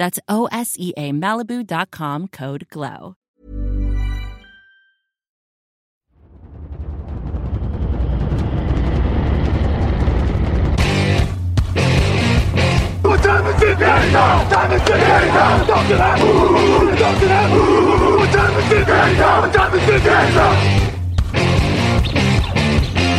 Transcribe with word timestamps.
That's 0.00 0.18
O 0.30 0.48
S 0.50 0.76
E 0.78 0.94
A 0.96 1.12
Malibu.com 1.12 2.28
code 2.28 2.66
GLOW. 2.70 3.16
What 13.02 13.22
time 13.22 13.46
is 13.46 13.62
it 13.62 13.78
now? 13.78 14.48
Time 14.48 14.72
is 14.72 14.80
it 14.80 14.88
now? 14.88 15.66
Talk 15.66 15.86
to 15.86 15.94
that. 15.96 16.18
Talk 16.98 17.18
to 17.20 17.26
that. 17.26 17.50
What 18.16 18.32
time 18.32 18.56
is 18.56 18.72
it 18.72 18.88
now? 18.88 19.40
What 19.42 19.52
time 19.52 19.74
is 19.74 19.86
it 19.86 20.02
now? 20.02 20.80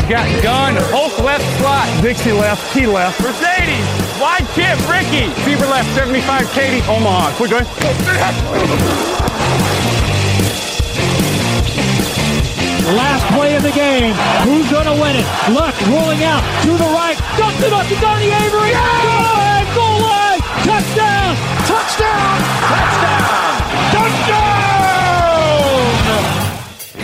Got 0.08 0.42
gun, 0.42 0.74
Hulk 0.90 1.16
left 1.20 1.44
slot. 1.60 2.02
Dixie 2.02 2.32
left, 2.32 2.74
T 2.74 2.86
left. 2.86 3.20
Mercedes, 3.22 4.01
wide 4.22 4.46
chip, 4.54 4.78
Ricky. 4.86 5.26
Fever 5.42 5.66
left, 5.66 5.92
75, 5.98 6.48
Katie, 6.52 6.80
Omaha. 6.86 7.34
Quick 7.34 7.50
going. 7.50 7.66
Last 12.94 13.26
play 13.34 13.56
of 13.56 13.62
the 13.62 13.72
game. 13.72 14.14
Who's 14.46 14.70
going 14.70 14.86
to 14.86 14.94
win 14.94 15.16
it? 15.16 15.26
Luck 15.50 15.74
rolling 15.90 16.22
out 16.22 16.42
to 16.62 16.70
the 16.70 16.90
right. 16.94 17.18
Dumps 17.36 17.62
it 17.62 17.72
up 17.72 17.86
to 17.88 17.96
Donnie 18.00 18.30
Avery. 18.30 18.70
Go 18.70 18.78
ahead, 18.78 19.66
goal 19.74 19.98
line. 20.06 20.40
Touchdown. 20.62 21.34
Touchdown. 21.66 22.38
Touchdown. 22.70 23.58
Touchdown. 23.90 24.41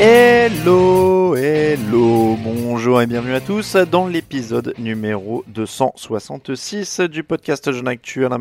Hello, 0.01 1.35
hello, 1.35 2.37
bonjour 2.37 3.03
et 3.03 3.07
bienvenue 3.09 3.35
à 3.35 3.41
tous 3.41 3.75
dans 3.75 4.07
l'épisode 4.07 4.73
numéro 4.79 5.43
266 5.49 7.01
du 7.01 7.25
podcast 7.25 7.73
Jeune 7.73 7.89
Actu 7.89 8.25
Alain. 8.25 8.39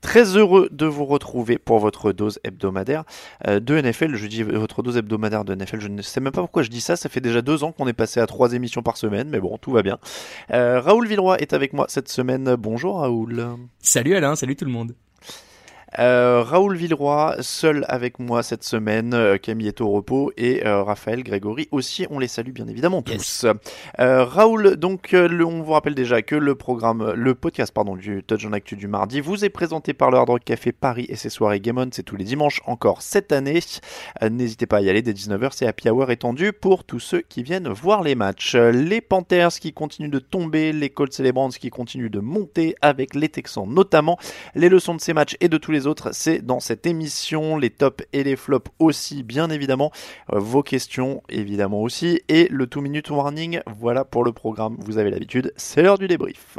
Très 0.00 0.36
heureux 0.36 0.68
de 0.70 0.86
vous 0.86 1.04
retrouver 1.04 1.58
pour 1.58 1.80
votre 1.80 2.12
dose 2.12 2.38
hebdomadaire 2.44 3.02
euh, 3.48 3.58
de 3.58 3.80
NFL. 3.80 4.14
Je 4.14 4.28
dis 4.28 4.44
votre 4.44 4.84
dose 4.84 4.96
hebdomadaire 4.96 5.44
de 5.44 5.56
NFL, 5.56 5.80
je 5.80 5.88
ne 5.88 6.00
sais 6.00 6.20
même 6.20 6.32
pas 6.32 6.42
pourquoi 6.42 6.62
je 6.62 6.70
dis 6.70 6.80
ça. 6.80 6.94
Ça 6.94 7.08
fait 7.08 7.20
déjà 7.20 7.42
deux 7.42 7.64
ans 7.64 7.72
qu'on 7.72 7.88
est 7.88 7.92
passé 7.92 8.20
à 8.20 8.28
trois 8.28 8.52
émissions 8.52 8.82
par 8.84 8.96
semaine, 8.96 9.28
mais 9.28 9.40
bon, 9.40 9.58
tout 9.58 9.72
va 9.72 9.82
bien. 9.82 9.98
Euh, 10.52 10.80
Raoul 10.80 11.08
Villeroy 11.08 11.38
est 11.38 11.54
avec 11.54 11.72
moi 11.72 11.86
cette 11.88 12.08
semaine. 12.08 12.54
Bonjour 12.54 13.00
Raoul. 13.00 13.44
Salut 13.80 14.14
Alain, 14.14 14.36
salut 14.36 14.54
tout 14.54 14.64
le 14.64 14.70
monde. 14.70 14.94
Euh, 16.00 16.42
Raoul 16.42 16.76
Villeroy, 16.76 17.36
seul 17.40 17.84
avec 17.88 18.18
moi 18.18 18.42
cette 18.42 18.64
semaine, 18.64 19.14
euh, 19.14 19.36
Camille 19.38 19.68
est 19.68 19.80
au 19.80 19.90
repos 19.90 20.32
et 20.36 20.66
euh, 20.66 20.82
Raphaël 20.82 21.22
Grégory 21.22 21.68
aussi, 21.70 22.04
on 22.10 22.18
les 22.18 22.26
salue 22.26 22.50
bien 22.50 22.66
évidemment 22.66 23.00
tous. 23.00 23.46
Euh, 24.00 24.24
Raoul, 24.24 24.74
donc 24.76 25.12
le- 25.12 25.44
on 25.46 25.62
vous 25.62 25.72
rappelle 25.72 25.94
déjà 25.94 26.20
que 26.22 26.34
le 26.34 26.56
programme, 26.56 27.12
le 27.12 27.34
podcast 27.36 27.72
pardon 27.72 27.94
du 27.94 28.24
Touch 28.24 28.44
en 28.44 28.52
Actu 28.52 28.74
du 28.74 28.88
mardi 28.88 29.20
vous 29.20 29.44
est 29.44 29.50
présenté 29.50 29.92
par 29.94 30.10
le 30.10 30.16
Hard 30.18 30.30
Rock 30.30 30.42
Café 30.44 30.72
Paris 30.72 31.06
et 31.08 31.14
ses 31.14 31.30
soirées 31.30 31.60
Game 31.60 31.78
On, 31.78 31.88
c'est 31.92 32.02
tous 32.02 32.16
les 32.16 32.24
dimanches 32.24 32.60
encore 32.66 33.00
cette 33.00 33.30
année. 33.30 33.60
N'hésitez 34.28 34.66
pas 34.66 34.78
à 34.78 34.80
y 34.80 34.90
aller 34.90 35.02
dès 35.02 35.12
19h, 35.12 35.50
c'est 35.52 35.66
Happy 35.66 35.88
Hour 35.88 36.10
étendu 36.10 36.52
pour 36.52 36.82
tous 36.82 36.98
ceux 36.98 37.20
qui 37.20 37.44
viennent 37.44 37.68
voir 37.68 38.02
les 38.02 38.16
matchs. 38.16 38.56
Les 38.56 39.00
Panthers 39.00 39.50
qui 39.60 39.72
continuent 39.72 40.10
de 40.10 40.18
tomber, 40.18 40.72
les 40.72 40.90
Colts 40.90 41.20
et 41.20 41.22
les 41.22 41.32
qui 41.60 41.70
continuent 41.70 42.10
de 42.10 42.20
monter 42.20 42.74
avec 42.82 43.14
les 43.14 43.28
Texans 43.28 43.68
notamment. 43.68 44.18
Les 44.56 44.68
leçons 44.68 44.94
de 44.96 45.00
ces 45.00 45.12
matchs 45.12 45.36
et 45.40 45.48
de 45.48 45.56
tous 45.56 45.70
les 45.70 45.83
autres, 45.86 46.10
c'est 46.12 46.44
dans 46.44 46.60
cette 46.60 46.86
émission, 46.86 47.56
les 47.56 47.70
tops 47.70 48.04
et 48.12 48.24
les 48.24 48.36
flops 48.36 48.70
aussi, 48.78 49.22
bien 49.22 49.50
évidemment. 49.50 49.92
Euh, 50.32 50.38
vos 50.38 50.62
questions, 50.62 51.22
évidemment 51.28 51.82
aussi. 51.82 52.22
Et 52.28 52.48
le 52.50 52.66
2 52.66 52.80
minute 52.80 53.10
warning, 53.10 53.60
voilà 53.78 54.04
pour 54.04 54.24
le 54.24 54.32
programme. 54.32 54.76
Vous 54.80 54.98
avez 54.98 55.10
l'habitude, 55.10 55.52
c'est 55.56 55.82
l'heure 55.82 55.98
du 55.98 56.08
débrief. 56.08 56.58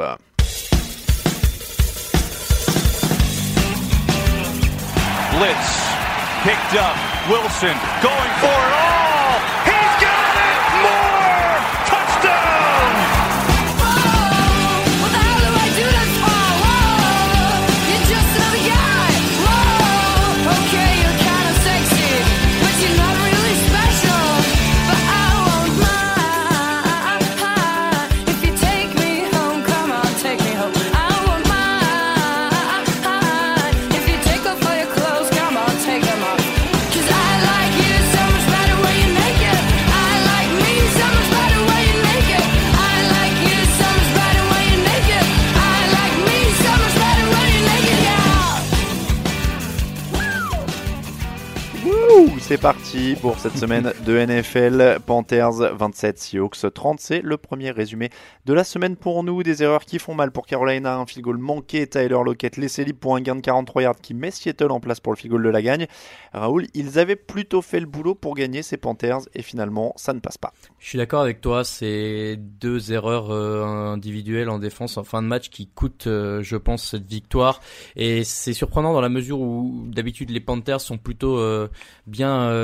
C'est 52.46 52.58
parti 52.58 53.16
pour 53.20 53.40
cette 53.40 53.58
semaine 53.58 53.92
de 54.06 54.24
NFL. 54.24 55.00
Panthers 55.04 55.74
27, 55.76 56.16
Seahawks 56.16 56.72
30. 56.72 57.00
C'est 57.00 57.20
le 57.20 57.36
premier 57.36 57.72
résumé 57.72 58.10
de 58.44 58.52
la 58.52 58.62
semaine 58.62 58.94
pour 58.94 59.24
nous. 59.24 59.42
Des 59.42 59.64
erreurs 59.64 59.84
qui 59.84 59.98
font 59.98 60.14
mal 60.14 60.30
pour 60.30 60.46
Carolina. 60.46 60.96
Un 60.96 61.06
field 61.06 61.24
goal 61.24 61.38
manqué. 61.38 61.88
Tyler 61.88 62.20
Lockett 62.24 62.56
laissé 62.56 62.84
libre 62.84 63.00
pour 63.00 63.16
un 63.16 63.20
gain 63.20 63.34
de 63.34 63.40
43 63.40 63.82
yards 63.82 64.00
qui 64.00 64.14
met 64.14 64.30
Seattle 64.30 64.70
en 64.70 64.78
place 64.78 65.00
pour 65.00 65.12
le 65.12 65.16
field 65.16 65.32
goal 65.32 65.42
de 65.42 65.48
la 65.48 65.60
gagne. 65.60 65.88
Raoul, 66.32 66.68
ils 66.74 67.00
avaient 67.00 67.16
plutôt 67.16 67.62
fait 67.62 67.80
le 67.80 67.86
boulot 67.86 68.14
pour 68.14 68.36
gagner 68.36 68.62
ces 68.62 68.76
Panthers 68.76 69.22
et 69.34 69.42
finalement 69.42 69.92
ça 69.96 70.12
ne 70.12 70.20
passe 70.20 70.38
pas. 70.38 70.52
Je 70.78 70.88
suis 70.88 70.98
d'accord 70.98 71.22
avec 71.22 71.40
toi, 71.40 71.64
c'est 71.64 72.36
deux 72.36 72.92
erreurs 72.92 73.32
euh, 73.32 73.64
individuelles 73.92 74.50
en 74.50 74.60
défense 74.60 74.98
en 74.98 75.04
fin 75.04 75.20
de 75.20 75.26
match 75.26 75.48
qui 75.48 75.66
coûtent, 75.66 76.06
euh, 76.06 76.42
je 76.44 76.56
pense, 76.56 76.90
cette 76.90 77.08
victoire. 77.08 77.60
Et 77.96 78.22
c'est 78.22 78.52
surprenant 78.52 78.92
dans 78.92 79.00
la 79.00 79.08
mesure 79.08 79.40
où 79.40 79.86
d'habitude 79.88 80.30
les 80.30 80.40
Panthers 80.40 80.80
sont 80.80 80.98
plutôt 80.98 81.38
euh, 81.38 81.68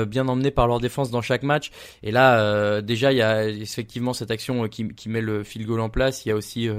bien 0.05 0.27
euh, 0.27 0.31
emmenés 0.31 0.51
par 0.51 0.67
leur 0.67 0.79
défense 0.79 1.11
dans 1.11 1.21
chaque 1.21 1.43
match. 1.43 1.71
Et 2.01 2.11
là, 2.11 2.39
euh, 2.39 2.81
déjà, 2.81 3.11
il 3.11 3.17
y 3.17 3.21
a 3.21 3.47
effectivement 3.47 4.13
cette 4.13 4.31
action 4.31 4.65
euh, 4.65 4.67
qui, 4.67 5.09
met 5.09 5.21
le 5.21 5.43
field 5.43 5.67
goal 5.67 5.79
en 5.79 5.89
place. 5.89 6.25
Il 6.25 6.29
y 6.29 6.31
a 6.31 6.35
aussi 6.35 6.69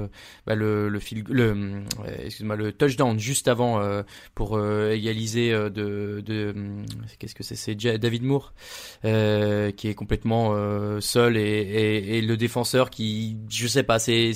bah, 0.45 0.55
le 0.55 0.89
le, 0.89 2.71
touchdown 2.71 3.19
juste 3.19 3.47
avant 3.47 3.81
pour 4.33 4.59
égaliser 4.59 5.51
de 5.51 6.53
qu'est-ce 7.19 7.35
que 7.35 7.43
c'est? 7.43 7.55
C'est 7.55 7.75
David 7.75 8.23
Moore 8.23 8.53
qui 9.01 9.87
est 9.87 9.95
complètement 9.95 10.53
seul 10.99 11.37
et, 11.37 12.17
et 12.17 12.21
le 12.21 12.37
défenseur 12.37 12.89
qui 12.89 13.37
je 13.49 13.67
sais 13.67 13.83
pas 13.83 13.99
c'est 13.99 14.33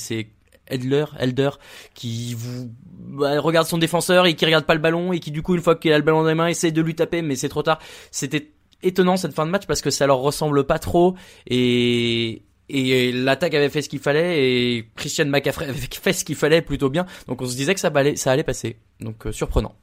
Edler, 0.69 1.06
Elder, 1.19 1.51
qui 1.94 2.33
vous 2.33 2.71
bah, 2.89 3.39
regarde 3.39 3.68
son 3.68 3.77
défenseur 3.77 4.25
et 4.25 4.36
qui 4.36 4.45
regarde 4.45 4.66
pas 4.66 4.75
le 4.75 4.80
ballon 4.80 5.13
et 5.13 5.19
qui 5.19 5.31
du 5.31 5.42
coup 5.42 5.56
une 5.56 5.62
fois 5.62 5.75
qu'il 5.75 5.92
a 5.92 5.98
le 5.98 6.04
ballon 6.04 6.24
dans 6.24 6.30
les 6.30 6.36
mains 6.36 6.48
essaie 6.48 6.71
de 6.71 6.81
lui 6.81 6.95
taper 6.95 7.21
mais 7.21 7.36
c'est 7.36 7.50
trop 7.50 7.63
tard. 7.63 7.80
C'était 8.12 8.51
étonnant 8.81 9.18
cette 9.18 9.33
fin 9.33 9.45
de 9.45 9.51
match 9.51 9.66
parce 9.66 9.81
que 9.81 9.89
ça 9.89 10.07
leur 10.07 10.19
ressemble 10.19 10.66
pas 10.66 10.80
trop 10.80 11.16
et 11.48 12.44
et 12.69 13.12
l'attaque 13.12 13.56
avait 13.56 13.69
fait 13.69 13.81
ce 13.81 13.89
qu'il 13.89 14.00
fallait 14.00 14.44
et 14.44 14.88
Christian 14.95 15.25
McCaffrey 15.25 15.66
avait 15.69 15.80
fait 15.80 16.13
ce 16.13 16.24
qu'il 16.24 16.36
fallait 16.36 16.62
plutôt 16.62 16.89
bien. 16.89 17.06
Donc 17.27 17.42
on 17.42 17.45
se 17.45 17.56
disait 17.56 17.74
que 17.74 17.80
ça 17.80 17.92
allait, 17.94 18.15
ça 18.15 18.31
allait 18.31 18.44
passer. 18.44 18.77
Donc 19.00 19.25
euh, 19.25 19.31
surprenant. 19.31 19.75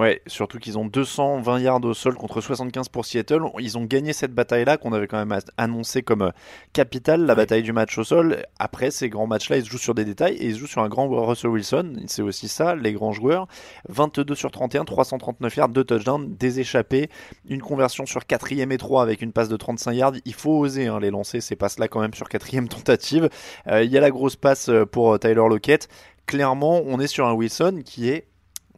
Ouais, 0.00 0.22
surtout 0.26 0.58
qu'ils 0.58 0.78
ont 0.78 0.86
220 0.86 1.60
yards 1.60 1.84
au 1.84 1.92
sol 1.92 2.14
contre 2.14 2.40
75 2.40 2.88
pour 2.88 3.04
Seattle. 3.04 3.42
Ils 3.58 3.76
ont 3.76 3.84
gagné 3.84 4.14
cette 4.14 4.32
bataille-là 4.32 4.78
qu'on 4.78 4.94
avait 4.94 5.06
quand 5.06 5.22
même 5.22 5.38
annoncé 5.58 6.00
comme 6.02 6.22
euh, 6.22 6.30
capitale, 6.72 7.26
la 7.26 7.34
bataille 7.34 7.62
du 7.62 7.74
match 7.74 7.98
au 7.98 8.04
sol. 8.04 8.46
Après, 8.58 8.90
ces 8.90 9.10
grands 9.10 9.26
matchs-là, 9.26 9.58
ils 9.58 9.64
se 9.66 9.68
jouent 9.68 9.76
sur 9.76 9.94
des 9.94 10.06
détails 10.06 10.36
et 10.36 10.46
ils 10.46 10.54
se 10.54 10.60
jouent 10.60 10.66
sur 10.68 10.80
un 10.80 10.88
grand 10.88 11.06
Russell 11.06 11.50
Wilson. 11.50 11.96
C'est 12.06 12.22
aussi 12.22 12.48
ça, 12.48 12.76
les 12.76 12.94
grands 12.94 13.12
joueurs. 13.12 13.46
22 13.90 14.34
sur 14.34 14.50
31, 14.50 14.86
339 14.86 15.56
yards, 15.56 15.68
2 15.68 15.84
touchdowns, 15.84 16.34
des 16.34 16.60
échappés, 16.60 17.10
une 17.46 17.60
conversion 17.60 18.06
sur 18.06 18.22
4ème 18.22 18.72
et 18.72 18.78
3 18.78 19.02
avec 19.02 19.20
une 19.20 19.32
passe 19.32 19.50
de 19.50 19.58
35 19.58 19.92
yards. 19.92 20.14
Il 20.24 20.32
faut 20.32 20.56
oser 20.60 20.86
hein, 20.86 20.98
les 20.98 21.10
lancer, 21.10 21.42
ces 21.42 21.56
passes-là 21.56 21.88
quand 21.88 22.00
même 22.00 22.14
sur 22.14 22.28
4ème 22.28 22.68
tentative. 22.74 23.28
Euh, 23.66 23.84
Il 23.84 23.90
y 23.90 23.98
a 23.98 24.00
la 24.00 24.10
grosse 24.10 24.36
passe 24.36 24.70
euh, 24.70 24.86
pour 24.86 25.18
Tyler 25.18 25.34
Lockett. 25.34 25.90
Clairement, 26.24 26.80
on 26.86 27.00
est 27.00 27.06
sur 27.06 27.26
un 27.26 27.34
Wilson 27.34 27.82
qui 27.84 28.08
est, 28.08 28.29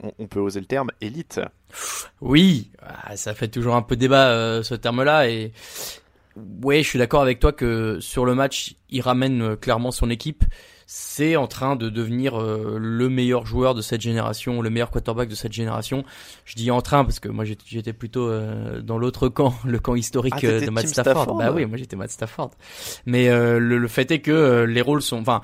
on- 0.03 0.13
on 0.19 0.27
peut 0.27 0.41
oser 0.41 0.61
le 0.61 0.67
terme, 0.67 0.91
élite. 1.01 1.41
Oui, 2.21 2.71
ah, 2.83 3.17
ça 3.17 3.35
fait 3.35 3.49
toujours 3.49 3.75
un 3.75 3.83
peu 3.83 3.97
débat 3.97 4.29
euh, 4.31 4.63
ce 4.63 4.75
terme-là 4.75 5.29
et 5.29 5.53
ouais, 6.63 6.83
je 6.83 6.89
suis 6.89 6.99
d'accord 6.99 7.23
avec 7.23 7.41
toi 7.41 7.53
que 7.53 7.99
sur 8.01 8.25
le 8.25 8.35
match, 8.35 8.75
il 8.91 9.01
ramène 9.01 9.43
euh, 9.43 9.57
clairement 9.57 9.91
son 9.91 10.11
équipe. 10.11 10.45
C'est 10.95 11.37
en 11.37 11.47
train 11.47 11.75
de 11.75 11.89
devenir 11.89 12.39
euh, 12.39 12.77
le 12.79 13.09
meilleur 13.09 13.47
joueur 13.47 13.75
de 13.75 13.81
cette 13.81 14.03
génération, 14.03 14.61
le 14.61 14.69
meilleur 14.69 14.91
quarterback 14.91 15.27
de 15.27 15.35
cette 15.35 15.53
génération. 15.53 16.05
Je 16.45 16.55
dis 16.55 16.71
en 16.71 16.83
train 16.83 17.05
parce 17.05 17.19
que 17.19 17.29
moi 17.31 17.47
j'étais 17.47 17.95
plutôt 17.95 18.29
euh, 18.29 18.83
dans 18.83 18.99
l'autre 18.99 19.29
camp, 19.31 19.55
le 19.65 19.79
camp 19.79 19.95
historique 19.95 20.35
Ah, 20.37 20.45
euh, 20.47 20.61
de 20.61 20.69
Matt 20.71 20.87
Stafford. 20.89 21.23
Stafford 21.23 21.39
Bah 21.39 21.51
oui, 21.51 21.65
moi 21.65 21.79
j'étais 21.79 21.97
Matt 21.97 22.11
Stafford. 22.11 22.51
Mais 23.07 23.31
euh, 23.31 23.59
le, 23.59 23.79
le 23.79 23.89
fait 23.89 24.11
est 24.11 24.21
que 24.21 24.33
euh, 24.33 24.67
les 24.67 24.83
rôles 24.83 25.01
sont, 25.01 25.19
enfin, 25.21 25.41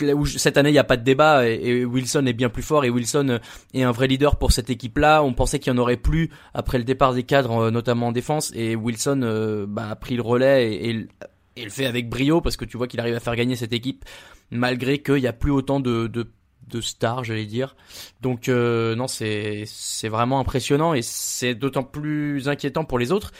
là 0.00 0.14
cette 0.36 0.56
année 0.56 0.70
il 0.70 0.72
n'y 0.72 0.78
a 0.78 0.84
pas 0.84 0.96
de 0.96 1.04
débat 1.04 1.48
et, 1.48 1.84
Wilson 1.84 2.24
est 2.26 2.32
bien 2.32 2.48
plus 2.48 2.62
fort 2.62 2.84
et 2.84 2.90
Wilson 2.90 3.28
euh, 3.28 3.38
est 3.74 3.82
un 3.82 3.92
vrai 3.92 4.06
leader 4.06 4.36
pour 4.36 4.52
cette 4.52 4.70
équipe-là. 4.70 5.22
On 5.22 5.32
pensait 5.34 5.58
qu'il 5.58 5.72
y 5.72 5.76
en 5.76 5.78
aurait 5.78 5.96
plus 5.96 6.30
après 6.54 6.78
le 6.78 6.84
départ 6.84 7.14
des 7.14 7.22
cadres, 7.22 7.64
euh, 7.64 7.70
notamment 7.70 8.08
en 8.08 8.12
défense, 8.12 8.52
et 8.54 8.76
Wilson 8.76 9.20
euh, 9.22 9.66
bah, 9.66 9.90
a 9.90 9.96
pris 9.96 10.16
le 10.16 10.22
relais 10.22 10.72
et, 10.72 11.08
et, 11.56 11.64
le 11.64 11.70
fait 11.70 11.86
avec 11.86 12.08
brio 12.08 12.40
parce 12.40 12.56
que 12.56 12.64
tu 12.64 12.76
vois 12.76 12.86
qu'il 12.86 13.00
arrive 13.00 13.16
à 13.16 13.20
faire 13.20 13.34
gagner 13.34 13.56
cette 13.56 13.72
équipe 13.72 14.04
malgré 14.52 14.98
qu'il 15.02 15.16
n'y 15.16 15.26
a 15.26 15.32
plus 15.32 15.50
autant 15.50 15.80
de, 15.80 16.06
de 16.06 16.30
de 16.68 16.80
stars, 16.80 17.24
j'allais 17.24 17.46
dire. 17.46 17.76
Donc 18.20 18.48
euh, 18.48 18.94
non, 18.94 19.06
c'est 19.08 19.64
vraiment 20.04 20.40
impressionnant 20.40 20.94
et 20.94 21.02
c'est 21.02 21.54
d'autant 21.54 21.82
plus 21.82 22.48
inquiétant 22.48 22.84
pour 22.84 22.98
les 22.98 23.12
autres 23.12 23.32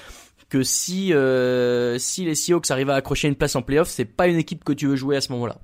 que 0.49 0.63
si 0.63 1.13
euh, 1.13 1.99
si 1.99 2.25
les 2.25 2.35
Seahawks 2.35 2.71
arrivent 2.71 2.91
à 2.91 2.97
accrocher 2.97 3.29
une 3.29 3.37
place 3.37 3.55
en 3.55 3.63
playoff, 3.63 3.89
c'est 3.89 4.07
pas 4.07 4.29
une 4.29 4.39
équipe 4.39 4.65
que 4.65 4.73
tu 4.73 4.87
veux 4.87 4.97
jouer 4.97 5.17
à 5.17 5.21
ce 5.21 5.33
moment-là. 5.33 5.59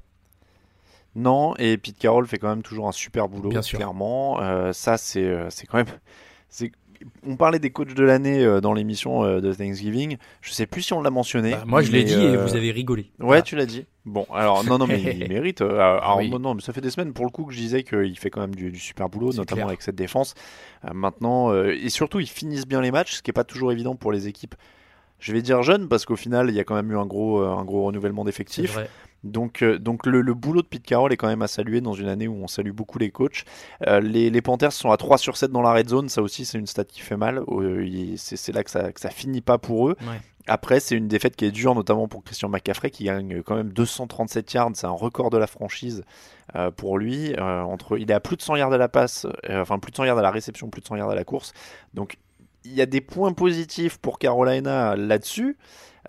Non, 1.16 1.54
et 1.58 1.76
Pete 1.76 1.98
Carroll 1.98 2.26
fait 2.26 2.38
quand 2.38 2.48
même 2.48 2.62
toujours 2.62 2.88
un 2.88 2.92
super 2.92 3.28
boulot, 3.28 3.48
Bien 3.50 3.62
sûr. 3.62 3.78
clairement. 3.78 4.40
Euh, 4.40 4.72
ça, 4.72 4.96
c'est 4.96 5.22
euh, 5.24 5.48
c'est 5.50 5.66
quand 5.66 5.76
même. 5.78 5.86
c'est- 6.48 6.72
On 7.26 7.36
parlait 7.36 7.58
des 7.58 7.68
coachs 7.70 7.92
de 7.92 8.02
l'année 8.02 8.42
euh, 8.44 8.62
dans 8.62 8.72
l'émission 8.72 9.24
de 9.38 9.52
Thanksgiving. 9.52 10.16
Je 10.40 10.52
sais 10.52 10.64
plus 10.66 10.80
si 10.80 10.92
on 10.94 11.02
l'a 11.02 11.10
mentionné. 11.10 11.50
Bah, 11.50 11.64
moi, 11.66 11.82
je 11.82 11.92
l'ai 11.92 12.02
dit 12.02 12.14
et 12.14 12.36
vous 12.36 12.56
avez 12.56 12.70
rigolé. 12.70 13.02
Ouais, 13.18 13.26
Voilà. 13.26 13.42
tu 13.42 13.56
l'as 13.56 13.66
dit. 13.66 13.84
Bon, 14.06 14.26
alors 14.32 14.64
non, 14.64 14.78
non, 14.78 14.86
mais 14.86 15.00
il 15.02 15.28
mérite. 15.28 15.60
alors, 15.60 16.16
Oui. 16.18 16.30
non, 16.30 16.54
mais 16.54 16.62
ça 16.62 16.72
fait 16.72 16.80
des 16.80 16.88
semaines 16.90 17.12
pour 17.12 17.26
le 17.26 17.30
coup 17.30 17.44
que 17.44 17.52
je 17.52 17.58
disais 17.58 17.82
qu'il 17.82 18.18
fait 18.18 18.30
quand 18.30 18.40
même 18.40 18.54
du, 18.54 18.70
du 18.70 18.78
super 18.78 19.08
boulot, 19.10 19.32
C'est 19.32 19.38
notamment 19.38 19.56
clair. 19.58 19.66
avec 19.68 19.82
cette 19.82 19.96
défense. 19.96 20.34
Maintenant, 20.92 21.54
et 21.64 21.88
surtout, 21.90 22.20
ils 22.20 22.26
finissent 22.28 22.66
bien 22.66 22.80
les 22.80 22.90
matchs, 22.90 23.16
ce 23.16 23.22
qui 23.22 23.30
est 23.30 23.34
pas 23.34 23.44
toujours 23.44 23.70
évident 23.72 23.94
pour 23.96 24.10
les 24.12 24.26
équipes. 24.28 24.54
Je 25.18 25.32
vais 25.32 25.42
dire 25.42 25.62
jeunes 25.62 25.88
parce 25.88 26.04
qu'au 26.06 26.16
final, 26.16 26.48
il 26.48 26.54
y 26.54 26.60
a 26.60 26.64
quand 26.64 26.74
même 26.74 26.90
eu 26.90 26.96
un 26.98 27.06
gros, 27.06 27.40
un 27.42 27.64
gros 27.64 27.84
renouvellement 27.84 28.24
d'effectifs. 28.24 28.78
Donc, 29.24 29.62
euh, 29.62 29.78
donc 29.78 30.06
le, 30.06 30.20
le 30.20 30.34
boulot 30.34 30.62
de 30.62 30.66
Pete 30.66 30.84
Carroll 30.84 31.12
est 31.12 31.16
quand 31.16 31.28
même 31.28 31.42
à 31.42 31.48
saluer 31.48 31.80
dans 31.80 31.94
une 31.94 32.08
année 32.08 32.28
où 32.28 32.36
on 32.42 32.46
salue 32.46 32.70
beaucoup 32.70 32.98
les 32.98 33.10
coachs. 33.10 33.44
Euh, 33.86 34.00
les, 34.00 34.30
les 34.30 34.42
Panthers 34.42 34.72
sont 34.72 34.90
à 34.90 34.96
3 34.96 35.18
sur 35.18 35.36
7 35.36 35.50
dans 35.50 35.62
la 35.62 35.72
red 35.72 35.88
zone, 35.88 36.08
ça 36.08 36.22
aussi 36.22 36.44
c'est 36.44 36.58
une 36.58 36.66
stat 36.66 36.84
qui 36.84 37.00
fait 37.00 37.16
mal. 37.16 37.42
Euh, 37.48 38.14
c'est 38.16 38.36
c'est 38.36 38.52
là 38.52 38.62
que 38.62 38.70
ça, 38.70 38.92
que 38.92 39.00
ça 39.00 39.10
finit 39.10 39.40
pas 39.40 39.58
pour 39.58 39.88
eux. 39.88 39.96
Ouais. 40.02 40.20
Après, 40.46 40.78
c'est 40.78 40.94
une 40.94 41.08
défaite 41.08 41.36
qui 41.36 41.46
est 41.46 41.50
dure, 41.50 41.74
notamment 41.74 42.06
pour 42.06 42.22
Christian 42.22 42.50
McCaffrey 42.50 42.90
qui 42.90 43.04
gagne 43.04 43.42
quand 43.42 43.56
même 43.56 43.72
237 43.72 44.52
yards, 44.52 44.70
c'est 44.74 44.86
un 44.86 44.90
record 44.90 45.30
de 45.30 45.38
la 45.38 45.46
franchise 45.46 46.04
euh, 46.54 46.70
pour 46.70 46.98
lui. 46.98 47.32
Euh, 47.34 47.62
entre, 47.62 47.98
il 47.98 48.10
est 48.10 48.14
à 48.14 48.20
plus 48.20 48.36
de 48.36 48.42
100 48.42 48.56
yards 48.56 48.72
à 48.72 48.78
la 48.78 48.88
passe, 48.88 49.26
euh, 49.48 49.62
enfin 49.62 49.78
plus 49.78 49.90
de 49.90 49.96
100 49.96 50.04
yards 50.04 50.18
à 50.18 50.22
la 50.22 50.30
réception, 50.30 50.68
plus 50.68 50.82
de 50.82 50.86
100 50.86 50.96
yards 50.96 51.10
à 51.10 51.14
la 51.14 51.24
course. 51.24 51.54
Donc 51.94 52.18
il 52.64 52.74
y 52.74 52.82
a 52.82 52.86
des 52.86 53.00
points 53.00 53.32
positifs 53.32 53.96
pour 53.96 54.18
Carolina 54.18 54.96
là-dessus. 54.96 55.56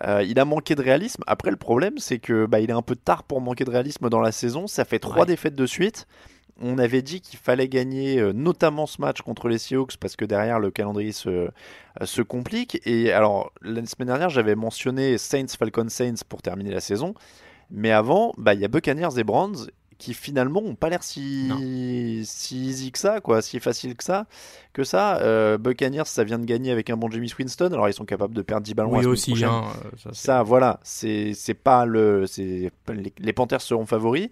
Euh, 0.04 0.22
il 0.22 0.38
a 0.38 0.44
manqué 0.44 0.74
de 0.74 0.82
réalisme. 0.82 1.22
Après, 1.26 1.50
le 1.50 1.56
problème, 1.56 1.98
c'est 1.98 2.18
que 2.18 2.46
bah, 2.46 2.60
il 2.60 2.68
est 2.70 2.74
un 2.74 2.82
peu 2.82 2.96
tard 2.96 3.22
pour 3.22 3.40
manquer 3.40 3.64
de 3.64 3.70
réalisme 3.70 4.08
dans 4.10 4.20
la 4.20 4.32
saison. 4.32 4.66
Ça 4.66 4.84
fait 4.84 4.98
trois 4.98 5.20
Ouais. 5.20 5.26
défaites 5.26 5.54
de 5.54 5.66
suite. 5.66 6.06
On 6.60 6.78
avait 6.78 7.02
dit 7.02 7.20
qu'il 7.20 7.38
fallait 7.38 7.68
gagner 7.68 8.18
euh, 8.18 8.32
notamment 8.32 8.86
ce 8.86 9.00
match 9.00 9.20
contre 9.20 9.48
les 9.48 9.58
Seahawks 9.58 9.96
parce 9.98 10.16
que 10.16 10.24
derrière 10.24 10.58
le 10.58 10.70
calendrier 10.70 11.12
se, 11.12 11.28
euh, 11.28 11.48
se 12.04 12.22
complique. 12.22 12.80
Et 12.86 13.12
alors, 13.12 13.52
la 13.62 13.84
semaine 13.86 14.08
dernière, 14.08 14.30
j'avais 14.30 14.54
mentionné 14.54 15.18
Saints, 15.18 15.48
Falcons, 15.58 15.88
Saints 15.90 16.22
pour 16.28 16.40
terminer 16.42 16.70
la 16.70 16.80
saison. 16.80 17.14
Mais 17.70 17.90
avant, 17.90 18.32
bah, 18.38 18.54
il 18.54 18.60
y 18.60 18.64
a 18.64 18.68
Buccaneers 18.68 19.18
et 19.18 19.24
Browns 19.24 19.66
qui 19.98 20.12
finalement 20.14 20.60
ont 20.60 20.74
pas 20.74 20.88
l'air 20.90 21.02
si, 21.02 22.22
si 22.24 22.66
easy 22.66 22.92
que 22.92 22.98
ça, 22.98 23.20
quoi, 23.20 23.40
si 23.42 23.60
facile 23.60 23.94
que 23.96 24.04
ça. 24.04 24.26
Que 24.72 24.84
ça. 24.84 25.18
Euh, 25.22 25.56
Buccaneers, 25.58 26.04
ça 26.04 26.22
vient 26.24 26.38
de 26.38 26.44
gagner 26.44 26.70
avec 26.70 26.90
un 26.90 26.96
bon 26.96 27.10
James 27.10 27.26
Winston. 27.38 27.70
Alors, 27.72 27.88
ils 27.88 27.94
sont 27.94 28.04
capables 28.04 28.34
de 28.34 28.42
perdre 28.42 28.62
10 28.64 28.74
ballons 28.74 28.90
Oui 28.92 29.06
aussi, 29.06 29.30
prochaine. 29.30 29.48
hein, 29.48 29.64
euh, 30.06 30.10
ça, 30.12 30.42
voilà, 30.42 30.80
c'est 30.82 31.32
pas 31.62 31.86
le. 31.86 32.26
c'est 32.26 32.70
Les, 32.88 33.12
les 33.18 33.32
Panthers 33.32 33.62
seront 33.62 33.86
favoris. 33.86 34.28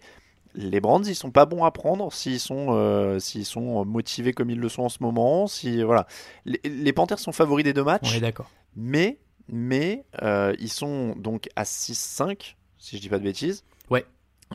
Les 0.56 0.80
Brands, 0.80 1.02
ils 1.02 1.16
sont 1.16 1.32
pas 1.32 1.46
bons 1.46 1.64
à 1.64 1.72
prendre 1.72 2.12
s'ils 2.12 2.38
sont, 2.38 2.68
euh, 2.70 3.18
s'ils 3.18 3.44
sont 3.44 3.84
motivés 3.84 4.32
comme 4.32 4.50
ils 4.50 4.60
le 4.60 4.68
sont 4.68 4.82
en 4.82 4.88
ce 4.88 4.98
moment. 5.00 5.48
Si, 5.48 5.82
voilà. 5.82 6.06
les, 6.44 6.60
les 6.64 6.92
Panthers 6.92 7.18
sont 7.18 7.32
favoris 7.32 7.64
des 7.64 7.72
deux 7.72 7.80
on 7.80 7.86
matchs, 7.86 8.14
est 8.16 8.20
d'accord. 8.20 8.48
mais, 8.76 9.18
mais 9.48 10.04
euh, 10.22 10.54
ils 10.60 10.68
sont 10.70 11.16
donc 11.16 11.48
à 11.56 11.64
6-5, 11.64 12.54
si 12.78 12.96
je 12.96 13.02
dis 13.02 13.08
pas 13.08 13.18
de 13.18 13.24
bêtises. 13.24 13.64
Ouais. 13.90 14.04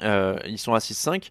Euh, 0.03 0.37
ils 0.47 0.57
sont 0.57 0.73
à 0.73 0.79
6-5. 0.79 1.29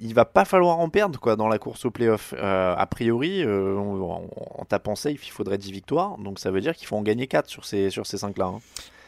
Il 0.00 0.14
va 0.14 0.24
pas 0.24 0.44
falloir 0.44 0.78
en 0.80 0.88
perdre 0.88 1.18
quoi 1.20 1.36
dans 1.36 1.48
la 1.48 1.58
course 1.58 1.84
au 1.84 1.90
playoff. 1.90 2.34
Euh, 2.36 2.74
a 2.76 2.86
priori, 2.86 3.42
euh, 3.44 3.76
en, 3.78 4.26
en 4.58 4.64
tapant 4.64 4.94
safe, 4.96 5.26
il 5.26 5.30
faudrait 5.30 5.58
10 5.58 5.70
victoires. 5.72 6.18
Donc 6.18 6.38
ça 6.38 6.50
veut 6.50 6.60
dire 6.60 6.74
qu'il 6.74 6.86
faut 6.88 6.96
en 6.96 7.02
gagner 7.02 7.26
4 7.28 7.48
sur 7.48 7.64
ces, 7.64 7.90
sur 7.90 8.06
ces 8.06 8.16
5-là. 8.16 8.46
hein. 8.46 8.58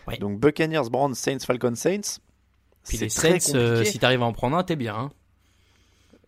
Ouais. 0.06 0.18
Donc 0.18 0.38
Buccaneers, 0.38 0.88
Browns, 0.90 1.14
Saints, 1.14 1.38
Falcons, 1.46 1.74
Saints. 1.74 2.20
Puis 2.86 2.98
les 2.98 3.08
très 3.08 3.40
Saints, 3.40 3.54
euh, 3.56 3.82
si 3.84 3.98
t'arrives 3.98 4.22
à 4.22 4.26
en 4.26 4.32
prendre 4.32 4.56
un, 4.56 4.62
t'es 4.62 4.76
bien. 4.76 4.94
Hein. 4.94 5.10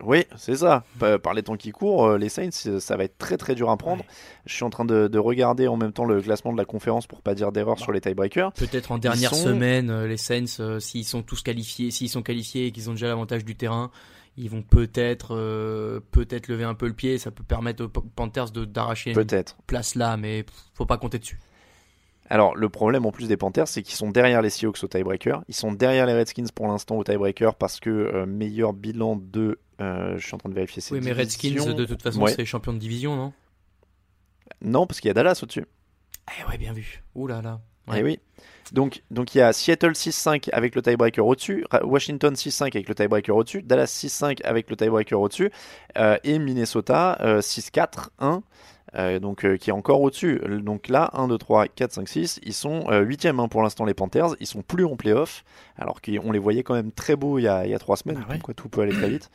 Oui, 0.04 0.24
c'est 0.36 0.56
ça. 0.56 0.84
Pa- 0.98 1.18
Par 1.18 1.32
les 1.34 1.42
temps 1.42 1.56
qui 1.56 1.70
courent, 1.72 2.06
euh, 2.06 2.18
les 2.18 2.28
Saints, 2.28 2.50
euh, 2.66 2.80
ça 2.80 2.96
va 2.96 3.04
être 3.04 3.16
très 3.18 3.36
très 3.36 3.54
dur 3.54 3.70
à 3.70 3.76
prendre. 3.76 4.02
Ouais. 4.02 4.08
Je 4.44 4.54
suis 4.54 4.64
en 4.64 4.70
train 4.70 4.84
de, 4.84 5.08
de 5.08 5.18
regarder 5.18 5.68
en 5.68 5.76
même 5.76 5.92
temps 5.92 6.04
le 6.04 6.20
classement 6.20 6.52
de 6.52 6.58
la 6.58 6.64
conférence 6.66 7.06
pour 7.06 7.22
pas 7.22 7.34
dire 7.34 7.50
d'erreur 7.52 7.78
sur 7.78 7.92
les 7.92 8.00
tiebreakers. 8.00 8.52
Peut-être 8.52 8.92
en 8.92 8.98
dernière 8.98 9.34
sont- 9.34 9.44
semaine, 9.44 9.90
euh, 9.90 10.06
les 10.06 10.16
Saints, 10.18 10.44
euh, 10.60 10.80
s'ils 10.80 11.04
sont 11.06 11.22
tous 11.22 11.42
qualifiés, 11.42 11.90
s'ils 11.90 12.10
sont 12.10 12.22
qualifiés 12.22 12.66
et 12.66 12.72
qu'ils 12.72 12.90
ont 12.90 12.92
déjà 12.94 13.06
l'avantage 13.08 13.44
du 13.44 13.56
terrain, 13.56 13.90
ils 14.36 14.50
vont 14.50 14.62
peut-être 14.62 15.34
euh, 15.34 16.00
peut-être 16.10 16.48
lever 16.48 16.64
un 16.64 16.74
peu 16.74 16.86
le 16.86 16.92
pied. 16.92 17.16
Ça 17.16 17.30
peut 17.30 17.42
permettre 17.44 17.84
aux 17.84 17.88
Panthers 17.88 18.50
de 18.50 18.66
d'arracher 18.66 19.10
une 19.10 19.16
Peut-être. 19.16 19.56
place 19.66 19.94
là, 19.94 20.16
mais 20.18 20.44
faut 20.74 20.84
pas 20.86 20.98
compter 20.98 21.18
dessus. 21.18 21.38
Alors, 22.28 22.56
le 22.56 22.68
problème 22.68 23.06
en 23.06 23.12
plus 23.12 23.28
des 23.28 23.36
Panthers, 23.36 23.68
c'est 23.68 23.82
qu'ils 23.82 23.94
sont 23.94 24.10
derrière 24.10 24.42
les 24.42 24.50
Seahawks 24.50 24.82
au 24.82 24.88
tiebreaker. 24.88 25.42
Ils 25.48 25.54
sont 25.54 25.70
derrière 25.72 26.06
les 26.06 26.12
Redskins 26.12 26.48
pour 26.54 26.66
l'instant 26.66 26.96
au 26.96 27.04
tiebreaker 27.04 27.54
parce 27.54 27.78
que 27.78 27.88
euh, 27.88 28.26
meilleur 28.26 28.72
bilan 28.72 29.16
de. 29.22 29.58
Euh, 29.80 30.16
je 30.18 30.26
suis 30.26 30.34
en 30.34 30.38
train 30.38 30.48
de 30.48 30.54
vérifier 30.54 30.80
ces 30.82 30.94
Oui, 30.94 31.00
mais 31.02 31.12
Redskins, 31.12 31.48
divisions. 31.50 31.74
de 31.74 31.84
toute 31.84 32.02
façon, 32.02 32.22
Ouais. 32.22 32.32
c'est 32.34 32.44
champion 32.44 32.72
de 32.72 32.78
division, 32.78 33.14
non? 33.16 33.32
Non, 34.62 34.86
parce 34.86 35.00
qu'il 35.00 35.08
y 35.08 35.10
a 35.10 35.14
Dallas 35.14 35.40
au-dessus. 35.42 35.64
Eh 36.40 36.48
ouais, 36.50 36.58
bien 36.58 36.72
vu. 36.72 37.02
Ouh 37.14 37.26
là 37.26 37.42
là. 37.42 37.60
Eh 37.94 38.02
oui. 38.02 38.18
Donc, 38.72 39.02
donc 39.12 39.34
il 39.36 39.38
y 39.38 39.40
a 39.40 39.52
Seattle 39.52 39.92
6-5 39.92 40.48
avec 40.52 40.74
le 40.74 40.82
tiebreaker 40.82 41.24
au-dessus, 41.24 41.64
Washington 41.84 42.34
6-5 42.34 42.74
avec 42.74 42.88
le 42.88 42.96
tiebreaker 42.96 43.36
au-dessus, 43.36 43.62
Dallas 43.62 43.84
6-5 43.86 44.42
avec 44.42 44.68
le 44.70 44.76
tiebreaker 44.76 45.20
au-dessus, 45.20 45.52
euh, 45.96 46.18
et 46.24 46.40
Minnesota 46.40 47.16
euh, 47.20 47.40
6-4-1 47.40 48.42
euh, 48.96 49.18
donc 49.18 49.44
euh, 49.44 49.56
qui 49.56 49.70
est 49.70 49.72
encore 49.72 50.00
au-dessus. 50.00 50.40
Donc 50.62 50.88
là, 50.88 51.10
1, 51.14 51.28
2, 51.28 51.38
3, 51.38 51.68
4, 51.68 51.92
5, 51.92 52.08
6, 52.08 52.40
ils 52.44 52.52
sont 52.52 52.84
8e 52.90 53.40
hein, 53.40 53.48
pour 53.48 53.62
l'instant 53.62 53.84
les 53.84 53.94
Panthers, 53.94 54.36
ils 54.40 54.46
sont 54.46 54.62
plus 54.62 54.84
en 54.84 54.96
playoff, 54.96 55.44
alors 55.78 56.00
qu'on 56.00 56.32
les 56.32 56.38
voyait 56.38 56.62
quand 56.62 56.74
même 56.74 56.92
très 56.92 57.16
beaux 57.16 57.38
il 57.38 57.42
y 57.42 57.48
a, 57.48 57.64
il 57.66 57.70
y 57.70 57.74
a 57.74 57.78
3 57.78 57.96
semaines, 57.96 58.18
Ah 58.22 58.28
ouais. 58.28 58.34
donc 58.34 58.42
quoi, 58.42 58.54
tout 58.54 58.68
peut 58.68 58.82
aller 58.82 58.92
très 58.92 59.08
vite. 59.08 59.30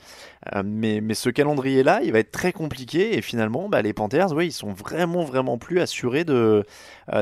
Euh, 0.56 0.64
mais, 0.66 1.02
mais 1.02 1.14
ce 1.14 1.30
calendrier-là, 1.30 2.02
il 2.04 2.12
va 2.12 2.20
être 2.20 2.32
très 2.32 2.52
compliqué, 2.52 3.18
et 3.18 3.22
finalement, 3.22 3.70
bah, 3.70 3.82
les 3.82 3.94
Panthers, 3.94 4.32
oui, 4.34 4.48
ils 4.48 4.52
sont 4.52 4.74
vraiment, 4.74 5.24
vraiment 5.24 5.58
plus 5.58 5.80
assurés 5.80 6.26
euh, 6.30 6.64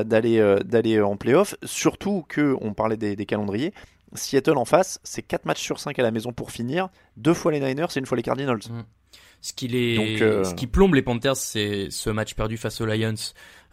d'aller, 0.04 0.38
euh, 0.38 0.58
d'aller 0.60 1.00
en 1.00 1.16
playoff, 1.16 1.54
surtout 1.64 2.24
que, 2.28 2.56
on 2.60 2.72
parlait 2.72 2.96
des, 2.96 3.16
des 3.16 3.26
calendriers, 3.26 3.72
Seattle 4.14 4.56
en 4.56 4.64
face, 4.64 5.00
c'est 5.04 5.22
4 5.22 5.44
matchs 5.44 5.62
sur 5.62 5.78
5 5.78 5.98
à 5.98 6.02
la 6.02 6.10
maison 6.10 6.32
pour 6.32 6.50
finir, 6.50 6.88
deux 7.16 7.34
fois 7.34 7.52
les 7.52 7.60
Niners 7.60 7.86
et 7.94 7.98
une 7.98 8.06
fois 8.06 8.16
les 8.16 8.22
Cardinals. 8.22 8.60
Ce 9.42 9.52
qui, 9.54 9.68
les... 9.68 9.96
Donc, 9.96 10.20
euh, 10.22 10.44
ce 10.44 10.54
qui 10.54 10.66
plombe 10.66 10.94
les 10.94 11.02
Panthers, 11.02 11.36
c'est 11.36 11.88
ce 11.90 12.10
match 12.10 12.34
perdu 12.34 12.58
face 12.58 12.80
aux 12.82 12.86
Lions 12.86 13.14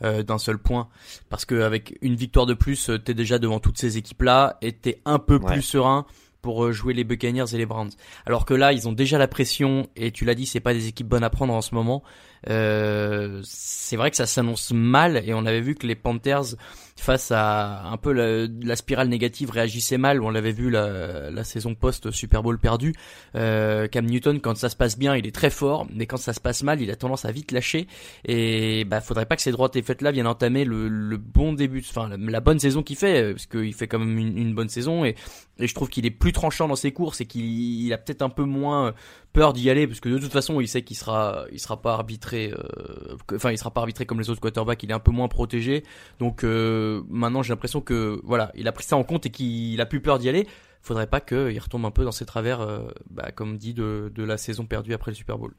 euh, 0.02 0.24
d'un 0.24 0.38
seul 0.38 0.58
point. 0.58 0.88
Parce 1.30 1.44
qu'avec 1.44 1.98
une 2.02 2.16
victoire 2.16 2.46
de 2.46 2.54
plus, 2.54 2.90
euh, 2.90 2.98
t'es 2.98 3.14
déjà 3.14 3.38
devant 3.38 3.60
toutes 3.60 3.78
ces 3.78 3.98
équipes-là 3.98 4.58
et 4.62 4.72
t'es 4.72 5.02
un 5.06 5.20
peu 5.20 5.36
Ouais. 5.38 5.54
plus 5.54 5.62
serein 5.62 6.06
pour 6.42 6.72
jouer 6.72 6.94
les 6.94 7.04
Buccaneers 7.04 7.54
et 7.54 7.58
les 7.58 7.66
Browns. 7.66 7.90
Alors 8.26 8.46
que 8.46 8.54
là, 8.54 8.72
ils 8.72 8.88
ont 8.88 8.94
déjà 8.94 9.18
la 9.18 9.28
pression 9.28 9.90
et 9.98 10.12
tu 10.12 10.24
l'as 10.24 10.36
dit, 10.36 10.46
c'est 10.46 10.62
pas 10.62 10.74
des 10.74 10.88
équipes 10.88 11.08
bonnes 11.08 11.24
à 11.26 11.30
prendre 11.30 11.54
en 11.54 11.62
ce 11.62 11.76
moment. 11.76 12.02
Euh, 12.50 13.42
c'est 13.44 13.96
vrai 13.96 14.12
que 14.12 14.18
ça 14.18 14.26
s'annonce 14.26 14.72
mal 14.72 15.24
et 15.26 15.34
on 15.34 15.46
avait 15.46 15.62
vu 15.62 15.76
que 15.76 15.88
les 15.88 15.96
Panthers 15.96 16.56
face 17.00 17.32
à 17.32 17.84
un 17.86 17.98
peu 17.98 18.12
la, 18.12 18.48
la 18.62 18.76
spirale 18.76 19.08
négative 19.08 19.52
réagissaient 19.52 19.98
mal. 19.98 20.22
On 20.22 20.30
l'avait 20.30 20.52
vu 20.52 20.70
la, 20.70 21.30
la 21.30 21.44
saison 21.44 21.76
post 21.76 22.12
Super 22.12 22.42
Bowl 22.44 22.58
perdu. 22.60 22.94
Euh, 23.36 23.88
Cam 23.88 24.06
Newton, 24.06 24.40
quand 24.40 24.58
ça 24.58 24.70
se 24.70 24.76
passe 24.76 24.98
bien, 24.98 25.16
il 25.16 25.28
est 25.28 25.36
très 25.36 25.50
fort, 25.52 25.88
mais 25.94 26.06
quand 26.08 26.18
ça 26.18 26.34
se 26.34 26.40
passe 26.40 26.64
mal, 26.64 26.82
il 26.82 26.90
a 26.90 26.96
tendance 26.96 27.26
à 27.26 27.32
vite 27.32 27.52
lâcher. 27.52 27.88
Et 28.26 28.84
bah, 28.86 29.02
faudrait 29.02 29.26
pas 29.26 29.36
que 29.36 29.42
ces 29.42 29.52
droites 29.52 29.76
et 29.76 29.82
faites 29.84 30.02
là 30.02 30.12
viennent 30.12 30.28
entamer 30.28 30.66
le, 30.66 30.88
le 30.88 31.18
bon 31.18 31.54
début, 31.54 31.84
enfin 31.88 32.10
la, 32.10 32.18
la 32.18 32.40
bonne 32.40 32.60
saison 32.60 32.82
qu'il 32.82 32.96
fait, 32.98 33.22
euh, 33.22 33.34
parce 33.34 33.46
qu'il 33.46 33.74
fait 33.74 33.88
quand 33.88 34.00
même 34.00 34.18
une, 34.18 34.38
une 34.38 34.56
bonne 34.56 34.70
saison. 34.70 35.06
Et, 35.06 35.16
et 35.60 35.68
je 35.68 35.74
trouve 35.76 35.90
qu'il 35.90 36.06
est 36.06 36.12
plus 36.12 36.34
tranchant 36.34 36.68
dans 36.68 36.76
ses 36.76 36.92
courses 36.92 37.22
et 37.22 37.26
qu'il 37.26 37.46
il 37.46 37.94
a 37.94 37.98
peut-être 37.98 38.22
un 38.22 38.30
peu 38.30 38.44
moins 38.44 38.94
peur 39.34 39.54
d'y 39.54 39.70
aller, 39.70 39.88
parce 39.88 40.00
que 40.00 40.10
de 40.10 40.18
toute 40.18 40.32
façon, 40.32 40.60
il 40.60 40.68
sait 40.68 40.82
qu'il 40.82 40.98
sera, 40.98 41.46
il 41.52 41.60
sera 41.60 41.82
pas 41.82 41.94
arbitré, 41.94 42.52
euh, 42.54 43.16
enfin, 43.36 43.52
il 43.52 43.58
sera 43.58 43.72
pas 43.72 43.82
arbitré 43.82 44.06
comme 44.06 44.20
les 44.20 44.30
autres 44.30 44.42
quarterbacks. 44.42 44.82
Il 44.84 44.90
est 44.92 44.94
un 44.94 45.00
peu 45.00 45.12
moins 45.12 45.28
protégé. 45.28 45.84
Donc 46.20 46.44
euh, 46.44 47.04
maintenant, 47.10 47.44
j'ai 47.44 47.54
l'impression 47.54 47.82
que 47.82 48.20
voilà, 48.24 48.52
il 48.56 48.68
a 48.68 48.72
pris 48.72 48.84
ça 48.84 48.98
en 48.98 49.04
compte 49.04 49.26
et 49.26 49.30
qu'il 49.30 49.80
a 49.80 49.86
plus 49.86 50.02
peur 50.02 50.20
d'y 50.20 50.30
aller. 50.30 50.48
Faudrait 50.82 51.08
pas 51.08 51.20
qu'il 51.20 51.60
retombe 51.60 51.86
un 51.86 51.92
peu 51.92 52.04
dans 52.04 52.12
ses 52.12 52.26
travers, 52.26 52.62
euh, 52.62 52.88
bah, 53.10 53.32
comme 53.32 53.58
dit 53.58 53.74
de, 53.74 54.12
de 54.14 54.24
la 54.24 54.38
saison 54.38 54.66
perdue 54.66 54.94
après 54.94 55.12
le 55.12 55.16
Super 55.16 55.38
Bowl. 55.38 55.54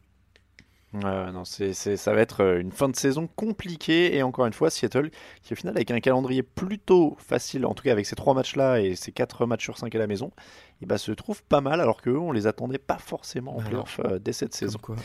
Non, 0.95 1.45
c'est, 1.45 1.75
ça 1.75 2.14
va 2.14 2.21
être 2.21 2.42
euh, 2.42 2.61
une 2.61 2.73
fin 2.73 2.88
de 2.88 2.97
saison 2.97 3.28
compliquée 3.37 4.16
et 4.16 4.23
encore 4.23 4.47
une 4.47 4.54
fois 4.54 4.71
Seattle 4.71 5.11
qui 5.42 5.52
au 5.52 5.57
final 5.57 5.76
avec 5.76 5.90
un 5.90 6.00
calendrier 6.00 6.42
plutôt 6.42 7.14
facile, 7.18 7.66
en 7.66 7.75
tout 7.75 7.85
cas 7.85 7.92
avec 7.92 8.07
ces 8.07 8.16
trois 8.16 8.33
matchs-là 8.33 8.80
et 8.80 8.97
ces 8.97 9.12
quatre 9.12 9.45
matchs 9.45 9.64
sur 9.64 9.76
cinq 9.76 9.95
à 9.95 9.99
la 9.99 10.07
maison, 10.07 10.33
et 10.80 10.87
bah, 10.87 10.97
se 10.97 11.12
trouve 11.12 11.42
pas 11.42 11.61
mal 11.61 11.83
alors 11.83 12.00
qu'eux 12.00 12.16
on 12.16 12.33
les 12.33 12.47
attendait 12.47 12.78
pas 12.78 12.97
forcément 12.97 13.57
en 13.57 13.61
Alors, 13.61 13.85
playoff 13.85 14.00
euh, 14.04 14.18
dès 14.18 14.33
cette 14.33 14.54
saison. 14.54 14.78
Comme 14.78 14.97
quoi. 14.97 15.04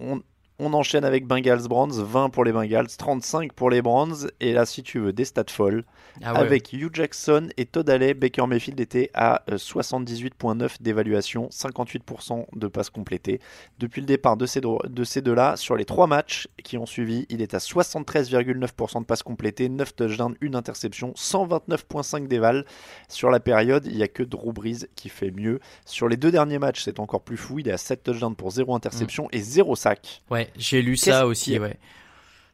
On, 0.00 0.20
on 0.60 0.72
enchaîne 0.74 1.04
avec 1.04 1.26
Bengals 1.26 1.66
Browns, 1.68 1.92
20 1.92 2.30
pour 2.30 2.44
les 2.44 2.52
Bengals, 2.52 2.86
35 2.96 3.52
pour 3.54 3.70
les 3.70 3.80
Browns 3.82 4.28
et 4.40 4.52
là 4.52 4.66
si 4.66 4.82
tu 4.82 4.98
veux 4.98 5.12
des 5.12 5.24
stats 5.24 5.44
folles, 5.48 5.84
Ah 6.22 6.34
ouais. 6.34 6.38
avec 6.40 6.72
Hugh 6.72 6.90
Jackson 6.94 7.48
et 7.56 7.64
Todd 7.66 7.88
Alley, 7.88 8.14
Baker 8.14 8.46
Mayfield 8.46 8.78
était 8.78 9.10
à 9.14 9.42
euh, 9.50 9.56
78.9 9.56 10.82
d'évaluation, 10.82 11.48
58% 11.48 12.44
de 12.54 12.66
passes 12.66 12.90
complétées. 12.90 13.40
Depuis 13.78 14.00
le 14.00 14.06
départ 14.06 14.36
de 14.36 14.46
ces, 14.46 14.60
de 14.60 15.04
ces 15.04 15.22
deux-là, 15.22 15.56
sur 15.56 15.76
les 15.76 15.84
trois 15.84 16.06
matchs 16.06 16.48
qui 16.62 16.76
ont 16.76 16.86
suivi, 16.86 17.26
il 17.30 17.40
est 17.42 17.54
à 17.54 17.58
73,9% 17.58 19.00
de 19.00 19.04
passes 19.06 19.22
complétées, 19.22 19.68
9 19.68 19.94
touchdowns, 19.94 20.34
1 20.42 20.54
interception, 20.54 21.12
129.5 21.16 22.26
d'éval. 22.26 22.64
Sur 23.08 23.30
la 23.30 23.40
période, 23.40 23.86
il 23.86 23.96
n'y 23.96 24.02
a 24.02 24.08
que 24.08 24.22
Drew 24.22 24.52
Brees 24.52 24.86
qui 24.94 25.08
fait 25.08 25.30
mieux. 25.30 25.60
Sur 25.84 26.08
les 26.08 26.16
deux 26.16 26.30
derniers 26.30 26.58
matchs, 26.58 26.82
c'est 26.84 27.00
encore 27.00 27.22
plus 27.22 27.36
fou, 27.36 27.58
il 27.58 27.68
est 27.68 27.72
à 27.72 27.78
7 27.78 28.02
touchdowns 28.02 28.36
pour 28.36 28.50
0 28.50 28.74
interception 28.74 29.28
et 29.32 29.40
0 29.40 29.76
sac. 29.76 30.22
Ouais, 30.30 30.48
j'ai 30.56 30.82
lu 30.82 30.96
ça 30.96 31.26
aussi, 31.26 31.58
ouais. 31.58 31.76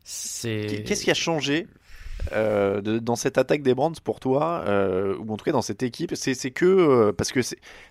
C'est. 0.04 0.84
Qu'est-ce 0.86 1.02
qui 1.02 1.10
a 1.10 1.14
changé 1.14 1.66
euh, 2.32 2.80
de- 2.80 2.98
dans 2.98 3.16
cette 3.16 3.38
attaque 3.38 3.62
des 3.62 3.74
Brands 3.74 3.92
pour 4.02 4.20
toi, 4.20 4.64
euh, 4.66 5.16
ou 5.18 5.32
en 5.32 5.36
tout 5.36 5.44
cas 5.44 5.52
dans 5.52 5.62
cette 5.62 5.82
équipe? 5.82 6.14
C'est 6.14 6.50
que, 6.52 6.64
euh, 6.64 7.12
parce 7.12 7.32
que 7.32 7.40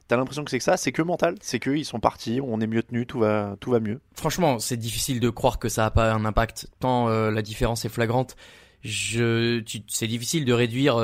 t'as 0.08 0.16
l'impression 0.16 0.46
que 0.46 0.52
c'est 0.52 0.58
que 0.58 0.64
ça, 0.64 0.78
c'est 0.78 0.94
que 0.94 1.02
mental, 1.02 1.36
c'est 1.42 1.60
que 1.60 1.72
ils 1.72 1.86
sont 1.86 2.00
partis, 2.00 2.40
on 2.42 2.62
est 2.62 2.68
mieux 2.68 2.84
tenus, 2.84 3.06
tout 3.06 3.20
va, 3.20 3.58
tout 3.60 3.72
va 3.72 3.82
mieux. 3.82 4.00
Franchement, 4.14 4.60
c'est 4.60 4.78
difficile 4.78 5.20
de 5.20 5.30
croire 5.30 5.60
que 5.60 5.68
ça 5.68 5.86
a 5.86 5.92
pas 5.92 6.14
un 6.14 6.24
impact 6.24 6.68
tant 6.80 7.10
euh, 7.10 7.32
la 7.32 7.42
différence 7.42 7.84
est 7.84 7.90
flagrante. 7.90 8.38
Je, 8.82 9.62
c'est 9.88 10.08
difficile 10.08 10.46
de 10.46 10.54
réduire 10.54 10.98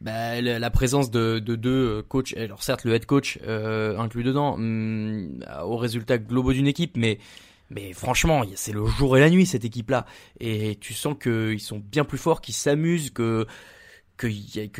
bah, 0.00 0.40
la, 0.42 0.70
présence 0.70 1.10
de, 1.10 1.38
de 1.38 1.56
deux 1.56 2.02
coachs. 2.02 2.36
Alors 2.36 2.62
certes, 2.62 2.84
le 2.84 2.94
head 2.94 3.06
coach 3.06 3.38
inclus 3.46 4.24
dedans 4.24 4.54
hum, 4.54 5.42
aux 5.64 5.78
résultats 5.78 6.18
globaux 6.18 6.52
d'une 6.52 6.66
équipe, 6.66 6.98
mais 6.98 7.18
mais 7.70 7.92
franchement, 7.92 8.42
c'est 8.54 8.72
le 8.72 8.86
jour 8.86 9.16
et 9.16 9.20
la 9.20 9.30
nuit 9.30 9.46
cette 9.46 9.64
équipe-là. 9.64 10.06
Et 10.40 10.76
tu 10.80 10.94
sens 10.94 11.16
qu'ils 11.20 11.60
sont 11.60 11.78
bien 11.78 12.04
plus 12.04 12.18
forts, 12.18 12.40
qu'ils 12.40 12.54
s'amusent, 12.54 13.10
que 13.10 13.46
qu'il 14.18 14.32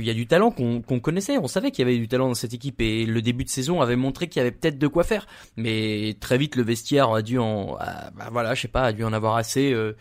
y, 0.05 0.11
a- 0.11 0.15
du 0.15 0.27
talent 0.27 0.51
qu'on 0.51 0.83
qu'on 0.83 0.99
connaissait. 0.99 1.39
On 1.39 1.47
savait 1.47 1.71
qu'il 1.71 1.87
y 1.87 1.89
avait 1.89 1.99
du 1.99 2.09
talent 2.09 2.27
dans 2.29 2.35
cette 2.35 2.55
équipe 2.55 2.81
et 2.81 3.07
le 3.07 3.23
début 3.23 3.45
de 3.45 3.49
saison 3.51 3.81
avait 3.81 3.97
montré 3.97 4.29
qu'il 4.29 4.41
y 4.41 4.43
avait 4.43 4.51
peut-être 4.51 4.79
de 4.79 4.87
quoi 4.89 5.05
faire. 5.05 5.27
Mais 5.57 6.17
très 6.21 6.39
vite, 6.39 6.57
le 6.57 6.65
vestiaire 6.65 7.11
a 7.11 7.23
dû 7.23 7.39
en, 7.39 7.77
bah 7.77 8.29
voilà, 8.33 8.55
je 8.55 8.63
sais 8.63 8.69
pas, 8.69 8.83
a 8.83 8.93
dû 8.93 9.05
en 9.05 9.13
avoir 9.13 9.37
assez 9.37 9.73
euh, 9.73 9.97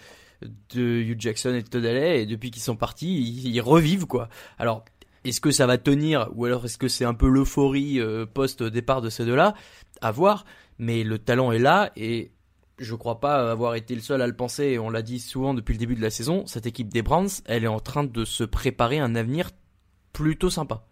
de 0.73 0.81
Hugh 0.81 1.19
Jackson 1.19 1.53
et 1.53 1.61
de 1.61 1.67
Todd 1.67 1.85
Haley. 1.85 2.23
Et 2.23 2.25
depuis 2.25 2.49
qu'ils 2.51 2.63
sont 2.63 2.75
partis, 2.75 3.15
ils, 3.45 3.61
revivent 3.61 4.07
quoi. 4.07 4.29
Alors, 4.57 4.83
est-ce 5.23 5.39
que 5.41 5.51
ça 5.51 5.67
va 5.67 5.77
tenir 5.77 6.29
ou 6.33 6.45
alors 6.45 6.65
est-ce 6.65 6.77
que 6.79 6.87
c'est 6.87 7.05
un 7.05 7.13
peu 7.13 7.27
l'euphorie 7.27 7.99
euh, 7.99 8.25
post 8.25 8.63
départ 8.63 9.01
de 9.01 9.09
ces 9.09 9.25
deux-là? 9.25 9.53
À 10.01 10.11
voir. 10.11 10.45
Mais 10.79 11.03
le 11.03 11.19
talent 11.19 11.51
est 11.51 11.59
là 11.59 11.91
et 11.95 12.31
je 12.79 12.95
crois 12.95 13.19
pas 13.19 13.51
avoir 13.51 13.75
été 13.75 13.95
le 13.95 14.01
seul 14.01 14.21
à 14.21 14.27
le 14.27 14.35
penser, 14.35 14.63
et 14.65 14.79
on 14.79 14.89
l'a 14.89 15.01
dit 15.01 15.19
souvent 15.19 15.53
depuis 15.53 15.73
le 15.73 15.79
début 15.79 15.95
de 15.95 16.01
la 16.01 16.09
saison, 16.09 16.45
cette 16.45 16.65
équipe 16.65 16.89
des 16.89 17.01
Browns, 17.01 17.29
elle 17.45 17.63
est 17.63 17.67
en 17.67 17.79
train 17.79 18.03
de 18.03 18.25
se 18.25 18.43
préparer 18.43 18.99
un 18.99 19.15
avenir 19.15 19.49
plutôt 20.13 20.49
sympa. 20.49 20.83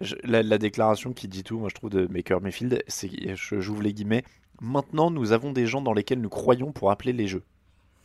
Je- 0.00 0.16
la, 0.24 0.42
la 0.42 0.58
déclaration 0.58 1.12
qui 1.12 1.28
dit 1.28 1.42
tout, 1.44 1.58
moi 1.58 1.68
je 1.68 1.74
trouve, 1.74 1.90
de 1.90 2.06
Baker 2.06 2.38
Mayfield, 2.42 2.82
c'est, 2.88 3.10
j'ouvre 3.34 3.82
les 3.82 3.92
guillemets, 3.92 4.24
maintenant 4.60 5.10
nous 5.10 5.32
avons 5.32 5.52
des 5.52 5.66
gens 5.66 5.80
dans 5.80 5.92
lesquels 5.92 6.20
nous 6.20 6.28
croyons 6.28 6.72
pour 6.72 6.90
appeler 6.90 7.12
les 7.12 7.26
jeux. 7.28 7.42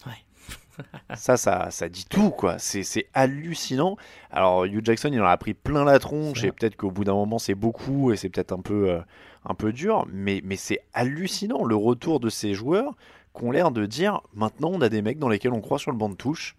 Ouais. 0.05 0.83
ça, 1.15 1.37
ça, 1.37 1.71
ça 1.71 1.87
dit 1.89 2.05
tout, 2.09 2.31
quoi. 2.31 2.59
C'est, 2.59 2.83
c'est 2.83 3.07
hallucinant. 3.13 3.95
Alors, 4.29 4.65
Hugh 4.65 4.83
Jackson, 4.85 5.09
il 5.13 5.21
en 5.21 5.25
a 5.25 5.37
pris 5.37 5.53
plein 5.53 5.85
la 5.85 5.99
tronche, 5.99 6.43
et 6.43 6.51
peut-être 6.51 6.75
qu'au 6.75 6.91
bout 6.91 7.05
d'un 7.05 7.13
moment, 7.13 7.39
c'est 7.39 7.55
beaucoup, 7.55 8.11
et 8.11 8.17
c'est 8.17 8.29
peut-être 8.29 8.51
un 8.51 8.59
peu, 8.61 8.89
euh, 8.89 8.99
un 9.45 9.53
peu 9.53 9.71
dur, 9.73 10.05
mais, 10.11 10.41
mais 10.43 10.55
c'est 10.55 10.79
hallucinant 10.93 11.63
le 11.63 11.75
retour 11.75 12.19
de 12.19 12.29
ces 12.29 12.53
joueurs 12.53 12.95
qui 13.37 13.43
ont 13.43 13.51
l'air 13.51 13.71
de 13.71 13.85
dire 13.85 14.21
maintenant, 14.33 14.71
on 14.73 14.81
a 14.81 14.89
des 14.89 15.01
mecs 15.01 15.19
dans 15.19 15.29
lesquels 15.29 15.53
on 15.53 15.61
croit 15.61 15.79
sur 15.79 15.91
le 15.91 15.97
banc 15.97 16.09
de 16.09 16.15
touche. 16.15 16.55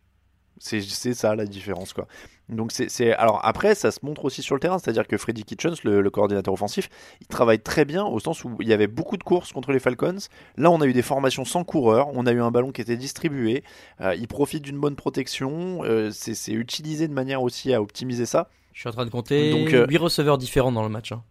C'est, 0.59 0.81
ça 1.12 1.37
la 1.37 1.45
différence, 1.45 1.93
quoi. 1.93 2.07
Donc 2.49 2.73
c'est, 2.73 3.12
alors 3.12 3.40
après 3.45 3.75
ça 3.75 3.90
se 3.90 3.99
montre 4.05 4.25
aussi 4.25 4.40
sur 4.40 4.55
le 4.55 4.61
terrain, 4.61 4.78
c'est-à-dire 4.78 5.07
que 5.07 5.19
Freddy 5.19 5.43
Kitchens, 5.43 5.75
le, 5.85 6.00
le 6.00 6.11
coordinateur 6.11 6.55
offensif, 6.55 6.88
il 7.21 7.26
travaille 7.26 7.59
très 7.59 7.85
bien 7.85 8.05
au 8.05 8.21
sens 8.21 8.45
où 8.45 8.57
il 8.61 8.69
y 8.69 8.73
avait 8.73 8.87
beaucoup 8.87 9.16
de 9.19 9.25
courses 9.25 9.52
contre 9.52 9.73
les 9.73 9.81
Falcons. 9.81 10.16
Là 10.57 10.71
on 10.71 10.81
a 10.81 10.87
eu 10.87 10.93
des 10.95 11.02
formations 11.02 11.45
sans 11.45 11.64
coureur, 11.64 12.09
on 12.14 12.25
a 12.25 12.33
eu 12.33 12.40
un 12.40 12.50
ballon 12.52 12.71
qui 12.71 12.81
était 12.81 12.97
distribué. 12.97 13.64
Euh, 14.00 14.14
il 14.14 14.28
profite 14.28 14.62
d'une 14.62 14.78
bonne 14.78 14.95
protection, 14.97 15.83
euh, 15.85 16.11
c'est, 16.12 16.35
c'est 16.35 16.52
utilisé 16.52 17.09
de 17.09 17.12
manière 17.12 17.43
aussi 17.43 17.75
à 17.75 17.83
optimiser 17.83 18.26
ça. 18.26 18.49
Je 18.73 18.81
suis 18.81 18.88
en 18.88 18.93
train 18.93 19.05
de 19.07 19.11
compter 19.11 19.50
Donc, 19.50 19.75
euh, 19.75 19.85
8 19.88 19.97
receveurs 19.99 20.38
différents 20.38 20.73
dans 20.73 20.85
le 20.85 20.88
match. 20.88 21.11
hein. 21.12 21.23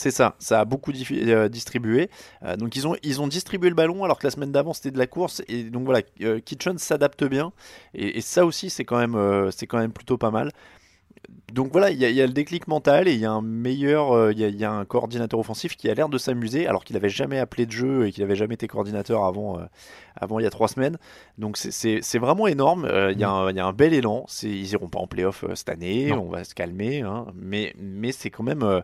C'est 0.00 0.10
ça, 0.10 0.34
ça 0.38 0.60
a 0.60 0.64
beaucoup 0.64 0.92
euh, 1.12 1.50
distribué. 1.50 2.08
Euh, 2.42 2.56
donc 2.56 2.74
ils 2.74 2.88
ont, 2.88 2.96
ils 3.02 3.20
ont 3.20 3.28
distribué 3.28 3.68
le 3.68 3.74
ballon 3.74 4.02
alors 4.02 4.18
que 4.18 4.26
la 4.26 4.30
semaine 4.30 4.50
d'avant 4.50 4.72
c'était 4.72 4.90
de 4.90 4.96
la 4.98 5.06
course. 5.06 5.42
Et 5.46 5.64
donc 5.64 5.84
voilà, 5.84 6.00
euh, 6.22 6.40
Kitchen 6.40 6.78
s'adapte 6.78 7.22
bien. 7.24 7.52
Et, 7.92 8.16
et 8.16 8.20
ça 8.22 8.46
aussi 8.46 8.70
c'est 8.70 8.84
quand, 8.86 8.96
même, 8.96 9.14
euh, 9.14 9.50
c'est 9.50 9.66
quand 9.66 9.76
même 9.76 9.92
plutôt 9.92 10.16
pas 10.16 10.30
mal. 10.30 10.52
Donc 11.52 11.70
voilà, 11.72 11.90
il 11.90 11.98
y, 11.98 12.04
a- 12.06 12.08
il 12.08 12.16
y 12.16 12.22
a 12.22 12.26
le 12.26 12.32
déclic 12.32 12.66
mental 12.66 13.08
et 13.08 13.12
il 13.12 13.20
y 13.20 13.26
a 13.26 13.30
un 13.30 13.42
meilleur, 13.42 14.30
il 14.32 14.38
y, 14.38 14.44
a, 14.44 14.48
il 14.48 14.58
y 14.58 14.64
a 14.64 14.72
un 14.72 14.86
coordinateur 14.86 15.38
offensif 15.38 15.76
qui 15.76 15.90
a 15.90 15.94
l'air 15.94 16.08
de 16.08 16.16
s'amuser 16.16 16.66
alors 16.66 16.82
qu'il 16.82 16.94
n'avait 16.94 17.10
jamais 17.10 17.38
appelé 17.38 17.66
de 17.66 17.72
jeu 17.72 18.06
et 18.06 18.10
qu'il 18.12 18.22
n'avait 18.24 18.36
jamais 18.36 18.54
été 18.54 18.66
coordinateur 18.68 19.24
avant, 19.24 19.58
avant 20.16 20.38
il 20.38 20.44
y 20.44 20.46
a 20.46 20.50
trois 20.50 20.68
semaines. 20.68 20.96
Donc 21.36 21.58
c'est- 21.58 22.18
vraiment 22.18 22.46
énorme. 22.46 22.88
Il 23.12 23.18
y, 23.20 23.24
a 23.24 23.30
un- 23.30 23.50
il 23.50 23.56
y 23.56 23.60
a 23.60 23.66
un 23.66 23.74
bel 23.74 23.92
élan. 23.92 24.24
Ils 24.42 24.72
iront 24.72 24.88
pas 24.88 24.98
en 25.00 25.06
playoff 25.06 25.44
cette 25.54 25.68
année. 25.68 26.06
Non. 26.06 26.22
On 26.26 26.30
va 26.30 26.42
se 26.44 26.54
calmer, 26.54 27.02
hein. 27.02 27.26
mais 27.34 27.74
mais 27.78 28.12
c'est 28.12 28.30
quand 28.30 28.44
même. 28.44 28.82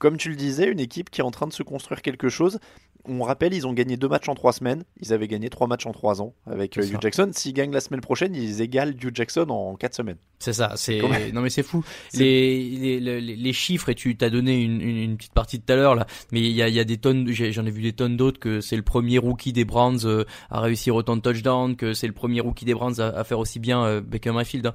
Comme 0.00 0.16
tu 0.16 0.30
le 0.30 0.34
disais, 0.36 0.66
une 0.66 0.80
équipe 0.80 1.10
qui 1.10 1.20
est 1.20 1.24
en 1.24 1.30
train 1.30 1.46
de 1.46 1.52
se 1.52 1.62
construire 1.62 2.02
quelque 2.02 2.28
chose. 2.28 2.58
On 3.06 3.22
rappelle, 3.22 3.54
ils 3.54 3.66
ont 3.66 3.72
gagné 3.72 3.96
deux 3.96 4.08
matchs 4.08 4.28
en 4.28 4.34
trois 4.34 4.52
semaines. 4.52 4.84
Ils 5.00 5.14
avaient 5.14 5.26
gagné 5.26 5.48
trois 5.48 5.66
matchs 5.66 5.86
en 5.86 5.92
trois 5.92 6.20
ans 6.20 6.34
avec 6.46 6.76
euh, 6.76 6.82
Hugh. 6.82 6.98
Jackson. 7.00 7.30
S'ils 7.32 7.54
gagnent 7.54 7.72
la 7.72 7.80
semaine 7.80 8.02
prochaine, 8.02 8.34
ils 8.34 8.60
égalent 8.60 8.92
Hugh 8.92 9.14
Jackson 9.14 9.46
en 9.48 9.74
quatre 9.76 9.94
semaines. 9.94 10.18
C'est 10.38 10.52
ça, 10.52 10.72
c'est 10.76 11.00
non 11.32 11.40
mais 11.40 11.48
c'est 11.48 11.62
fou. 11.62 11.82
Les, 12.12 12.62
les, 12.70 13.00
les, 13.00 13.20
les 13.20 13.52
chiffres 13.54 13.88
et 13.88 13.94
tu 13.94 14.16
t'as 14.16 14.28
donné 14.28 14.60
une, 14.62 14.82
une, 14.82 14.96
une 14.98 15.16
petite 15.16 15.32
partie 15.32 15.60
tout 15.60 15.72
à 15.72 15.76
l'heure 15.76 15.94
là, 15.94 16.06
mais 16.30 16.40
il 16.40 16.52
y 16.52 16.62
a, 16.62 16.68
il 16.68 16.74
y 16.74 16.80
a 16.80 16.84
des 16.84 16.98
tonnes, 16.98 17.26
j'en 17.30 17.64
ai 17.64 17.70
vu 17.70 17.82
des 17.82 17.92
tonnes 17.94 18.16
d'autres 18.18 18.38
que 18.38 18.60
c'est 18.60 18.76
le 18.76 18.82
premier 18.82 19.18
rookie 19.18 19.52
des 19.54 19.64
Browns 19.64 20.00
euh, 20.04 20.24
à 20.50 20.60
réussir 20.60 20.94
autant 20.94 21.16
de 21.16 21.22
touchdowns, 21.22 21.76
que 21.76 21.94
c'est 21.94 22.06
le 22.06 22.14
premier 22.14 22.40
rookie 22.40 22.64
des 22.66 22.74
Browns 22.74 23.00
à, 23.00 23.08
à 23.08 23.24
faire 23.24 23.38
aussi 23.38 23.60
bien 23.60 23.82
euh, 23.84 24.00
Baker 24.02 24.32
Mayfield. 24.32 24.66
hein. 24.66 24.74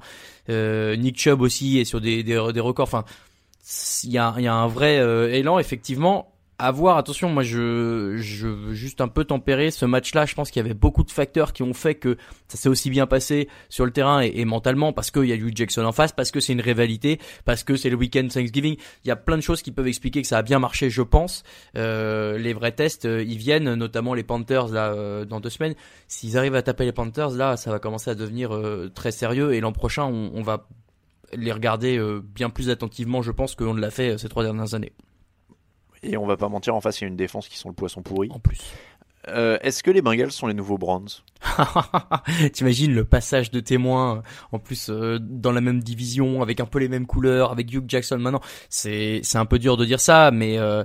Euh, 0.50 0.96
Nick 0.96 1.18
Chubb 1.18 1.40
aussi 1.42 1.78
est 1.78 1.84
sur 1.84 2.00
des, 2.00 2.22
des, 2.22 2.52
des 2.52 2.60
records. 2.60 2.84
Enfin, 2.84 3.04
il 4.04 4.10
y 4.10 4.18
a, 4.18 4.34
y 4.38 4.46
a 4.46 4.54
un 4.54 4.68
vrai 4.68 4.98
euh, 4.98 5.32
élan 5.32 5.58
effectivement. 5.58 6.32
À 6.58 6.70
voir, 6.70 6.96
attention, 6.96 7.28
moi 7.28 7.42
je, 7.42 8.16
je 8.16 8.48
veux 8.48 8.72
juste 8.72 9.02
un 9.02 9.08
peu 9.08 9.24
tempérer 9.24 9.70
ce 9.70 9.84
match-là. 9.84 10.24
Je 10.24 10.34
pense 10.34 10.50
qu'il 10.50 10.62
y 10.62 10.64
avait 10.64 10.72
beaucoup 10.72 11.04
de 11.04 11.10
facteurs 11.10 11.52
qui 11.52 11.62
ont 11.62 11.74
fait 11.74 11.96
que 11.96 12.16
ça 12.48 12.56
s'est 12.56 12.70
aussi 12.70 12.88
bien 12.88 13.06
passé 13.06 13.46
sur 13.68 13.84
le 13.84 13.90
terrain 13.90 14.20
et, 14.20 14.42
mentalement 14.46 14.94
parce 14.94 15.10
qu'il 15.10 15.26
y 15.26 15.32
a 15.32 15.34
Hugh 15.34 15.54
Jackson 15.54 15.84
en 15.84 15.92
face, 15.92 16.12
parce 16.12 16.30
que 16.30 16.40
c'est 16.40 16.54
une 16.54 16.62
rivalité, 16.62 17.20
parce 17.44 17.62
que 17.62 17.76
c'est 17.76 17.90
le 17.90 17.96
week-end 17.96 18.26
Thanksgiving. 18.28 18.76
Il 19.04 19.08
y 19.08 19.10
a 19.10 19.16
plein 19.16 19.36
de 19.36 19.42
choses 19.42 19.60
qui 19.60 19.70
peuvent 19.70 19.86
expliquer 19.86 20.22
que 20.22 20.28
ça 20.28 20.38
a 20.38 20.42
bien 20.42 20.58
marché, 20.58 20.88
je 20.88 21.02
pense. 21.02 21.42
Euh, 21.76 22.38
les 22.38 22.54
vrais 22.54 22.72
tests, 22.72 23.04
euh, 23.04 23.22
ils 23.22 23.36
viennent, 23.36 23.74
notamment 23.74 24.14
les 24.14 24.24
Panthers 24.24 24.68
là 24.68 24.94
euh, 24.94 25.26
dans 25.26 25.40
deux 25.40 25.50
semaines. 25.50 25.74
S'ils 26.08 26.38
arrivent 26.38 26.54
à 26.54 26.62
taper 26.62 26.86
les 26.86 26.92
Panthers, 26.92 27.32
là, 27.32 27.58
ça 27.58 27.70
va 27.70 27.80
commencer 27.80 28.08
à 28.08 28.14
devenir 28.14 28.54
euh, 28.54 28.90
très 28.94 29.12
sérieux 29.12 29.52
et 29.52 29.60
l'an 29.60 29.72
prochain, 29.72 30.04
on, 30.04 30.30
on 30.34 30.40
va 30.40 30.66
les 31.32 31.52
regarder 31.52 31.98
euh, 31.98 32.20
bien 32.24 32.50
plus 32.50 32.70
attentivement, 32.70 33.22
je 33.22 33.30
pense, 33.32 33.54
qu'on 33.54 33.74
ne 33.74 33.80
l'a 33.80 33.90
fait 33.90 34.10
euh, 34.14 34.18
ces 34.18 34.28
trois 34.28 34.42
dernières 34.44 34.74
années. 34.74 34.92
Et 36.02 36.16
on 36.16 36.26
va 36.26 36.36
pas 36.36 36.48
mentir, 36.48 36.74
en 36.74 36.80
face, 36.80 37.00
il 37.00 37.04
y 37.04 37.06
a 37.06 37.08
une 37.08 37.16
défense 37.16 37.48
qui 37.48 37.58
sont 37.58 37.68
le 37.68 37.74
poisson 37.74 38.02
pourri. 38.02 38.28
En 38.30 38.38
plus. 38.38 38.60
Euh, 39.28 39.58
Est-ce 39.62 39.82
que 39.82 39.90
les 39.90 40.02
Bengals 40.02 40.30
sont 40.30 40.46
les 40.46 40.54
nouveaux 40.54 40.78
Browns? 40.78 41.08
T'imagines 42.52 42.94
le 42.94 43.04
passage 43.04 43.50
de 43.50 43.58
témoins, 43.60 44.22
en 44.52 44.58
plus 44.60 44.88
euh, 44.88 45.18
dans 45.20 45.50
la 45.52 45.60
même 45.60 45.82
division, 45.82 46.42
avec 46.42 46.60
un 46.60 46.66
peu 46.66 46.78
les 46.78 46.88
mêmes 46.88 47.06
couleurs, 47.06 47.50
avec 47.50 47.72
Hugh 47.72 47.84
Jackson 47.88 48.18
maintenant. 48.18 48.40
C'est 48.68 49.20
c'est 49.24 49.38
un 49.38 49.46
peu 49.46 49.58
dur 49.58 49.76
de 49.76 49.84
dire 49.84 49.98
ça, 50.00 50.30
mais 50.30 50.58
euh, 50.58 50.84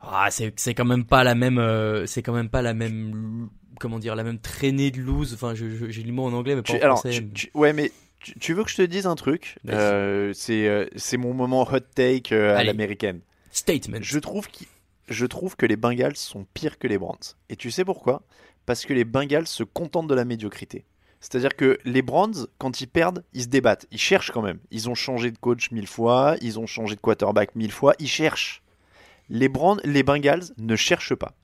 ah, 0.00 0.28
c'est 0.30 0.52
c'est 0.58 0.74
quand 0.74 0.84
même 0.84 1.04
pas 1.04 1.24
la 1.24 1.34
même, 1.34 1.60
c'est 2.06 2.22
quand 2.22 2.32
même 2.32 2.48
pas 2.48 2.62
la 2.62 2.74
même, 2.74 3.48
comment 3.80 3.98
dire, 3.98 4.14
la 4.14 4.22
même 4.24 4.38
traînée 4.38 4.90
de 4.92 5.00
loose. 5.00 5.34
Enfin, 5.34 5.54
j'ai 5.54 6.02
le 6.02 6.12
mot 6.12 6.24
en 6.26 6.32
anglais, 6.32 6.54
mais 6.54 6.62
pas 6.62 6.72
Tu- 6.74 6.78
en 6.78 6.82
alors, 6.84 6.98
français. 7.00 7.10
tu- 7.18 7.30
tu- 7.32 7.50
ouais, 7.54 7.72
mais 7.72 7.90
tu, 8.22 8.54
veux 8.54 8.64
que 8.64 8.70
je 8.70 8.76
te 8.76 8.82
dise 8.82 9.06
un 9.06 9.14
truc? 9.14 9.58
Euh, 9.68 10.32
C'est 10.34 10.68
euh, 10.68 10.86
c'est 10.96 11.16
mon 11.16 11.34
moment 11.34 11.62
hot 11.62 11.80
take 11.94 12.34
euh, 12.34 12.56
à 12.56 12.64
l'américaine. 12.64 13.20
Statement. 13.50 13.98
Je 14.00 14.18
trouve, 14.18 14.46
je 15.08 15.26
trouve 15.26 15.56
que 15.56 15.66
les 15.66 15.76
Bengals 15.76 16.16
sont 16.16 16.46
pires 16.54 16.78
que 16.78 16.86
les 16.86 16.98
Browns. 16.98 17.34
Et 17.48 17.56
tu 17.56 17.70
sais 17.70 17.84
pourquoi? 17.84 18.22
Parce 18.64 18.84
que 18.84 18.94
les 18.94 19.04
Bengals 19.04 19.46
se 19.46 19.62
contentent 19.64 20.08
de 20.08 20.14
la 20.14 20.24
médiocrité. 20.24 20.84
C'est-à-dire 21.20 21.54
que 21.54 21.78
les 21.84 22.02
Browns, 22.02 22.46
quand 22.58 22.80
ils 22.80 22.88
perdent, 22.88 23.24
ils 23.32 23.42
se 23.42 23.48
débattent. 23.48 23.86
Ils 23.92 23.98
cherchent 23.98 24.32
quand 24.32 24.42
même. 24.42 24.58
Ils 24.70 24.88
ont 24.88 24.94
changé 24.94 25.30
de 25.30 25.38
coach 25.38 25.70
mille 25.70 25.86
fois, 25.86 26.36
ils 26.40 26.58
ont 26.58 26.66
changé 26.66 26.96
de 26.96 27.00
quarterback 27.00 27.54
mille 27.54 27.70
fois, 27.70 27.94
ils 28.00 28.08
cherchent. 28.08 28.62
Les, 29.28 29.48
Browns, 29.48 29.80
les 29.84 30.02
Bengals 30.02 30.46
ne 30.58 30.74
cherchent 30.74 31.14
pas. 31.14 31.34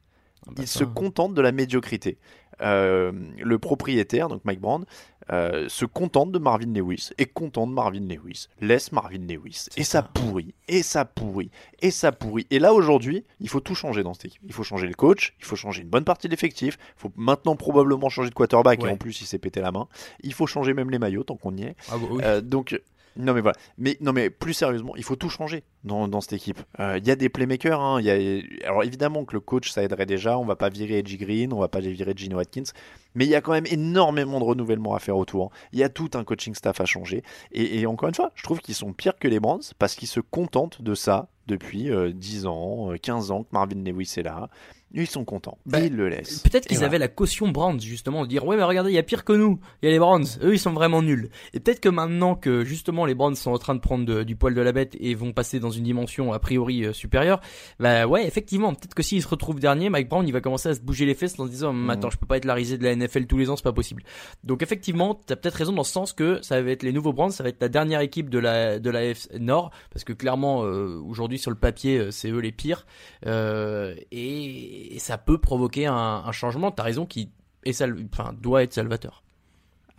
Ah 0.46 0.50
bah 0.50 0.62
Ils 0.62 0.66
ça. 0.66 0.80
se 0.80 0.84
contentent 0.84 1.34
de 1.34 1.42
la 1.42 1.52
médiocrité. 1.52 2.18
Euh, 2.60 3.12
le 3.38 3.58
propriétaire, 3.58 4.28
donc 4.28 4.44
Mike 4.44 4.60
Brand, 4.60 4.84
euh, 5.30 5.68
se 5.68 5.84
contente 5.84 6.32
de 6.32 6.38
Marvin 6.38 6.72
Lewis 6.72 7.10
et 7.18 7.26
content 7.26 7.66
de 7.66 7.72
Marvin 7.72 8.00
Lewis. 8.00 8.48
Laisse 8.60 8.92
Marvin 8.92 9.18
Lewis. 9.28 9.66
Et 9.76 9.84
ça 9.84 9.98
ça. 9.98 10.02
pourrit, 10.02 10.54
et 10.68 10.82
ça 10.82 11.04
pourrit, 11.04 11.50
et 11.80 11.90
ça 11.90 12.12
pourrit. 12.12 12.46
Et 12.50 12.58
là 12.58 12.72
aujourd'hui, 12.74 13.24
il 13.40 13.48
faut 13.48 13.60
tout 13.60 13.74
changer 13.74 14.02
dans 14.02 14.14
cette 14.14 14.24
équipe. 14.24 14.42
Il 14.46 14.52
faut 14.52 14.62
changer 14.64 14.86
le 14.86 14.94
coach, 14.94 15.34
il 15.38 15.44
faut 15.44 15.56
changer 15.56 15.82
une 15.82 15.88
bonne 15.88 16.04
partie 16.04 16.26
de 16.28 16.32
l'effectif, 16.32 16.78
il 16.96 17.00
faut 17.00 17.12
maintenant 17.16 17.56
probablement 17.56 18.08
changer 18.08 18.30
de 18.30 18.34
quarterback, 18.34 18.82
Ouais. 18.82 18.88
et 18.88 18.92
en 18.92 18.96
plus 18.96 19.20
il 19.20 19.26
s'est 19.26 19.38
pété 19.38 19.60
la 19.60 19.70
main. 19.70 19.86
Il 20.22 20.32
faut 20.32 20.46
changer 20.46 20.72
même 20.74 20.90
les 20.90 20.98
maillots 20.98 21.24
tant 21.24 21.36
qu'on 21.36 21.56
y 21.56 21.62
est. 21.64 21.76
Ah 21.90 21.98
bah 21.98 22.06
oui. 22.10 22.22
Euh, 22.24 22.40
donc, 22.40 22.80
non 23.18 23.34
mais 23.34 23.40
voilà. 23.40 23.56
Mais 23.76 23.96
non 24.00 24.12
mais 24.12 24.30
plus 24.30 24.54
sérieusement, 24.54 24.94
il 24.96 25.02
faut 25.04 25.16
tout 25.16 25.28
changer 25.28 25.64
dans, 25.84 26.08
dans 26.08 26.20
cette 26.20 26.32
équipe. 26.34 26.60
Euh, 26.80 26.98
Il 26.98 27.06
y 27.06 27.10
a 27.10 27.16
des 27.16 27.28
playmakers. 27.28 27.80
hein. 27.80 28.00
Y 28.00 28.10
a... 28.10 28.66
Alors 28.68 28.84
évidemment 28.84 29.24
que 29.24 29.34
le 29.34 29.40
coach 29.40 29.70
ça 29.70 29.82
aiderait 29.82 30.06
déjà. 30.06 30.38
On 30.38 30.44
va 30.44 30.56
pas 30.56 30.68
virer 30.68 30.98
Edgy 30.98 31.16
Green, 31.18 31.52
on 31.52 31.58
va 31.58 31.68
pas 31.68 31.80
virer 31.80 32.12
Gino 32.16 32.36
Watkins. 32.36 32.72
Mais 33.14 33.24
il 33.24 33.30
y 33.30 33.34
a 33.34 33.40
quand 33.40 33.52
même 33.52 33.66
énormément 33.66 34.38
de 34.38 34.44
renouvellement 34.44 34.94
à 34.94 34.98
faire 35.00 35.16
autour. 35.16 35.50
Il 35.72 35.78
y 35.78 35.82
a 35.82 35.88
tout 35.88 36.10
un 36.14 36.24
coaching 36.24 36.54
staff 36.54 36.80
à 36.80 36.84
changer. 36.84 37.22
Et, 37.52 37.84
encore 37.86 38.08
une 38.08 38.14
fois, 38.14 38.30
je 38.34 38.42
trouve 38.44 38.60
qu'ils 38.60 38.74
sont 38.76 38.92
pires 38.92 39.18
que 39.18 39.26
les 39.28 39.40
Browns 39.40 39.62
parce 39.78 39.94
qu'ils 39.96 40.08
se 40.08 40.20
contentent 40.20 40.82
de 40.82 40.94
ça 40.94 41.28
depuis 41.46 41.90
euh, 41.90 42.12
10 42.12 42.46
ans, 42.46 42.92
euh, 42.92 42.96
15 42.96 43.30
ans 43.32 43.42
que 43.42 43.48
Marvin 43.52 43.82
Lewis 43.82 44.14
est 44.18 44.22
là. 44.22 44.50
Ils 44.94 45.06
sont 45.06 45.24
contents. 45.24 45.58
Bah, 45.66 45.80
ils 45.80 45.94
le 45.94 46.08
laissent. 46.08 46.38
Peut-être 46.40 46.66
qu'ils 46.66 46.76
voilà. 46.78 46.88
avaient 46.88 46.98
la 46.98 47.08
caution 47.08 47.48
Browns 47.48 47.80
justement 47.80 48.22
de 48.22 48.28
dire 48.28 48.46
ouais 48.46 48.56
mais 48.56 48.62
regardez 48.62 48.90
il 48.90 48.94
y 48.94 48.98
a 48.98 49.02
pire 49.02 49.24
que 49.24 49.32
nous 49.34 49.60
il 49.82 49.86
y 49.86 49.88
a 49.88 49.92
les 49.92 49.98
Browns 49.98 50.24
eux 50.42 50.54
ils 50.54 50.58
sont 50.58 50.72
vraiment 50.72 51.02
nuls 51.02 51.28
et 51.52 51.60
peut-être 51.60 51.80
que 51.80 51.88
maintenant 51.90 52.34
que 52.34 52.64
justement 52.64 53.04
les 53.04 53.14
Browns 53.14 53.34
sont 53.36 53.50
en 53.52 53.58
train 53.58 53.74
de 53.74 53.80
prendre 53.80 54.04
de- 54.06 54.22
du 54.22 54.34
poil 54.36 54.54
de 54.54 54.60
la 54.62 54.72
bête 54.72 54.96
et 54.98 55.14
vont 55.14 55.32
passer 55.32 55.60
dans 55.60 55.70
une 55.70 55.84
dimension 55.84 56.32
a 56.32 56.38
priori 56.38 56.84
euh, 56.86 56.92
supérieure 56.94 57.40
bah 57.78 58.06
ouais 58.06 58.26
effectivement 58.26 58.72
peut-être 58.74 58.94
que 58.94 59.02
s'il 59.02 59.22
se 59.22 59.28
retrouve 59.28 59.60
dernier 59.60 59.90
Mike 59.90 60.08
Brown 60.08 60.26
il 60.26 60.32
va 60.32 60.40
commencer 60.40 60.70
à 60.70 60.74
se 60.74 60.80
bouger 60.80 61.04
les 61.04 61.14
fesses 61.14 61.38
en 61.38 61.44
se 61.46 61.50
disant 61.50 61.72
Mhm. 61.74 61.90
attends 61.90 62.10
je 62.10 62.16
peux 62.16 62.26
pas 62.26 62.38
être 62.38 62.44
la 62.46 62.54
risée 62.54 62.78
de 62.78 62.84
la 62.84 62.92
NFL 62.96 63.26
tous 63.26 63.36
les 63.38 63.50
ans 63.50 63.56
c'est 63.56 63.62
pas 63.64 63.72
possible 63.72 64.02
donc 64.44 64.62
effectivement 64.62 65.14
t'as 65.26 65.36
peut-être 65.36 65.54
raison 65.56 65.72
dans 65.72 65.84
ce 65.84 65.92
sens 65.92 66.12
que 66.14 66.40
ça 66.42 66.60
va 66.62 66.70
être 66.70 66.82
les 66.82 66.92
nouveaux 66.92 67.12
Browns 67.12 67.30
ça 67.32 67.42
va 67.42 67.50
être 67.50 67.60
la 67.60 67.68
dernière 67.68 68.00
équipe 68.00 68.30
de 68.30 68.38
la 68.38 68.78
de 68.78 68.88
la 68.90 69.00
AFC 69.00 69.38
Nord 69.38 69.70
parce 69.92 70.04
que 70.04 70.12
clairement 70.14 70.64
euh, 70.64 70.98
aujourd'hui 71.06 71.38
sur 71.38 71.50
le 71.50 71.56
papier 71.58 71.98
euh, 71.98 72.10
c'est 72.10 72.30
eux 72.30 72.38
les 72.40 72.52
pires 72.52 72.86
euh, 73.26 73.94
et, 74.12 74.77
et 74.78 74.98
ça 74.98 75.18
peut 75.18 75.38
provoquer 75.38 75.86
un, 75.86 75.94
un 75.94 76.32
changement. 76.32 76.70
T'as 76.70 76.82
raison 76.84 77.06
qui 77.06 77.30
est 77.64 77.72
sal- 77.72 77.96
enfin 78.12 78.34
doit 78.40 78.62
être 78.62 78.72
salvateur. 78.74 79.22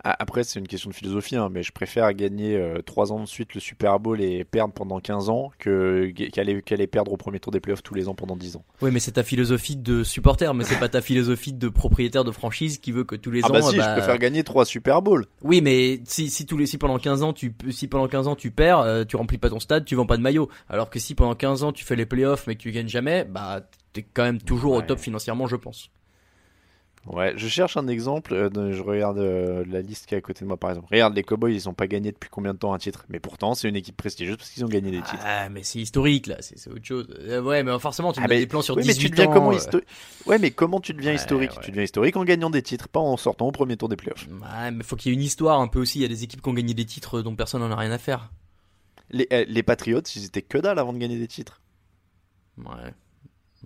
Ah, 0.02 0.16
Après, 0.18 0.44
c'est 0.44 0.58
une 0.58 0.66
question 0.66 0.88
de 0.88 0.94
philosophie, 0.94 1.36
hein, 1.36 1.50
mais 1.52 1.62
je 1.62 1.72
préfère 1.72 2.10
gagner 2.14 2.56
euh, 2.56 2.80
3 2.80 3.12
ans 3.12 3.20
de 3.20 3.26
suite 3.26 3.52
le 3.52 3.60
Super 3.60 4.00
Bowl 4.00 4.22
et 4.22 4.44
perdre 4.44 4.72
pendant 4.72 4.98
15 4.98 5.28
ans 5.28 5.50
qu'aller 5.58 6.62
qu'aller 6.62 6.86
perdre 6.86 7.12
au 7.12 7.18
premier 7.18 7.38
tour 7.38 7.52
des 7.52 7.60
playoffs 7.60 7.82
tous 7.82 7.92
les 7.92 8.08
ans 8.08 8.14
pendant 8.14 8.34
10 8.34 8.56
ans. 8.56 8.64
Oui, 8.80 8.90
mais 8.92 8.98
c'est 8.98 9.12
ta 9.12 9.22
philosophie 9.22 9.76
de 9.76 10.02
supporter, 10.02 10.54
mais 10.54 10.64
c'est 10.64 10.78
pas 10.78 10.88
ta 10.88 11.02
philosophie 11.02 11.52
de 11.52 11.68
propriétaire 11.68 12.24
de 12.24 12.30
franchise 12.30 12.78
qui 12.78 12.92
veut 12.92 13.04
que 13.04 13.14
tous 13.14 13.30
les 13.30 13.42
Ah 13.44 13.48
ans. 13.48 13.52
bah 13.52 13.60
si, 13.60 13.76
bah, 13.76 13.88
je 13.94 13.98
préfère 14.00 14.16
gagner 14.18 14.42
3 14.42 14.64
Super 14.64 15.02
Bowls. 15.02 15.26
Oui, 15.42 15.60
mais 15.60 16.00
si, 16.04 16.30
si 16.30 16.46
tous 16.46 16.56
les 16.56 16.64
si 16.64 16.78
pendant 16.78 16.98
15 16.98 17.22
ans 17.22 17.34
tu 17.34 17.54
si 17.70 17.86
pendant 17.86 18.08
15 18.08 18.26
ans 18.26 18.36
tu 18.36 18.50
perds, 18.50 18.78
euh, 18.80 19.04
tu 19.04 19.16
remplis 19.16 19.36
pas 19.36 19.50
ton 19.50 19.60
stade, 19.60 19.84
tu 19.84 19.96
vends 19.96 20.06
pas 20.06 20.16
de 20.16 20.22
maillot. 20.22 20.48
Alors 20.70 20.88
que 20.88 20.98
si 20.98 21.14
pendant 21.14 21.34
15 21.34 21.62
ans 21.62 21.72
tu 21.72 21.84
fais 21.84 21.96
les 21.96 22.06
playoffs 22.06 22.46
mais 22.46 22.54
que 22.56 22.62
tu 22.62 22.72
gagnes 22.72 22.88
jamais, 22.88 23.24
bah 23.24 23.60
t'es 23.92 24.02
quand 24.02 24.24
même 24.24 24.40
toujours 24.40 24.74
au 24.74 24.82
top 24.82 24.98
financièrement, 24.98 25.46
je 25.46 25.56
pense. 25.56 25.90
Ouais, 27.06 27.32
je 27.34 27.48
cherche 27.48 27.78
un 27.78 27.88
exemple, 27.88 28.34
euh, 28.34 28.72
je 28.72 28.82
regarde 28.82 29.16
euh, 29.18 29.64
la 29.66 29.80
liste 29.80 30.04
qui 30.04 30.14
est 30.14 30.18
à 30.18 30.20
côté 30.20 30.40
de 30.44 30.46
moi 30.48 30.58
par 30.58 30.68
exemple. 30.68 30.88
Regarde, 30.92 31.14
les 31.16 31.22
Cowboys, 31.22 31.54
ils 31.54 31.66
ont 31.66 31.72
pas 31.72 31.86
gagné 31.86 32.12
depuis 32.12 32.28
combien 32.28 32.52
de 32.52 32.58
temps 32.58 32.74
un 32.74 32.78
titre? 32.78 33.06
Mais 33.08 33.18
pourtant, 33.20 33.54
c'est 33.54 33.70
une 33.70 33.74
équipe 33.76 33.96
prestigieuse 33.96 34.36
parce 34.36 34.50
qu'ils 34.50 34.62
ont 34.66 34.68
gagné 34.68 34.90
des 34.90 35.00
titres. 35.02 35.22
Ah, 35.24 35.48
mais 35.48 35.62
c'est 35.62 35.78
historique 35.78 36.26
là, 36.26 36.36
c'est 36.40 36.68
autre 36.68 36.84
chose. 36.84 37.08
Euh, 37.20 37.40
ouais, 37.40 37.62
mais 37.62 37.78
forcément 37.78 38.12
tu 38.12 38.20
Ah, 38.20 38.24
me 38.24 38.28
donnes 38.28 38.36
mais- 38.36 38.42
des 38.42 38.46
plans 38.46 38.60
sur 38.60 38.76
oui, 38.76 38.82
mais 38.86 38.92
18 38.92 39.04
tu 39.06 39.10
deviens 39.12 39.28
ans. 39.28 39.32
comment 39.32 39.52
Ouais, 40.26 40.38
mais 40.38 40.50
comment 40.50 40.78
tu 40.78 40.92
deviens 40.92 41.12
Ouais, 41.12 41.16
historique? 41.16 41.52
ouais. 41.52 41.62
Tu 41.62 41.70
deviens 41.70 41.84
historique 41.84 42.16
en 42.18 42.24
gagnant 42.24 42.50
des 42.50 42.60
titres, 42.62 42.86
pas 42.88 43.00
en 43.00 43.16
sortant 43.16 43.46
au 43.46 43.52
premier 43.52 43.78
tour 43.78 43.88
des 43.88 43.96
playoffs. 43.96 44.28
Ouais, 44.28 44.70
mais 44.70 44.84
faut 44.84 44.94
qu'il 44.96 45.10
y 45.10 45.14
ait 45.14 45.16
une 45.16 45.24
histoire 45.24 45.58
un 45.58 45.68
peu 45.68 45.80
aussi. 45.80 46.00
Il 46.00 46.02
y 46.02 46.04
a 46.04 46.08
des 46.08 46.22
équipes 46.22 46.42
qui 46.42 46.48
ont 46.50 46.54
gagné 46.54 46.74
des 46.74 46.84
titres 46.84 47.22
dont 47.22 47.34
personne 47.34 47.62
n'en 47.62 47.70
a 47.70 47.76
rien 47.76 47.92
à 47.92 47.98
faire. 47.98 48.30
Les, 49.10 49.26
euh, 49.32 49.46
les 49.48 49.62
Patriots, 49.62 50.02
ils 50.14 50.24
étaient 50.26 50.42
que 50.42 50.58
dalle 50.58 50.78
avant 50.78 50.92
de 50.92 50.98
gagner 50.98 51.18
des 51.18 51.28
titres. 51.28 51.62
Ouais. 52.58 52.92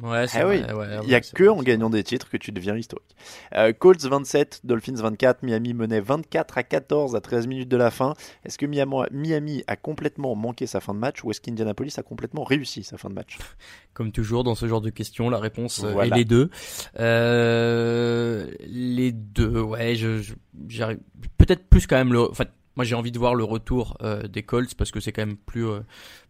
Ouais, 0.03 0.27
c'est 0.27 0.41
Ah 0.41 0.49
oui, 0.49 0.61
ouais, 0.61 0.87
il 1.05 1.09
y 1.09 1.15
a 1.15 1.21
que 1.21 1.45
vrai, 1.45 1.49
en 1.49 1.63
gagnant 1.63 1.89
des 1.89 2.03
titres 2.03 2.29
que 2.29 2.37
tu 2.37 2.51
deviens 2.51 2.77
historique. 2.77 3.15
Euh, 3.55 3.73
Colts 3.73 4.03
27, 4.05 4.63
Dolphins 4.65 4.95
24, 4.97 5.43
Miami 5.45 5.73
menait 5.73 6.01
24 6.01 6.59
à 6.59 6.63
14 6.65 7.15
à 7.15 7.21
13 7.21 7.47
minutes 7.47 7.69
de 7.69 7.77
la 7.77 7.91
fin. 7.93 8.15
Est-ce 8.45 8.59
que 8.59 8.67
Miami, 8.67 8.97
Miami 9.13 9.65
a 9.69 9.77
complètement 9.77 10.35
manqué 10.35 10.67
sa 10.67 10.81
fin 10.81 10.95
de 10.95 10.99
match 10.99 11.23
ou 11.23 11.31
est-ce 11.31 11.41
qu'Indianapolis 11.41 11.95
a 11.97 12.03
complètement 12.03 12.43
réussi 12.43 12.83
sa 12.83 12.99
fin 12.99 13.09
de 13.09 13.15
match? 13.15 13.39
Comme 13.95 14.11
toujours 14.11 14.43
dans 14.43 14.57
ce 14.57 14.67
genre 14.67 14.81
de 14.81 14.91
questions, 14.91 15.31
la 15.31 15.39
réponse 15.39 15.85
euh, 15.85 15.93
Voilà. 15.93 16.17
est 16.17 16.19
les 16.19 16.25
deux. 16.25 16.51
Euh, 16.99 18.51
les 18.67 19.13
deux, 19.13 19.61
ouais, 19.61 19.95
je, 19.95 20.21
je- 20.23 20.35
j'arrive 20.69 20.99
peut-être 21.39 21.69
plus 21.69 21.87
quand 21.87 21.97
même 21.97 22.13
le. 22.13 22.29
Enfin, 22.31 22.45
moi 22.77 22.85
j'ai 22.85 22.95
envie 22.97 23.13
de 23.13 23.19
voir 23.19 23.35
le 23.37 23.45
retour 23.45 23.97
euh, 24.03 24.23
des 24.25 24.43
Colts 24.43 24.75
parce 24.75 24.91
que 24.91 24.99
c'est 25.01 25.13
quand 25.13 25.23
même 25.25 25.37
plus 25.37 25.67
euh, 25.67 25.81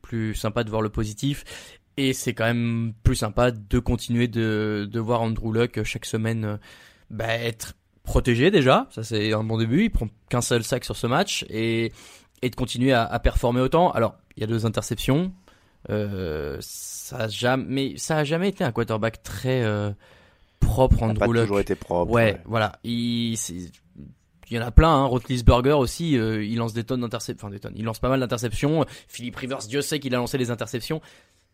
plus 0.03 0.35
sympa 0.35 0.65
de 0.65 0.71
voir 0.71 0.83
le 0.83 0.91
positif. 0.91 1.45
Et 1.97 2.13
c'est 2.13 2.35
quand 2.35 2.45
même 2.45 2.93
plus 3.05 3.17
sympa 3.17 3.51
de 3.53 3.79
continuer 3.79 4.27
de, 4.29 4.89
de 4.91 5.01
voir 5.01 5.23
Andrew 5.23 5.53
Luck 5.53 5.83
chaque 5.85 6.07
semaine 6.07 6.45
euh, 6.45 6.57
bah, 7.11 7.35
être 7.35 7.75
protégé 8.03 8.51
déjà. 8.51 8.89
Ça 8.91 9.03
c'est 9.03 9.33
un 9.33 9.45
bon 9.45 9.59
début. 9.59 9.85
Il 9.85 9.91
prend 9.91 10.09
qu'un 10.29 10.41
seul 10.41 10.65
sac 10.65 10.85
sur 10.85 10.97
ce 10.97 11.07
match 11.07 11.45
et, 11.49 11.93
et 12.43 12.51
de 12.51 12.57
continuer 12.57 12.93
à, 12.93 13.05
à 13.05 13.19
performer 13.21 13.61
autant. 13.61 13.91
Alors 13.93 14.17
il 14.37 14.41
y 14.41 14.45
a 14.45 14.47
deux 14.47 14.67
interceptions. 14.67 15.33
Euh, 15.91 16.57
ça 16.61 17.17
a 17.19 17.29
jamais, 17.29 17.95
ça 17.97 18.17
a 18.17 18.25
jamais 18.25 18.49
été 18.49 18.65
un 18.65 18.73
quarterback 18.73 19.23
très 19.23 19.63
euh, 19.63 19.93
propre 20.59 21.03
Andrew 21.03 21.19
pas 21.19 21.27
Luck. 21.27 21.43
toujours 21.43 21.61
été 21.61 21.75
propre. 21.75 22.11
Ouais, 22.11 22.41
voilà. 22.47 22.73
Il, 22.83 23.35
il 23.35 23.71
y 24.51 24.59
en 24.59 24.63
a 24.63 24.71
plein, 24.71 24.89
hein. 24.89 25.05
Roethlisberger 25.05 25.73
aussi, 25.75 26.19
euh, 26.19 26.43
il 26.43 26.57
lance 26.57 26.73
des 26.73 26.85
tonnes 26.85 27.03
d'interceptions, 27.03 27.47
enfin 27.47 27.53
des 27.55 27.61
tonnes, 27.61 27.75
il 27.77 27.85
lance 27.85 27.99
pas 27.99 28.09
mal 28.09 28.21
d'interceptions. 28.21 28.85
Philippe 29.09 29.37
Rivers, 29.37 29.59
Dieu 29.69 29.83
sait 29.83 30.01
qu'il 30.01 30.15
a 30.15 30.19
lancé 30.19 30.39
des 30.39 30.51
interceptions. 30.51 31.01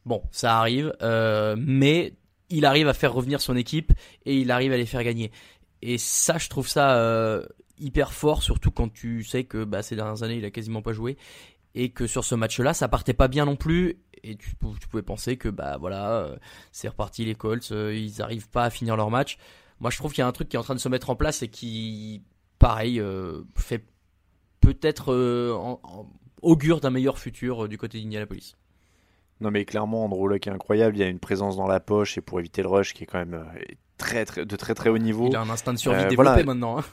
Bon, 0.06 0.22
ça 0.30 0.58
arrive, 0.58 0.94
euh, 1.02 1.56
mais 1.58 2.14
il 2.48 2.64
arrive 2.64 2.88
à 2.88 2.94
faire 2.94 3.12
revenir 3.12 3.40
son 3.40 3.56
équipe 3.56 3.92
et 4.24 4.36
il 4.38 4.50
arrive 4.50 4.72
à 4.72 4.76
les 4.76 4.86
faire 4.86 5.04
gagner. 5.04 5.30
Et 5.82 5.98
ça, 5.98 6.38
je 6.38 6.48
trouve 6.48 6.68
ça 6.68 6.96
euh, 6.96 7.44
hyper 7.78 8.12
fort, 8.12 8.42
surtout 8.42 8.70
quand 8.70 8.92
tu 8.92 9.22
sais 9.24 9.44
que 9.44 9.64
bah, 9.64 9.82
ces 9.82 9.96
dernières 9.96 10.22
années, 10.22 10.36
il 10.36 10.44
a 10.44 10.50
quasiment 10.50 10.82
pas 10.82 10.92
joué 10.92 11.16
et 11.74 11.90
que 11.90 12.06
sur 12.06 12.24
ce 12.24 12.34
match-là, 12.34 12.74
ça 12.74 12.88
partait 12.88 13.14
pas 13.14 13.28
bien 13.28 13.44
non 13.44 13.56
plus. 13.56 13.98
Et 14.22 14.36
tu, 14.36 14.54
pou- 14.56 14.76
tu 14.78 14.88
pouvais 14.88 15.02
penser 15.02 15.36
que 15.36 15.48
bah 15.48 15.76
voilà, 15.78 16.10
euh, 16.12 16.36
c'est 16.72 16.88
reparti 16.88 17.24
les 17.24 17.34
Colts, 17.34 17.70
ils 17.70 18.20
arrivent 18.20 18.50
pas 18.50 18.64
à 18.64 18.70
finir 18.70 18.96
leur 18.96 19.10
match. 19.10 19.38
Moi, 19.78 19.90
je 19.90 19.96
trouve 19.96 20.12
qu'il 20.12 20.20
y 20.20 20.24
a 20.24 20.26
un 20.26 20.32
truc 20.32 20.48
qui 20.48 20.56
est 20.56 20.58
en 20.58 20.62
train 20.62 20.74
de 20.74 20.80
se 20.80 20.88
mettre 20.90 21.08
en 21.08 21.16
place 21.16 21.42
et 21.42 21.48
qui, 21.48 22.22
pareil, 22.58 23.02
fait 23.56 23.82
peut-être 24.60 25.14
augure 26.42 26.80
d'un 26.80 26.90
meilleur 26.90 27.18
futur 27.18 27.66
du 27.66 27.78
côté 27.78 27.98
d'Indianapolis. 27.98 28.56
Non 29.40 29.50
mais 29.50 29.64
clairement 29.64 30.05
Andrew 30.05 30.29
Luck 30.29 30.46
est 30.46 30.50
incroyable, 30.50 30.96
il 30.96 31.00
y 31.00 31.03
a 31.03 31.09
une 31.09 31.18
présence 31.18 31.57
dans 31.57 31.66
la 31.66 31.81
poche 31.81 32.18
et 32.18 32.20
pour 32.20 32.40
éviter 32.40 32.62
le 32.62 32.68
rush 32.68 32.94
qui 32.94 33.05
est 33.05 33.07
quand 33.07 33.18
même 33.18 33.35
euh, 33.35 33.61
très, 34.00 34.24
très, 34.24 34.44
de 34.44 34.56
très 34.56 34.74
très 34.74 34.88
haut 34.90 34.98
niveau. 34.98 35.28
Il 35.28 35.36
a 35.36 35.40
un 35.42 35.50
instinct 35.50 35.72
de 35.72 35.78
survie 35.78 35.98
Euh, 36.00 36.08
développé 36.08 36.30
voilà. 36.42 36.44
maintenant. 36.44 36.78
hein. 36.78 36.84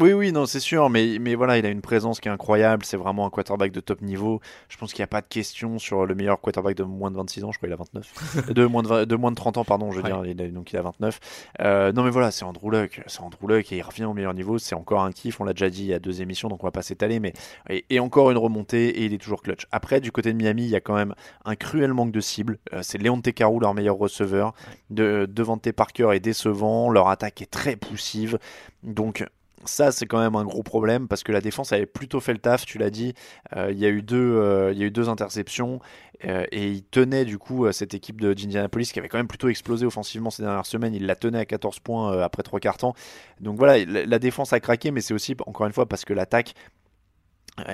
Oui, 0.00 0.12
oui, 0.12 0.32
non, 0.32 0.44
c'est 0.44 0.60
sûr, 0.60 0.90
mais, 0.90 1.16
mais 1.18 1.34
voilà, 1.34 1.56
il 1.58 1.64
a 1.64 1.70
une 1.70 1.80
présence 1.80 2.20
qui 2.20 2.28
est 2.28 2.30
incroyable. 2.30 2.84
C'est 2.84 2.98
vraiment 2.98 3.24
un 3.26 3.30
quarterback 3.30 3.72
de 3.72 3.80
top 3.80 4.02
niveau. 4.02 4.40
Je 4.68 4.76
pense 4.76 4.92
qu'il 4.92 5.00
n'y 5.00 5.04
a 5.04 5.08
pas 5.08 5.22
de 5.22 5.26
question 5.26 5.78
sur 5.78 6.04
le 6.04 6.14
meilleur 6.14 6.40
quarterback 6.40 6.76
de 6.76 6.82
moins 6.84 7.10
de 7.10 7.16
26 7.16 7.42
ans. 7.44 7.52
Je 7.52 7.58
crois 7.58 7.68
qu'il 7.68 7.72
a 7.72 7.76
29. 7.76 8.52
de, 8.54 8.66
moins 8.66 8.82
de, 8.82 8.88
20 8.88 9.06
de 9.06 9.16
moins 9.16 9.30
de 9.30 9.36
30 9.36 9.56
ans, 9.56 9.64
pardon, 9.64 9.90
je 9.90 9.96
veux 9.96 10.02
Ouais. 10.04 10.10
dire. 10.10 10.24
Il 10.26 10.42
a- 10.42 10.48
donc 10.50 10.72
il 10.72 10.76
a 10.76 10.82
29. 10.82 11.18
Euh, 11.62 11.90
non, 11.92 12.04
mais 12.04 12.10
voilà, 12.10 12.30
c'est 12.30 12.44
Andrew 12.44 12.70
Luck. 12.70 13.00
C'est 13.06 13.22
Andrew 13.22 13.48
Luck 13.48 13.72
et 13.72 13.78
il 13.78 13.82
revient 13.82 14.04
au 14.04 14.12
meilleur 14.12 14.34
niveau. 14.34 14.58
C'est 14.58 14.74
encore 14.74 15.00
un 15.02 15.10
kiff. 15.10 15.40
On 15.40 15.44
l'a 15.44 15.54
déjà 15.54 15.70
dit 15.70 15.82
il 15.84 15.88
y 15.88 15.94
a 15.94 15.98
deux 15.98 16.20
émissions, 16.20 16.48
donc 16.50 16.62
on 16.62 16.66
va 16.66 16.70
pas 16.70 16.82
s'étaler. 16.82 17.18
Mais 17.18 17.32
et, 17.70 17.84
et 17.88 17.98
encore 17.98 18.30
une 18.30 18.38
remontée 18.38 18.88
et 19.00 19.04
il 19.06 19.14
est 19.14 19.18
toujours 19.18 19.42
clutch. 19.42 19.66
Après, 19.72 20.00
du 20.02 20.12
côté 20.12 20.32
de 20.34 20.36
Miami, 20.38 20.64
il 20.64 20.70
y 20.70 20.76
a 20.76 20.80
quand 20.80 20.94
même 20.94 21.14
un 21.46 21.56
cruel 21.56 21.94
manque 21.94 22.12
de 22.12 22.20
cible. 22.20 22.58
Euh, 22.74 22.80
c'est 22.82 22.98
Léon 22.98 23.20
Tekaru, 23.22 23.58
leur 23.60 23.72
meilleur 23.74 23.96
receveur. 23.96 24.52
De, 24.90 25.26
Devante 25.30 25.72
Parker 25.72 26.10
est 26.12 26.20
décevant. 26.38 26.90
Leur 26.90 27.08
attaque 27.08 27.42
est 27.42 27.50
très 27.50 27.76
poussive. 27.76 28.38
Donc 28.82 29.24
ça, 29.64 29.90
c'est 29.92 30.06
quand 30.06 30.20
même 30.20 30.36
un 30.36 30.44
gros 30.44 30.62
problème 30.62 31.08
parce 31.08 31.22
que 31.22 31.32
la 31.32 31.40
défense 31.40 31.72
avait 31.72 31.86
plutôt 31.86 32.20
fait 32.20 32.32
le 32.32 32.38
taf, 32.38 32.64
tu 32.64 32.78
l'as 32.78 32.90
dit. 32.90 33.14
Euh, 33.56 33.70
il, 33.72 33.78
y 33.78 33.86
a 33.86 33.88
eu 33.88 34.02
deux, 34.02 34.16
euh, 34.16 34.72
il 34.72 34.78
y 34.78 34.82
a 34.82 34.86
eu 34.86 34.90
deux 34.90 35.08
interceptions 35.08 35.80
euh, 36.24 36.44
et 36.52 36.68
il 36.68 36.84
tenait 36.84 37.24
du 37.24 37.38
coup 37.38 37.70
cette 37.72 37.94
équipe 37.94 38.20
d'Indianapolis 38.20 38.92
qui 38.92 38.98
avait 38.98 39.08
quand 39.08 39.18
même 39.18 39.28
plutôt 39.28 39.48
explosé 39.48 39.84
offensivement 39.84 40.30
ces 40.30 40.42
dernières 40.42 40.66
semaines. 40.66 40.94
Il 40.94 41.06
la 41.06 41.16
tenait 41.16 41.40
à 41.40 41.44
14 41.44 41.80
points 41.80 42.22
après 42.22 42.42
trois 42.42 42.60
quarts 42.60 42.78
temps. 42.78 42.94
Donc 43.40 43.58
voilà, 43.58 43.84
la, 43.84 44.06
la 44.06 44.18
défense 44.18 44.52
a 44.52 44.60
craqué, 44.60 44.90
mais 44.90 45.00
c'est 45.00 45.14
aussi 45.14 45.36
encore 45.46 45.66
une 45.66 45.72
fois 45.72 45.86
parce 45.86 46.04
que 46.04 46.14
l'attaque 46.14 46.54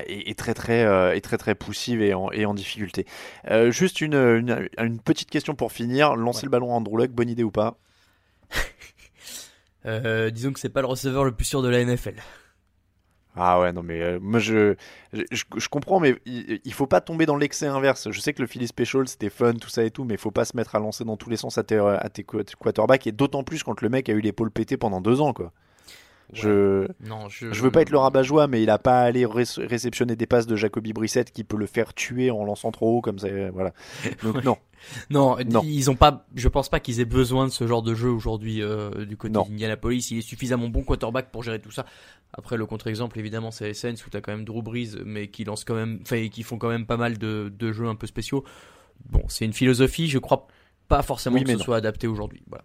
est, 0.06 0.38
très 0.38 0.54
très 0.54 0.84
euh, 0.84 1.14
est 1.14 1.20
très 1.20 1.38
très 1.38 1.54
poussive 1.54 2.02
et 2.02 2.14
en, 2.14 2.30
et 2.30 2.46
en 2.46 2.54
difficulté. 2.54 3.06
Euh, 3.50 3.70
juste 3.70 4.00
une, 4.00 4.14
une, 4.14 4.68
une 4.78 5.00
petite 5.00 5.30
question 5.30 5.54
pour 5.54 5.72
finir. 5.72 6.16
Lancer 6.16 6.46
le 6.46 6.50
ballon 6.50 6.72
à 6.72 6.76
Andrew 6.76 6.98
Luck, 6.98 7.10
bonne 7.10 7.28
idée 7.28 7.44
ou 7.44 7.50
pas? 7.50 7.78
Euh, 9.86 10.30
disons 10.30 10.52
que 10.52 10.60
c'est 10.60 10.68
pas 10.68 10.80
le 10.80 10.86
receveur 10.86 11.24
le 11.24 11.32
plus 11.32 11.44
sûr 11.44 11.62
de 11.62 11.68
la 11.68 11.84
NFL. 11.84 12.14
Ah 13.36 13.60
ouais, 13.60 13.72
non 13.72 13.82
mais 13.82 14.00
euh, 14.00 14.18
moi 14.20 14.38
je, 14.38 14.76
je, 15.12 15.68
comprends, 15.68 15.98
mais 15.98 16.14
il, 16.24 16.72
faut 16.72 16.86
pas 16.86 17.00
tomber 17.00 17.26
dans 17.26 17.36
l'excès 17.36 17.66
inverse. 17.66 18.10
Je 18.12 18.20
sais 18.20 18.32
que 18.32 18.40
le 18.40 18.46
Philly 18.46 18.68
Special 18.68 19.08
c'était 19.08 19.28
fun, 19.28 19.54
tout 19.54 19.68
ça 19.68 19.82
et 19.82 19.90
tout, 19.90 20.04
mais 20.04 20.14
il 20.14 20.20
faut 20.20 20.30
pas 20.30 20.44
se 20.44 20.56
mettre 20.56 20.76
à 20.76 20.78
lancer 20.78 21.04
dans 21.04 21.16
tous 21.16 21.30
les 21.30 21.36
sens 21.36 21.58
à 21.58 21.64
tes, 21.64 21.76
à 21.76 22.08
tes 22.10 22.22
qu- 22.22 22.44
quarterbacks, 22.60 23.08
et 23.08 23.12
d'autant 23.12 23.42
plus 23.42 23.64
quand 23.64 23.80
le 23.80 23.88
mec 23.88 24.08
a 24.08 24.12
eu 24.12 24.20
l'épaule 24.20 24.52
pétée 24.52 24.76
pendant 24.76 25.00
deux 25.00 25.20
ans, 25.20 25.32
quoi. 25.32 25.52
Je, 26.32 26.86
Non, 27.06 27.28
je. 27.28 27.52
je 27.52 27.62
veux 27.62 27.70
pas 27.70 27.82
être 27.82 27.90
le 27.90 27.98
rabat-joie, 27.98 28.46
mais 28.48 28.62
il 28.62 28.70
a 28.70 28.78
pas 28.78 29.02
allé 29.02 29.24
ré- 29.26 29.44
réceptionner 29.58 30.16
des 30.16 30.26
passes 30.26 30.46
de 30.46 30.56
Jacoby 30.56 30.92
Brissett 30.92 31.30
qui 31.30 31.44
peut 31.44 31.56
le 31.56 31.66
faire 31.66 31.94
tuer 31.94 32.30
en 32.30 32.44
lançant 32.44 32.72
trop 32.72 32.96
haut, 32.98 33.00
comme 33.00 33.18
ça, 33.18 33.28
euh, 33.28 33.50
voilà. 33.52 33.72
Donc 34.22 34.36
Ouais. 34.36 34.42
non. 34.42 34.56
Non, 35.10 35.36
Non. 35.48 35.62
ils 35.64 35.90
ont 35.90 35.94
pas. 35.96 36.26
Je 36.34 36.48
pense 36.48 36.68
pas 36.68 36.80
qu'ils 36.80 37.00
aient 37.00 37.04
besoin 37.06 37.46
de 37.46 37.50
ce 37.52 37.66
genre 37.66 37.82
de 37.82 37.94
jeu 37.94 38.10
aujourd'hui 38.10 38.62
euh, 38.62 39.04
du 39.06 39.16
côté 39.16 39.32
d'Indianapolis. 39.34 40.10
Il 40.10 40.18
est 40.18 40.22
suffisamment 40.22 40.68
bon 40.68 40.82
quarterback 40.82 41.30
pour 41.30 41.42
gérer 41.42 41.60
tout 41.60 41.70
ça. 41.70 41.86
Après, 42.32 42.56
le 42.56 42.66
contre-exemple, 42.66 43.18
évidemment, 43.18 43.50
c'est 43.50 43.66
les 43.68 43.74
Saints 43.74 43.94
où 44.06 44.10
t'as 44.10 44.20
quand 44.20 44.32
même 44.32 44.44
Drew 44.44 44.60
Brees, 44.62 44.96
mais 45.04 45.28
qui 45.28 45.44
lance 45.44 45.64
quand 45.64 45.74
même, 45.76 46.00
enfin, 46.02 46.28
qui 46.28 46.42
font 46.42 46.58
quand 46.58 46.68
même 46.68 46.84
pas 46.84 46.96
mal 46.96 47.16
de, 47.16 47.52
de 47.56 47.72
jeux 47.72 47.86
un 47.86 47.94
peu 47.94 48.06
spéciaux. 48.06 48.44
Bon, 49.08 49.22
c'est 49.28 49.44
une 49.44 49.52
philosophie. 49.52 50.08
Je 50.08 50.18
crois 50.18 50.48
pas 50.88 51.02
forcément 51.02 51.36
Oui, 51.36 51.44
que 51.44 51.52
ce 51.52 51.56
non. 51.56 51.62
soit 51.64 51.76
adapté 51.76 52.06
aujourd'hui. 52.06 52.42
Voilà. 52.48 52.64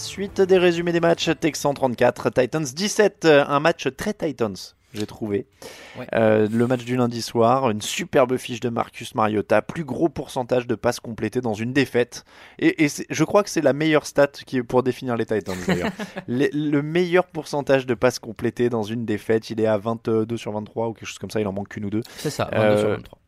suite 0.00 0.40
des 0.40 0.58
résumés 0.58 0.92
des 0.92 1.00
matchs 1.00 1.30
Texans 1.38 1.74
34, 1.74 2.30
Titans 2.30 2.64
17, 2.64 3.24
euh, 3.24 3.44
un 3.46 3.60
match 3.60 3.86
très 3.96 4.14
Titans, 4.14 4.56
j'ai 4.94 5.06
trouvé. 5.06 5.46
Ouais. 5.98 6.06
Euh, 6.14 6.48
le 6.50 6.66
match 6.66 6.84
du 6.84 6.96
lundi 6.96 7.22
soir, 7.22 7.70
une 7.70 7.82
superbe 7.82 8.36
fiche 8.36 8.60
de 8.60 8.70
Marcus 8.70 9.14
Mariota, 9.14 9.62
plus 9.62 9.84
gros 9.84 10.08
pourcentage 10.08 10.66
de 10.66 10.74
passes 10.74 11.00
complétées 11.00 11.40
dans 11.40 11.54
une 11.54 11.72
défaite. 11.72 12.24
Et, 12.58 12.88
je 13.08 13.24
crois 13.24 13.42
que 13.42 13.50
c'est 13.50 13.60
la 13.60 13.72
meilleure 13.72 14.06
stat 14.06 14.28
qui 14.46 14.56
est 14.56 14.62
pour 14.62 14.82
définir 14.82 15.16
les 15.16 15.26
Titans 15.26 15.56
d'ailleurs. 15.66 15.92
Le 16.28 16.80
meilleur 16.80 17.26
pourcentage 17.26 17.86
de 17.86 17.94
passes 17.94 18.18
complétées 18.18 18.68
dans 18.68 18.82
une 18.82 19.04
défaite, 19.04 19.50
il 19.50 19.60
est 19.60 19.66
à 19.66 19.78
22 19.78 20.36
sur 20.36 20.52
23 20.52 20.88
ou 20.88 20.92
quelque 20.94 21.08
chose 21.08 21.18
comme 21.18 21.30
ça, 21.30 21.40
il 21.40 21.46
en 21.46 21.52
manque 21.52 21.68
qu'une 21.68 21.84
ou 21.84 21.90
deux. 21.90 22.02
C'est 22.16 22.30
ça. 22.30 22.48
22 22.52 22.78
sur 22.78 22.88
Euh, 22.88 22.96
23. 22.96 23.18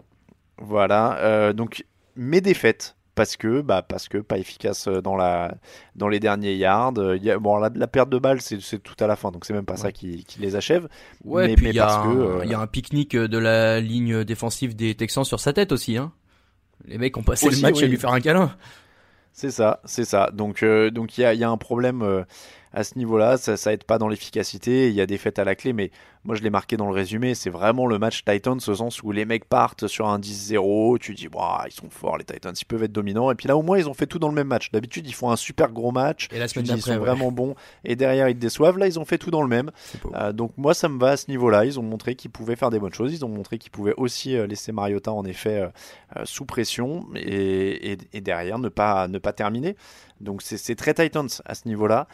Voilà, 0.58 1.18
euh, 1.18 1.52
donc 1.52 1.84
mes 2.16 2.40
défaites 2.40 2.96
parce 3.22 3.36
que 3.36 3.60
bah 3.60 3.82
parce 3.82 4.08
que 4.08 4.18
pas 4.18 4.36
efficace 4.36 4.88
euh, 4.88 5.00
dans 5.00 5.14
la 5.14 5.54
dans 5.94 6.08
les 6.08 6.18
derniers 6.18 6.56
yards. 6.56 6.94
Euh, 6.98 7.16
il 7.16 7.22
y 7.22 7.30
a, 7.30 7.38
bon 7.38 7.56
la, 7.58 7.70
la 7.72 7.86
perte 7.86 8.10
de 8.10 8.18
balles 8.18 8.40
c'est 8.40 8.60
c'est 8.60 8.80
tout 8.80 8.96
à 8.98 9.06
la 9.06 9.14
fin 9.14 9.30
donc 9.30 9.44
c'est 9.44 9.52
même 9.52 9.64
pas 9.64 9.76
ça 9.76 9.92
qui, 9.92 10.24
qui 10.24 10.40
les 10.40 10.56
achève. 10.56 10.88
Ouais, 11.24 11.46
mais, 11.46 11.54
puis 11.54 11.66
mais 11.66 11.70
il 11.70 11.76
y, 11.76 11.78
a 11.78 11.86
parce 11.86 12.04
que 12.04 12.10
un- 12.10 12.16
euh, 12.16 12.40
il 12.44 12.50
y 12.50 12.54
a 12.54 12.58
un 12.58 12.66
pique-nique 12.66 13.14
de 13.16 13.38
la 13.38 13.80
ligne 13.80 14.24
défensive 14.24 14.74
des 14.74 14.96
Texans 14.96 15.24
sur 15.24 15.38
sa 15.38 15.52
tête 15.52 15.70
aussi. 15.70 15.96
Hein. 15.96 16.10
Les 16.84 16.98
mecs 16.98 17.16
ont 17.16 17.22
passé 17.22 17.46
Aussi, 17.46 17.62
le 17.62 17.68
match 17.68 17.76
oui. 17.78 17.84
à 17.84 17.86
lui 17.86 17.96
faire 17.96 18.12
un 18.12 18.20
câlin. 18.20 18.56
c'est 19.32 19.52
ça 19.52 19.78
c'est 19.84 20.04
ça 20.04 20.30
donc 20.32 20.64
euh, 20.64 20.90
donc 20.90 21.16
il 21.16 21.20
y 21.20 21.24
a, 21.24 21.32
il 21.32 21.38
y 21.38 21.44
a 21.44 21.48
un 21.50 21.56
problème 21.58 22.02
euh, 22.02 22.24
à 22.74 22.84
ce 22.84 22.96
niveau-là 22.98 23.36
ça 23.36 23.56
ça 23.56 23.72
aide 23.72 23.84
pas 23.84 23.98
dans 23.98 24.08
l'efficacité 24.08 24.88
il 24.88 24.94
y 24.94 25.00
a 25.00 25.06
des 25.06 25.18
fêtes 25.18 25.38
à 25.38 25.44
la 25.44 25.54
clé 25.54 25.72
mais 25.72 25.90
moi 26.24 26.36
je 26.36 26.42
l'ai 26.42 26.50
marqué 26.50 26.76
dans 26.76 26.86
le 26.86 26.94
résumé 26.94 27.34
c'est 27.34 27.50
vraiment 27.50 27.86
le 27.86 27.98
match 27.98 28.24
Titans 28.24 28.56
au 28.66 28.74
sens 28.74 29.02
où 29.02 29.12
les 29.12 29.24
mecs 29.24 29.44
partent 29.44 29.86
sur 29.88 30.08
un 30.08 30.18
10-0 30.18 30.98
tu 30.98 31.14
dis 31.14 31.28
Ouah, 31.32 31.64
ils 31.66 31.72
sont 31.72 31.90
forts 31.90 32.18
les 32.18 32.24
Titans 32.24 32.54
ils 32.58 32.64
peuvent 32.64 32.82
être 32.82 32.92
dominants 32.92 33.30
et 33.30 33.34
puis 33.34 33.48
là 33.48 33.56
au 33.56 33.62
moins 33.62 33.78
ils 33.78 33.88
ont 33.88 33.94
fait 33.94 34.06
tout 34.06 34.18
dans 34.18 34.28
le 34.28 34.34
même 34.34 34.46
match 34.46 34.70
d'habitude 34.70 35.06
ils 35.06 35.14
font 35.14 35.30
un 35.30 35.36
super 35.36 35.70
gros 35.72 35.92
match 35.92 36.28
Et 36.32 36.38
la 36.38 36.48
semaine 36.48 36.64
dis, 36.64 36.72
ils 36.72 36.82
sont 36.82 36.90
ouais. 36.92 36.96
vraiment 36.98 37.30
bons 37.32 37.54
et 37.84 37.96
derrière 37.96 38.28
ils 38.28 38.34
te 38.36 38.40
déçoivent 38.40 38.78
là 38.78 38.86
ils 38.86 38.98
ont 38.98 39.04
fait 39.04 39.18
tout 39.18 39.30
dans 39.30 39.42
le 39.42 39.48
même. 39.48 39.70
Euh, 40.14 40.32
donc 40.32 40.52
moi 40.56 40.74
ça 40.74 40.88
me 40.88 40.98
va 40.98 41.10
à 41.10 41.16
ce 41.16 41.30
niveau-là. 41.30 41.64
Ils 41.64 41.78
ont 41.78 41.82
montré 41.82 42.14
qu'ils 42.14 42.30
pouvaient 42.30 42.56
faire 42.56 42.70
des 42.70 42.78
bonnes 42.78 42.94
choses. 42.94 43.12
Ils 43.12 43.24
ont 43.24 43.28
montré 43.28 43.58
qu'ils 43.58 43.70
pouvaient 43.70 43.94
aussi 43.96 44.36
euh, 44.36 44.46
laisser 44.46 44.72
Mariota 44.72 45.12
en 45.12 45.24
effet 45.24 45.68
euh, 46.16 46.22
sous 46.24 46.44
pression 46.46 47.06
et, 47.14 47.92
et- 47.92 47.98
et 48.12 48.20
derrière 48.20 48.58
ne 48.58 48.68
pas 48.68 49.08
ne 49.08 49.18
pas 49.18 49.32
terminer. 49.32 49.76
Donc 50.20 50.40
c'est 50.42 50.74
très 50.76 50.94
Titans 50.94 51.28
à 51.44 51.54
ce 51.54 51.66
niveau-là. 51.68 52.06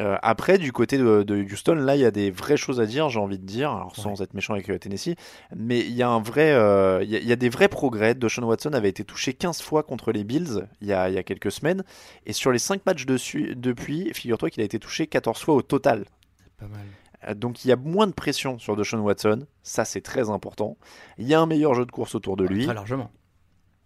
Euh, 0.00 0.16
après 0.22 0.58
du 0.58 0.72
côté 0.72 0.98
de, 0.98 1.22
de 1.22 1.36
Houston, 1.42 1.74
là 1.76 1.94
il 1.94 2.00
y 2.00 2.04
a 2.04 2.10
des 2.10 2.30
vraies 2.32 2.56
choses 2.56 2.80
à 2.80 2.86
dire. 2.86 3.08
J'ai 3.10 3.20
envie 3.20 3.38
de 3.38 3.44
dire, 3.46 3.70
alors 3.70 3.94
sans 3.94 4.22
être 4.22 4.34
méchant 4.34 4.54
avec 4.54 4.68
euh, 4.68 4.78
Tennessee, 4.78 5.14
mais 5.54 5.80
il 5.80 5.92
y 5.92 6.02
a 6.02 6.08
un 6.08 6.20
vrai, 6.20 6.50
euh, 6.52 7.00
il 7.04 7.10
y, 7.10 7.16
a- 7.16 7.20
il 7.20 7.26
y 7.28 7.32
a 7.32 7.36
des 7.36 7.48
vrais 7.48 7.68
progrès. 7.68 8.14
Deshaun 8.14 8.42
Watson 8.44 8.72
avait 8.72 8.88
été 8.88 9.04
touché 9.04 9.34
15 9.34 9.62
fois 9.62 9.82
contre 9.84 10.10
les 10.10 10.24
Bills 10.24 10.66
il 10.80 10.88
y 10.88 10.92
a, 10.92 11.08
il 11.08 11.14
y 11.14 11.18
a 11.18 11.22
quelques 11.22 11.52
semaines 11.52 11.84
et 12.26 12.32
sur 12.32 12.50
les 12.50 12.58
5 12.58 12.84
matchs 12.86 13.06
dessus, 13.06 13.54
depuis, 13.56 14.10
figure-toi 14.14 14.50
qu'il 14.50 14.62
a 14.62 14.64
été 14.64 14.78
touché 14.80 15.06
14 15.06 15.40
fois 15.40 15.54
au 15.54 15.62
total. 15.62 16.04
Pas 16.58 16.66
mal. 16.66 17.36
Donc 17.36 17.64
il 17.64 17.68
y 17.68 17.72
a 17.72 17.76
moins 17.76 18.06
de 18.06 18.12
pression 18.12 18.58
sur 18.58 18.76
Deshaun 18.76 18.98
Watson, 19.00 19.46
ça 19.62 19.84
c'est 19.84 20.00
très 20.02 20.28
important. 20.28 20.76
Il 21.18 21.26
y 21.28 21.34
a 21.34 21.40
un 21.40 21.46
meilleur 21.46 21.72
jeu 21.74 21.86
de 21.86 21.90
course 21.92 22.14
autour 22.14 22.36
de 22.36 22.44
lui, 22.44 22.64
Très 22.66 22.74
largement. 22.74 23.10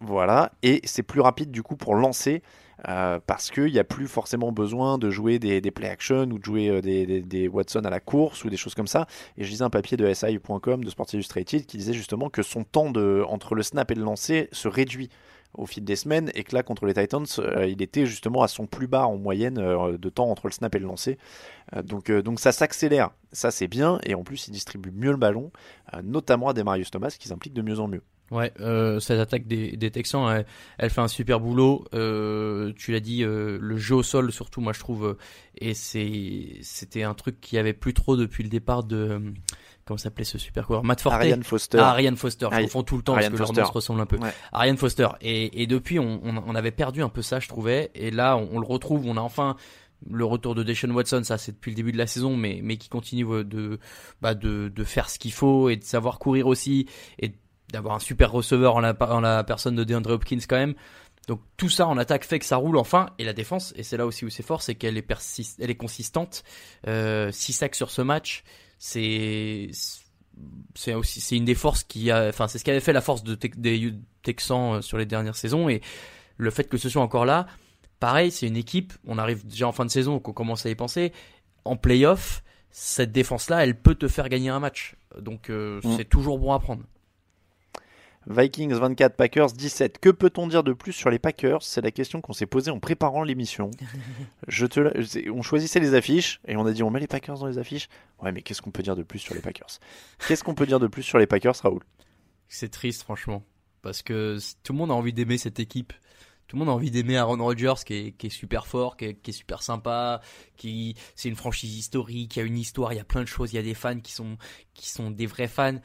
voilà, 0.00 0.52
et 0.62 0.80
c'est 0.84 1.02
plus 1.02 1.20
rapide 1.20 1.50
du 1.50 1.62
coup 1.62 1.76
pour 1.76 1.94
lancer 1.94 2.42
euh, 2.86 3.18
parce 3.26 3.50
qu'il 3.50 3.72
n'y 3.72 3.78
a 3.78 3.84
plus 3.84 4.06
forcément 4.06 4.52
besoin 4.52 4.98
de 4.98 5.10
jouer 5.10 5.38
des, 5.38 5.60
play 5.70 5.88
action 5.88 6.22
ou 6.22 6.38
de 6.38 6.44
jouer 6.44 6.68
euh, 6.68 6.80
des, 6.80 7.48
Watson 7.48 7.80
à 7.80 7.90
la 7.90 8.00
course 8.00 8.44
ou 8.44 8.50
des 8.50 8.56
choses 8.56 8.74
comme 8.74 8.86
ça. 8.86 9.06
Et 9.36 9.44
je 9.44 9.50
lisais 9.50 9.64
un 9.64 9.70
papier 9.70 9.96
de 9.96 10.12
SI.com 10.12 10.84
de 10.84 10.90
Sports 10.90 11.08
Illustrated 11.12 11.66
qui 11.66 11.76
disait 11.76 11.92
justement 11.92 12.30
que 12.30 12.42
son 12.42 12.64
temps 12.64 12.92
entre 13.28 13.54
le 13.54 13.62
snap 13.62 13.90
et 13.90 13.94
le 13.94 14.02
lancer 14.02 14.48
se 14.52 14.68
réduit 14.68 15.10
au 15.54 15.66
fil 15.66 15.82
des 15.82 15.96
semaines 15.96 16.30
et 16.34 16.44
que 16.44 16.54
là 16.54 16.62
contre 16.62 16.84
les 16.84 16.92
Titans 16.92 17.24
euh, 17.38 17.66
il 17.66 17.80
était 17.80 18.04
justement 18.04 18.42
à 18.42 18.48
son 18.48 18.66
plus 18.66 18.86
bas 18.86 19.06
en 19.06 19.16
moyenne 19.16 19.54
de 19.54 20.08
temps 20.10 20.30
entre 20.30 20.46
le 20.46 20.52
snap 20.52 20.74
et 20.74 20.78
le 20.78 20.86
lancer. 20.86 21.18
Donc, 21.84 22.10
ça 22.36 22.52
s'accélère. 22.52 23.10
Ça 23.32 23.50
c'est 23.50 23.68
bien. 23.68 23.98
Et 24.04 24.14
en 24.14 24.22
plus 24.22 24.46
il 24.46 24.52
distribue 24.52 24.92
mieux 24.92 25.10
le 25.10 25.16
ballon 25.16 25.50
notamment 26.04 26.50
à 26.50 26.52
des 26.52 26.62
Marius 26.62 26.90
Thomas 26.90 27.14
qui 27.18 27.28
s'impliquent 27.28 27.54
de 27.54 27.62
mieux 27.62 27.80
en 27.80 27.88
mieux 27.88 28.02
Ouais, 28.30 28.52
euh, 28.60 29.00
cette 29.00 29.18
attaque 29.20 29.46
des, 29.46 29.76
des 29.76 29.90
Texans, 29.90 30.28
elle, 30.30 30.44
elle 30.76 30.90
fait 30.90 31.00
un 31.00 31.08
super 31.08 31.40
boulot. 31.40 31.86
Euh, 31.94 32.72
tu 32.76 32.92
l'as 32.92 33.00
dit, 33.00 33.24
euh, 33.24 33.56
le 33.60 33.76
jeu 33.78 33.94
au 33.96 34.02
sol 34.02 34.30
surtout, 34.32 34.60
moi 34.60 34.74
je 34.74 34.80
trouve, 34.80 35.06
euh, 35.06 35.16
et 35.56 35.72
c'est 35.72 36.58
c'était 36.60 37.04
un 37.04 37.14
truc 37.14 37.40
qu'il 37.40 37.56
y 37.56 37.58
avait 37.58 37.72
plus 37.72 37.94
trop 37.94 38.16
depuis 38.18 38.42
le 38.42 38.50
départ 38.50 38.84
de 38.84 38.96
euh, 38.96 39.18
comment 39.86 39.96
s'appelait 39.96 40.24
ce 40.24 40.36
super 40.36 40.66
coureur, 40.66 40.84
Matt 40.84 41.00
Forte. 41.00 41.14
Ariane 41.14 41.42
Foster. 41.42 41.78
Ah, 41.80 41.88
Ariane 41.92 42.16
Foster. 42.16 42.48
Je 42.52 42.60
confonds 42.60 42.82
tout 42.82 42.96
le 42.98 43.02
temps 43.02 43.14
Ariane 43.14 43.30
parce 43.32 43.40
que 43.40 43.46
Foster. 43.46 43.56
leurs 43.60 43.66
noms 43.66 43.72
se 43.72 43.74
ressemblent 43.74 44.00
un 44.02 44.06
peu. 44.06 44.18
Ouais. 44.18 44.34
Ariane 44.52 44.76
Foster. 44.76 45.08
Et, 45.22 45.62
et 45.62 45.66
depuis, 45.66 45.98
on, 45.98 46.20
on, 46.22 46.36
on 46.46 46.54
avait 46.54 46.70
perdu 46.70 47.00
un 47.02 47.08
peu 47.08 47.22
ça, 47.22 47.40
je 47.40 47.48
trouvais. 47.48 47.90
Et 47.94 48.10
là, 48.10 48.36
on, 48.36 48.50
on 48.52 48.58
le 48.60 48.66
retrouve. 48.66 49.06
On 49.06 49.16
a 49.16 49.22
enfin 49.22 49.56
le 50.08 50.26
retour 50.26 50.54
de 50.54 50.62
Deshaun 50.62 50.90
Watson. 50.90 51.22
Ça, 51.24 51.38
c'est 51.38 51.52
depuis 51.52 51.70
le 51.70 51.76
début 51.76 51.92
de 51.92 51.98
la 51.98 52.06
saison, 52.06 52.36
mais 52.36 52.60
mais 52.62 52.76
qui 52.76 52.90
continue 52.90 53.24
euh, 53.32 53.42
de 53.42 53.78
bah 54.20 54.34
de 54.34 54.68
de 54.68 54.84
faire 54.84 55.08
ce 55.08 55.18
qu'il 55.18 55.32
faut 55.32 55.70
et 55.70 55.76
de 55.76 55.84
savoir 55.84 56.18
courir 56.18 56.46
aussi 56.46 56.86
et 57.18 57.32
d'avoir 57.72 57.94
un 57.94 57.98
super 57.98 58.32
receveur 58.32 58.76
en 58.76 58.80
la 58.80 58.96
en 59.00 59.20
la 59.20 59.44
personne 59.44 59.74
de 59.74 59.84
DeAndre 59.84 60.10
Hopkins 60.10 60.38
quand 60.48 60.56
même. 60.56 60.74
Donc 61.26 61.40
tout 61.58 61.68
ça 61.68 61.86
en 61.86 61.98
attaque 61.98 62.24
fait 62.24 62.38
que 62.38 62.44
ça 62.46 62.56
roule 62.56 62.78
enfin. 62.78 63.10
Et 63.18 63.24
la 63.24 63.34
défense 63.34 63.74
et 63.76 63.82
c'est 63.82 63.96
là 63.96 64.06
aussi 64.06 64.24
où 64.24 64.30
c'est 64.30 64.42
fort 64.42 64.62
c'est 64.62 64.74
qu'elle 64.74 64.96
est 64.96 65.02
persiste 65.02 65.60
elle 65.60 65.70
est 65.70 65.76
consistante. 65.76 66.42
Euh, 66.86 67.30
6 67.30 67.52
sacs 67.52 67.74
sur 67.74 67.90
ce 67.90 68.00
match 68.02 68.44
c'est 68.78 69.70
c'est 70.74 70.94
aussi 70.94 71.20
c'est 71.20 71.36
une 71.36 71.44
des 71.44 71.54
forces 71.54 71.82
qui 71.84 72.10
a 72.10 72.28
enfin 72.28 72.48
c'est 72.48 72.58
ce 72.58 72.64
qui 72.64 72.70
avait 72.70 72.80
fait 72.80 72.92
la 72.92 73.00
force 73.00 73.22
de 73.24 73.34
des 73.56 73.92
Texans 74.22 74.74
euh, 74.76 74.80
sur 74.80 74.96
les 74.96 75.06
dernières 75.06 75.36
saisons. 75.36 75.68
Et 75.68 75.82
le 76.38 76.50
fait 76.50 76.64
que 76.64 76.78
ce 76.78 76.88
soit 76.88 77.02
encore 77.02 77.26
là 77.26 77.46
pareil 78.00 78.30
c'est 78.30 78.46
une 78.46 78.56
équipe 78.56 78.92
on 79.06 79.18
arrive 79.18 79.46
déjà 79.46 79.66
en 79.66 79.72
fin 79.72 79.84
de 79.84 79.90
saison 79.90 80.20
qu'on 80.20 80.32
commence 80.32 80.64
à 80.64 80.70
y 80.70 80.74
penser 80.76 81.12
en 81.64 81.76
playoff 81.76 82.42
cette 82.70 83.10
défense 83.12 83.50
là 83.50 83.64
elle 83.64 83.78
peut 83.78 83.96
te 83.96 84.08
faire 84.08 84.28
gagner 84.28 84.48
un 84.48 84.60
match. 84.60 84.96
Donc 85.20 85.50
euh, 85.50 85.80
Mm. 85.82 85.96
c'est 85.96 86.08
toujours 86.08 86.38
bon 86.38 86.52
à 86.52 86.58
prendre 86.60 86.82
Vikings 88.30 88.72
24, 88.74 89.16
Packers 89.16 89.52
17. 89.52 89.98
Que 89.98 90.10
peut-on 90.10 90.46
dire 90.48 90.62
de 90.62 90.72
plus 90.74 90.92
sur 90.92 91.08
les 91.10 91.18
Packers? 91.18 91.62
C'est 91.62 91.80
la 91.80 91.90
question 91.90 92.20
qu'on 92.20 92.34
s'est 92.34 92.46
posée 92.46 92.70
en 92.70 92.78
préparant 92.78 93.22
l'émission. 93.22 93.70
Je 94.48 94.66
te, 94.66 94.80
la- 94.80 95.32
on 95.32 95.42
choisissait 95.42 95.80
les 95.80 95.94
affiches 95.94 96.40
et 96.46 96.56
on 96.56 96.66
a 96.66 96.72
dit 96.72 96.82
on 96.82 96.90
met 96.90 97.00
les 97.00 97.06
Packers 97.06 97.38
dans 97.38 97.46
les 97.46 97.58
affiches. 97.58 97.88
Ouais, 98.22 98.30
mais 98.32 98.42
qu'est-ce 98.42 98.60
qu'on 98.60 98.70
peut 98.70 98.82
dire 98.82 98.96
de 98.96 99.02
plus 99.02 99.18
sur 99.18 99.34
les 99.34 99.40
Packers? 99.40 99.78
Qu'est-ce 100.26 100.44
qu'on 100.44 100.54
peut 100.54 100.66
dire 100.66 100.78
de 100.80 100.86
plus 100.88 101.02
sur 101.02 101.18
les 101.18 101.26
Packers, 101.26 101.54
Raoul? 101.62 101.82
C'est 102.48 102.70
triste, 102.70 103.02
franchement. 103.02 103.44
Parce 103.82 104.02
que 104.02 104.38
tout 104.62 104.72
le 104.72 104.78
monde 104.78 104.90
a 104.90 104.94
envie 104.94 105.12
d'aimer 105.12 105.38
cette 105.38 105.60
équipe. 105.60 105.92
Tout 106.48 106.56
le 106.56 106.60
monde 106.60 106.68
a 106.70 106.72
envie 106.72 106.90
d'aimer 106.90 107.16
Aaron 107.16 107.36
Rodgers, 107.42 107.74
qui 107.86 107.94
est, 107.94 108.12
qui 108.12 108.26
est 108.26 108.30
super 108.30 108.66
fort, 108.66 108.96
qui 108.96 109.04
est, 109.06 109.14
qui 109.14 109.30
est 109.30 109.34
super 109.34 109.62
sympa, 109.62 110.20
qui, 110.56 110.94
c'est 111.14 111.28
une 111.28 111.36
franchise 111.36 111.76
historique, 111.76 112.36
il 112.36 112.38
y 112.38 112.42
a 112.42 112.46
une 112.46 112.56
histoire, 112.56 112.92
il 112.94 112.96
y 112.96 113.00
a 113.00 113.04
plein 113.04 113.20
de 113.22 113.28
choses, 113.28 113.52
il 113.52 113.56
y 113.56 113.58
a 113.58 113.62
des 113.62 113.74
fans 113.74 114.00
qui 114.00 114.12
sont, 114.12 114.38
qui 114.72 114.88
sont 114.88 115.10
des 115.10 115.26
vrais 115.26 115.46
fans, 115.46 115.78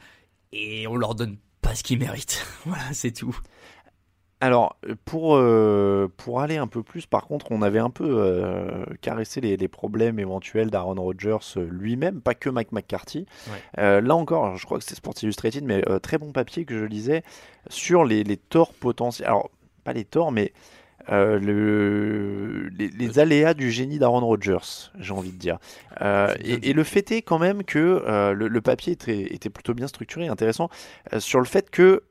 et 0.52 0.86
on 0.86 0.96
leur 0.96 1.14
donne 1.14 1.36
pas 1.64 1.74
ce 1.74 1.82
qu'ils 1.82 1.98
méritent. 1.98 2.46
voilà, 2.66 2.84
c'est 2.92 3.12
tout. 3.12 3.36
Alors, 4.40 4.76
pour, 5.06 5.36
euh, 5.36 6.12
pour 6.18 6.40
aller 6.40 6.58
un 6.58 6.66
peu 6.66 6.82
plus, 6.82 7.06
par 7.06 7.26
contre, 7.26 7.46
on 7.50 7.62
avait 7.62 7.78
un 7.78 7.88
peu 7.88 8.04
euh, 8.06 8.84
caressé 9.00 9.40
les, 9.40 9.56
les 9.56 9.68
problèmes 9.68 10.18
éventuels 10.18 10.70
d'Aaron 10.70 11.00
Rodgers 11.00 11.38
euh, 11.56 11.66
lui-même, 11.70 12.20
pas 12.20 12.34
que 12.34 12.50
Mike 12.50 12.72
McCarthy. 12.72 13.26
Ouais. 13.46 13.62
Euh, 13.78 14.00
là 14.02 14.14
encore, 14.14 14.56
je 14.56 14.66
crois 14.66 14.78
que 14.78 14.84
c'est 14.84 14.96
Sports 14.96 15.14
Illustrated, 15.22 15.64
mais 15.64 15.82
très 16.02 16.18
bon 16.18 16.32
papier 16.32 16.66
que 16.66 16.78
je 16.78 16.84
lisais 16.84 17.22
sur 17.70 18.04
les, 18.04 18.22
les 18.22 18.36
torts 18.36 18.74
potentiels. 18.74 19.28
Alors, 19.28 19.50
pas 19.84 19.94
les 19.94 20.04
torts, 20.04 20.32
mais 20.32 20.52
euh, 21.10 21.38
le, 21.38 22.68
les, 22.68 22.88
les 22.88 23.18
aléas 23.18 23.54
du 23.54 23.70
génie 23.70 23.98
d'Aaron 23.98 24.20
Rodgers, 24.20 24.90
j'ai 24.98 25.12
envie 25.12 25.32
de 25.32 25.38
dire. 25.38 25.58
Euh, 26.00 26.34
et, 26.42 26.72
le 26.72 26.84
fait 26.84 27.10
est 27.12 27.22
quand 27.22 27.38
même 27.38 27.62
que 27.64 28.02
euh, 28.06 28.32
le, 28.32 28.48
le 28.48 28.60
papier 28.60 28.92
était, 28.92 29.34
était 29.34 29.50
plutôt 29.50 29.74
bien 29.74 29.86
structuré, 29.86 30.28
intéressant, 30.28 30.70
euh, 31.12 31.20
sur 31.20 31.38
le 31.40 31.44
fait 31.44 31.70
que 31.70 32.02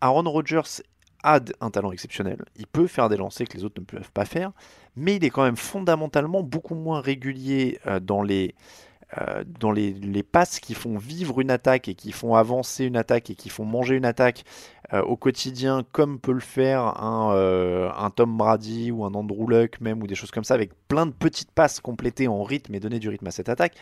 Aaron 0.00 0.28
Rodgers 0.30 0.82
a 1.22 1.40
un 1.60 1.70
talent 1.70 1.92
exceptionnel. 1.92 2.38
Il 2.56 2.66
peut 2.66 2.86
faire 2.86 3.08
des 3.08 3.16
lancers 3.16 3.46
que 3.46 3.56
les 3.56 3.64
autres 3.64 3.80
ne 3.80 3.84
peuvent 3.84 4.12
pas 4.12 4.24
faire, 4.24 4.52
mais 4.96 5.16
il 5.16 5.24
est 5.24 5.30
quand 5.30 5.44
même 5.44 5.56
fondamentalement 5.56 6.42
beaucoup 6.42 6.74
moins 6.74 7.00
régulier 7.00 7.78
euh, 7.86 8.00
dans 8.00 8.22
les 8.22 8.54
euh, 9.18 9.42
dans 9.58 9.72
les, 9.72 10.22
passes 10.22 10.60
qui 10.60 10.74
font 10.74 10.96
vivre 10.96 11.40
une 11.40 11.50
attaque 11.50 11.88
et 11.88 11.94
qui 11.94 12.12
font 12.12 12.36
avancer 12.36 12.84
une 12.84 12.96
attaque 12.96 13.30
et 13.30 13.34
qui 13.34 13.48
font 13.48 13.64
manger 13.64 13.96
une 13.96 14.04
attaque 14.04 14.44
euh, 14.92 15.02
au 15.02 15.16
quotidien, 15.16 15.84
comme 15.90 16.20
peut 16.20 16.32
le 16.32 16.40
faire 16.40 17.02
un, 17.02 17.34
euh, 17.34 17.90
un 17.96 18.10
Tom 18.10 18.36
Brady 18.36 18.92
ou 18.92 19.04
un 19.04 19.14
Andrew 19.14 19.48
Luck 19.48 19.80
même, 19.80 20.00
ou 20.02 20.06
des 20.06 20.14
choses 20.14 20.30
comme 20.30 20.44
ça, 20.44 20.54
avec 20.54 20.70
plein 20.86 21.06
de 21.06 21.12
petites 21.12 21.50
passes 21.50 21.80
complétées 21.80 22.28
en 22.28 22.44
rythme 22.44 22.74
et 22.74 22.80
donner 22.80 23.00
du 23.00 23.08
rythme 23.08 23.26
à 23.26 23.32
cette 23.32 23.48
attaque. 23.48 23.74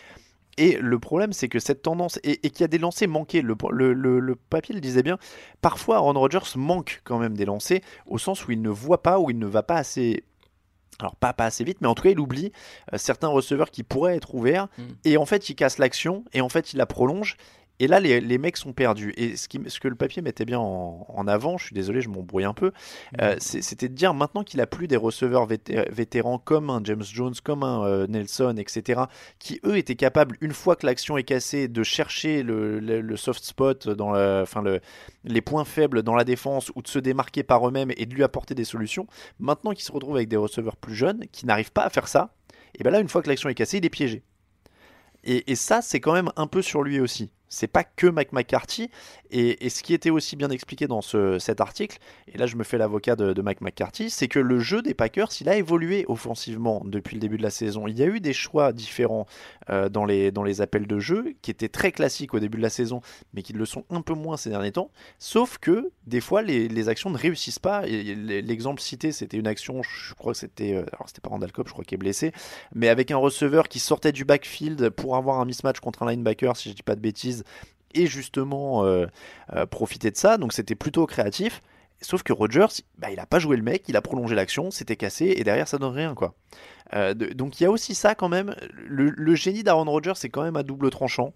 Et 0.56 0.76
le 0.78 0.98
problème, 0.98 1.32
c'est 1.32 1.48
que 1.48 1.58
cette 1.58 1.82
tendance, 1.82 2.18
et, 2.24 2.38
qu'il 2.38 2.62
y 2.62 2.64
a 2.64 2.68
des 2.68 2.78
lancers 2.78 3.08
manqués, 3.08 3.42
le 3.42 4.34
papier 4.50 4.74
le 4.74 4.80
disait 4.80 5.02
bien, 5.04 5.18
parfois 5.60 5.96
Aaron 5.96 6.14
Rodgers 6.14 6.56
manque 6.56 7.00
quand 7.04 7.18
même 7.18 7.36
des 7.36 7.44
lancers, 7.44 7.80
au 8.06 8.18
sens 8.18 8.46
où 8.46 8.50
il 8.50 8.60
ne 8.60 8.70
voit 8.70 9.02
pas, 9.02 9.20
ou 9.20 9.30
il 9.30 9.38
ne 9.38 9.46
va 9.46 9.62
pas 9.62 9.76
assez... 9.76 10.24
Alors 11.00 11.14
pas, 11.16 11.32
pas 11.32 11.44
assez 11.44 11.62
vite, 11.64 11.78
mais 11.80 11.86
en 11.88 11.94
tout 11.94 12.02
cas 12.02 12.10
il 12.10 12.18
oublie 12.18 12.52
euh, 12.92 12.98
certains 12.98 13.28
receveurs 13.28 13.70
qui 13.70 13.82
pourraient 13.82 14.16
être 14.16 14.34
ouverts, 14.34 14.68
Mm. 14.78 14.82
et 15.04 15.16
en 15.16 15.26
fait 15.26 15.48
il 15.48 15.54
casse 15.54 15.78
l'action, 15.78 16.24
et 16.32 16.40
en 16.40 16.48
fait 16.48 16.72
il 16.72 16.76
la 16.76 16.86
prolonge, 16.86 17.36
et 17.80 17.86
là 17.86 18.00
les, 18.00 18.20
les 18.20 18.38
mecs 18.38 18.56
sont 18.56 18.72
perdus. 18.72 19.12
Et 19.16 19.36
ce, 19.36 19.48
qui, 19.48 19.60
ce 19.68 19.80
que 19.80 19.88
le 19.88 19.94
papier 19.94 20.22
mettait 20.22 20.44
bien 20.44 20.58
en, 20.58 21.06
en 21.08 21.26
avant, 21.28 21.58
je 21.58 21.66
suis 21.66 21.74
désolé, 21.74 22.00
je 22.00 22.08
m'embrouille 22.08 22.44
un 22.44 22.54
peu, 22.54 22.72
euh, 23.20 23.36
c'est- 23.38 23.62
c'était 23.62 23.88
de 23.88 23.94
dire 23.94 24.14
maintenant 24.14 24.44
qu'il 24.44 24.60
a 24.60 24.66
plus 24.66 24.88
des 24.88 24.96
receveurs 24.96 25.46
vété- 25.46 25.84
vétérans 25.92 26.38
comme 26.38 26.70
un 26.70 26.80
James 26.84 27.02
Jones, 27.04 27.34
comme 27.42 27.62
un 27.62 27.84
euh, 27.84 28.06
Nelson, 28.08 28.54
etc., 28.58 29.02
qui 29.38 29.60
eux 29.64 29.76
étaient 29.76 29.96
capables, 29.96 30.36
une 30.40 30.52
fois 30.52 30.76
que 30.76 30.86
l'action 30.86 31.16
est 31.18 31.22
cassée, 31.24 31.68
de 31.68 31.82
chercher 31.82 32.42
le, 32.42 32.80
le- 32.80 33.00
le 33.00 33.16
soft 33.16 33.44
spot, 33.44 33.88
dans 33.88 34.10
la- 34.10 34.40
enfin 34.42 34.62
le, 34.62 34.80
les 35.24 35.40
points 35.40 35.64
faibles 35.64 36.02
dans 36.02 36.14
la 36.14 36.24
défense 36.24 36.70
ou 36.74 36.82
de 36.82 36.88
se 36.88 36.98
démarquer 36.98 37.42
par 37.42 37.66
eux-mêmes 37.68 37.92
et 37.96 38.06
de 38.06 38.14
lui 38.14 38.24
apporter 38.24 38.54
des 38.54 38.64
solutions. 38.64 39.06
Maintenant 39.38 39.72
qu'il 39.72 39.84
se 39.84 39.92
retrouve 39.92 40.16
avec 40.16 40.28
des 40.28 40.36
receveurs 40.36 40.76
plus 40.76 40.94
jeunes 40.94 41.24
qui 41.32 41.46
n'arrivent 41.46 41.72
pas 41.72 41.84
à 41.84 41.90
faire 41.90 42.08
ça, 42.08 42.34
et 42.74 42.82
bien 42.82 42.92
là, 42.92 43.00
une 43.00 43.08
fois 43.08 43.22
que 43.22 43.28
l'action 43.28 43.48
est 43.48 43.54
cassée, 43.54 43.78
il 43.78 43.84
est 43.86 43.90
piégé. 43.90 44.22
Et, 45.24 45.50
et 45.50 45.54
ça, 45.56 45.82
c'est 45.82 46.00
quand 46.00 46.12
même 46.12 46.30
un 46.36 46.46
peu 46.46 46.62
sur 46.62 46.82
lui 46.82 47.00
aussi. 47.00 47.30
C'est 47.48 47.66
pas 47.66 47.84
que 47.84 48.06
Mike 48.06 48.32
McCarthy. 48.32 48.90
Et, 49.30 49.68
ce 49.68 49.82
qui 49.82 49.92
était 49.92 50.10
aussi 50.10 50.36
bien 50.36 50.48
expliqué 50.48 50.86
dans 50.86 51.02
ce- 51.02 51.38
cet 51.38 51.60
article, 51.60 51.98
et 52.32 52.38
là 52.38 52.46
je 52.46 52.56
me 52.56 52.64
fais 52.64 52.78
l'avocat 52.78 53.14
de, 53.16 53.40
Mike 53.42 53.60
McCarthy, 53.60 54.10
c'est 54.10 54.28
que 54.28 54.38
le 54.38 54.58
jeu 54.58 54.82
des 54.82 54.94
Packers, 54.94 55.28
il 55.40 55.48
a 55.48 55.56
évolué 55.56 56.04
offensivement 56.08 56.82
depuis 56.84 57.14
le 57.14 57.20
début 57.20 57.36
de 57.36 57.42
la 57.42 57.50
saison. 57.50 57.86
Il 57.86 57.98
y 57.98 58.02
a 58.02 58.06
eu 58.06 58.20
des 58.20 58.32
choix 58.32 58.72
différents 58.72 59.26
euh, 59.70 59.88
dans, 59.88 60.04
les, 60.04 60.60
appels 60.60 60.86
de 60.86 60.98
jeu, 60.98 61.34
qui 61.42 61.50
étaient 61.50 61.68
très 61.68 61.92
classiques 61.92 62.34
au 62.34 62.40
début 62.40 62.56
de 62.56 62.62
la 62.62 62.70
saison, 62.70 63.00
mais 63.34 63.42
qui 63.42 63.52
le 63.52 63.66
sont 63.66 63.84
un 63.90 64.00
peu 64.00 64.14
moins 64.14 64.36
ces 64.36 64.50
derniers 64.50 64.72
temps. 64.72 64.90
Sauf 65.18 65.58
que 65.58 65.90
des 66.06 66.20
fois, 66.20 66.42
les, 66.42 66.88
actions 66.88 67.10
ne 67.10 67.18
réussissent 67.18 67.58
pas. 67.58 67.82
L'exemple 67.82 68.80
cité, 68.80 69.12
c'était 69.12 69.36
une 69.36 69.46
action, 69.46 69.82
je 69.82 70.14
crois 70.14 70.32
que 70.32 70.38
c'était, 70.38 70.74
euh, 70.74 70.84
alors 70.94 71.04
c'était 71.06 71.20
pas 71.20 71.28
Randall 71.28 71.52
Cobb, 71.52 71.66
je 71.66 71.72
crois 71.72 71.84
qu'il 71.84 71.96
est 71.96 71.98
blessé, 71.98 72.32
mais 72.74 72.88
avec 72.88 73.10
un 73.10 73.16
receveur 73.16 73.68
qui 73.68 73.78
sortait 73.78 74.12
du 74.12 74.24
backfield 74.24 74.90
pour 74.90 75.16
avoir 75.16 75.40
un 75.40 75.44
mismatch 75.44 75.80
contre 75.80 76.02
un 76.02 76.10
linebacker, 76.10 76.56
si 76.56 76.70
je 76.70 76.74
dis 76.74 76.82
pas 76.82 76.94
de 76.94 77.00
bêtises, 77.00 77.37
et 77.94 78.06
justement 78.06 78.84
euh, 78.84 79.06
euh, 79.54 79.66
profiter 79.66 80.10
de 80.10 80.16
ça. 80.16 80.36
Donc 80.38 80.52
c'était 80.52 80.74
plutôt 80.74 81.06
créatif. 81.06 81.62
Sauf 82.00 82.22
que 82.22 82.32
Rogers, 82.32 82.66
bah, 82.98 83.10
il 83.10 83.18
a 83.18 83.26
pas 83.26 83.40
joué 83.40 83.56
le 83.56 83.62
mec, 83.64 83.84
il 83.88 83.96
a 83.96 84.02
prolongé 84.02 84.36
l'action, 84.36 84.70
c'était 84.70 84.94
cassé, 84.94 85.34
et 85.36 85.42
derrière 85.42 85.66
ça 85.66 85.78
donne 85.78 85.92
rien 85.94 86.14
quoi. 86.14 86.34
Euh, 86.94 87.12
de- 87.12 87.32
donc 87.32 87.58
il 87.60 87.64
y 87.64 87.66
a 87.66 87.70
aussi 87.72 87.94
ça 87.96 88.14
quand 88.14 88.28
même. 88.28 88.54
Le, 88.72 89.10
le 89.10 89.34
génie 89.34 89.64
d'Aaron 89.64 89.84
Rodgers, 89.90 90.12
c'est 90.14 90.28
quand 90.28 90.42
même 90.42 90.56
à 90.56 90.62
double 90.62 90.90
tranchant. 90.90 91.32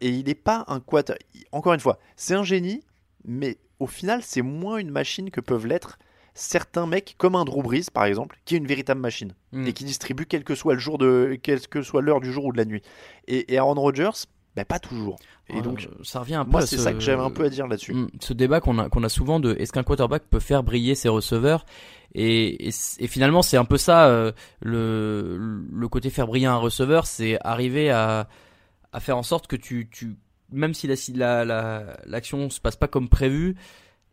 Et 0.00 0.08
il 0.10 0.26
n'est 0.26 0.34
pas 0.36 0.64
un 0.68 0.78
quad. 0.78 1.16
Encore 1.50 1.74
une 1.74 1.80
fois, 1.80 1.98
c'est 2.16 2.34
un 2.34 2.44
génie, 2.44 2.82
mais 3.24 3.56
au 3.80 3.86
final, 3.88 4.20
c'est 4.22 4.42
moins 4.42 4.76
une 4.76 4.90
machine 4.90 5.30
que 5.32 5.40
peuvent 5.40 5.66
l'être 5.66 5.98
certains 6.32 6.86
mecs, 6.86 7.14
comme 7.18 7.34
un 7.34 7.44
Drew 7.44 7.62
Brees 7.62 7.86
par 7.92 8.04
exemple, 8.04 8.38
qui 8.44 8.54
est 8.54 8.58
une 8.58 8.66
véritable 8.66 9.00
machine 9.00 9.32
Mm. 9.52 9.66
et 9.66 9.72
qui 9.72 9.84
distribue 9.84 10.26
quel 10.26 10.42
que 10.44 10.54
soit 10.54 10.74
le 10.74 10.80
jour 10.80 10.98
de, 10.98 11.38
quelle 11.42 11.60
que 11.68 11.82
soit 11.82 12.02
l'heure 12.02 12.20
du 12.20 12.32
jour 12.32 12.44
ou 12.46 12.52
de 12.52 12.56
la 12.56 12.64
nuit. 12.64 12.82
Et, 13.28 13.52
et 13.54 13.58
Aaron 13.58 13.74
Rodgers, 13.74 14.10
bah, 14.56 14.64
pas 14.64 14.78
toujours. 14.78 15.16
Et 15.48 15.60
donc, 15.62 15.88
euh, 15.90 16.02
ça 16.04 16.20
revient 16.20 16.36
un 16.36 16.44
peu 16.44 16.52
moi, 16.52 16.60
c'est 16.66 16.76
ce- 16.76 16.82
ça 16.82 16.92
que 16.92 17.00
j'avais 17.00 17.22
un 17.22 17.30
peu 17.30 17.44
à 17.44 17.48
dire 17.48 17.66
là-dessus. 17.66 17.92
Mm, 17.94 18.08
ce 18.20 18.32
débat 18.32 18.60
qu'on 18.60 18.78
a 18.78 18.88
qu'on 18.88 19.02
a 19.02 19.08
souvent 19.08 19.40
de 19.40 19.54
est-ce 19.58 19.72
qu'un 19.72 19.82
quarterback 19.82 20.24
peut 20.30 20.40
faire 20.40 20.62
briller 20.62 20.94
ses 20.94 21.08
receveurs? 21.08 21.66
Et, 22.16 22.68
et, 22.68 23.06
finalement 23.08 23.42
c'est 23.42 23.56
un 23.56 23.64
peu 23.64 23.76
ça 23.76 24.06
euh, 24.06 24.30
le 24.62 25.36
le 25.72 25.88
côté 25.88 26.10
faire 26.10 26.28
briller 26.28 26.46
un 26.46 26.56
receveur 26.56 27.06
c'est 27.06 27.38
arriver 27.44 27.90
à 27.90 28.28
à 28.92 29.00
faire 29.00 29.16
en 29.18 29.24
sorte 29.24 29.48
que 29.48 29.56
tu 29.56 29.88
tu 29.90 30.16
même 30.52 30.74
si 30.74 30.86
la 30.86 30.94
la 31.16 31.44
la- 31.44 31.96
l'action 32.06 32.50
se 32.50 32.60
passe 32.60 32.76
pas 32.76 32.86
comme 32.86 33.08
prévu 33.08 33.56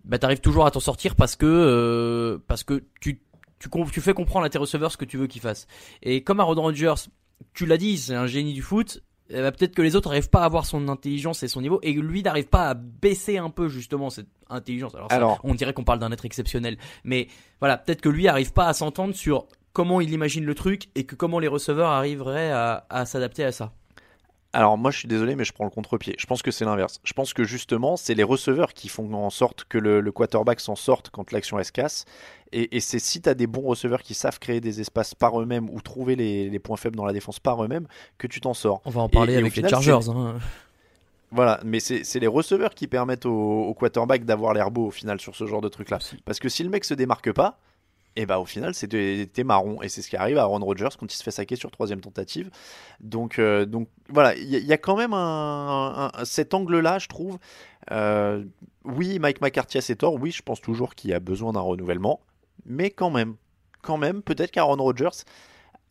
bah 0.04 0.18
t'arrives 0.18 0.40
toujours 0.42 0.66
à 0.66 0.72
t'en 0.72 0.80
sortir 0.80 1.16
parce 1.16 1.36
que 1.36 1.46
euh, 1.46 2.40
parce 2.48 2.64
que 2.64 2.84
tu 3.00 3.22
tu 3.60 3.70
tu 3.92 4.02
fais 4.02 4.16
comprendre 4.16 4.46
à 4.46 4.50
tes 4.50 4.58
receveurs 4.58 4.92
ce 4.92 4.98
que 4.98 5.06
tu 5.06 5.18
veux 5.18 5.28
qu'ils 5.28 5.42
fassent 5.42 5.68
et 6.02 6.24
comme 6.24 6.40
Aaron 6.40 6.56
Rodgers 6.60 6.96
tu 7.54 7.68
l'as 7.68 7.78
dit 7.78 8.00
c'est 8.00 8.16
un 8.16 8.26
génie 8.26 8.54
du 8.54 8.64
foot 8.64 9.04
eh 9.34 9.42
ben, 9.42 9.52
peut-être 9.52 9.76
que 9.76 9.82
les 9.82 9.96
autres 9.96 10.10
n'arrivent 10.10 10.30
pas 10.30 10.42
à 10.42 10.46
avoir 10.46 10.66
son 10.66 10.88
intelligence 10.88 11.44
et 11.44 11.48
son 11.48 11.62
niveau, 11.62 11.80
et 11.84 11.94
lui 11.94 12.24
n'arrive 12.24 12.48
pas 12.48 12.70
à 12.70 12.74
baisser 12.74 13.38
un 13.38 13.50
peu 13.50 13.70
justement 13.70 14.10
cette 14.10 14.28
intelligence. 14.50 14.96
Alors, 14.96 15.12
ça, 15.12 15.40
on 15.44 15.54
dirait 15.56 15.74
qu'on 15.74 15.84
parle 15.84 16.00
d'un 16.00 16.12
être 16.12 16.26
exceptionnel, 16.26 16.78
mais 17.04 17.28
voilà, 17.60 17.78
peut-être 17.78 18.02
que 18.02 18.10
lui 18.10 18.28
arrive 18.28 18.54
pas 18.54 18.68
à 18.68 18.74
s'entendre 18.74 19.16
sur 19.16 19.48
comment 19.74 20.02
il 20.02 20.12
imagine 20.12 20.46
le 20.46 20.56
truc 20.56 20.90
et 20.96 21.06
que 21.06 21.16
comment 21.16 21.40
les 21.40 21.48
receveurs 21.48 21.90
arriveraient 21.90 22.52
à, 22.52 22.86
à 22.90 23.06
s'adapter 23.06 23.44
à 23.44 23.52
ça. 23.52 23.74
Alors 24.54 24.78
moi 24.78 24.92
je 24.92 24.98
suis 25.00 25.08
désolé 25.08 25.36
mais 25.36 25.46
je 25.46 25.54
prends 25.54 25.64
le 25.64 25.70
contre-pied. 25.70 26.16
Je 26.20 26.26
pense 26.26 26.42
que 26.42 26.52
c'est 26.52 26.66
l'inverse. 26.66 27.00
Je 27.04 27.14
pense 27.14 27.34
que 27.34 27.44
justement 27.46 27.96
c'est 27.96 28.14
les 28.14 28.24
receveurs 28.24 28.74
qui 28.74 28.90
font 28.90 29.14
en 29.14 29.30
sorte 29.30 29.64
que 29.70 29.78
le, 29.78 30.02
le 30.02 30.12
quarterback 30.12 30.60
s'en 30.60 30.76
sorte 30.76 31.10
quand 31.10 31.32
l'action 31.32 31.58
elle 31.58 31.66
se 31.66 31.72
casse. 31.72 32.06
Et, 32.52 32.76
et 32.76 32.80
c'est 32.82 33.00
si 33.00 33.22
tu 33.22 33.30
as 33.30 33.34
des 33.34 33.48
bons 33.48 33.62
receveurs 33.62 34.02
qui 34.02 34.14
savent 34.14 34.40
créer 34.40 34.60
des 34.60 34.82
espaces 34.82 35.16
par 35.16 35.40
eux-mêmes 35.42 35.70
ou 35.70 35.80
trouver 35.82 36.18
les, 36.18 36.50
les 36.50 36.60
points 36.60 36.76
faibles 36.76 36.98
dans 36.98 37.06
la 37.06 37.14
défense 37.14 37.40
par 37.40 37.64
eux-mêmes 37.64 37.88
que 38.18 38.28
tu 38.28 38.42
t'en 38.42 38.54
sors. 38.54 38.82
On 38.84 38.90
va 38.90 39.02
en 39.02 39.08
parler 39.10 39.36
et 39.36 39.38
avec 39.38 39.56
les 39.56 39.64
final, 39.64 39.70
Chargers. 39.72 40.10
hein. 40.10 40.36
Voilà, 41.34 41.62
mais 41.64 41.80
c'est 41.80 42.04
c'est 42.04 42.20
les 42.20 42.28
receveurs 42.28 42.74
qui 42.74 42.88
permettent 42.88 43.26
au, 43.26 43.32
au 43.64 43.74
quarterback 43.74 44.26
d'avoir 44.26 44.54
l'air 44.54 44.70
beau 44.70 44.88
au 44.88 44.92
final 44.92 45.22
sur 45.22 45.34
ce 45.34 45.46
genre 45.46 45.62
de 45.62 45.70
truc-là. 45.70 46.00
Parce 46.26 46.40
que 46.40 46.50
si 46.50 46.62
le 46.62 46.70
mec 46.70 46.84
se 46.84 46.94
démarque 46.94 47.32
pas, 47.32 47.58
et 48.16 48.26
bah 48.26 48.40
au 48.40 48.46
final 48.46 48.76
t'es 48.76 49.44
marron 49.46 49.82
et 49.82 49.88
c'est 49.90 50.02
ce 50.02 50.10
qui 50.10 50.18
arrive 50.18 50.38
à 50.38 50.42
Aaron 50.42 50.60
Rodgers 50.60 50.90
quand 51.00 51.12
il 51.12 51.16
se 51.16 51.24
fait 51.24 51.32
saquer 51.32 51.56
sur 51.56 51.72
troisième 51.72 52.02
tentative. 52.02 52.50
Donc 53.00 53.40
euh, 53.40 53.66
donc 53.66 53.88
voilà, 54.10 54.36
il 54.36 54.50
y, 54.50 54.56
a- 54.56 54.60
il 54.60 54.66
y 54.66 54.74
a 54.74 54.78
quand 54.78 54.98
même 54.98 55.14
un, 55.14 56.12
un- 56.14 56.26
cet 56.26 56.54
angle-là, 56.54 57.00
je 57.00 57.08
trouve. 57.08 57.40
Euh, 57.92 58.44
oui, 58.84 59.18
Mike 59.20 59.42
McCarthy 59.42 59.78
a 59.78 59.82
ses 59.82 59.96
torts. 59.96 60.16
Oui, 60.16 60.32
je 60.32 60.42
pense 60.42 60.60
toujours 60.62 60.94
qu'il 60.96 61.10
y 61.10 61.14
a 61.14 61.20
besoin 61.20 61.54
d'un 61.54 61.62
renouvellement, 61.62 62.20
mais 62.66 62.90
quand 62.92 63.10
même, 63.12 63.36
quand 63.82 63.98
même, 63.98 64.22
peut-être 64.22 64.52
qu'Aaron 64.52 64.76
Rodgers 64.76 65.10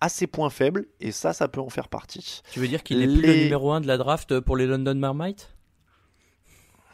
a 0.03 0.09
ses 0.09 0.27
points 0.27 0.51
faibles 0.51 0.87
et 1.01 1.13
ça, 1.13 1.33
ça 1.33 1.49
peut 1.49 1.61
en 1.61 1.69
faire 1.71 1.89
partie. 1.89 2.43
Tu 2.53 2.61
veux 2.61 2.69
dire 2.69 2.83
qu'il 2.83 2.99
n'est 3.01 3.07
plus 3.07 3.27
le 3.27 3.35
numéro 3.45 3.73
1 3.73 3.81
de 3.81 3.87
la 3.87 3.97
draft 3.99 4.41
pour 4.41 4.57
les 4.57 4.67
London 4.67 4.95
Marmite 4.95 5.55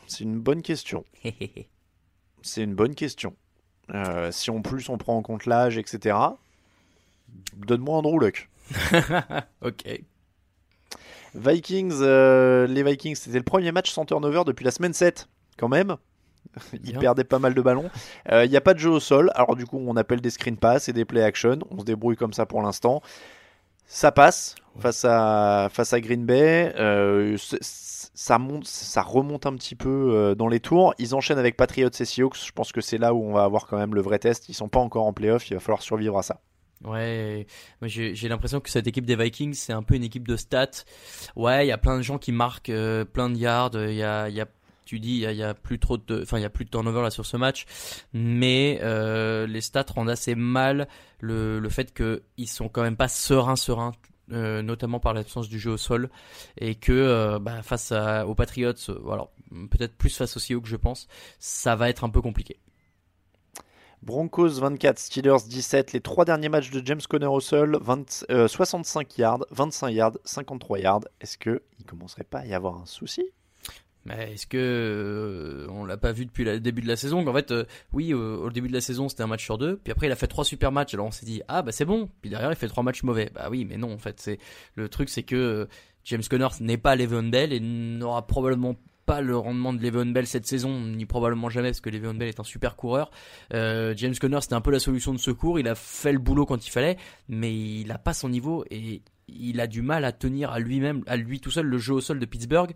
C'est 0.07 0.25
une 0.25 0.39
bonne 0.41 0.63
question. 0.63 1.05
C'est 2.43 2.63
une 2.63 2.75
bonne 2.75 2.95
question. 2.95 3.35
Euh, 3.95 4.31
si 4.33 4.51
en 4.51 4.63
plus 4.63 4.89
on 4.89 4.99
prend 4.99 5.17
en 5.17 5.23
compte 5.23 5.47
l'âge, 5.47 5.79
etc. 5.79 6.17
Donne-moi 7.57 7.99
Andrew 7.99 8.19
Luck. 8.19 8.49
ok. 9.63 10.01
Vikings, 11.35 11.99
euh, 12.01 12.67
les 12.67 12.83
Vikings, 12.83 13.15
c'était 13.15 13.39
le 13.39 13.45
premier 13.45 13.71
match 13.73 13.91
sans 13.91 14.05
turnover 14.05 14.43
depuis 14.47 14.65
la 14.65 14.71
semaine 14.71 14.95
7, 14.95 15.29
quand 15.59 15.69
même. 15.69 15.97
Ils 16.73 16.93
Bien. 16.93 17.01
perdaient 17.01 17.25
pas 17.25 17.39
mal 17.39 17.55
de 17.55 17.61
ballons. 17.61 17.91
Euh, 18.33 18.45
Il 18.45 18.51
n'y 18.51 18.57
a 18.57 18.61
pas 18.61 18.73
de 18.73 18.79
jeu 18.79 18.91
au 18.91 19.01
sol, 19.01 19.31
alors 19.35 19.57
du 19.57 19.67
coup 19.67 19.79
on 19.85 19.97
appelle 19.97 20.21
des 20.21 20.31
screen 20.31 20.57
pass 20.57 20.89
et 20.89 20.93
des 20.93 21.05
play 21.05 21.23
action. 21.23 21.59
On 21.71 21.81
se 21.81 21.85
débrouille 21.85 22.17
comme 22.17 22.33
ça 22.33 22.47
pour 22.47 22.63
l'instant. 22.63 23.03
Ça 23.87 24.11
passe 24.13 24.55
face 24.79 25.05
à, 25.05 25.69
face 25.71 25.93
à 25.93 26.01
Green 26.01 26.25
Bay. 26.25 26.73
Euh, 26.77 27.37
ça, 28.17 28.39
monte, 28.39 28.67
ça 28.67 29.03
remonte 29.03 29.45
un 29.45 29.55
petit 29.55 29.75
peu 29.75 30.11
euh, 30.15 30.35
dans 30.35 30.49
les 30.49 30.59
tours. 30.59 30.95
Ils 30.99 31.15
enchaînent 31.15 31.39
avec 31.39 31.57
Patriots 31.57 31.91
et 31.91 32.05
Seahawks. 32.05 32.47
Je 32.47 32.51
pense 32.51 32.73
que 32.73 32.81
c'est 32.81 32.97
là 32.97 33.13
où 33.13 33.23
on 33.23 33.35
va 33.35 33.45
avoir 33.45 33.67
quand 33.67 33.77
même 33.77 33.95
le 33.95 34.01
vrai 34.01 34.19
test. 34.19 34.49
Ils 34.49 34.55
sont 34.55 34.71
pas 34.71 34.81
encore 34.81 35.05
en 35.05 35.13
playoff. 35.13 35.51
Il 35.51 35.55
va 35.55 35.61
falloir 35.61 35.83
survivre 35.83 36.17
à 36.17 36.23
ça. 36.23 36.41
Ouais, 36.83 37.47
j'ai 37.83 38.29
l'impression 38.29 38.61
que 38.61 38.71
cette 38.71 38.87
équipe 38.87 39.05
des 39.05 39.17
Vikings, 39.17 39.55
c'est 39.55 39.73
un 39.73 39.83
peu 39.83 39.95
une 39.95 40.05
équipe 40.05 40.27
de 40.27 40.37
stats. 40.37 40.85
Ouais, 41.35 41.67
il 41.67 41.69
y 41.69 41.73
a 41.73 41.79
plein 41.79 41.97
de 41.97 42.03
gens 42.03 42.19
qui 42.19 42.33
marquent 42.33 42.71
euh, 42.71 43.05
plein 43.05 43.29
de 43.29 43.37
yards. 43.37 43.75
Y 43.75 44.03
a, 44.03 44.47
tu 44.87 44.99
dis, 44.99 45.23
il 45.29 45.37
y 45.37 45.43
a, 45.43 45.53
plus 45.53 45.79
trop 45.79 45.99
de, 45.99 46.23
enfin, 46.23 46.39
il 46.39 46.43
y 46.43 46.47
a 46.47 46.51
plus 46.51 46.65
de 46.65 46.71
turnover 46.71 47.11
sur 47.11 47.27
ce 47.27 47.37
match, 47.37 47.67
mais 48.15 48.79
euh, 48.83 49.47
les 49.47 49.61
stats 49.61 49.87
rendent 49.95 50.11
assez 50.11 50.35
mal 50.35 50.89
le, 51.21 51.59
le 51.59 51.69
fait 51.69 51.93
que 51.93 52.23
ils 52.39 52.49
sont 52.49 52.69
quand 52.69 52.83
même 52.83 52.97
pas 52.97 53.09
sereins, 53.09 53.57
sereins. 53.57 53.93
Euh, 54.33 54.63
notamment 54.63 55.01
par 55.01 55.15
l'absence 55.15 55.49
du 55.49 55.59
jeu 55.59 55.73
au 55.73 55.77
sol 55.77 56.11
et 56.59 56.75
que 56.75 56.93
euh, 56.93 57.39
bah, 57.39 57.63
face 57.63 57.93
aux 57.93 58.35
Patriots, 58.35 58.73
euh, 58.89 59.19
peut-être 59.71 59.97
plus 59.97 60.17
face 60.17 60.37
aux 60.37 60.41
Seahawks 60.41 60.67
je 60.67 60.77
pense, 60.77 61.09
ça 61.39 61.77
va 61.77 61.89
être 61.89 62.05
un 62.05 62.11
peu 62.11 62.21
compliqué. 62.21 62.59
Broncos 64.03 64.61
24, 64.61 64.99
Steelers 64.99 65.49
17. 65.49 65.93
Les 65.93 66.01
trois 66.01 66.25
derniers 66.25 66.49
matchs 66.49 66.71
de 66.71 66.85
James 66.85 67.01
Conner 67.09 67.27
au 67.27 67.41
sol 67.41 67.79
20, 67.81 68.27
euh, 68.31 68.47
65 68.47 69.19
yards, 69.19 69.47
25 69.51 69.91
yards, 69.91 70.19
53 70.25 70.79
yards. 70.79 71.01
Est-ce 71.21 71.39
qu'il 71.39 71.53
ne 71.81 71.85
commencerait 71.87 72.25
pas 72.25 72.41
à 72.41 72.47
y 72.47 72.55
avoir 72.55 72.81
un 72.81 72.87
souci? 72.87 73.25
Mais 74.07 74.33
est-ce 74.33 74.47
que 74.47 74.57
euh, 74.57 75.67
on 75.71 75.85
l'a 75.85 75.97
pas 75.97 76.13
vu 76.13 76.27
depuis 76.27 76.45
le 76.45 76.61
début 76.61 76.83
de 76.83 76.89
la 76.89 76.97
saison 76.97 77.27
En 77.27 77.33
fait, 77.33 77.51
euh, 77.51 77.65
oui, 77.93 78.13
euh, 78.13 78.37
au 78.37 78.51
début 78.51 78.69
de 78.69 78.73
la 78.73 78.81
saison, 78.81 79.09
c'était 79.09 79.23
un 79.23 79.27
match 79.27 79.45
sur 79.45 79.59
deux. 79.59 79.77
Puis 79.83 79.93
après, 79.93 80.07
il 80.07 80.13
a 80.13 80.17
fait 80.17 80.29
trois 80.29 80.45
super 80.45 80.73
matchs. 80.73 80.95
Alors 80.95 81.07
on 81.07 81.11
s'est 81.11 81.27
dit 81.27 81.43
ah 81.49 81.63
bah 81.63 81.73
c'est 81.73 81.85
bon. 81.85 82.09
Puis 82.21 82.31
derrière, 82.31 82.51
il 82.51 82.57
fait 82.57 82.69
trois 82.69 82.83
matchs 82.83 83.03
mauvais. 83.03 83.31
Bah 83.35 83.49
oui, 83.51 83.65
mais 83.65 83.77
non. 83.77 83.93
En 83.93 83.99
fait, 83.99 84.21
c'est 84.21 84.39
le 84.75 84.89
truc, 84.89 85.09
c'est 85.09 85.25
que 85.25 85.37
euh, 85.37 85.67
James 86.05 86.23
Conner 86.29 86.49
n'est 86.61 86.79
pas 86.79 86.95
Le'Veon 86.95 87.25
Bell 87.25 87.53
et 87.53 87.61
n'aura 87.61 88.27
probablement 88.27 88.77
pas 89.07 89.21
le 89.21 89.37
rendement 89.37 89.73
de 89.73 89.81
Le'Veon 89.81 90.07
Bell 90.07 90.27
cette 90.27 90.47
saison, 90.47 90.81
ni 90.81 91.07
probablement 91.07 91.49
jamais, 91.49 91.69
parce 91.69 91.81
que 91.81 91.91
Le'Veon 91.91 92.15
Bell 92.15 92.29
est 92.29 92.41
un 92.41 92.45
super 92.45 92.77
coureur. 92.77 93.11
Euh, 93.55 93.95
James 93.97 94.15
Conner, 94.21 94.41
c'était 94.41 94.55
un 94.55 94.61
peu 94.61 94.73
la 94.73 94.81
solution 94.81 95.13
de 95.13 95.19
secours. 95.19 95.59
Il 95.59 95.69
a 95.69 95.75
fait 95.75 96.13
le 96.13 96.19
boulot 96.19 96.45
quand 96.45 96.67
il 96.67 96.71
fallait, 96.71 96.97
mais 97.29 97.55
il 97.55 97.91
a 97.93 97.99
pas 97.99 98.13
son 98.13 98.29
niveau 98.29 98.65
et 98.71 99.03
il 99.29 99.61
a 99.61 99.67
du 99.67 99.83
mal 99.83 100.05
à 100.05 100.13
tenir 100.13 100.51
à 100.51 100.59
lui-même, 100.59 101.03
à 101.07 101.17
lui 101.17 101.41
tout 101.41 101.51
seul, 101.51 101.67
le 101.67 101.79
jeu 101.79 101.95
au 101.95 102.01
sol 102.01 102.19
de 102.19 102.27
Pittsburgh. 102.27 102.75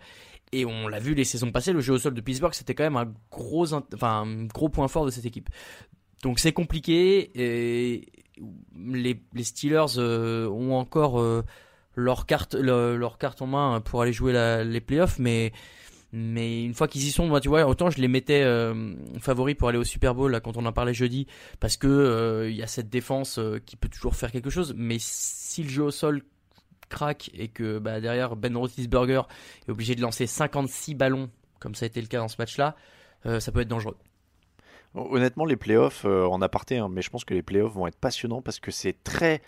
Et 0.52 0.64
on 0.64 0.88
l'a 0.88 0.98
vu 0.98 1.14
les 1.14 1.24
saisons 1.24 1.52
passées, 1.52 1.72
le 1.72 1.80
jeu 1.80 1.92
au 1.94 1.98
sol 1.98 2.12
de 2.14 2.20
Pittsburgh, 2.20 2.52
c'était 2.54 2.74
quand 2.74 2.82
même 2.82 2.96
un 2.96 3.12
gros, 3.30 3.72
enfin, 3.72 4.22
un 4.26 4.44
gros 4.46 4.68
point 4.68 4.88
fort 4.88 5.06
de 5.06 5.10
cette 5.10 5.26
équipe. 5.26 5.48
Donc 6.24 6.40
c'est 6.40 6.52
compliqué. 6.52 7.30
Et 7.34 8.06
les, 8.76 9.22
les 9.32 9.44
Steelers 9.44 9.98
euh, 9.98 10.48
ont 10.48 10.74
encore 10.74 11.20
euh, 11.20 11.44
leur 11.94 12.26
carte, 12.26 12.54
le- 12.54 12.96
leur 12.96 13.16
carte 13.18 13.42
en 13.42 13.46
main 13.46 13.80
pour 13.80 14.02
aller 14.02 14.12
jouer 14.12 14.32
les 14.64 14.80
playoffs, 14.80 15.18
mais 15.18 15.52
mais 16.12 16.64
une 16.64 16.74
fois 16.74 16.88
qu'ils 16.88 17.06
y 17.06 17.12
sont, 17.12 17.38
tu 17.38 17.48
vois, 17.48 17.64
autant 17.66 17.88
je 17.88 18.00
les 18.00 18.08
mettais 18.08 18.42
euh, 18.42 18.94
favoris 19.20 19.54
pour 19.54 19.68
aller 19.68 19.78
au 19.78 19.84
Super 19.84 20.12
Bowl 20.16 20.40
quand 20.42 20.56
on 20.56 20.66
en 20.66 20.72
parlait 20.72 20.92
jeudi, 20.94 21.28
parce 21.60 21.76
que 21.76 21.86
euh, 21.86 22.50
il 22.50 22.56
y 22.56 22.64
a 22.64 22.66
cette 22.66 22.90
défense 22.90 23.38
euh, 23.38 23.60
qui 23.64 23.76
peut 23.76 23.88
toujours 23.88 24.16
faire 24.16 24.32
quelque 24.32 24.50
chose. 24.50 24.74
Mais 24.76 24.96
si 24.98 25.62
le 25.62 25.68
jeu 25.68 25.84
au 25.84 25.90
sol 25.92 26.22
craque 26.90 27.31
et 27.33 27.48
que 27.48 27.79
bah, 27.79 28.00
derrière 28.00 28.37
Ben 28.37 28.55
Roethlisberger 28.57 29.22
est 29.66 29.70
obligé 29.70 29.94
de 29.94 30.03
lancer 30.03 30.26
56 30.26 30.94
ballons, 30.94 31.31
comme 31.59 31.74
ça 31.74 31.85
a 31.85 31.87
été 31.87 32.00
le 32.03 32.07
cas 32.09 32.18
dans 32.18 32.29
ce 32.29 32.37
match-là, 32.38 32.76
euh, 33.24 33.40
ça 33.40 33.50
peut 33.53 33.61
être 33.61 33.68
dangereux. 33.68 33.96
Honnêtement, 34.94 35.44
les 35.44 35.57
playoffs, 35.57 36.05
euh, 36.05 36.26
en 36.26 36.42
aparté, 36.42 36.79
hein, 36.79 36.88
mais 36.90 37.00
je 37.00 37.11
pense 37.11 37.24
que 37.24 37.33
les 37.33 37.42
playoffs 37.42 37.72
vont 37.72 37.87
être 37.87 37.96
passionnants 37.98 38.42
parce 38.42 38.59
que 38.59 38.72
c'est 38.72 39.05
très 39.05 39.40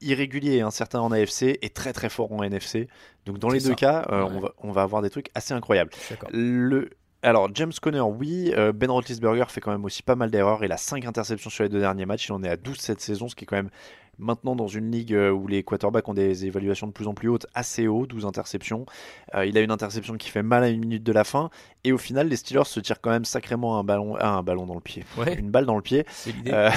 irrégulier. 0.00 0.60
Un 0.60 0.70
certain 0.70 1.00
en 1.00 1.10
AFC 1.10 1.58
et 1.62 1.70
très 1.70 1.92
très 1.92 2.08
fort 2.08 2.30
en 2.32 2.42
NFC. 2.44 2.88
Donc 3.26 3.38
dans 3.38 3.48
les 3.50 3.58
deux 3.60 3.74
cas, 3.74 4.06
euh, 4.12 4.22
Ouais. 4.22 4.30
on, 4.36 4.40
va, 4.40 4.52
on 4.58 4.70
va 4.72 4.82
avoir 4.82 5.02
des 5.02 5.10
trucs 5.10 5.30
assez 5.34 5.52
incroyables. 5.52 5.90
Le... 6.32 6.90
Alors, 7.22 7.48
James 7.54 7.72
Conner, 7.82 8.02
oui. 8.02 8.52
ben 8.74 8.90
Roethlisberger 8.90 9.46
fait 9.48 9.60
quand 9.60 9.72
même 9.72 9.84
aussi 9.84 10.02
pas 10.02 10.14
mal 10.14 10.30
d'erreurs. 10.30 10.62
Il 10.62 10.70
a 10.70 10.76
5 10.76 11.06
interceptions 11.06 11.50
sur 11.50 11.64
les 11.64 11.70
deux 11.70 11.80
derniers 11.80 12.04
matchs. 12.06 12.28
Il 12.28 12.32
en 12.32 12.44
est 12.44 12.48
à 12.50 12.56
12 12.56 12.76
cette 12.78 13.00
saison, 13.00 13.28
ce 13.28 13.34
qui 13.34 13.44
est 13.44 13.46
quand 13.46 13.56
même 13.56 13.70
maintenant 14.18 14.56
dans 14.56 14.68
une 14.68 14.90
ligue 14.90 15.14
euh, 15.14 15.30
où 15.30 15.46
les 15.46 15.62
quarterbacks 15.62 16.08
ont 16.08 16.14
des 16.14 16.46
évaluations 16.46 16.86
de 16.86 16.92
plus 16.92 17.06
en 17.06 17.14
plus 17.14 17.28
hautes, 17.28 17.46
assez 17.54 17.86
haut, 17.86 18.06
12 18.06 18.26
interceptions. 18.26 18.86
Euh, 19.34 19.46
il 19.46 19.56
a 19.58 19.60
une 19.60 19.70
interception 19.70 20.16
qui 20.16 20.30
fait 20.30 20.42
mal 20.42 20.64
à 20.64 20.68
une 20.68 20.80
minute 20.80 21.02
de 21.02 21.12
la 21.12 21.24
fin. 21.24 21.50
Et 21.84 21.92
au 21.92 21.98
final, 21.98 22.28
les 22.28 22.36
Steelers 22.36 22.64
se 22.64 22.80
tirent 22.80 23.00
quand 23.00 23.10
même 23.10 23.24
sacrément 23.24 23.78
un 23.78 23.84
ballon, 23.84 24.16
ah, 24.18 24.30
un 24.30 24.42
ballon 24.42 24.66
dans 24.66 24.74
le 24.74 24.80
pied. 24.80 25.04
Ouais. 25.18 25.34
Une 25.34 25.50
balle 25.50 25.66
dans 25.66 25.76
le 25.76 25.82
pied. 25.82 26.06
Euh, 26.46 26.70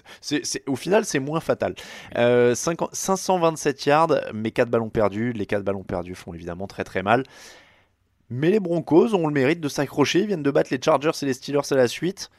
au 0.66 0.76
final, 0.76 1.04
c'est 1.04 1.18
moins 1.18 1.40
fatal. 1.40 1.74
Euh, 2.16 2.54
50 2.54 2.90
527 2.94 3.86
yards, 3.86 4.14
mais 4.34 4.50
4 4.50 4.68
ballons 4.68 4.90
perdus. 4.90 5.32
Les 5.32 5.46
4 5.46 5.64
ballons 5.64 5.82
perdus 5.82 6.14
font 6.14 6.34
évidemment 6.34 6.66
très 6.66 6.84
très 6.84 7.02
mal. 7.02 7.24
Mais 8.30 8.50
les 8.50 8.60
Broncos 8.60 9.14
ont 9.14 9.26
le 9.26 9.32
mérite 9.32 9.60
de 9.60 9.68
s'accrocher. 9.68 10.20
Ils 10.20 10.26
viennent 10.26 10.42
de 10.42 10.50
battre 10.50 10.70
les 10.70 10.80
Chargers 10.82 11.10
et 11.22 11.26
les 11.26 11.34
Steelers 11.34 11.72
à 11.72 11.76
la 11.76 11.88
suite. 11.88 12.30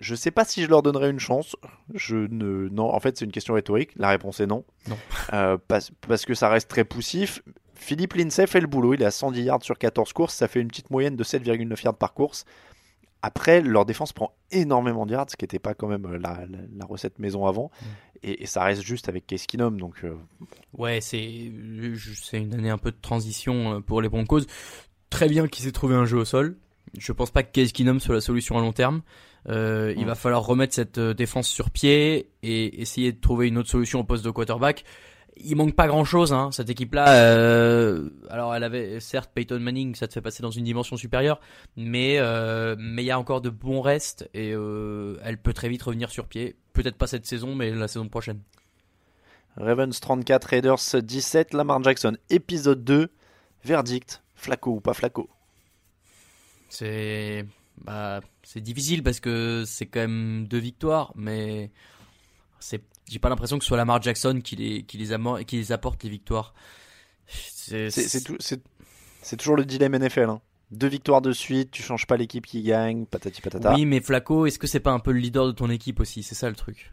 Je 0.00 0.14
sais 0.14 0.30
pas 0.30 0.44
si 0.44 0.62
je 0.62 0.68
leur 0.68 0.82
donnerai 0.82 1.10
une 1.10 1.18
chance. 1.20 1.56
Je 1.94 2.16
ne, 2.16 2.68
non, 2.68 2.92
en 2.94 3.00
fait, 3.00 3.16
c'est 3.18 3.24
une 3.24 3.32
question 3.32 3.54
rhétorique. 3.54 3.90
La 3.96 4.08
réponse 4.10 4.40
est 4.40 4.46
non. 4.46 4.64
Non. 4.88 4.96
Euh, 5.34 5.58
parce, 5.68 5.90
parce 6.06 6.24
que 6.24 6.34
ça 6.34 6.48
reste 6.48 6.68
très 6.68 6.84
poussif. 6.84 7.42
Philippe 7.74 8.14
Lindsay 8.14 8.46
fait 8.46 8.60
le 8.60 8.66
boulot. 8.66 8.94
Il 8.94 9.02
est 9.02 9.06
à 9.06 9.10
110 9.10 9.42
yards 9.42 9.62
sur 9.62 9.76
14 9.78 10.12
courses. 10.12 10.34
Ça 10.34 10.48
fait 10.48 10.60
une 10.60 10.68
petite 10.68 10.90
moyenne 10.90 11.16
de 11.16 11.24
7,9 11.24 11.82
yards 11.84 11.96
par 11.96 12.14
course. 12.14 12.44
Après, 13.22 13.60
leur 13.60 13.84
défense 13.84 14.12
prend 14.12 14.32
énormément 14.52 15.04
de 15.04 15.12
yards, 15.12 15.26
ce 15.30 15.36
qui 15.36 15.42
n'était 15.44 15.58
pas 15.58 15.74
quand 15.74 15.88
même 15.88 16.06
euh, 16.06 16.18
la, 16.18 16.46
la- 16.48 16.58
la 16.76 16.84
recette 16.86 17.18
maison 17.18 17.46
avant. 17.46 17.70
Et, 18.22 18.44
et 18.44 18.46
ça 18.46 18.62
reste 18.62 18.82
juste 18.82 19.08
avec 19.08 19.26
Case 19.26 19.46
Keenum. 19.46 19.78
Donc, 19.80 20.04
euh, 20.04 20.14
Ouais, 20.72 21.00
c'est 21.00 21.18
une 22.38 22.54
année 22.54 22.70
un 22.70 22.78
peu 22.78 22.92
de 22.92 22.96
transition 23.00 23.82
pour 23.82 24.00
les 24.02 24.08
Broncos. 24.08 24.42
Très 25.10 25.28
bien 25.28 25.48
qu'ils 25.48 25.66
aient 25.66 25.72
trouvé 25.72 25.94
un 25.96 26.04
jeu 26.04 26.18
au 26.18 26.24
sol. 26.24 26.56
Je 26.96 27.12
pense 27.12 27.30
pas 27.30 27.42
que 27.42 27.50
Case 27.52 27.72
Keenum 27.72 28.00
soit 28.00 28.14
la 28.14 28.20
solution 28.20 28.56
à 28.56 28.60
long 28.60 28.72
terme. 28.72 29.02
Euh, 29.48 29.94
Il 29.96 30.06
va 30.06 30.14
falloir 30.14 30.44
remettre 30.44 30.74
cette 30.74 30.98
euh, 30.98 31.14
défense 31.14 31.48
sur 31.48 31.70
pied 31.70 32.30
et 32.42 32.80
essayer 32.80 33.12
de 33.12 33.20
trouver 33.20 33.48
une 33.48 33.58
autre 33.58 33.68
solution 33.70 34.00
au 34.00 34.04
poste 34.04 34.24
de 34.24 34.30
quarterback. 34.30 34.84
Il 35.36 35.54
manque 35.56 35.76
pas 35.76 35.86
grand 35.86 36.04
chose, 36.04 36.32
hein, 36.32 36.50
cette 36.50 36.68
équipe-là. 36.68 37.08
euh, 37.22 38.10
alors, 38.28 38.54
elle 38.54 38.64
avait 38.64 38.98
certes 38.98 39.30
Peyton 39.32 39.60
Manning, 39.60 39.94
ça 39.94 40.08
te 40.08 40.12
fait 40.14 40.20
passer 40.20 40.42
dans 40.42 40.50
une 40.50 40.64
dimension 40.64 40.96
supérieure, 40.96 41.40
mais 41.76 42.16
euh, 42.18 42.74
mais 42.78 43.04
il 43.04 43.06
y 43.06 43.10
a 43.12 43.18
encore 43.18 43.40
de 43.40 43.50
bons 43.50 43.80
restes 43.80 44.28
et 44.34 44.50
elle 44.50 45.38
peut 45.40 45.52
très 45.52 45.68
vite 45.68 45.82
revenir 45.82 46.10
sur 46.10 46.26
pied. 46.26 46.56
Peut-être 46.72 46.96
pas 46.96 47.06
cette 47.06 47.24
saison, 47.26 47.54
mais 47.54 47.70
la 47.70 47.86
saison 47.86 48.08
prochaine. 48.08 48.40
Ravens 49.56 49.98
34, 50.00 50.44
Raiders 50.44 50.78
17, 51.02 51.54
Lamar 51.54 51.82
Jackson, 51.84 52.16
épisode 52.30 52.82
2. 52.82 53.08
Verdict, 53.64 54.22
Flaco 54.34 54.72
ou 54.72 54.80
pas 54.80 54.94
Flaco 54.94 55.28
C'est 56.68 57.44
bah 57.84 58.20
c'est 58.42 58.60
difficile 58.60 59.02
parce 59.02 59.20
que 59.20 59.64
c'est 59.66 59.86
quand 59.86 60.00
même 60.00 60.46
deux 60.48 60.58
victoires, 60.58 61.12
mais 61.16 61.70
c'est 62.60 62.82
j'ai 63.08 63.18
pas 63.18 63.28
l'impression 63.28 63.56
que 63.58 63.64
ce 63.64 63.68
soit 63.68 63.76
Lamar 63.76 64.02
Jackson 64.02 64.40
qui 64.42 64.56
les 64.56 64.82
qui 64.82 64.98
les, 64.98 65.44
qui 65.46 65.56
les 65.56 65.72
apporte 65.72 66.02
les 66.04 66.10
victoires. 66.10 66.54
c'est- 67.26 67.90
c'est 69.22 69.36
toujours 69.36 69.56
le 69.56 69.64
dilemme 69.64 69.94
NFL. 69.94 70.28
hein. 70.30 70.40
Deux 70.70 70.88
victoires 70.88 71.22
de 71.22 71.32
suite, 71.32 71.70
tu 71.70 71.82
changes 71.82 72.06
pas 72.06 72.16
l'équipe 72.18 72.44
qui 72.44 72.62
gagne, 72.62 73.06
patati 73.06 73.40
patata. 73.40 73.74
Oui, 73.74 73.86
mais 73.86 74.00
Flaco, 74.00 74.44
est-ce 74.46 74.58
que 74.58 74.66
c'est 74.66 74.80
pas 74.80 74.90
un 74.92 74.98
peu 74.98 75.12
le 75.12 75.18
leader 75.18 75.46
de 75.46 75.52
ton 75.52 75.70
équipe 75.70 75.98
aussi? 76.00 76.22
C'est 76.22 76.34
ça 76.34 76.50
le 76.50 76.56
truc. 76.56 76.92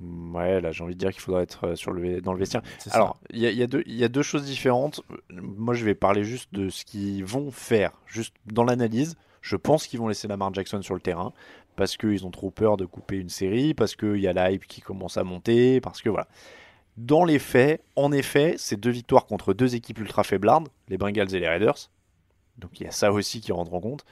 Ouais, 0.00 0.60
là 0.60 0.70
j'ai 0.70 0.84
envie 0.84 0.94
de 0.94 0.98
dire 0.98 1.10
qu'il 1.10 1.20
faudra 1.20 1.42
être 1.42 1.68
euh, 1.68 1.74
sur 1.76 1.90
le, 1.90 2.20
dans 2.20 2.32
le 2.32 2.38
vestiaire. 2.38 2.62
C'est 2.78 2.90
ça. 2.90 2.96
Alors, 2.96 3.18
il 3.30 3.40
y 3.40 3.46
a, 3.46 3.50
il 3.50 3.56
y, 3.58 3.62
a 3.62 3.66
deux- 3.66 3.82
il 3.86 3.96
y 3.96 4.04
a 4.04 4.08
deux 4.08 4.22
choses 4.22 4.44
différentes. 4.44 5.00
Moi, 5.30 5.74
je 5.74 5.84
vais 5.84 5.94
parler 5.96 6.22
juste 6.24 6.52
de 6.54 6.68
ce 6.68 6.84
qu'ils 6.84 7.24
vont 7.24 7.50
faire, 7.50 7.92
juste 8.06 8.34
dans 8.46 8.64
l'analyse. 8.64 9.16
Je 9.40 9.56
pense 9.56 9.86
qu'ils 9.86 9.98
vont 9.98 10.08
laisser 10.08 10.28
Lamar 10.28 10.54
Jackson 10.54 10.82
sur 10.82 10.94
le 10.94 11.00
terrain 11.00 11.32
parce 11.76 11.96
qu'ils 11.96 12.26
ont 12.26 12.30
trop 12.30 12.50
peur 12.50 12.76
de 12.76 12.84
couper 12.84 13.18
une 13.18 13.28
série, 13.28 13.72
parce 13.74 13.94
qu'il 13.96 14.16
y 14.16 14.26
a 14.28 14.32
la 14.32 14.50
hype 14.50 14.66
qui 14.66 14.80
commence 14.80 15.16
à 15.16 15.24
monter, 15.24 15.80
parce 15.80 16.02
que 16.02 16.08
voilà. 16.08 16.26
Dans 16.96 17.24
les 17.24 17.38
faits, 17.38 17.82
en 17.94 18.10
effet, 18.10 18.56
c'est 18.58 18.78
deux 18.78 18.90
victoires 18.90 19.26
contre 19.26 19.54
deux 19.54 19.76
équipes 19.76 19.98
ultra 20.00 20.24
faiblardes, 20.24 20.68
les 20.88 20.98
Bengals 20.98 21.32
et 21.34 21.38
les 21.38 21.48
Raiders. 21.48 21.90
Donc 22.58 22.80
il 22.80 22.84
y 22.84 22.86
a 22.88 22.90
ça 22.90 23.12
aussi 23.12 23.40
qui 23.40 23.52
rentre 23.52 23.72
en 23.74 23.80
compte. 23.80 24.04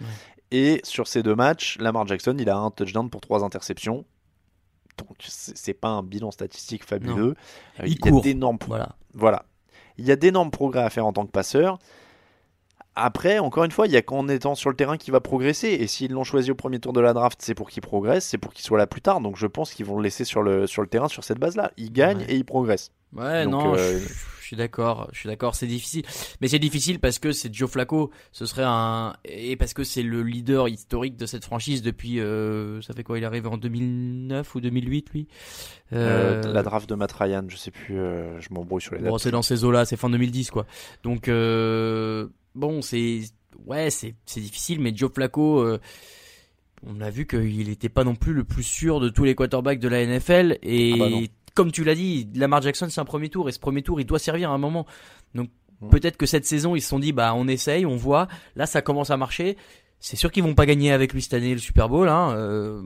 Et 0.52 0.80
sur 0.84 1.08
ces 1.08 1.24
deux 1.24 1.34
matchs, 1.34 1.76
Lamar 1.78 2.06
Jackson, 2.06 2.36
il 2.38 2.48
a 2.48 2.56
un 2.56 2.70
touchdown 2.70 3.10
pour 3.10 3.20
trois 3.20 3.42
interceptions. 3.42 4.04
Donc 4.98 5.16
c'est 5.20 5.74
pas 5.74 5.88
un 5.88 6.02
bilan 6.02 6.30
statistique 6.30 6.84
fabuleux. 6.84 7.34
Euh, 7.80 7.86
Il 7.86 7.98
y 8.04 8.08
a 8.08 8.20
d'énormes 8.20 8.58
Voilà. 8.66 8.96
voilà. 9.14 9.44
Il 9.98 10.06
y 10.06 10.12
a 10.12 10.16
d'énormes 10.16 10.50
progrès 10.50 10.82
à 10.82 10.90
faire 10.90 11.06
en 11.06 11.12
tant 11.12 11.24
que 11.26 11.30
passeur. 11.30 11.78
Après, 12.98 13.38
encore 13.38 13.64
une 13.64 13.70
fois, 13.72 13.86
il 13.86 13.92
y 13.92 13.96
a 13.96 14.02
qu'en 14.02 14.26
étant 14.28 14.54
sur 14.54 14.70
le 14.70 14.76
terrain 14.76 14.96
qu'il 14.96 15.12
va 15.12 15.20
progresser. 15.20 15.68
Et 15.68 15.86
s'ils 15.86 16.12
l'ont 16.12 16.24
choisi 16.24 16.50
au 16.50 16.54
premier 16.54 16.78
tour 16.78 16.94
de 16.94 17.00
la 17.00 17.12
draft, 17.12 17.38
c'est 17.42 17.54
pour 17.54 17.68
qu'il 17.68 17.82
progresse, 17.82 18.24
c'est 18.24 18.38
pour 18.38 18.54
qu'il 18.54 18.64
soit 18.64 18.78
là 18.78 18.86
plus 18.86 19.02
tard. 19.02 19.20
Donc 19.20 19.36
je 19.36 19.46
pense 19.46 19.74
qu'ils 19.74 19.84
vont 19.84 19.96
le 19.98 20.02
laisser 20.02 20.24
sur 20.24 20.42
le, 20.42 20.66
sur 20.66 20.80
le 20.80 20.88
terrain 20.88 21.08
sur 21.08 21.22
cette 21.22 21.38
base-là. 21.38 21.72
Il 21.76 21.92
gagne 21.92 22.18
Ouais. 22.18 22.24
et 22.30 22.36
il 22.36 22.44
progresse. 22.44 22.90
Ouais, 23.12 23.44
Donc, 23.44 23.52
non, 23.52 23.74
euh, 23.74 23.98
je, 23.98 24.08
je 24.08 24.44
suis 24.46 24.56
d'accord, 24.56 25.08
je 25.12 25.20
suis 25.20 25.28
d'accord, 25.28 25.54
c'est 25.54 25.66
difficile. 25.66 26.02
Mais 26.40 26.48
c'est 26.48 26.58
difficile 26.58 26.98
parce 26.98 27.18
que 27.18 27.32
c'est 27.32 27.52
Joe 27.54 27.70
Flacco, 27.70 28.10
ce 28.32 28.46
serait 28.46 28.64
un 28.64 29.14
et 29.24 29.56
parce 29.56 29.74
que 29.74 29.84
c'est 29.84 30.02
le 30.02 30.22
leader 30.22 30.68
historique 30.68 31.16
de 31.16 31.26
cette 31.26 31.44
franchise 31.44 31.82
depuis 31.82 32.20
euh, 32.20 32.80
ça 32.82 32.92
fait 32.94 33.04
quoi, 33.04 33.18
il 33.18 33.22
est 33.22 33.26
arrivé 33.26 33.48
en 33.48 33.56
2009 33.56 34.54
ou 34.54 34.60
2008 34.60 35.10
lui? 35.10 35.28
Euh, 35.92 36.42
la 36.52 36.62
draft 36.62 36.88
de 36.88 36.94
Matt 36.94 37.12
Ryan, 37.12 37.44
je 37.48 37.56
sais 37.56 37.70
plus, 37.70 37.94
je 37.94 38.48
m'embrouille 38.52 38.82
sur 38.82 38.94
les 38.94 39.00
dates. 39.00 39.10
Bon, 39.10 39.18
c'est 39.18 39.30
dans 39.30 39.42
ces 39.42 39.64
eaux-là, 39.64 39.84
c'est 39.84 39.96
fin 39.96 40.10
2010 40.10 40.50
quoi. 40.50 40.66
Donc 41.02 41.28
bon, 41.28 42.82
c'est 42.82 43.20
ouais, 43.64 43.88
c'est 43.90 44.14
difficile 44.36 44.80
mais 44.80 44.94
Joe 44.94 45.10
Flacco 45.12 45.78
on 46.86 47.00
a 47.00 47.10
vu 47.10 47.26
qu'il 47.26 47.68
n'était 47.68 47.88
pas 47.88 48.04
non 48.04 48.14
plus 48.14 48.32
le 48.34 48.44
plus 48.44 48.62
sûr 48.62 49.00
de 49.00 49.08
tous 49.08 49.24
les 49.24 49.34
quarterbacks 49.34 49.80
de 49.80 49.88
la 49.88 50.04
NFL 50.04 50.58
et 50.62 50.92
Ah 50.94 50.98
bah. 50.98 51.16
Comme 51.56 51.72
tu 51.72 51.82
l'as 51.82 51.96
dit, 51.96 52.28
Lamar 52.36 52.62
Jackson 52.62 52.86
c'est 52.88 53.00
un 53.00 53.04
premier 53.04 53.28
tour 53.30 53.48
et 53.48 53.52
ce 53.52 53.58
premier 53.58 53.82
tour 53.82 54.00
il 54.00 54.04
doit 54.06 54.20
servir 54.20 54.52
à 54.52 54.54
un 54.54 54.58
moment. 54.58 54.86
Donc 55.34 55.50
peut-être 55.90 56.16
que 56.16 56.26
cette 56.26 56.46
saison 56.46 56.76
ils 56.76 56.80
se 56.80 56.88
sont 56.88 57.00
dit 57.00 57.12
bah 57.12 57.34
on 57.34 57.48
essaye, 57.48 57.84
on 57.84 57.96
voit, 57.96 58.28
là 58.54 58.66
ça 58.66 58.80
commence 58.82 59.10
à 59.10 59.16
marcher. 59.16 59.56
C'est 59.98 60.16
sûr 60.16 60.30
qu'ils 60.30 60.42
vont 60.44 60.54
pas 60.54 60.66
gagner 60.66 60.92
avec 60.92 61.12
lui 61.12 61.22
cette 61.22 61.34
année 61.34 61.52
le 61.52 61.58
Super 61.58 61.88
Bowl, 61.88 62.08
hein, 62.08 62.32
euh, 62.36 62.82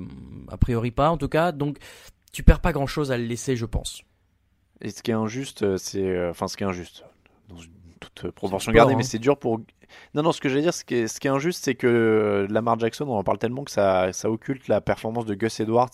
a 0.49 0.57
priori 0.57 0.91
pas 0.93 1.11
en 1.11 1.19
tout 1.19 1.29
cas. 1.29 1.53
Donc 1.53 1.77
tu 2.33 2.43
perds 2.43 2.61
pas 2.61 2.73
grand 2.73 2.87
chose 2.87 3.11
à 3.13 3.19
le 3.19 3.25
laisser, 3.25 3.57
je 3.57 3.67
pense. 3.67 4.03
Et 4.81 4.91
ce 4.91 5.03
qui 5.03 5.11
est 5.11 5.15
injuste, 5.15 5.63
euh, 5.63 5.77
c'est. 5.77 6.01
euh, 6.03 6.31
Enfin, 6.31 6.49
ce 6.49 6.57
qui 6.57 6.63
est 6.63 6.67
injuste, 6.67 7.05
dans 7.49 7.59
une 7.59 7.73
toute 7.99 8.31
proportion 8.31 8.71
sport, 8.71 8.75
gardée, 8.75 8.95
hein. 8.95 8.97
mais 8.97 9.03
c'est 9.03 9.19
dur 9.19 9.37
pour. 9.37 9.61
Non, 10.15 10.23
non, 10.23 10.33
ce 10.33 10.41
que 10.41 10.49
j'allais 10.49 10.63
dire, 10.63 10.75
ce 10.75 10.85
qui 10.85 10.95
est, 10.95 11.09
ce 11.09 11.21
qui 11.21 11.27
est 11.27 11.31
injuste, 11.31 11.65
c'est 11.65 11.75
que 11.75 11.87
euh, 11.87 12.47
Lamar 12.51 12.79
Jackson, 12.79 13.07
on 13.09 13.17
en 13.17 13.25
parle 13.25 13.39
tellement 13.39 13.65
que 13.65 13.71
ça, 13.71 14.13
ça 14.13 14.31
occulte 14.31 14.69
la 14.69 14.81
performance 14.81 15.25
de 15.27 15.35
Gus 15.35 15.61
Edwards, 15.61 15.91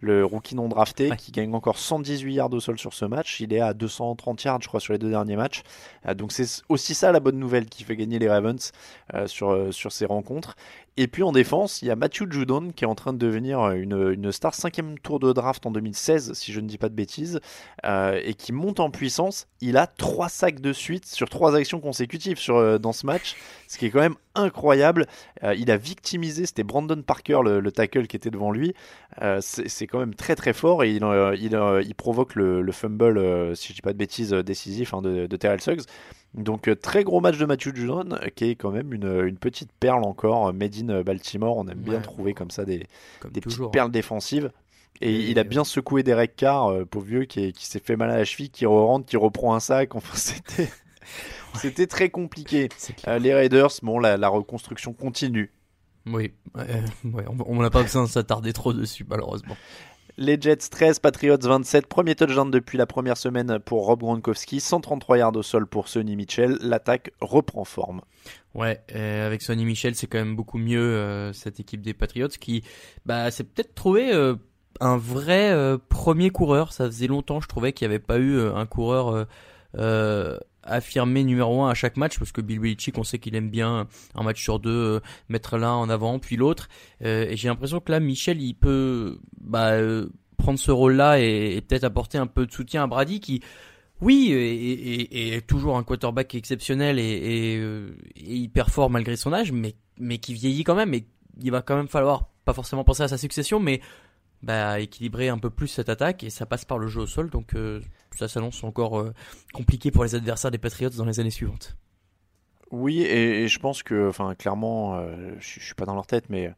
le 0.00 0.24
rookie 0.24 0.54
non 0.54 0.68
drafté, 0.68 1.10
Ouais. 1.10 1.16
qui 1.16 1.32
gagne 1.32 1.52
encore 1.54 1.76
118 1.78 2.32
yards 2.34 2.52
au 2.52 2.60
sol 2.60 2.78
sur 2.78 2.94
ce 2.94 3.04
match. 3.04 3.40
Il 3.40 3.52
est 3.52 3.60
à 3.60 3.74
230 3.74 4.42
yards, 4.44 4.60
je 4.62 4.68
crois, 4.68 4.80
sur 4.80 4.92
les 4.92 4.98
deux 4.98 5.10
derniers 5.10 5.36
matchs. 5.36 5.62
Euh, 6.06 6.14
donc 6.14 6.30
c'est 6.32 6.46
aussi 6.68 6.94
ça 6.94 7.10
la 7.12 7.20
bonne 7.20 7.38
nouvelle 7.38 7.66
qui 7.66 7.82
fait 7.84 7.96
gagner 7.96 8.18
les 8.18 8.28
Ravens 8.28 8.72
euh, 9.14 9.26
sur, 9.26 9.72
sur 9.74 9.90
ces 9.92 10.06
rencontres. 10.06 10.54
Et 11.00 11.06
puis 11.06 11.22
en 11.22 11.30
défense, 11.30 11.80
il 11.82 11.86
y 11.86 11.90
a 11.92 11.96
Matthew 11.96 12.28
Judon 12.30 12.70
qui 12.74 12.82
est 12.84 12.86
en 12.88 12.96
train 12.96 13.12
de 13.12 13.18
devenir 13.18 13.70
une, 13.70 14.12
une 14.12 14.32
star 14.32 14.52
cinquième 14.54 14.98
tour 14.98 15.20
de 15.20 15.32
draft 15.32 15.64
en 15.64 15.70
2016, 15.70 16.32
si 16.32 16.52
je 16.52 16.58
ne 16.60 16.66
dis 16.66 16.76
pas 16.76 16.88
de 16.88 16.94
bêtises, 16.94 17.38
euh, 17.86 18.20
et 18.24 18.34
qui 18.34 18.52
monte 18.52 18.80
en 18.80 18.90
puissance. 18.90 19.46
Il 19.60 19.76
a 19.76 19.86
trois 19.86 20.28
sacs 20.28 20.60
de 20.60 20.72
suite 20.72 21.06
sur 21.06 21.28
trois 21.28 21.54
actions 21.54 21.78
consécutives 21.80 22.38
sur, 22.38 22.56
euh, 22.56 22.78
dans 22.78 22.92
ce 22.92 23.06
match, 23.06 23.27
ce 23.66 23.78
qui 23.78 23.86
est 23.86 23.90
quand 23.90 24.00
même 24.00 24.16
incroyable. 24.34 25.06
Euh, 25.42 25.54
il 25.54 25.70
a 25.70 25.76
victimisé, 25.76 26.46
c'était 26.46 26.62
Brandon 26.64 27.02
Parker, 27.02 27.40
le, 27.44 27.60
le 27.60 27.72
tackle 27.72 28.06
qui 28.06 28.16
était 28.16 28.30
devant 28.30 28.50
lui. 28.50 28.74
Euh, 29.22 29.40
c'est 29.42 29.86
quand 29.86 29.98
même 29.98 30.14
très 30.14 30.36
très 30.36 30.52
fort 30.52 30.84
et 30.84 30.90
il, 30.92 31.04
euh, 31.04 31.34
il, 31.36 31.58
il 31.86 31.94
provoque 31.94 32.34
le, 32.34 32.62
le 32.62 32.72
fumble, 32.72 33.54
si 33.56 33.68
je 33.68 33.74
dis 33.74 33.82
pas 33.82 33.92
de 33.92 33.98
bêtises, 33.98 34.30
décisif 34.32 34.94
hein, 34.94 35.02
de, 35.02 35.26
de 35.26 35.36
Terrell 35.36 35.60
Suggs. 35.60 35.82
Donc 36.34 36.70
très 36.82 37.04
gros 37.04 37.20
match 37.20 37.38
de 37.38 37.46
Matthew 37.46 37.74
Judon, 37.74 38.10
qui 38.36 38.50
est 38.50 38.54
quand 38.54 38.70
même 38.70 38.92
une, 38.92 39.24
une 39.26 39.38
petite 39.38 39.70
perle 39.80 40.04
encore, 40.04 40.52
made 40.52 40.74
in 40.76 41.02
Baltimore. 41.02 41.56
On 41.56 41.66
aime 41.68 41.78
bien 41.78 42.00
trouver 42.00 42.34
comme 42.34 42.50
ça 42.50 42.64
des, 42.64 42.86
Comme 43.20 43.30
des 43.32 43.40
toujours. 43.40 43.70
petites 43.70 43.72
perles 43.80 43.90
défensives. 43.90 44.50
Et, 45.00 45.10
Et, 45.14 45.30
il 45.30 45.38
a 45.38 45.44
bien 45.44 45.62
secoué 45.64 46.02
Derek 46.02 46.34
Carr, 46.36 46.72
pauvre 46.90 47.06
vieux, 47.06 47.24
qui, 47.24 47.44
est- 47.44 47.52
qui 47.52 47.66
s'est 47.66 47.78
fait 47.78 47.94
mal 47.96 48.10
à 48.10 48.16
la 48.16 48.24
cheville, 48.24 48.50
qui 48.50 48.66
rentre, 48.66 49.06
qui 49.06 49.16
reprend 49.16 49.54
un 49.54 49.60
sac. 49.60 49.94
Enfin, 49.94 50.16
c'était, 50.16 50.68
c'était 51.60 51.86
très 51.86 52.10
compliqué. 52.10 52.68
Euh, 53.06 53.18
les 53.18 53.32
Raiders, 53.34 53.70
bon, 53.82 53.98
la, 53.98 54.16
la 54.16 54.28
reconstruction 54.28 54.92
continue. 54.92 55.52
Oui, 56.06 56.32
ouais, 56.54 56.82
on- 57.46 57.60
n'a 57.62 57.70
pas 57.70 57.82
besoin 57.82 58.04
de 58.04 58.08
s'attarder 58.08 58.52
trop 58.52 58.72
dessus 58.72 59.04
malheureusement. 59.08 59.56
Les 60.16 60.36
Jets 60.40 60.56
13, 60.56 60.98
Patriots 60.98 61.36
27. 61.40 61.86
Premier 61.86 62.14
touchdown 62.16 62.50
depuis 62.50 62.76
la 62.76 62.86
première 62.86 63.16
semaine 63.16 63.58
pour 63.60 63.86
Rob 63.86 64.00
Gronkowski. 64.00 64.58
133 64.58 65.18
yards 65.18 65.36
au 65.36 65.42
sol 65.44 65.66
pour 65.68 65.86
Sonny 65.86 66.16
Mitchell. 66.16 66.58
L'attaque 66.60 67.12
reprend 67.20 67.64
forme. 67.64 68.00
Ouais, 68.54 68.82
euh, 68.96 69.26
avec 69.26 69.42
Sonny 69.42 69.64
Michel, 69.64 69.94
c'est 69.94 70.08
quand 70.08 70.18
même 70.18 70.34
beaucoup 70.34 70.58
mieux 70.58 70.80
euh, 70.80 71.32
cette 71.32 71.60
équipe 71.60 71.82
des 71.82 71.94
Patriots 71.94 72.28
qui, 72.28 72.64
bah, 73.06 73.30
c'est 73.30 73.44
peut-être 73.44 73.74
trouvé 73.76 74.12
euh, 74.12 74.34
un 74.80 74.96
vrai 74.96 75.52
euh, 75.52 75.78
premier 75.88 76.30
coureur. 76.30 76.72
Ça 76.72 76.86
faisait 76.86 77.06
longtemps, 77.06 77.40
je 77.40 77.46
trouvais 77.46 77.72
qu'il 77.72 77.86
n'y 77.86 77.94
avait 77.94 78.02
pas 78.04 78.18
eu 78.18 78.34
euh, 78.38 78.56
un 78.56 78.66
coureur 78.66 79.10
euh, 79.14 79.24
euh, 79.76 80.36
affirmé 80.68 81.24
numéro 81.24 81.62
un 81.62 81.70
à 81.70 81.74
chaque 81.74 81.96
match, 81.96 82.18
parce 82.18 82.32
que 82.32 82.40
Bill 82.40 82.60
Belichick, 82.60 82.96
on 82.98 83.04
sait 83.04 83.18
qu'il 83.18 83.34
aime 83.34 83.50
bien 83.50 83.86
un 84.14 84.22
match 84.22 84.42
sur 84.42 84.58
deux 84.58 84.70
euh, 84.70 85.00
mettre 85.28 85.58
l'un 85.58 85.72
en 85.72 85.88
avant 85.88 86.18
puis 86.18 86.36
l'autre. 86.36 86.68
Euh, 87.04 87.26
et 87.28 87.36
j'ai 87.36 87.48
l'impression 87.48 87.80
que 87.80 87.90
là, 87.92 88.00
Michel, 88.00 88.42
il 88.42 88.54
peut, 88.54 89.18
bah, 89.40 89.72
euh, 89.72 90.08
prendre 90.36 90.58
ce 90.58 90.70
rôle-là 90.70 91.20
et, 91.20 91.56
et 91.56 91.60
peut-être 91.60 91.84
apporter 91.84 92.18
un 92.18 92.26
peu 92.26 92.46
de 92.46 92.52
soutien 92.52 92.84
à 92.84 92.86
Brady 92.86 93.20
qui 93.20 93.42
oui, 94.00 94.30
et 94.30 95.42
toujours 95.42 95.76
un 95.76 95.82
quarterback 95.82 96.32
exceptionnel 96.36 97.00
et, 97.00 97.60
et 98.14 98.34
hyper 98.36 98.70
fort 98.70 98.90
malgré 98.90 99.16
son 99.16 99.32
âge, 99.32 99.50
mais, 99.50 99.74
mais 99.98 100.18
qui 100.18 100.34
vieillit 100.34 100.62
quand 100.62 100.76
même 100.76 100.94
et 100.94 101.04
il 101.42 101.50
va 101.50 101.62
quand 101.62 101.76
même 101.76 101.88
falloir 101.88 102.28
pas 102.44 102.52
forcément 102.52 102.84
penser 102.84 103.02
à 103.02 103.08
sa 103.08 103.18
succession, 103.18 103.60
mais 103.60 103.80
bah, 104.42 104.80
équilibrer 104.80 105.28
un 105.28 105.38
peu 105.38 105.50
plus 105.50 105.68
cette 105.68 105.88
attaque 105.88 106.22
et 106.24 106.30
ça 106.30 106.46
passe 106.46 106.64
par 106.64 106.78
le 106.78 106.86
jeu 106.86 107.02
au 107.02 107.06
sol, 107.06 107.30
donc 107.30 107.54
euh, 107.54 107.80
ça 108.16 108.28
s'annonce 108.28 108.62
encore 108.64 108.98
euh, 108.98 109.12
compliqué 109.52 109.90
pour 109.90 110.04
les 110.04 110.14
adversaires 110.14 110.50
des 110.50 110.58
Patriots 110.58 110.90
dans 110.90 111.04
les 111.04 111.20
années 111.20 111.30
suivantes. 111.30 111.76
Oui, 112.70 113.02
et, 113.02 113.48
je 113.48 113.58
pense 113.58 113.82
que, 113.82 114.08
enfin, 114.08 114.34
clairement, 114.34 114.96
euh, 114.96 115.34
je, 115.38 115.60
je 115.60 115.64
suis 115.64 115.74
pas 115.74 115.86
dans 115.86 115.94
leur 115.94 116.06
tête, 116.06 116.28
mais 116.28 116.52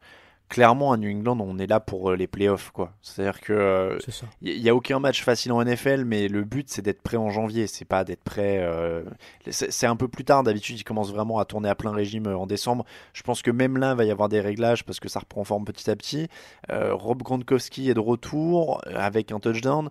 clairement 0.51 0.93
à 0.93 0.99
New 0.99 1.11
England, 1.11 1.39
on 1.41 1.59
est 1.59 1.67
là 1.67 1.81
pour 1.81 2.11
euh, 2.11 2.17
les 2.17 2.27
playoffs, 2.27 2.71
quoi. 2.73 2.93
C'est-à-dire 3.01 3.41
que 3.41 3.53
euh, 3.55 3.99
il 4.43 4.61
n'y 4.61 4.69
a 4.69 4.75
aucun 4.75 4.99
match 4.99 5.23
facile 5.23 5.53
en 5.53 5.65
NFL, 5.65 6.05
mais 6.05 6.29
le 6.29 6.45
but 6.45 6.69
c'est 6.69 6.83
d'être 6.83 7.01
prêt 7.01 7.17
en 7.17 7.31
janvier, 7.31 7.67
c'est 7.67 7.87
pas 7.87 8.05
d'être 8.05 8.23
prêt. 8.23 8.59
euh, 8.61 9.03
c'est 9.49 9.87
un 9.87 9.97
peu 9.97 10.09
plus 10.09 10.25
tard. 10.25 10.43
D'habitude, 10.43 10.79
ils 10.79 10.85
commencent 10.85 11.13
vraiment 11.13 11.39
à 11.39 11.47
tourner 11.47 11.71
à 11.71 11.75
plein 11.75 11.93
régime 11.93 12.27
euh, 12.27 12.37
en 12.37 12.47
décembre. 12.47 12.85
Je 13.15 13.23
pense 13.23 13.41
que 13.41 13.51
même 13.51 13.79
là, 13.79 13.93
il 13.93 13.97
va 13.97 14.05
y 14.05 14.11
avoir 14.11 14.29
des 14.29 14.41
réglages 14.41 14.85
parce 14.85 15.01
que 15.01 15.09
ça 15.09 15.21
reprend 15.21 15.45
forme 15.45 15.65
petit 15.65 15.91
à 15.91 15.97
petit. 15.97 16.29
Euh, 16.71 16.95
Rob 16.95 17.23
Gronkowski 17.23 17.89
est 17.89 17.95
de 17.95 18.01
retour 18.01 18.81
euh, 18.87 18.93
avec 18.97 19.33
un 19.33 19.41
touchdown. 19.41 19.89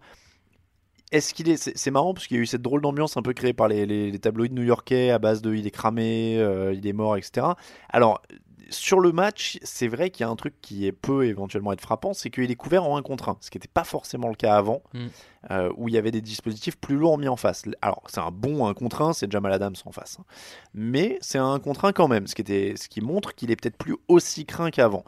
Est-ce 1.11 1.33
qu'il 1.33 1.49
est. 1.49 1.57
C'est 1.75 1.89
marrant 1.91 2.13
parce 2.13 2.27
qu'il 2.27 2.37
y 2.37 2.39
a 2.39 2.43
eu 2.43 2.45
cette 2.45 2.61
drôle 2.61 2.81
d'ambiance 2.81 3.17
un 3.17 3.23
peu 3.23 3.33
créée 3.33 3.53
par 3.53 3.67
les, 3.67 3.87
les- 3.87 4.11
les 4.11 4.19
tabloïds 4.19 4.51
new-yorkais 4.53 5.09
à 5.09 5.17
base 5.17 5.41
de 5.41 5.55
il 5.55 5.65
est 5.65 5.71
cramé, 5.71 6.35
euh, 6.37 6.71
il 6.73 6.85
est 6.85 6.93
mort, 6.93 7.17
etc. 7.17 7.47
Alors, 7.89 8.21
sur 8.69 8.99
le 8.99 9.11
match, 9.11 9.57
c'est 9.63 9.87
vrai 9.87 10.09
qu'il 10.09 10.23
y 10.25 10.27
a 10.27 10.29
un 10.29 10.35
truc 10.35 10.53
qui 10.61 10.91
peut 10.91 11.25
éventuellement 11.25 11.71
être 11.73 11.81
frappant, 11.81 12.13
c'est 12.13 12.29
qu'il 12.29 12.49
est 12.51 12.55
couvert 12.55 12.83
en 12.83 12.97
1 12.97 13.01
contre 13.01 13.29
1, 13.29 13.37
ce 13.41 13.49
qui 13.49 13.57
n'était 13.57 13.67
pas 13.67 13.83
forcément 13.83 14.27
le 14.29 14.35
cas 14.35 14.55
avant, 14.55 14.81
Mm. 14.93 15.07
euh, 15.51 15.71
où 15.77 15.87
il 15.87 15.93
y 15.93 15.97
avait 15.97 16.11
des 16.11 16.21
dispositifs 16.21 16.77
plus 16.77 16.95
lourds 16.95 17.17
mis 17.17 17.27
en 17.27 17.35
face. 17.35 17.63
Alors, 17.81 18.03
c'est 18.07 18.19
un 18.19 18.31
bon 18.31 18.67
1 18.67 18.73
contre 18.73 19.01
1, 19.01 19.13
c'est 19.13 19.31
Jamal 19.31 19.51
Adams 19.53 19.75
en 19.85 19.91
face. 19.91 20.17
hein. 20.19 20.25
Mais 20.73 21.17
c'est 21.21 21.37
un 21.37 21.51
1 21.53 21.59
contre 21.59 21.85
1 21.85 21.91
quand 21.93 22.07
même, 22.07 22.27
ce 22.27 22.35
qui, 22.35 22.41
était, 22.41 22.73
ce 22.77 22.89
qui 22.89 23.01
montre 23.01 23.33
qu'il 23.35 23.51
est 23.51 23.55
peut-être 23.55 23.77
plus 23.77 23.95
aussi 24.07 24.45
craint 24.45 24.69
qu'avant. 24.71 25.03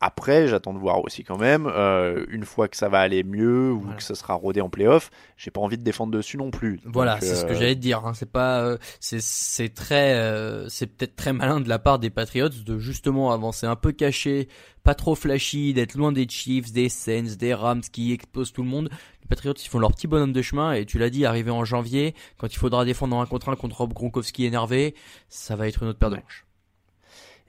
Après, 0.00 0.46
j'attends 0.46 0.74
de 0.74 0.78
voir 0.78 1.02
aussi 1.02 1.24
quand 1.24 1.38
même, 1.38 1.66
euh, 1.66 2.26
une 2.28 2.44
fois 2.44 2.68
que 2.68 2.76
ça 2.76 2.90
va 2.90 3.00
aller 3.00 3.24
mieux 3.24 3.72
ou 3.72 3.80
Voilà. 3.80 3.96
que 3.96 4.02
ça 4.02 4.14
sera 4.14 4.34
rodé 4.34 4.60
en 4.60 4.68
playoff, 4.68 5.10
j'ai 5.38 5.50
pas 5.50 5.60
envie 5.62 5.78
de 5.78 5.82
défendre 5.82 6.12
dessus 6.12 6.36
non 6.36 6.50
plus. 6.50 6.80
Voilà, 6.84 7.18
c'est 7.20 7.34
ce 7.34 7.46
que 7.46 7.52
euh, 7.52 7.54
j'allais 7.54 7.74
te 7.74 7.80
dire. 7.80 8.04
Hein. 8.04 8.12
C'est 8.14 8.30
pas, 8.30 8.60
euh, 8.60 8.76
c'est 9.00 9.22
c'est 9.22 9.70
très, 9.70 10.14
euh, 10.14 10.68
c'est 10.68 10.86
peut-être 10.86 11.16
très 11.16 11.32
malin 11.32 11.60
de 11.60 11.68
la 11.70 11.78
part 11.78 11.98
des 11.98 12.10
Patriots 12.10 12.50
de 12.50 12.78
justement 12.78 13.32
avancer 13.32 13.66
un 13.66 13.74
peu 13.76 13.90
caché, 13.92 14.48
pas 14.84 14.94
trop 14.94 15.14
flashy, 15.14 15.72
d'être 15.72 15.94
loin 15.94 16.12
des 16.12 16.28
Chiefs, 16.28 16.72
des 16.72 16.90
Saints, 16.90 17.36
des 17.38 17.54
Rams 17.54 17.80
qui 17.80 18.12
explosent 18.12 18.52
tout 18.52 18.62
le 18.62 18.68
monde. 18.68 18.90
Les 19.22 19.28
Patriots, 19.28 19.54
ils 19.54 19.68
font 19.68 19.78
leur 19.78 19.92
petit 19.92 20.06
bonhomme 20.06 20.32
de 20.34 20.42
chemin 20.42 20.74
et 20.74 20.84
tu 20.84 20.98
l'as 20.98 21.10
dit, 21.10 21.24
arrivé 21.24 21.50
en 21.50 21.64
janvier, 21.64 22.14
quand 22.36 22.52
il 22.52 22.58
faudra 22.58 22.84
défendre 22.84 23.16
en 23.16 23.22
un 23.22 23.26
contre 23.26 23.48
un 23.48 23.56
contre 23.56 23.78
Rob 23.78 23.94
Gronkowski 23.94 24.44
énervé, 24.44 24.94
ça 25.30 25.56
va 25.56 25.66
être 25.66 25.82
une 25.82 25.88
autre 25.88 25.98
paire 25.98 26.10
de 26.10 26.16
manches. 26.16 26.45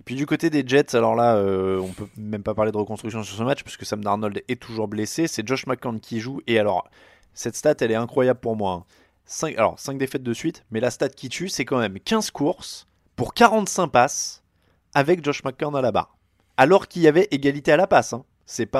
Puis 0.07 0.15
du 0.15 0.25
côté 0.25 0.49
des 0.49 0.65
Jets, 0.65 0.95
alors 0.95 1.15
là, 1.15 1.35
euh, 1.35 1.81
on 1.81 1.89
peut 1.89 2.07
même 2.15 2.41
pas 2.41 2.53
parler 2.55 2.71
de 2.71 2.77
reconstruction 2.77 3.23
sur 3.23 3.35
ce 3.35 3.43
match 3.43 3.61
parce 3.61 3.75
que 3.75 3.83
Sam 3.83 4.01
Darnold 4.01 4.41
est 4.47 4.55
toujours 4.57 4.87
blessé. 4.87 5.27
C'est 5.27 5.45
Josh 5.45 5.67
McCown 5.67 5.99
qui 5.99 6.21
joue. 6.21 6.39
Et 6.47 6.57
alors, 6.59 6.89
cette 7.33 7.57
stat, 7.57 7.75
elle 7.81 7.91
est 7.91 7.95
incroyable 7.95 8.39
pour 8.39 8.55
moi. 8.55 8.85
5, 9.25 9.57
alors, 9.57 9.77
5 9.77 9.97
défaites 9.97 10.23
de 10.23 10.33
suite, 10.33 10.63
mais 10.71 10.79
la 10.79 10.91
stat 10.91 11.09
qui 11.09 11.27
tue, 11.27 11.49
c'est 11.49 11.65
quand 11.65 11.79
même 11.79 11.99
15 11.99 12.31
courses 12.31 12.87
pour 13.17 13.33
45 13.33 13.87
passes 13.87 14.43
avec 14.93 15.25
Josh 15.25 15.43
McCown 15.43 15.75
à 15.75 15.81
la 15.81 15.91
barre. 15.91 16.15
Alors 16.55 16.87
qu'il 16.87 17.01
y 17.01 17.09
avait 17.09 17.27
égalité 17.31 17.73
à 17.73 17.77
la 17.77 17.85
passe. 17.85 18.13
hein. 18.13 18.23
C'est 18.45 18.65
pas. 18.65 18.79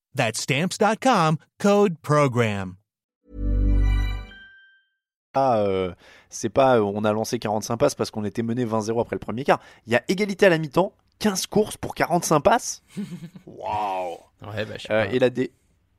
That's 0.15 0.41
stamps.com, 0.41 1.37
code 1.59 1.97
PROGRAM. 2.01 2.75
pas, 5.33 5.61
euh, 5.65 5.93
c'est 6.29 6.49
pas 6.49 6.77
euh, 6.77 6.81
on 6.81 7.05
a 7.05 7.13
lancé 7.13 7.39
45 7.39 7.77
passes 7.77 7.95
parce 7.95 8.11
qu'on 8.11 8.25
était 8.25 8.43
mené 8.43 8.65
20-0 8.65 8.99
après 8.99 9.15
le 9.15 9.19
premier 9.21 9.45
quart. 9.45 9.61
Il 9.87 9.93
y 9.93 9.95
a 9.95 10.03
égalité 10.09 10.47
à 10.47 10.49
la 10.49 10.57
mi-temps, 10.57 10.93
15 11.19 11.47
courses 11.47 11.77
pour 11.77 11.95
45 11.95 12.41
passes. 12.41 12.83
Waouh 13.47 14.17
Ouais, 14.45 14.65
bah, 14.65 14.73
Euh, 14.89 15.05
et, 15.11 15.19
la 15.19 15.29
dé- 15.29 15.53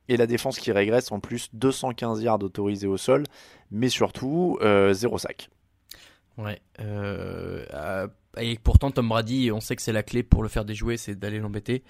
et 0.07 0.17
la 0.17 0.27
défense 0.27 0.59
qui 0.59 0.71
régresse 0.71 1.11
en 1.11 1.19
plus 1.19 1.49
215 1.53 2.21
yards 2.21 2.43
autorisés 2.43 2.85
au 2.87 2.97
sol, 2.97 3.23
mais 3.71 3.89
surtout 3.89 4.59
euh, 4.61 4.93
0 4.93 5.17
sac. 5.17 5.49
Ouais. 6.37 6.59
Euh, 6.79 8.07
et 8.39 8.57
pourtant, 8.57 8.89
Tom 8.89 9.09
Brady, 9.09 9.51
on 9.51 9.59
sait 9.59 9.75
que 9.75 9.81
c'est 9.81 9.91
la 9.93 10.01
clé 10.01 10.23
pour 10.23 10.41
le 10.41 10.49
faire 10.49 10.65
déjouer, 10.65 10.97
c'est 10.97 11.15
d'aller 11.15 11.39
l'embêter. 11.39 11.83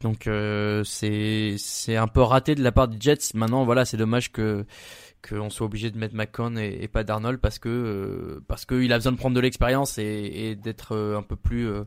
Donc, 0.00 0.26
euh, 0.26 0.82
c'est 0.84 1.56
c'est 1.58 1.96
un 1.96 2.08
peu 2.08 2.22
raté 2.22 2.54
de 2.54 2.62
la 2.62 2.72
part 2.72 2.88
des 2.88 2.96
Jets. 2.98 3.34
Maintenant, 3.34 3.64
voilà, 3.64 3.84
c'est 3.84 3.98
dommage 3.98 4.32
que 4.32 4.64
qu'on 5.28 5.50
soit 5.50 5.66
obligé 5.66 5.90
de 5.90 5.98
mettre 5.98 6.14
McCon 6.14 6.56
et, 6.56 6.78
et 6.80 6.88
pas 6.88 7.04
Darnold 7.04 7.40
parce 7.40 7.58
que 7.58 7.68
euh, 7.68 8.40
parce 8.48 8.64
qu'il 8.64 8.90
a 8.90 8.96
besoin 8.96 9.12
de 9.12 9.18
prendre 9.18 9.36
de 9.36 9.40
l'expérience 9.40 9.98
et, 9.98 10.04
et 10.04 10.56
d'être 10.56 10.96
un 10.96 11.22
peu 11.22 11.36
plus 11.36 11.68
euh, 11.68 11.84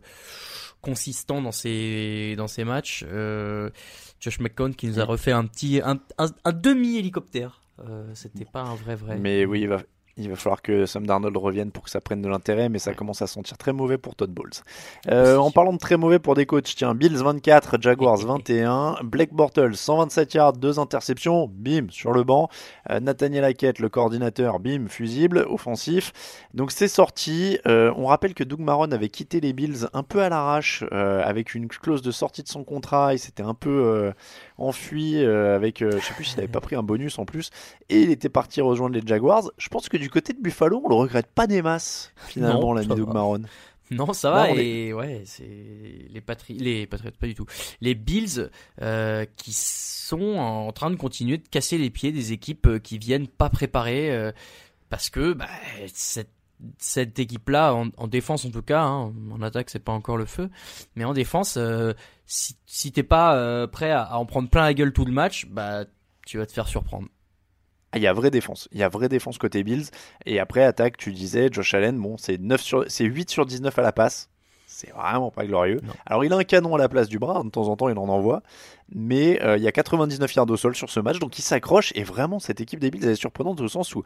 consistant 0.82 1.41
dans 1.41 1.51
ses 1.51 2.36
dans 2.38 2.47
ses 2.47 2.64
matchs. 2.64 3.03
Euh, 3.07 3.72
Josh 4.20 4.39
McCown 4.39 4.76
qui 4.76 4.86
nous 4.86 4.99
a 4.99 5.05
refait 5.05 5.32
un 5.32 5.47
petit 5.47 5.82
un, 5.84 5.99
un, 6.20 6.28
un 6.45 6.51
demi 6.51 6.97
hélicoptère. 6.97 7.61
Euh, 7.80 8.05
C'était 8.14 8.45
pas 8.45 8.61
un 8.61 8.76
vrai 8.76 8.95
vrai. 8.95 9.18
Mais 9.18 9.45
oui, 9.45 9.61
il 9.61 9.68
va, 9.68 9.82
il 10.18 10.30
va 10.30 10.36
falloir 10.36 10.61
que 10.61 10.86
Sam 10.86 11.07
Darnold 11.07 11.36
revienne 11.36 11.72
pour 11.72 11.84
que 11.84 11.89
ça 11.89 11.99
prenne 11.99 12.22
de 12.22 12.28
l'intérêt, 12.28 12.70
mais 12.70 12.78
ça 12.78 12.93
commence 12.93 13.24
à 13.24 13.28
sentir 13.28 13.57
très 13.57 13.74
mauvais 13.74 13.97
pour 13.97 14.16
Todd 14.16 14.30
Bowles. 14.30 14.51
Euh, 15.09 15.38
en 15.38 15.49
parlant 15.49 15.74
de 15.74 15.80
très 15.80 15.97
mauvais 15.97 16.20
pour 16.20 16.36
des 16.36 16.45
coachs, 16.45 16.72
tiens, 16.76 16.93
Bills 16.93 17.18
24, 17.18 17.82
Jaguars 17.82 18.18
21, 18.26 18.97
Blake 19.03 19.34
Bortles 19.34 19.76
127 19.76 20.34
yards, 20.36 20.53
2 20.53 20.80
interceptions, 20.80 21.49
bim, 21.51 21.88
sur 21.89 22.11
le 22.11 22.24
banc. 22.24 22.49
Euh, 22.91 22.99
Nathaniel 22.99 23.43
Hackett, 23.43 23.80
le 23.80 23.89
coordinateur, 23.89 24.59
bim, 24.59 24.88
fusible, 24.88 25.45
offensif. 25.49 26.14
Donc 26.53 26.72
c'est 26.72 26.88
sorti. 26.88 27.57
Euh, 27.66 27.91
on 27.97 28.05
rappelle 28.05 28.36
que 28.36 28.43
Doug 28.43 28.59
Maron 28.59 28.91
avait 28.91 29.09
quitté 29.09 29.41
les 29.41 29.53
Bills 29.53 29.88
un 29.93 30.03
peu 30.03 30.22
à 30.22 30.30
l'arrache, 30.30 30.84
avec 30.91 31.55
une 31.55 31.68
clause 31.68 32.01
de 32.01 32.11
sortie 32.11 32.43
de 32.43 32.47
son 32.47 32.64
contrat. 32.64 33.14
Il 33.14 33.20
s'était 33.20 33.43
un 33.43 33.53
peu 33.53 34.14
enfui 34.64 35.18
euh, 35.18 35.55
avec, 35.55 35.82
euh, 35.82 35.99
je 35.99 36.05
sais 36.05 36.14
plus 36.14 36.26
s'il 36.26 36.39
avait 36.39 36.47
pas 36.47 36.61
pris 36.61 36.76
un 36.76 36.84
bonus 36.84 37.20
en 37.20 37.26
plus, 37.26 37.49
et 37.89 38.01
il 38.01 38.09
était 38.09 38.30
parti 38.30 38.61
rejoindre 38.61 38.95
les 38.95 39.05
Jaguars. 39.05 39.51
Je 39.57 39.70
pense 39.70 39.89
que 39.89 39.97
du 39.97 40.09
côté 40.09 40.34
de 40.34 40.41
Buffalo, 40.41 40.82
on 40.84 40.89
le 40.89 40.95
regrette 40.95 41.28
pas 41.28 41.47
des 41.47 41.61
masses 41.61 42.14
finalement, 42.28 42.74
l'ami 42.74 42.88
Doug 42.88 43.07
va. 43.07 43.14
Maron. 43.14 43.41
Non, 43.91 44.14
ça 44.14 44.32
va. 44.32 44.47
Non, 44.47 44.55
et 44.55 44.93
ouais, 44.93 45.24
c'est 45.26 45.43
les 45.43 46.22
Patri... 46.22 46.55
les 46.55 46.88
Patriots, 46.88 47.11
pas 47.20 47.28
du 47.28 47.36
tout. 47.36 47.45
Les 47.82 47.95
Bills 47.95 48.49
euh, 48.82 49.26
qui 49.36 49.51
sont 49.53 50.38
en 50.38 50.72
train 50.72 50.89
de 50.89 50.95
continuer 50.95 51.38
de 51.38 51.47
casser 51.47 51.78
les 51.78 51.89
pieds 51.89 52.11
des 52.11 52.32
équipes 52.32 52.82
qui 52.82 52.97
viennent 52.97 53.28
pas 53.28 53.49
préparées 53.49 54.11
euh, 54.11 54.32
parce 54.89 55.09
que 55.09 55.34
bah, 55.34 55.47
cette 55.93 56.32
cette 56.78 57.20
équipe-là, 57.20 57.74
en, 57.74 57.89
en 57.97 58.07
défense 58.07 58.45
en 58.45 58.51
tout 58.51 58.61
cas, 58.61 58.82
hein, 58.82 59.14
en 59.32 59.41
attaque 59.41 59.70
c'est 59.70 59.80
pas 59.80 59.91
encore 59.91 60.18
le 60.18 60.26
feu, 60.26 60.49
mais 60.95 61.03
en 61.03 61.14
défense, 61.14 61.57
euh, 61.57 61.93
si, 62.26 62.91
t'es 62.91 63.03
pas 63.03 63.36
euh, 63.36 63.68
prêt 63.68 63.91
à, 63.91 64.18
en 64.18 64.26
prendre 64.26 64.49
plein 64.49 64.64
la 64.64 64.74
gueule 64.74 64.93
tout 64.93 65.05
le 65.05 65.11
match, 65.11 65.45
bah 65.47 65.86
tu 66.26 66.38
vas 66.38 66.45
te 66.45 66.53
faire 66.53 66.68
surprendre. 66.68 67.07
Ah, 67.91 67.97
Il 67.97 68.03
y 68.03 68.07
a 68.07 68.14
vraie 68.14 68.32
défense. 68.32 68.68
Il 68.72 68.80
y 68.80 68.84
a 68.84 68.89
vraie 68.89 69.09
défense 69.09 69.38
côté 69.38 69.64
Bills. 69.64 69.86
Et 70.26 70.39
après, 70.39 70.64
attaque, 70.64 70.97
tu 70.97 71.14
disais, 71.14 71.49
Josh 71.51 71.76
Allen, 71.76 71.99
bon, 71.99 72.18
c'est 72.18 72.39
9 72.39 72.61
sur, 72.61 72.86
c'est 72.88 73.03
8 73.03 73.30
sur 73.30 73.45
19 73.45 73.78
à 73.78 73.82
la 73.84 73.91
passe. 73.91 74.32
C'est 74.76 74.91
vraiment 74.91 75.30
pas 75.30 75.45
glorieux. 75.45 75.80
Non. 75.84 75.93
Alors, 76.05 76.26
il 76.26 76.34
a 76.34 76.36
un 76.38 76.43
canon 76.43 76.74
à 76.74 76.78
la 76.80 76.89
place 76.89 77.07
du 77.07 77.19
bras. 77.19 77.43
De 77.43 77.49
temps 77.49 77.67
en 77.67 77.76
temps, 77.76 77.89
il 77.89 77.97
en 77.97 78.07
envoie. 78.09 78.41
Mais 78.93 79.39
euh, 79.43 79.55
il 79.57 79.63
y 79.63 79.67
a 79.67 79.71
99 79.71 80.34
yards 80.36 80.49
au 80.49 80.57
sol 80.57 80.76
sur 80.76 80.89
ce 80.89 80.99
match. 80.99 81.19
Donc, 81.19 81.38
il 81.38 81.43
s'accroche. 81.43 81.91
Et 81.95 82.03
vraiment, 82.03 82.39
cette 82.39 82.59
équipe 82.59 82.80
des 82.80 82.89
Bills, 82.89 83.03
elle 83.03 83.11
est 83.11 83.15
surprenante 83.15 83.61
au 83.61 83.67
sens 83.67 83.93
où 83.95 84.03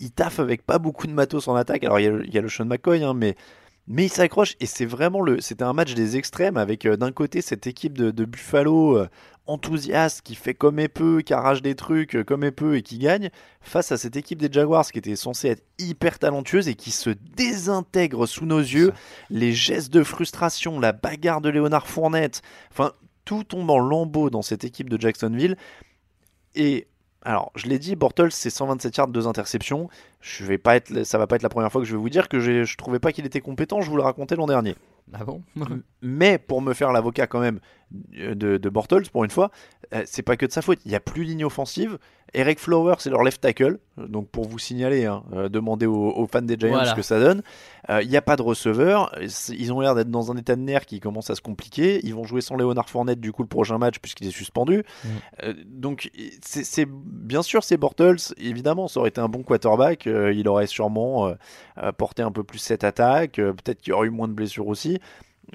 il 0.00 0.10
taffe 0.10 0.40
avec 0.40 0.66
pas 0.66 0.78
beaucoup 0.78 1.06
de 1.06 1.12
matos 1.12 1.46
en 1.46 1.54
attaque. 1.54 1.84
Alors, 1.84 2.00
il 2.00 2.04
y 2.04 2.06
a, 2.08 2.10
le- 2.10 2.26
il 2.26 2.34
y 2.34 2.38
a 2.38 2.40
le 2.40 2.48
Sean 2.48 2.64
McCoy, 2.66 3.02
hein, 3.04 3.14
mais. 3.14 3.36
Mais 3.90 4.04
il 4.04 4.10
s'accroche 4.10 4.54
et 4.60 4.66
c'est 4.66 4.84
vraiment 4.84 5.22
le, 5.22 5.40
c'était 5.40 5.64
un 5.64 5.72
match 5.72 5.94
des 5.94 6.18
extrêmes 6.18 6.58
avec 6.58 6.84
euh, 6.84 6.98
d'un 6.98 7.10
côté 7.10 7.40
cette 7.40 7.66
équipe 7.66 7.96
de, 7.96 8.10
de 8.10 8.24
Buffalo 8.26 8.98
euh, 8.98 9.08
enthousiaste 9.48 10.22
qui 10.22 10.34
fait 10.34 10.54
comme 10.54 10.78
et 10.78 10.88
peu, 10.88 11.20
qui 11.22 11.32
arrache 11.34 11.62
des 11.62 11.74
trucs 11.74 12.14
euh, 12.14 12.22
comme 12.24 12.44
et 12.44 12.50
peu 12.52 12.76
et 12.76 12.82
qui 12.82 12.98
gagne, 12.98 13.30
face 13.60 13.90
à 13.90 13.96
cette 13.96 14.16
équipe 14.16 14.40
des 14.40 14.52
Jaguars 14.52 14.86
qui 14.90 14.98
était 14.98 15.16
censée 15.16 15.48
être 15.48 15.64
hyper 15.78 16.18
talentueuse 16.18 16.68
et 16.68 16.74
qui 16.74 16.90
se 16.92 17.10
désintègre 17.10 18.26
sous 18.26 18.46
nos 18.46 18.60
yeux. 18.60 18.92
Les 19.30 19.52
gestes 19.52 19.92
de 19.92 20.02
frustration, 20.04 20.78
la 20.78 20.92
bagarre 20.92 21.40
de 21.40 21.48
Léonard 21.48 21.86
Fournette, 21.88 22.42
enfin 22.70 22.92
tout 23.24 23.44
tombe 23.44 23.68
en 23.70 23.78
lambeaux 23.78 24.30
dans 24.30 24.42
cette 24.42 24.64
équipe 24.64 24.88
de 24.88 25.00
Jacksonville. 25.00 25.56
Et 26.54 26.86
alors, 27.22 27.52
je 27.56 27.66
l'ai 27.66 27.78
dit, 27.78 27.94
Bortles, 27.96 28.30
c'est 28.32 28.48
127 28.50 28.96
yards, 28.96 29.08
deux 29.08 29.26
interceptions. 29.26 29.88
Je 30.20 30.44
vais 30.44 30.56
pas 30.58 30.76
être, 30.76 31.04
ça 31.04 31.18
va 31.18 31.26
pas 31.26 31.36
être 31.36 31.42
la 31.42 31.48
première 31.48 31.70
fois 31.70 31.80
que 31.80 31.86
je 31.86 31.92
vais 31.92 31.98
vous 32.00 32.08
dire 32.08 32.28
que 32.28 32.40
j'ai- 32.40 32.64
je 32.64 32.76
trouvais 32.76 32.98
pas 33.00 33.12
qu'il 33.12 33.26
était 33.26 33.40
compétent. 33.40 33.80
Je 33.80 33.90
vous 33.90 33.96
le 33.96 34.02
racontais 34.02 34.36
l'an 34.36 34.46
dernier. 34.46 34.76
Ah 35.14 35.24
Mais 36.02 36.38
pour 36.38 36.60
me 36.62 36.74
faire 36.74 36.92
l'avocat 36.92 37.26
quand 37.26 37.40
même 37.40 37.60
euh, 38.16 38.34
de, 38.34 38.56
de 38.56 38.68
Bortles, 38.68 39.08
pour 39.10 39.24
une 39.24 39.30
fois, 39.30 39.50
euh, 39.94 40.02
c'est 40.06 40.22
pas 40.22 40.36
que 40.36 40.46
de 40.46 40.52
sa 40.52 40.62
faute. 40.62 40.78
Il 40.84 40.90
n'y 40.90 40.94
a 40.96 41.00
plus 41.00 41.24
ligne 41.24 41.44
offensive. 41.44 41.98
Eric 42.34 42.58
Flowers, 42.58 42.96
c'est 42.98 43.08
leur 43.08 43.22
left 43.22 43.40
tackle. 43.40 43.78
Donc 43.96 44.28
pour 44.28 44.46
vous 44.46 44.58
signaler, 44.58 45.06
hein, 45.06 45.22
euh, 45.32 45.48
demandez 45.48 45.86
aux, 45.86 46.10
aux 46.10 46.26
fans 46.26 46.42
des 46.42 46.56
Giants 46.58 46.72
Voilà. 46.72 46.90
ce 46.90 46.94
que 46.94 47.00
ça 47.00 47.18
donne. 47.18 47.42
Euh, 47.88 48.02
Il 48.02 48.08
n'y 48.10 48.18
a 48.18 48.22
pas 48.22 48.36
de 48.36 48.42
receveur. 48.42 49.14
Ils 49.48 49.72
ont 49.72 49.80
l'air 49.80 49.94
d'être 49.94 50.10
dans 50.10 50.30
un 50.30 50.36
état 50.36 50.54
de 50.54 50.60
nerfs 50.60 50.84
qui 50.84 51.00
commence 51.00 51.30
à 51.30 51.34
se 51.34 51.40
compliquer. 51.40 52.00
Ils 52.04 52.14
vont 52.14 52.24
jouer 52.24 52.42
sans 52.42 52.56
Léonard 52.56 52.90
Fournette 52.90 53.18
du 53.18 53.32
coup 53.32 53.42
le 53.42 53.48
prochain 53.48 53.78
match 53.78 53.98
puisqu'il 53.98 54.26
est 54.28 54.30
suspendu. 54.30 54.84
Mm. 55.04 55.08
Euh, 55.44 55.54
donc 55.64 56.10
c'est 56.42 56.86
bien 56.86 57.40
sûr 57.42 57.64
c'est 57.64 57.78
Bortles. 57.78 58.16
Évidemment, 58.36 58.88
ça 58.88 59.00
aurait 59.00 59.08
été 59.08 59.22
un 59.22 59.28
bon 59.28 59.42
quarterback. 59.42 60.06
Euh, 60.06 60.30
il 60.34 60.48
aurait 60.48 60.66
sûrement 60.66 61.28
euh, 61.28 61.34
euh, 61.82 61.92
porté 61.92 62.22
un 62.22 62.30
peu 62.30 62.44
plus 62.44 62.58
cette 62.58 62.84
attaque. 62.84 63.38
Euh, 63.38 63.54
Peut-être 63.54 63.80
qu'il 63.80 63.92
y 63.92 63.94
aurait 63.94 64.08
eu 64.08 64.10
moins 64.10 64.28
de 64.28 64.34
blessures 64.34 64.66
aussi. 64.66 64.98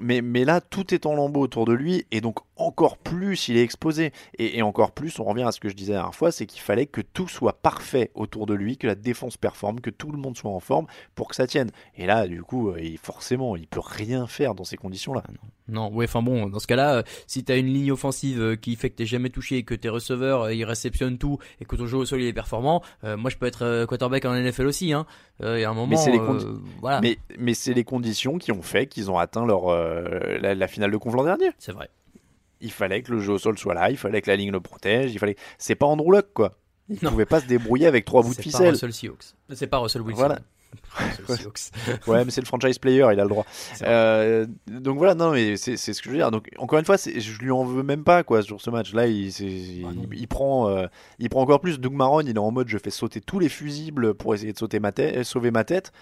Mais, 0.00 0.22
mais 0.22 0.44
là, 0.44 0.60
tout 0.60 0.92
est 0.92 1.06
en 1.06 1.14
lambeaux 1.14 1.40
autour 1.42 1.66
de 1.66 1.72
lui. 1.72 2.04
Et 2.10 2.20
donc, 2.20 2.38
encore 2.56 2.98
plus 2.98 3.48
il 3.48 3.56
est 3.56 3.62
exposé. 3.62 4.12
Et, 4.38 4.58
et 4.58 4.62
encore 4.62 4.92
plus, 4.92 5.18
on 5.18 5.24
revient 5.24 5.42
à 5.44 5.52
ce 5.52 5.60
que 5.60 5.68
je 5.68 5.74
disais 5.74 5.92
la 5.92 5.98
dernière 6.00 6.14
fois, 6.14 6.32
c'est 6.32 6.46
qu'il 6.46 6.60
fallait 6.60 6.86
que 6.86 7.00
tout 7.00 7.28
soit 7.28 7.54
parfait 7.62 8.10
autour 8.14 8.46
de 8.46 8.54
lui, 8.54 8.76
que 8.76 8.86
la 8.86 8.94
défense 8.94 9.36
performe, 9.36 9.80
que 9.80 9.90
tout 9.90 10.10
le 10.12 10.18
monde 10.18 10.36
soit 10.36 10.50
en 10.50 10.60
forme 10.60 10.86
pour 11.14 11.28
que 11.28 11.34
ça 11.36 11.46
tienne. 11.46 11.70
Et 11.96 12.06
là, 12.06 12.26
du 12.28 12.42
coup, 12.42 12.70
euh, 12.70 12.80
il- 12.80 12.98
forcément, 12.98 13.56
il 13.56 13.66
peut 13.66 13.80
rien 13.82 14.26
faire 14.26 14.54
dans 14.54 14.64
ces 14.64 14.76
conditions-là. 14.76 15.22
Non, 15.68 15.90
ouais, 15.92 16.04
enfin 16.04 16.20
bon, 16.22 16.46
dans 16.48 16.58
ce 16.58 16.66
cas-là, 16.66 16.96
euh, 16.96 17.02
si 17.26 17.42
t'as 17.42 17.56
une 17.56 17.66
ligne 17.72 17.90
offensive 17.92 18.38
euh, 18.40 18.54
qui 18.56 18.76
fait 18.76 18.90
que 18.90 18.96
t'es 18.96 19.06
jamais 19.06 19.30
touché, 19.30 19.56
et 19.58 19.62
que 19.62 19.74
tes 19.74 19.88
receveurs 19.88 20.50
ils 20.50 20.64
réceptionnent 20.64 21.16
tout 21.18 21.38
et 21.60 21.64
que 21.64 21.74
ton 21.76 21.86
jeu 21.86 21.96
au 21.96 22.04
sol 22.04 22.20
il 22.20 22.26
est 22.26 22.32
performant, 22.34 22.82
euh, 23.04 23.16
moi 23.16 23.30
je 23.30 23.36
peux 23.36 23.46
être 23.46 23.86
quarterback 23.86 24.26
en 24.26 24.34
NFL 24.34 24.66
aussi, 24.66 24.92
hein. 24.92 25.06
Euh, 25.42 25.58
Il 25.58 25.62
y 25.62 25.64
a 25.64 25.70
un 25.70 25.74
moment, 25.74 25.86
Mais 25.88 25.96
c'est 25.96 26.10
les, 26.12 26.18
euh, 26.18 26.26
condi- 26.26 26.60
voilà, 26.80 27.00
mais, 27.00 27.18
mais 27.38 27.54
c'est 27.54 27.72
les 27.74 27.82
conditions 27.84 28.36
qui 28.38 28.52
ont 28.52 28.62
fait 28.62 28.86
qu'ils 28.86 29.10
ont 29.10 29.18
atteint 29.18 29.46
leur, 29.46 29.66
la, 29.70 30.54
la 30.54 30.68
finale 30.68 30.90
de 30.90 30.96
conf 30.98 31.14
l'an 31.14 31.24
dernier. 31.24 31.50
c'est 31.58 31.72
vrai. 31.72 31.88
Il 32.64 32.72
fallait 32.72 33.02
que 33.02 33.12
le 33.12 33.20
jeu 33.20 33.34
au 33.34 33.38
sol 33.38 33.56
soit 33.58 33.74
là, 33.74 33.90
il 33.90 33.96
fallait 33.96 34.20
que 34.22 34.30
la 34.30 34.36
ligne 34.36 34.50
le 34.50 34.60
protège, 34.60 35.12
il 35.14 35.18
fallait. 35.18 35.36
C'est 35.58 35.74
pas 35.76 35.86
Andrew 35.86 36.10
Luck, 36.10 36.26
quoi. 36.34 36.54
Il 36.88 36.98
Non. 37.02 37.10
pouvait 37.10 37.26
pas 37.26 37.40
se 37.40 37.46
débrouiller 37.46 37.86
avec 37.86 38.04
trois 38.04 38.22
bouts 38.22 38.30
de 38.30 38.34
C'est 38.34 38.42
pas 38.44 38.50
ficelle. 38.50 38.70
Russell 38.70 38.92
Seahawks. 38.92 39.24
C'est 39.54 39.66
pas 39.68 39.78
Russell 39.78 40.02
Wilson. 40.02 40.16
Voilà. 40.18 40.38
Ouais, 42.06 42.24
mais 42.24 42.30
c'est 42.30 42.40
le 42.40 42.46
franchise 42.46 42.78
player, 42.78 43.06
il 43.12 43.20
a 43.20 43.22
le 43.22 43.28
droit. 43.28 43.46
Euh, 43.82 44.46
donc 44.66 44.98
voilà, 44.98 45.14
non, 45.14 45.30
mais 45.32 45.56
c'est 45.56 45.76
ce 45.76 45.92
que 46.00 46.04
je 46.04 46.10
veux 46.10 46.16
dire. 46.16 46.30
Donc 46.30 46.48
encore 46.58 46.78
une 46.78 46.84
fois, 46.84 46.96
je 46.96 47.38
lui 47.38 47.50
en 47.50 47.64
veux 47.64 47.82
même 47.82 48.04
pas 48.04 48.22
quoi 48.24 48.42
sur 48.42 48.60
ce 48.60 48.70
match. 48.70 48.92
Là, 48.92 49.06
il, 49.06 49.28
il, 49.28 49.86
Ah 49.86 49.90
il 50.12 50.28
prend, 50.28 50.68
euh, 50.68 50.86
il 51.18 51.28
prend 51.30 51.42
encore 51.42 51.60
plus. 51.60 51.78
Doug 51.78 51.92
Maron, 51.92 52.20
il 52.20 52.28
est 52.30 52.38
en 52.38 52.50
mode, 52.50 52.68
je 52.68 52.78
fais 52.78 52.90
sauter 52.90 53.20
tous 53.20 53.38
les 53.38 53.48
fusibles 53.48 54.14
pour 54.14 54.34
essayer 54.34 54.52
de 54.52 54.58
sauter 54.58 54.80
ma 54.80 54.92
tête, 54.92 55.16
euh, 55.16 55.24
sauver 55.24 55.50
ma 55.50 55.64
tête. 55.64 55.92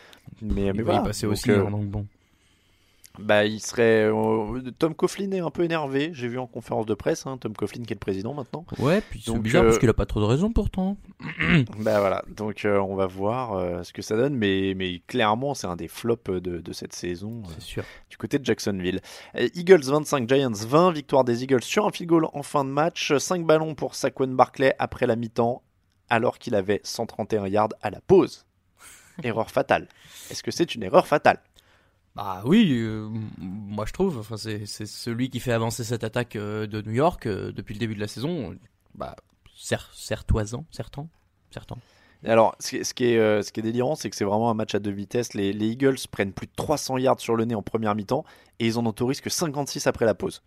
Mais, 0.40 0.66
Il 0.66 0.72
mais 0.72 0.82
va 0.82 0.82
voilà. 0.84 1.00
passer 1.02 1.26
Donc, 1.26 1.32
aussi, 1.34 1.50
euh, 1.50 1.66
hein, 1.66 1.70
donc 1.70 1.84
bon. 1.86 2.06
Bah, 3.18 3.44
il 3.44 3.60
serait. 3.60 4.04
euh, 4.10 4.60
Tom 4.78 4.94
Coughlin 4.94 5.30
est 5.32 5.40
un 5.40 5.50
peu 5.50 5.64
énervé. 5.64 6.10
J'ai 6.14 6.28
vu 6.28 6.38
en 6.38 6.46
conférence 6.46 6.86
de 6.86 6.94
presse, 6.94 7.26
hein, 7.26 7.36
Tom 7.38 7.52
Coughlin 7.54 7.84
qui 7.84 7.92
est 7.92 7.94
le 7.94 7.98
président 8.00 8.32
maintenant. 8.34 8.64
Ouais, 8.78 9.00
puis 9.02 9.22
c'est 9.24 9.38
bizarre 9.38 9.62
euh, 9.62 9.66
parce 9.66 9.78
qu'il 9.78 9.88
a 9.88 9.94
pas 9.94 10.06
trop 10.06 10.20
de 10.20 10.24
raison 10.24 10.50
pourtant. 10.52 10.96
Bah 11.78 12.00
voilà, 12.00 12.24
donc 12.36 12.64
euh, 12.64 12.78
on 12.78 12.94
va 12.94 13.06
voir 13.06 13.52
euh, 13.54 13.82
ce 13.82 13.92
que 13.92 14.02
ça 14.02 14.16
donne, 14.16 14.34
mais, 14.36 14.74
mais 14.76 15.00
clairement 15.06 15.54
c'est 15.54 15.66
un 15.66 15.76
des 15.76 15.88
flops 15.88 16.30
de, 16.30 16.58
de 16.58 16.72
cette 16.72 16.94
saison. 16.94 17.42
euh, 17.46 17.60
sûr. 17.60 17.84
du 18.10 18.16
côté 18.16 18.38
de 18.38 18.44
Jacksonville. 18.44 19.00
Euh, 19.36 19.48
Eagles 19.54 19.82
25, 19.84 20.28
Giants 20.28 20.50
20, 20.52 20.92
victoire 20.92 21.24
des 21.24 21.42
Eagles 21.44 21.62
sur 21.62 21.86
un 21.86 21.90
field 21.90 22.08
goal 22.08 22.26
en 22.32 22.42
fin 22.42 22.64
de 22.64 22.70
match, 22.70 23.16
5 23.16 23.44
ballons 23.46 23.74
pour 23.74 23.94
Saquon 23.94 24.28
Barclay 24.28 24.74
après 24.78 25.06
la 25.06 25.16
mi-temps, 25.16 25.62
alors 26.08 26.38
qu'il 26.38 26.54
avait 26.54 26.80
131 26.84 27.46
yards 27.48 27.68
à 27.82 27.90
la 27.90 28.00
pause. 28.00 28.46
Erreur 29.22 29.50
fatale. 29.50 29.88
Est-ce 30.30 30.42
que 30.42 30.50
c'est 30.50 30.74
une 30.74 30.82
erreur 30.82 31.06
fatale? 31.06 31.38
Bah 32.14 32.42
oui, 32.44 32.70
euh, 32.72 33.08
moi 33.38 33.86
je 33.86 33.92
trouve. 33.92 34.18
Enfin, 34.18 34.36
c'est 34.36 34.66
celui 34.66 35.30
qui 35.30 35.40
fait 35.40 35.52
avancer 35.52 35.82
cette 35.84 36.04
attaque 36.04 36.36
euh, 36.36 36.66
de 36.66 36.82
New 36.82 36.92
York 36.92 37.26
euh, 37.26 37.52
depuis 37.52 37.74
le 37.74 37.78
début 37.78 37.94
de 37.94 38.00
la 38.00 38.08
saison. 38.08 38.54
Bah, 38.94 39.16
cer 39.56 39.90
certoisant, 39.94 40.64
certain, 40.70 41.08
certain. 41.50 41.76
Alors, 42.24 42.54
ce 42.60 42.94
qui, 42.94 43.04
est, 43.04 43.42
ce 43.42 43.50
qui 43.50 43.62
délirant, 43.62 43.96
c'est 43.96 44.08
que 44.08 44.14
c'est 44.14 44.24
vraiment 44.24 44.48
un 44.48 44.54
match 44.54 44.76
à 44.76 44.78
deux 44.78 44.92
vitesses. 44.92 45.34
Les, 45.34 45.52
les 45.52 45.70
Eagles 45.70 45.96
prennent 46.10 46.32
plus 46.32 46.46
de 46.46 46.52
300 46.54 46.98
yards 46.98 47.18
sur 47.18 47.34
le 47.34 47.44
nez 47.44 47.56
en 47.56 47.62
première 47.62 47.96
mi-temps 47.96 48.24
et 48.60 48.66
ils 48.66 48.78
en 48.78 48.86
autorisent 48.86 49.20
que 49.20 49.30
56 49.30 49.88
après 49.88 50.04
la 50.04 50.14
pause. 50.14 50.40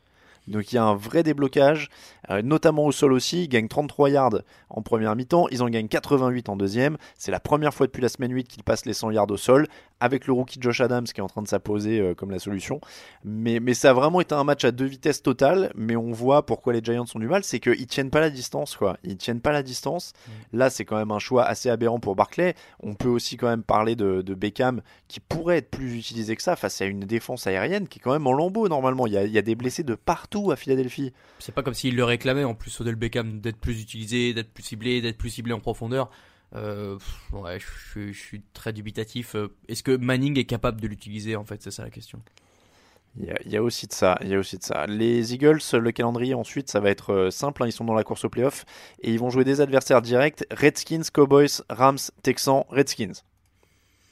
Donc 0.47 0.71
il 0.71 0.75
y 0.75 0.77
a 0.77 0.83
un 0.83 0.95
vrai 0.95 1.23
déblocage, 1.23 1.89
euh, 2.29 2.41
notamment 2.41 2.85
au 2.85 2.91
sol 2.91 3.13
aussi. 3.13 3.43
Ils 3.43 3.47
gagnent 3.47 3.67
33 3.67 4.09
yards 4.09 4.41
en 4.69 4.81
première 4.81 5.15
mi-temps, 5.15 5.47
ils 5.51 5.63
en 5.63 5.69
gagnent 5.69 5.87
88 5.87 6.49
en 6.49 6.55
deuxième. 6.55 6.97
C'est 7.17 7.31
la 7.31 7.39
première 7.39 7.73
fois 7.73 7.87
depuis 7.87 8.01
la 8.01 8.09
semaine 8.09 8.31
8 8.31 8.47
qu'ils 8.47 8.63
passent 8.63 8.85
les 8.85 8.93
100 8.93 9.11
yards 9.11 9.31
au 9.31 9.37
sol, 9.37 9.67
avec 9.99 10.27
le 10.27 10.33
rookie 10.33 10.59
Josh 10.61 10.81
Adams 10.81 11.05
qui 11.05 11.19
est 11.19 11.23
en 11.23 11.27
train 11.27 11.41
de 11.41 11.47
s'imposer 11.47 11.99
euh, 11.99 12.13
comme 12.13 12.31
la 12.31 12.39
solution. 12.39 12.81
Mais, 13.23 13.59
mais 13.59 13.73
ça 13.73 13.91
a 13.91 13.93
vraiment 13.93 14.21
été 14.21 14.35
un 14.35 14.43
match 14.43 14.65
à 14.65 14.71
deux 14.71 14.85
vitesses 14.85 15.21
totales, 15.21 15.71
mais 15.75 15.95
on 15.95 16.11
voit 16.11 16.45
pourquoi 16.45 16.73
les 16.73 16.83
Giants 16.83 17.05
ont 17.13 17.19
du 17.19 17.27
mal, 17.27 17.43
c'est 17.43 17.59
qu'ils 17.59 17.87
tiennent 17.87 18.09
pas 18.09 18.19
la 18.21 18.29
distance. 18.29 18.75
quoi. 18.75 18.97
Ils 19.03 19.17
tiennent 19.17 19.41
pas 19.41 19.51
la 19.51 19.63
distance. 19.63 20.13
Là, 20.53 20.69
c'est 20.69 20.85
quand 20.85 20.97
même 20.97 21.11
un 21.11 21.19
choix 21.19 21.43
assez 21.43 21.69
aberrant 21.69 21.99
pour 21.99 22.15
Barclay. 22.15 22.55
On 22.81 22.93
peut 22.93 23.09
aussi 23.09 23.37
quand 23.37 23.47
même 23.47 23.63
parler 23.63 23.95
de, 23.95 24.21
de 24.21 24.33
Beckham 24.33 24.81
qui 25.07 25.19
pourrait 25.19 25.57
être 25.57 25.69
plus 25.69 25.97
utilisé 25.97 26.35
que 26.35 26.43
ça 26.43 26.55
face 26.55 26.81
à 26.81 26.85
une 26.85 27.01
défense 27.01 27.47
aérienne 27.47 27.87
qui 27.87 27.99
est 27.99 28.01
quand 28.01 28.11
même 28.11 28.27
en 28.27 28.33
lambeau 28.33 28.67
normalement. 28.67 29.07
Il 29.07 29.13
y 29.13 29.17
a, 29.17 29.23
il 29.23 29.31
y 29.31 29.37
a 29.37 29.41
des 29.41 29.55
blessés 29.55 29.83
de 29.83 29.95
partout 29.95 30.34
à 30.51 30.55
Philadelphie. 30.55 31.13
C'est 31.39 31.53
pas 31.53 31.63
comme 31.63 31.73
s'il 31.73 31.95
le 31.95 32.03
réclamait 32.03 32.43
en 32.43 32.53
plus 32.55 32.79
Odell 32.81 32.95
Beckham 32.95 33.39
d'être 33.41 33.57
plus 33.57 33.81
utilisé, 33.81 34.33
d'être 34.33 34.51
plus 34.53 34.63
ciblé, 34.63 35.01
d'être 35.01 35.17
plus 35.17 35.29
ciblé 35.29 35.53
en 35.53 35.59
profondeur. 35.59 36.09
Euh, 36.55 36.97
ouais, 37.33 37.59
je 37.59 37.65
suis- 37.91 38.13
je 38.13 38.19
suis 38.19 38.41
très 38.53 38.71
dubitatif. 38.71 39.35
Euh, 39.35 39.49
Est-ce 39.67 39.83
que 39.83 39.95
Manning 39.95 40.37
est 40.39 40.45
capable 40.45 40.79
de 40.79 40.87
l'utiliser 40.87 41.35
en 41.35 41.43
fait? 41.43 41.61
C'est 41.61 41.71
ça 41.71 41.83
la 41.83 41.89
question. 41.89 42.21
Il 43.17 43.25
y, 43.25 43.31
a, 43.31 43.35
il 43.45 43.51
y 43.51 43.55
a 43.57 43.63
aussi 43.63 43.87
de 43.87 43.93
ça. 43.93 44.17
Il 44.21 44.27
y 44.27 44.35
a 44.35 44.39
aussi 44.39 44.57
de 44.57 44.63
ça. 44.63 44.85
Les 44.87 45.33
Eagles, 45.33 45.59
le 45.73 45.91
calendrier 45.91 46.33
ensuite, 46.33 46.69
ça 46.69 46.81
va 46.81 46.89
être 46.89 47.13
euh, 47.13 47.31
simple. 47.31 47.63
hein, 47.63 47.67
ils 47.67 47.71
sont 47.71 47.85
dans 47.85 47.93
la 47.93 48.03
course 48.03 48.25
au 48.25 48.29
playoff 48.29 48.65
et 49.01 49.11
ils 49.13 49.19
vont 49.19 49.29
jouer 49.29 49.45
des 49.45 49.61
adversaires 49.61 50.01
directs 50.01 50.43
Redskins, 50.51 51.03
Cowboys, 51.13 51.61
Rams, 51.69 51.97
Texans, 52.23 52.63
Redskins. 52.69 53.13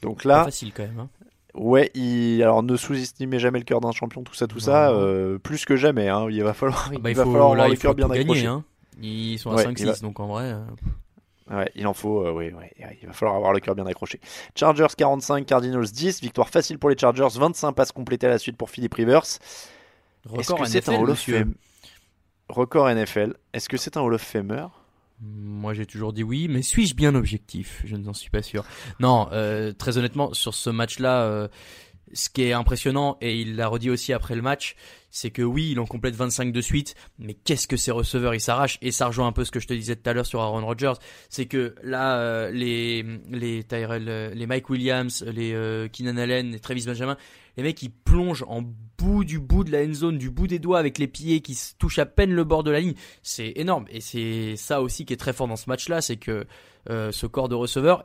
Donc 0.01 0.23
là, 0.23 0.45
facile 0.45 0.71
quand 0.73 0.83
même. 0.83 0.99
Hein. 0.99 1.09
Ouais, 1.55 1.91
il... 1.93 2.41
alors 2.43 2.63
ne 2.63 2.75
sous-estimez 2.75 3.39
jamais 3.39 3.59
le 3.59 3.65
cœur 3.65 3.81
d'un 3.81 3.91
champion, 3.91 4.23
tout 4.23 4.33
ça, 4.33 4.47
tout 4.47 4.59
ça, 4.59 4.89
euh, 4.91 5.37
plus 5.39 5.65
que 5.65 5.75
jamais. 5.75 6.07
hein, 6.09 6.27
il 6.29 6.43
va 6.43 6.53
falloir, 6.53 6.89
Bah, 6.91 6.97
il 7.03 7.09
il 7.11 7.15
va 7.15 7.23
faut, 7.25 7.31
falloir 7.31 7.49
là, 7.55 7.63
avoir 7.63 7.67
il 7.67 7.71
le 7.71 7.77
cœur 7.77 7.95
bien 7.95 8.07
gagner. 8.07 8.45
Hein. 8.45 8.63
Ils 9.01 9.37
sont 9.39 9.51
à 9.51 9.55
Ouais, 9.55 9.63
5-6, 9.65 9.81
il 9.81 9.85
va- 9.87 9.93
donc 9.97 10.19
en 10.19 10.27
vrai. 10.27 10.43
euh, 10.45 10.59
Ouais, 11.51 11.69
il 11.75 11.85
en 11.87 11.93
faut, 11.93 12.25
euh, 12.25 12.31
oui, 12.31 12.51
ouais, 12.53 12.71
il 13.01 13.05
va 13.07 13.11
falloir 13.13 13.35
avoir 13.35 13.51
le 13.51 13.59
cœur 13.59 13.75
bien 13.75 13.85
accroché. 13.85 14.21
Chargers 14.55 14.87
45, 14.97 15.45
Cardinals 15.45 15.85
10, 15.91 16.21
victoire 16.21 16.47
facile 16.49 16.79
pour 16.79 16.89
les 16.89 16.97
Chargers, 16.97 17.27
25 17.37 17.73
passes 17.73 17.91
complétées 17.91 18.27
à 18.27 18.29
la 18.29 18.37
suite 18.37 18.55
pour 18.55 18.69
Philip 18.69 18.93
Rivers. 18.93 19.23
Est-ce 19.23 19.39
Record 20.29 20.59
que 20.59 20.65
c'est 20.67 20.87
un 20.87 20.93
NFL, 20.93 21.03
Hall 21.03 21.09
of 21.09 21.29
Record 22.49 22.89
NFL. 22.89 23.33
Est-ce 23.53 23.67
que 23.67 23.75
c'est 23.77 23.97
un 23.97 24.01
Hall 24.01 24.13
of 24.13 24.21
Famer? 24.21 24.67
Moi 25.23 25.73
j'ai 25.73 25.85
toujours 25.85 26.11
dit 26.11 26.23
oui, 26.23 26.47
mais 26.49 26.61
suis-je 26.61 26.95
bien 26.95 27.15
objectif? 27.15 27.81
Je 27.85 27.95
n'en 27.95 28.13
suis 28.13 28.29
pas 28.29 28.41
sûr. 28.41 28.65
Non, 28.99 29.29
euh, 29.31 29.71
très 29.71 29.97
honnêtement, 29.97 30.33
sur 30.33 30.53
ce 30.53 30.69
match-là, 30.69 31.21
euh, 31.23 31.47
ce 32.13 32.29
qui 32.29 32.43
est 32.43 32.53
impressionnant, 32.53 33.17
et 33.21 33.39
il 33.39 33.55
l'a 33.55 33.67
redit 33.67 33.89
aussi 33.89 34.13
après 34.13 34.35
le 34.35 34.41
match, 34.41 34.75
c'est 35.09 35.29
que 35.29 35.41
oui, 35.41 35.71
il 35.71 35.79
en 35.79 35.85
complète 35.85 36.15
25 36.15 36.51
de 36.51 36.61
suite, 36.61 36.95
mais 37.19 37.33
qu'est-ce 37.35 37.67
que 37.67 37.77
ces 37.77 37.91
receveurs 37.91 38.33
ils 38.33 38.41
s'arrachent 38.41 38.79
Et 38.81 38.91
ça 38.91 39.07
rejoint 39.07 39.27
un 39.27 39.31
peu 39.31 39.45
ce 39.45 39.51
que 39.51 39.59
je 39.59 39.67
te 39.67 39.73
disais 39.73 39.95
tout 39.95 40.09
à 40.09 40.13
l'heure 40.13 40.25
sur 40.25 40.41
Aaron 40.41 40.65
Rodgers, 40.65 40.93
c'est 41.29 41.45
que 41.45 41.75
là, 41.83 42.17
euh, 42.17 42.51
les 42.51 43.05
les 43.29 43.63
Tyrell, 43.63 44.09
euh, 44.09 44.33
les 44.33 44.47
Mike 44.47 44.69
Williams, 44.69 45.23
les 45.31 45.53
euh, 45.53 45.87
Keenan 45.87 46.17
Allen, 46.17 46.51
les 46.51 46.59
Travis 46.59 46.85
Benjamin, 46.85 47.17
les 47.57 47.63
mecs 47.63 47.81
ils 47.83 47.91
plongent 47.91 48.45
en 48.47 48.63
bout 48.97 49.23
du 49.23 49.39
bout 49.39 49.63
de 49.63 49.71
la 49.71 49.83
end 49.83 49.93
zone, 49.93 50.17
du 50.17 50.29
bout 50.29 50.47
des 50.47 50.59
doigts 50.59 50.79
avec 50.79 50.97
les 50.97 51.07
pieds 51.07 51.41
qui 51.41 51.57
touchent 51.77 51.99
à 51.99 52.05
peine 52.05 52.31
le 52.31 52.43
bord 52.43 52.63
de 52.63 52.71
la 52.71 52.79
ligne. 52.79 52.95
C'est 53.21 53.53
énorme 53.55 53.85
et 53.89 54.01
c'est 54.01 54.55
ça 54.55 54.81
aussi 54.81 55.05
qui 55.05 55.13
est 55.13 55.17
très 55.17 55.33
fort 55.33 55.47
dans 55.47 55.55
ce 55.55 55.69
match-là, 55.69 56.01
c'est 56.01 56.17
que 56.17 56.45
euh, 56.89 57.11
ce 57.11 57.27
corps 57.27 57.49
de 57.49 57.55
receveur, 57.55 58.03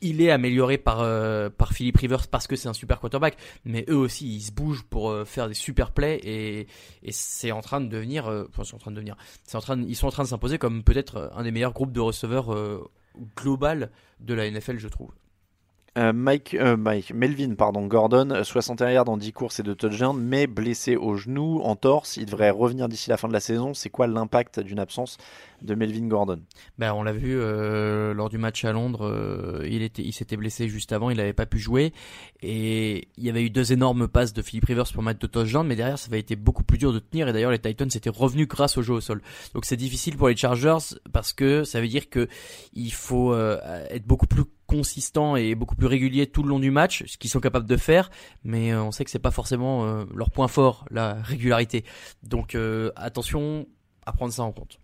il 0.00 0.20
est 0.22 0.30
amélioré 0.30 0.78
par 0.78 1.00
euh, 1.00 1.50
par 1.50 1.72
Philip 1.72 1.96
Rivers 1.96 2.28
parce 2.28 2.46
que 2.46 2.56
c'est 2.56 2.68
un 2.68 2.74
super 2.74 3.00
quarterback, 3.00 3.36
mais 3.64 3.84
eux 3.88 3.96
aussi 3.96 4.26
ils 4.26 4.42
se 4.42 4.52
bougent 4.52 4.84
pour 4.84 5.10
euh, 5.10 5.24
faire 5.24 5.48
des 5.48 5.54
super 5.54 5.92
plays 5.92 6.20
et 6.22 6.66
c'est 7.10 7.52
en 7.52 7.60
train 7.60 7.80
de 7.80 7.88
devenir, 7.88 8.46
ils 8.56 8.66
sont 8.66 10.06
en 10.06 10.10
train 10.10 10.22
de 10.24 10.28
s'imposer 10.28 10.58
comme 10.58 10.82
peut-être 10.82 11.30
un 11.34 11.42
des 11.42 11.50
meilleurs 11.50 11.72
groupes 11.72 11.92
de 11.92 12.00
receveurs 12.00 12.52
euh, 12.52 12.88
global 13.36 13.90
de 14.20 14.34
la 14.34 14.50
NFL, 14.50 14.78
je 14.78 14.88
trouve. 14.88 15.10
Euh, 15.96 16.12
Mike, 16.12 16.54
euh, 16.54 16.76
Mike, 16.76 17.12
Melvin, 17.14 17.54
pardon, 17.54 17.86
Gordon, 17.86 18.30
euh, 18.30 18.44
61 18.44 18.90
yards 18.90 19.08
en 19.08 19.16
10 19.16 19.32
courses 19.32 19.60
et 19.60 19.62
de 19.62 19.74
touchdowns, 19.74 20.20
mais 20.20 20.46
blessé 20.46 20.96
au 20.96 21.16
genou, 21.16 21.60
en 21.62 21.76
torse. 21.76 22.16
Il 22.16 22.26
devrait 22.26 22.50
revenir 22.50 22.88
d'ici 22.88 23.10
la 23.10 23.16
fin 23.16 23.28
de 23.28 23.32
la 23.32 23.40
saison. 23.40 23.74
C'est 23.74 23.90
quoi 23.90 24.06
l'impact 24.06 24.60
d'une 24.60 24.78
absence 24.78 25.18
de 25.62 25.74
Melvin 25.74 26.06
Gordon? 26.06 26.40
Ben, 26.78 26.92
on 26.92 27.02
l'a 27.02 27.12
vu 27.12 27.38
euh, 27.38 28.14
lors 28.14 28.28
du 28.28 28.38
match 28.38 28.64
à 28.64 28.72
Londres, 28.72 29.06
euh, 29.06 29.66
il 29.68 29.82
était, 29.82 30.02
il 30.02 30.12
s'était 30.12 30.36
blessé 30.36 30.68
juste 30.68 30.92
avant, 30.92 31.10
il 31.10 31.16
n'avait 31.16 31.32
pas 31.32 31.46
pu 31.46 31.58
jouer, 31.58 31.92
et 32.42 33.08
il 33.16 33.24
y 33.24 33.30
avait 33.30 33.42
eu 33.42 33.50
deux 33.50 33.72
énormes 33.72 34.08
passes 34.08 34.32
de 34.32 34.42
Philip 34.42 34.64
Rivers 34.64 34.92
pour 34.92 35.02
mettre 35.02 35.20
de 35.20 35.26
touchdowns, 35.26 35.66
mais 35.66 35.76
derrière 35.76 35.98
ça 35.98 36.08
avait 36.08 36.20
été 36.20 36.36
beaucoup 36.36 36.62
plus 36.62 36.78
dur 36.78 36.92
de 36.92 36.98
tenir, 36.98 37.28
et 37.28 37.32
d'ailleurs 37.32 37.50
les 37.50 37.58
Titans 37.58 37.88
étaient 37.92 38.10
revenus 38.10 38.48
grâce 38.48 38.78
au 38.78 38.82
jeu 38.82 38.94
au 38.94 39.00
sol. 39.00 39.22
Donc 39.54 39.64
c'est 39.64 39.76
difficile 39.76 40.16
pour 40.16 40.28
les 40.28 40.36
Chargers 40.36 40.96
parce 41.12 41.32
que 41.32 41.64
ça 41.64 41.80
veut 41.80 41.88
dire 41.88 42.08
que 42.08 42.28
il 42.74 42.92
faut 42.92 43.32
euh, 43.32 43.58
être 43.90 44.06
beaucoup 44.06 44.26
plus 44.26 44.44
consistant 44.68 45.34
et 45.34 45.54
beaucoup 45.54 45.74
plus 45.74 45.86
régulier 45.86 46.26
tout 46.26 46.42
le 46.42 46.50
long 46.50 46.58
du 46.60 46.70
match, 46.70 47.02
ce 47.06 47.16
qu'ils 47.16 47.30
sont 47.30 47.40
capables 47.40 47.66
de 47.66 47.76
faire, 47.76 48.10
mais 48.44 48.70
euh, 48.72 48.82
on 48.82 48.92
sait 48.92 49.02
que 49.04 49.10
c'est 49.10 49.18
pas 49.18 49.30
forcément 49.30 49.84
euh, 49.86 50.04
leur 50.14 50.30
point 50.30 50.46
fort, 50.46 50.84
la 50.90 51.14
régularité. 51.14 51.84
Donc 52.22 52.54
euh, 52.54 52.92
attention 52.94 53.66
à 54.04 54.12
prendre 54.12 54.32
ça 54.32 54.42
en 54.42 54.52
compte. 54.52 54.78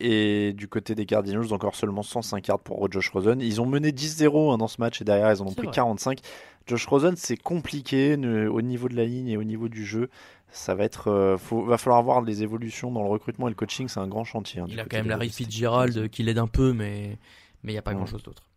Et 0.00 0.52
du 0.54 0.68
côté 0.68 0.94
des 0.94 1.04
Cardinals, 1.04 1.52
encore 1.52 1.74
seulement 1.74 2.02
105 2.02 2.46
yards 2.46 2.60
pour 2.60 2.90
Josh 2.90 3.10
Rosen. 3.10 3.40
Ils 3.40 3.60
ont 3.60 3.66
mené 3.66 3.90
10-0 3.90 4.54
hein, 4.54 4.58
dans 4.58 4.68
ce 4.68 4.80
match 4.80 5.00
et 5.02 5.04
derrière 5.04 5.30
ils 5.32 5.42
en 5.42 5.46
ont 5.46 5.52
pris 5.52 5.66
vrai. 5.66 5.74
45. 5.74 6.20
Josh 6.66 6.86
Rosen, 6.86 7.14
c'est 7.16 7.36
compliqué 7.36 8.14
au 8.16 8.62
niveau 8.62 8.88
de 8.88 8.96
la 8.96 9.04
ligne 9.04 9.28
et 9.28 9.36
au 9.36 9.44
niveau 9.44 9.68
du 9.68 9.84
jeu. 9.84 10.08
Ça 10.50 10.74
va 10.74 10.84
être, 10.84 11.36
faut, 11.38 11.64
va 11.64 11.76
falloir 11.76 12.02
voir 12.02 12.22
les 12.22 12.42
évolutions 12.42 12.90
dans 12.90 13.02
le 13.02 13.08
recrutement 13.10 13.48
et 13.48 13.50
le 13.50 13.54
coaching. 13.56 13.88
C'est 13.88 14.00
un 14.00 14.08
grand 14.08 14.24
chantier. 14.24 14.60
hein, 14.60 14.66
Il 14.70 14.80
a 14.80 14.84
quand 14.84 14.96
même 14.96 15.08
Larry. 15.08 15.28
Fitzgerald 15.28 16.08
qui 16.08 16.22
l'aide 16.22 16.38
un 16.38 16.46
peu, 16.46 16.72
mais 16.72 17.18
mais 17.66 17.72
il 17.72 17.74
n'y 17.74 17.78
a 17.78 17.82
pas 17.82 17.90
Ouais. 17.90 17.96
grand 17.98 18.06
chose 18.06 18.22
d'autre. 18.22 18.48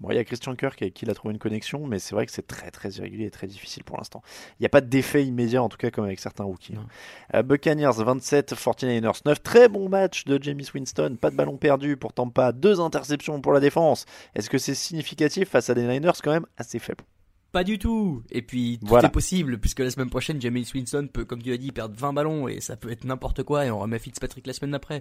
Bon, 0.00 0.10
il 0.10 0.16
y 0.16 0.18
a 0.18 0.24
Christian 0.24 0.56
Kirk 0.56 0.82
avec 0.82 0.94
qui 0.94 1.04
il 1.04 1.10
a 1.12 1.14
trouvé 1.14 1.32
une 1.32 1.38
connexion, 1.38 1.86
mais 1.86 2.00
c'est 2.00 2.16
vrai 2.16 2.26
que 2.26 2.32
c'est 2.32 2.44
très 2.44 2.72
très 2.72 2.90
irrégulier 2.90 3.26
et 3.26 3.30
très 3.30 3.46
difficile 3.46 3.84
pour 3.84 3.98
l'instant. 3.98 4.20
Il 4.58 4.62
n'y 4.62 4.66
a 4.66 4.68
pas 4.68 4.80
d'effet 4.80 5.24
immédiat, 5.24 5.62
en 5.62 5.68
tout 5.68 5.76
cas 5.76 5.92
comme 5.92 6.04
avec 6.06 6.18
certains 6.18 6.42
rookies. 6.42 6.74
hein. 6.74 6.86
Euh, 7.34 7.44
Buccaneers 7.44 7.92
27, 8.04 8.52
49ers 8.56 9.20
9. 9.24 9.42
Très 9.44 9.68
bon 9.68 9.88
match 9.88 10.24
de 10.24 10.42
James 10.42 10.60
Winston, 10.74 11.16
pas 11.20 11.30
de 11.30 11.36
ballon 11.36 11.56
perdu, 11.56 11.96
pourtant 11.96 12.28
pas 12.28 12.50
deux 12.50 12.80
interceptions 12.80 13.40
pour 13.40 13.52
la 13.52 13.60
défense. 13.60 14.04
Est-ce 14.34 14.50
que 14.50 14.58
c'est 14.58 14.74
significatif 14.74 15.50
face 15.50 15.70
à 15.70 15.74
des 15.74 15.86
Niners 15.86 16.10
quand 16.20 16.32
même 16.32 16.46
assez 16.56 16.80
faibles 16.80 17.04
Pas 17.52 17.62
du 17.62 17.78
tout. 17.78 18.24
Et 18.32 18.42
puis 18.42 18.78
tout 18.80 18.88
Voilà. 18.88 19.06
est 19.06 19.12
possible 19.12 19.58
puisque 19.60 19.78
la 19.80 19.90
semaine 19.92 20.10
prochaine, 20.10 20.40
James 20.40 20.64
Winston 20.74 21.08
peut, 21.12 21.24
comme 21.24 21.42
tu 21.42 21.52
as 21.52 21.56
dit, 21.58 21.70
perdre 21.70 21.94
20 21.96 22.12
ballons 22.12 22.48
et 22.48 22.60
ça 22.60 22.76
peut 22.76 22.90
être 22.90 23.04
n'importe 23.04 23.44
quoi 23.44 23.66
et 23.66 23.70
on 23.70 23.78
remet 23.78 24.00
Fitzpatrick 24.00 24.48
la 24.48 24.52
semaine 24.52 24.72
d'après. 24.72 25.00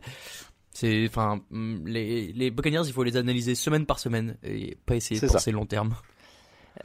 C'est, 0.73 1.05
enfin, 1.07 1.41
hum, 1.51 1.83
les, 1.85 2.31
les 2.33 2.49
Buccaneers, 2.51 2.83
il 2.85 2.93
faut 2.93 3.03
les 3.03 3.17
analyser 3.17 3.55
semaine 3.55 3.85
par 3.85 3.99
semaine 3.99 4.37
et 4.43 4.77
pas 4.85 4.95
essayer 4.95 5.15
de 5.19 5.19
C'est 5.19 5.27
ça. 5.27 5.33
penser 5.33 5.51
long 5.51 5.65
terme. 5.65 5.93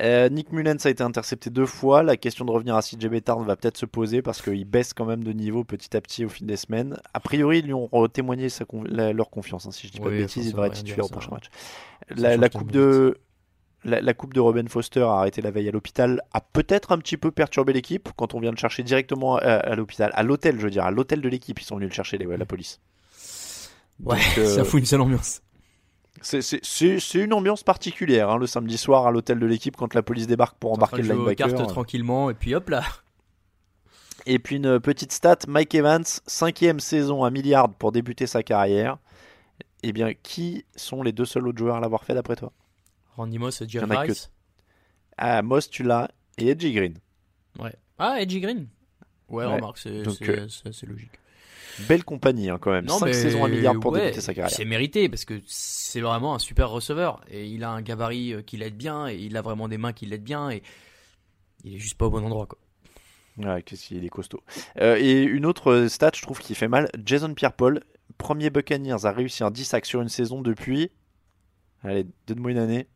Euh, 0.03 0.29
Nick 0.29 0.53
Mullens 0.53 0.85
a 0.85 0.91
été 0.91 1.05
intercepté 1.05 1.49
deux 1.49 1.65
fois. 1.65 2.03
La 2.03 2.17
question 2.17 2.45
de 2.45 2.51
revenir 2.51 2.75
à 2.75 2.83
CJ 2.83 3.07
Bettard 3.07 3.39
va 3.45 3.55
peut-être 3.55 3.77
se 3.79 3.87
poser 3.87 4.21
parce 4.21 4.43
qu'il 4.43 4.65
baisse 4.65 4.93
quand 4.93 5.05
même 5.05 5.23
de 5.23 5.33
niveau 5.33 5.63
petit 5.63 5.97
à 5.97 6.01
petit 6.01 6.25
au 6.25 6.29
fil 6.29 6.47
des 6.47 6.57
semaines. 6.57 6.99
A 7.15 7.21
priori, 7.21 7.61
ils 7.61 7.67
lui 7.67 7.73
ont 7.75 7.89
témoigné 8.09 8.49
sa 8.49 8.65
con- 8.65 8.83
la- 8.85 9.13
leur 9.13 9.31
confiance. 9.31 9.65
hein, 9.67 9.71
si 9.71 9.87
je 9.87 9.93
dis 9.93 10.01
pas 10.01 10.09
Oui, 10.09 10.17
de 10.17 10.23
bêtises, 10.23 10.47
il 10.47 10.51
devrait 10.51 10.67
être 10.69 10.75
titulaire 10.75 11.05
au 11.07 11.09
prochain 11.09 11.31
match. 11.31 11.45
La, 12.17 12.49
coupe 12.49 12.73
de 12.73 13.17
la, 13.85 14.01
la 14.01 14.15
coupe 14.15 14.35
de 14.35 14.41
Robin 14.41 14.67
Foster 14.67 15.03
a 15.03 15.13
arrêté 15.21 15.41
la 15.41 15.53
veille 15.53 15.69
à 15.69 15.73
l'hôpital, 15.73 16.21
a 16.33 16.41
peut-être 16.41 16.91
un 16.91 16.99
petit 16.99 17.17
peu 17.17 17.31
perturbé 17.31 17.73
l'équipe 17.73 18.09
quand 18.17 18.35
on 18.35 18.41
vient 18.41 18.51
le 18.51 18.57
chercher 18.57 18.83
directement 18.83 19.37
à, 19.37 19.43
à 19.43 19.77
l'hôpital, 19.77 20.11
à 20.15 20.25
l'hôtel, 20.25 20.59
je 20.59 20.65
veux 20.65 20.71
dire, 20.71 20.85
à 20.85 20.91
l'hôtel 20.91 21.21
de 21.21 21.29
l'équipe. 21.29 21.61
Ils 21.61 21.65
sont 21.65 21.77
venus 21.77 21.91
le 21.91 21.95
chercher, 21.95 22.19
les, 22.19 22.27
la 22.37 22.45
police. 22.45 22.81
Ouais, 24.05 24.17
Donc, 24.17 24.39
euh, 24.39 24.55
ça 24.55 24.65
fout 24.65 24.81
une 24.81 24.87
seule 24.87 25.01
ambiance. 25.01 25.43
C'est- 26.23 27.15
une 27.15 27.33
ambiance 27.35 27.63
particulière 27.63 28.31
hein, 28.31 28.39
le 28.39 28.47
samedi 28.47 28.79
soir 28.79 29.07
à 29.07 29.11
l'hôtel 29.11 29.39
de 29.39 29.47
l'équipe 29.47 29.77
quand 29.77 29.95
la 29.95 30.03
police 30.03 30.27
débarque 30.27 30.59
pour 30.59 30.73
embarquer 30.73 31.03
le 31.03 31.15
linebacker. 31.15 31.55
cartes 31.55 31.69
tranquillement 31.69 32.31
et 32.31 32.35
puis 32.35 32.55
hop 32.55 32.69
là. 32.71 32.83
Et 34.25 34.39
puis 34.39 34.57
une 34.57 34.81
petite 34.81 35.13
stat, 35.13 35.39
Mike 35.47 35.75
Evans, 35.75 36.03
cinquième 36.27 36.81
saison 36.81 37.23
à 37.23 37.31
milliard 37.31 37.69
pour 37.73 37.93
débuter 37.93 38.27
sa 38.27 38.43
carrière. 38.43 38.99
Eh 39.83 39.93
bien, 39.93 40.15
qui 40.15 40.65
sont 40.75 41.03
les 41.03 41.13
deux 41.13 41.27
seuls 41.27 41.47
autres 41.47 41.59
joueurs 41.59 41.77
à 41.77 41.81
l'avoir 41.81 42.03
fait 42.03 42.15
d'après 42.15 42.35
toi? 42.35 42.53
Randy 43.17 43.39
Moss 43.39 43.61
et 43.61 43.65
Il 43.65 43.69
y 43.69 43.71
Jeff 43.73 43.85
en 43.85 43.91
a 43.91 44.05
que- 44.07 44.11
Rice. 44.13 44.31
Ah, 45.17 45.43
Moss, 45.43 45.71
tu 45.71 45.83
l'as, 45.85 46.11
et 46.39 46.49
Edgy 46.49 46.73
Green. 46.73 46.95
Ouais. 47.59 47.75
Ah, 47.99 48.21
Edgy 48.21 48.41
Green. 48.41 48.67
Ouais, 49.29 49.45
Ouais. 49.47 49.55
remarque, 49.55 49.79
c'est 49.79 49.91
euh, 49.91 50.05
logique. 50.87 51.19
Belle 51.81 52.05
compagnie 52.05 52.51
hein, 52.51 52.59
quand 52.61 52.71
même. 52.71 52.87
Non, 52.87 52.99
Cinq 52.99 53.07
mais 53.07 53.13
saisons 53.13 53.45
à 53.45 53.49
milliard 53.49 53.79
pour 53.79 53.93
ouais, 53.93 54.01
débuter 54.03 54.21
sa 54.21 54.35
carrière. 54.35 54.57
C'est 54.57 54.65
mérité 54.65 55.09
parce 55.09 55.25
que 55.25 55.41
c'est 55.47 56.01
vraiment 56.01 56.35
un 56.35 56.39
super 56.39 56.71
receveur 56.71 57.21
et 57.31 57.47
il 57.47 57.65
a 57.65 57.71
un 57.71 57.83
gabarit 57.83 58.33
euh, 58.35 58.43
qui 58.43 58.57
l'aide 58.57 58.77
bien 58.77 59.09
et 59.09 59.17
il 59.17 59.37
a 59.37 59.43
vraiment 59.43 59.69
des 59.69 59.79
mains 59.79 59.93
qui 59.93 60.07
l'aident 60.07 60.23
bien 60.25 60.51
et 60.51 60.63
il 61.65 61.75
est 61.75 61.79
juste 61.79 61.97
pas 61.97 62.07
au 62.07 62.11
bon 62.11 62.25
endroit 62.25 62.47
quoi. 62.47 62.59
Ouais, 63.39 63.63
qu'est-ce 63.63 63.87
qu'il 63.89 64.03
est 64.05 64.09
costaud. 64.09 64.43
Euh, 64.81 64.97
et 64.99 65.23
une 65.23 65.45
autre 65.45 65.89
stat, 65.89 66.11
je 66.15 66.23
trouve, 66.23 66.39
qui 66.41 66.55
fait 66.55 66.69
mal. 66.69 66.89
Jason 67.05 67.35
Pierre-Paul, 67.35 67.81
premier 68.17 68.49
Buccaneers 68.49 69.05
à 69.05 69.13
réussir 69.13 69.51
10 69.51 69.65
sacs 69.65 69.85
sur 69.85 70.01
une 70.01 70.09
saison 70.09 70.41
depuis. 70.41 70.91
Allez, 71.83 72.07
donne-moi 72.27 72.53
une 72.53 72.59
année. 72.59 72.89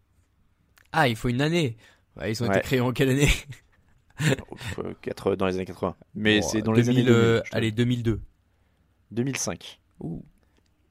Ah, 0.93 1.09
il 1.09 1.17
faut 1.17 1.29
une 1.29 1.43
année. 1.43 1.77
Ouais, 2.17 2.33
ils 2.33 2.43
ont 2.43 2.47
Ouais. 2.49 2.57
été 2.57 2.63
créés 2.67 2.81
en 2.81 2.93
quelle 2.93 3.11
année? 3.11 3.29
Euh, 4.23 5.37
dans 5.37 5.47
les 5.47 5.55
années 5.57 5.65
80. 5.65 5.95
Mais 6.15 6.41
Bon, 6.41 6.49
c'est 6.49 6.63
dans 6.63 6.73
2000, 6.73 6.85
les 6.85 6.89
années 6.91 7.05
2000. 7.05 7.13
euh, 7.13 7.43
je 7.45 7.51
te- 7.51 7.57
allez 7.57 7.71
2002. 7.73 8.21
2005. 9.13 9.81
Ouh. 10.01 10.23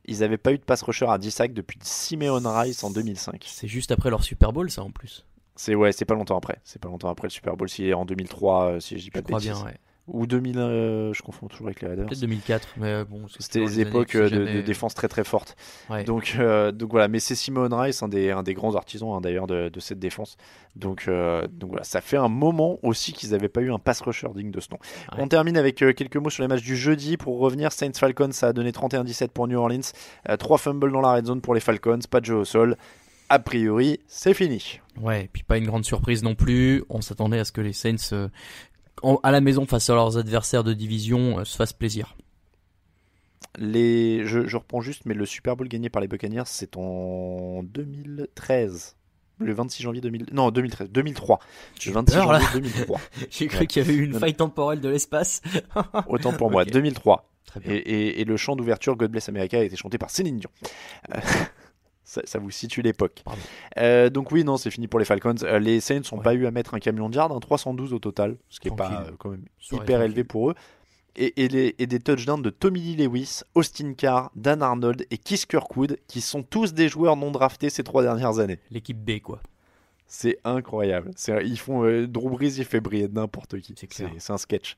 Ils 0.06 0.20
n'avaient 0.20 0.38
pas 0.38 0.52
eu 0.54 0.58
de 0.58 0.64
pass 0.64 0.82
rusher 0.82 1.06
à 1.10 1.18
10 1.18 1.32
sacs 1.32 1.54
depuis 1.54 1.78
Simeon 1.84 2.42
Rice 2.46 2.84
en 2.84 2.90
2005. 2.92 3.44
C'est 3.48 3.68
juste 3.68 3.92
après 3.92 4.10
leur 4.10 4.24
Super 4.24 4.52
Bowl 4.54 4.70
ça 4.72 4.84
en 4.84 4.92
plus. 4.92 5.26
C'est 5.56 5.76
ouais, 5.76 5.92
c'est 5.92 6.06
pas 6.06 6.16
longtemps 6.16 6.38
après. 6.38 6.60
C'est 6.64 6.82
pas 6.82 6.88
longtemps 6.88 7.10
après 7.10 7.28
le 7.28 7.32
Super 7.32 7.56
Bowl. 7.58 7.70
C'est 7.70 7.94
en 7.94 8.06
2003, 8.06 8.64
euh, 8.66 8.80
si 8.80 8.98
je 8.98 9.04
dis 9.04 9.12
pas 9.12 9.20
Je 9.20 9.24
de 9.24 9.28
crois 9.28 9.40
bêtises. 9.40 9.52
bien 9.54 9.66
ouais. 9.66 9.78
Ou 10.12 10.28
2000, 10.28 10.58
euh, 10.58 11.14
je 11.14 11.22
confonds 11.22 11.48
toujours 11.48 11.68
avec 11.68 11.82
les 11.82 11.88
Raiders. 11.90 12.08
Peut-être 12.08 12.22
2004 12.22 12.68
mais 12.78 12.88
euh, 12.88 13.06
bon 13.06 13.22
C'était 13.40 13.60
des 13.60 13.80
époques 13.82 14.16
euh, 14.16 14.30
de, 14.30 14.36
jamais. 14.46 14.54
de 14.56 14.62
défense 14.62 14.94
très 14.96 15.08
très 15.08 15.24
fortes. 15.24 15.56
Ouais. 15.90 16.04
Donc, 16.04 16.36
euh, 16.40 16.72
donc 16.72 16.92
voilà, 16.92 17.08
mais 17.08 17.20
c'est 17.20 17.36
Simon 17.36 17.70
Rice, 17.72 18.02
un 18.04 18.08
des, 18.08 18.32
un 18.32 18.44
des 18.44 18.54
grands 18.54 18.76
artisans 18.76 19.12
hein, 19.14 19.22
d'ailleurs 19.22 19.48
de, 19.48 19.70
de 19.70 19.80
cette 19.80 20.00
défense. 20.00 20.38
Donc, 20.76 21.06
euh, 21.08 21.48
donc 21.52 21.72
voilà, 21.72 21.84
ça 21.84 22.02
fait 22.02 22.18
un 22.18 22.30
moment 22.30 22.80
aussi 22.84 23.14
qu'ils 23.14 23.32
n'avaient 23.32 23.50
pas 23.50 23.62
eu 23.62 23.72
un 23.72 23.80
pass 23.80 24.02
rusher 24.02 24.28
digne 24.36 24.52
de 24.52 24.60
ce 24.60 24.70
nom. 24.72 24.78
Ouais. 25.12 25.18
On 25.22 25.28
termine 25.28 25.58
avec 25.58 25.76
quelques 25.76 26.18
mots 26.18 26.30
sur 26.30 26.44
les 26.44 26.48
matchs 26.48 26.64
du 26.64 26.76
jeudi. 26.76 27.18
Pour 27.18 27.40
revenir, 27.40 27.72
Saints 27.72 27.92
Falcons, 27.96 28.32
ça 28.32 28.48
a 28.50 28.54
donné 28.54 28.72
31-17 28.72 29.30
pour 29.30 29.48
New 29.48 29.58
Orleans. 29.60 29.80
Euh, 30.30 30.38
Trois 30.38 30.58
fumbles 30.58 30.92
dans 30.92 31.02
la 31.02 31.14
red 31.14 31.26
zone 31.26 31.42
pour 31.42 31.54
les 31.54 31.60
Falcons, 31.60 32.00
pas 32.10 32.20
de 32.20 32.26
jeu 32.26 32.36
au 32.36 32.46
sol. 32.46 32.78
A 33.32 33.38
priori, 33.38 34.00
c'est 34.08 34.34
fini. 34.34 34.80
Ouais, 35.00 35.26
et 35.26 35.30
puis 35.32 35.44
pas 35.44 35.58
une 35.58 35.68
grande 35.68 35.86
surprise 35.86 36.24
non 36.24 36.34
plus. 36.34 36.84
On 36.90 37.02
s'attendait 37.02 37.38
à 37.38 37.46
ce 37.46 37.52
que 37.52 37.62
les 37.62 37.74
Saints 37.74 37.96
euh, 38.14 38.28
en- 39.04 39.20
à 39.24 39.32
la 39.32 39.42
maison 39.42 39.66
face 39.66 39.90
à 39.90 39.96
leurs 39.96 40.18
adversaires 40.18 40.64
de 40.64 40.74
division 40.74 41.40
euh, 41.40 41.46
se 41.46 41.56
fassent 41.56 41.74
plaisir. 41.74 42.16
Les, 43.58 44.26
je, 44.26 44.48
je 44.48 44.58
reprends 44.58 44.82
juste, 44.82 45.04
mais 45.06 45.14
le 45.14 45.26
Super 45.26 45.56
Bowl 45.56 45.68
gagné 45.68 45.90
par 45.90 46.02
les 46.02 46.08
Buccaneers, 46.08 46.44
c'est 46.46 46.78
en 46.78 47.62
2013. 47.64 48.96
Le 49.42 49.54
26 49.54 49.84
janvier 49.84 50.02
2000... 50.02 50.26
Non, 50.34 50.52
2013, 50.52 50.90
2003. 50.90 51.40
Le 51.86 51.92
26 51.94 52.14
peur, 52.16 52.32
là. 52.34 52.40
janvier 52.40 52.62
2003. 52.62 53.00
J'ai 53.32 53.48
cru 53.48 53.60
Ouais. 53.60 53.68
qu'il 53.68 53.82
y 53.82 53.86
avait 53.86 53.94
eu 53.96 54.04
une 54.04 54.20
faille 54.20 54.34
temporelle 54.36 54.82
de 54.82 54.90
l'espace. 54.90 55.42
Autant 56.08 56.34
pour 56.34 56.52
moi, 56.52 56.64
Ok. 56.64 56.72
2003. 56.72 57.30
Très 57.46 57.60
bien. 57.62 57.72
Et, 57.74 57.78
et- 57.78 58.22
et 58.22 58.26
le 58.26 58.38
chant 58.38 58.56
d'ouverture 58.56 58.96
God 58.98 59.12
Bless 59.12 59.30
America 59.30 59.58
a 59.58 59.64
été 59.64 59.76
chanté 59.78 59.98
par 59.98 60.10
Céline 60.10 60.38
Dion. 60.40 60.50
Euh, 61.16 61.20
ça, 62.10 62.22
ça 62.26 62.40
vous 62.40 62.50
situe 62.52 62.82
l'époque. 62.82 63.24
Euh, 63.78 64.10
donc 64.10 64.32
oui, 64.32 64.44
non, 64.44 64.58
c'est 64.58 64.72
fini 64.72 64.88
pour 64.88 65.00
les 65.00 65.06
Falcons. 65.06 65.36
Euh, 65.44 65.60
les 65.60 65.80
Saints 65.80 66.02
n'ont 66.12 66.18
Ouais. 66.18 66.24
pas 66.24 66.34
eu 66.34 66.46
à 66.48 66.52
mettre 66.52 66.74
un 66.74 66.80
camion 66.80 67.08
de 67.10 67.16
yard, 67.16 67.32
hein, 67.32 67.40
312 67.40 67.94
au 67.94 68.00
total, 68.00 68.36
ce 68.50 68.60
qui 68.60 68.68
est 68.70 68.76
pas 68.76 69.06
euh, 69.08 69.12
quand 69.20 69.30
même 69.30 69.46
hyper 69.72 69.86
tranquille. 69.86 70.02
élevé 70.06 70.24
pour 70.24 70.50
eux. 70.50 70.56
Et, 71.16 71.44
et 71.44 71.48
les- 71.48 71.76
et 71.80 71.86
des 71.88 72.00
touchdowns 72.00 72.42
de 72.42 72.50
Tommy 72.50 72.80
Lee 72.80 72.96
Lewis, 72.96 73.42
Austin 73.54 73.94
Carr, 73.94 74.32
Dan 74.36 74.62
Arnold 74.64 75.06
et 75.12 75.18
Keith 75.18 75.46
Kirkwood, 75.48 75.98
qui 76.08 76.22
sont 76.22 76.44
tous 76.44 76.74
des 76.74 76.88
joueurs 76.88 77.16
non 77.18 77.32
draftés 77.32 77.70
ces 77.70 77.84
trois 77.84 78.02
dernières 78.04 78.40
années. 78.40 78.60
L'équipe 78.72 78.98
B 78.98 79.20
quoi. 79.20 79.42
C'est 80.12 80.40
incroyable. 80.44 81.12
Ils 81.44 81.60
font 81.60 81.86
euh, 81.86 82.08
Drew 82.08 82.32
Brees, 82.32 82.58
il 82.58 82.66
fait 82.66 82.80
briller 82.80 83.08
n'importe 83.08 83.60
qui. 83.62 83.76
C'est 83.92 84.32
un 84.32 84.38
sketch. 84.38 84.76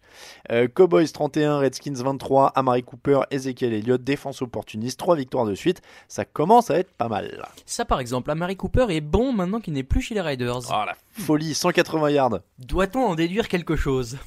Euh, 0.51 0.67
Cowboys 0.67 1.09
31, 1.09 1.59
Redskins 1.59 1.93
23, 1.93 2.47
Amari 2.47 2.83
Cooper, 2.83 3.21
Ezekiel 3.31 3.73
Elliott, 3.73 4.03
défense 4.03 4.41
opportuniste, 4.41 4.99
trois 4.99 5.15
victoires 5.15 5.45
de 5.45 5.55
suite. 5.55 5.81
Ça 6.09 6.25
commence 6.25 6.69
à 6.69 6.79
être 6.79 6.91
pas 6.91 7.07
mal. 7.07 7.41
Ça 7.65 7.85
par 7.85 8.01
exemple, 8.01 8.29
Amari 8.29 8.57
Cooper 8.57 8.87
est 8.89 8.99
bon 8.99 9.31
maintenant 9.31 9.61
qu'il 9.61 9.73
n'est 9.73 9.83
plus 9.83 10.01
chez 10.01 10.15
les 10.15 10.21
Raiders. 10.21 10.63
Oh 10.69 10.83
la 10.85 10.95
folie, 11.13 11.53
180 11.53 12.09
yards. 12.09 12.39
Doit-on 12.59 12.99
en 12.99 13.15
déduire 13.15 13.47
quelque 13.47 13.77
chose? 13.77 14.17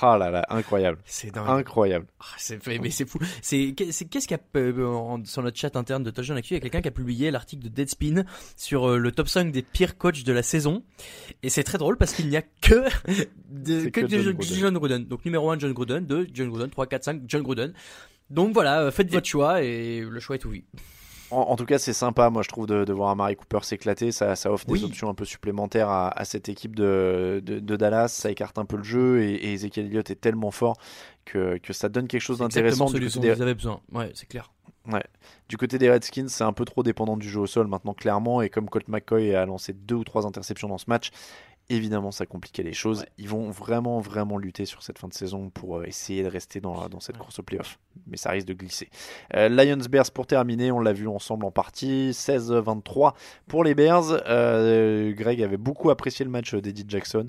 Ah 0.00 0.16
là 0.16 0.30
là, 0.30 0.44
incroyable. 0.48 0.98
C'est 1.04 1.30
dingue. 1.32 1.48
Incroyable. 1.48 2.06
C'est 2.38 2.66
mais 2.80 2.90
c'est 2.90 3.04
fou. 3.06 3.18
C'est 3.42 3.74
c'est- 3.90 4.06
qu'est-ce 4.06 4.26
qu'il 4.26 4.36
y 4.36 4.40
a 4.40 4.58
euh, 4.58 5.18
sur 5.24 5.42
notre 5.42 5.58
chat 5.58 5.76
interne 5.76 6.02
de 6.02 6.10
Touchdown 6.10 6.38
Actu, 6.38 6.54
il 6.54 6.56
y 6.56 6.56
a 6.56 6.60
quelqu'un 6.60 6.80
qui 6.80 6.88
a 6.88 6.92
publié 6.92 7.30
l'article 7.30 7.64
de 7.64 7.68
Deadspin 7.68 8.24
sur 8.56 8.88
euh, 8.90 8.96
le 8.98 9.12
top 9.12 9.28
5 9.28 9.52
des 9.52 9.62
pires 9.62 9.98
coachs 9.98 10.24
de 10.24 10.32
la 10.32 10.42
saison 10.42 10.82
et 11.42 11.50
c'est 11.50 11.62
très 11.64 11.78
drôle 11.78 11.96
parce 11.98 12.14
qu'il 12.14 12.28
n'y 12.28 12.36
a 12.36 12.42
que 12.42 12.84
de, 13.50 13.84
que, 13.90 14.00
que 14.00 14.06
de 14.06 14.08
John 14.08 14.22
John, 14.22 14.34
Gruden. 14.34 14.58
John 14.60 14.74
Gruden. 14.78 15.04
Donc 15.04 15.24
numéro 15.24 15.50
1 15.50 15.58
John 15.58 15.72
Gruden, 15.72 16.06
2 16.06 16.28
John 16.32 16.48
Gruden, 16.48 16.70
3 16.70 16.86
4 16.86 17.04
5 17.04 17.22
John 17.26 17.42
Gruden. 17.42 17.72
Donc 18.30 18.54
voilà, 18.54 18.80
euh, 18.82 18.90
faites 18.90 19.10
votre 19.12 19.26
choix 19.28 19.62
et 19.62 20.00
le 20.00 20.20
choix 20.20 20.36
est 20.36 20.38
tout 20.38 20.48
oui. 20.48 20.64
En, 21.32 21.50
en 21.50 21.56
tout 21.56 21.64
cas, 21.64 21.78
c'est 21.78 21.92
sympa, 21.92 22.28
moi, 22.30 22.42
je 22.42 22.48
trouve, 22.48 22.66
de, 22.66 22.84
de 22.84 22.92
voir 22.92 23.10
Amari 23.10 23.36
Cooper 23.36 23.60
s'éclater. 23.62 24.12
Ça, 24.12 24.36
ça 24.36 24.52
offre 24.52 24.66
Oui. 24.68 24.80
des 24.80 24.84
options 24.84 25.08
un 25.08 25.14
peu 25.14 25.24
supplémentaires 25.24 25.88
à, 25.88 26.08
à 26.18 26.24
cette 26.24 26.48
équipe 26.48 26.76
de, 26.76 27.42
de, 27.44 27.58
de 27.58 27.76
Dallas. 27.76 28.08
Ça 28.08 28.30
écarte 28.30 28.58
un 28.58 28.64
peu 28.64 28.76
le 28.76 28.82
jeu 28.84 29.22
et, 29.22 29.32
et 29.34 29.52
Ezekiel 29.54 29.86
Elliott 29.86 30.10
est 30.10 30.20
tellement 30.20 30.50
fort 30.50 30.76
que, 31.24 31.58
que 31.58 31.72
ça 31.72 31.88
donne 31.88 32.06
quelque 32.08 32.20
chose 32.20 32.38
d'intéressant. 32.38 32.86
exactement 32.86 32.88
celui 32.88 33.08
dont 33.14 33.20
des- 33.20 33.34
vous 33.34 33.42
avez 33.42 33.54
besoin. 33.54 33.80
Ouais, 33.92 34.10
c'est 34.14 34.26
clair. 34.28 34.50
du 35.48 35.56
côté 35.56 35.78
des 35.78 35.90
Redskins, 35.90 36.28
c'est 36.28 36.44
un 36.44 36.52
peu 36.52 36.64
trop 36.64 36.82
dépendant 36.82 37.16
du 37.16 37.28
jeu 37.28 37.40
au 37.40 37.46
sol 37.46 37.66
maintenant, 37.68 37.94
clairement. 37.94 38.42
Et 38.42 38.48
comme 38.50 38.68
Colt 38.68 38.88
McCoy 38.88 39.34
a 39.34 39.46
lancé 39.46 39.72
deux 39.72 39.94
ou 39.96 40.04
trois 40.04 40.26
interceptions 40.26 40.68
dans 40.68 40.78
ce 40.78 40.86
match, 40.88 41.10
évidemment, 41.68 42.10
ça 42.10 42.26
compliquait 42.26 42.62
les 42.62 42.72
choses. 42.72 43.04
Ils 43.18 43.28
vont 43.28 43.50
vraiment, 43.50 44.00
vraiment 44.00 44.36
lutter 44.38 44.64
sur 44.66 44.82
cette 44.82 44.98
fin 44.98 45.08
de 45.08 45.14
saison 45.14 45.50
pour 45.50 45.78
euh, 45.78 45.84
essayer 45.84 46.22
de 46.22 46.28
rester 46.28 46.60
dans, 46.60 46.88
dans 46.88 47.00
cette 47.00 47.16
course 47.18 47.38
au 47.38 47.42
playoff. 47.42 47.78
Mais 48.06 48.16
ça 48.16 48.30
risque 48.30 48.46
de 48.46 48.54
glisser. 48.54 48.88
Euh, 49.34 49.48
Lions 49.48 49.82
Bears 49.90 50.10
pour 50.12 50.26
terminer, 50.26 50.72
on 50.72 50.80
l'a 50.80 50.92
vu 50.92 51.08
ensemble 51.08 51.44
en 51.44 51.50
partie, 51.50 52.10
16-23 52.12 53.14
pour 53.48 53.64
les 53.64 53.74
Bears. 53.74 54.22
Euh, 54.26 55.12
Greg 55.12 55.42
avait 55.42 55.56
beaucoup 55.56 55.90
apprécié 55.90 56.24
le 56.24 56.30
match 56.30 56.54
d'Eddie 56.54 56.84
Jackson, 56.88 57.28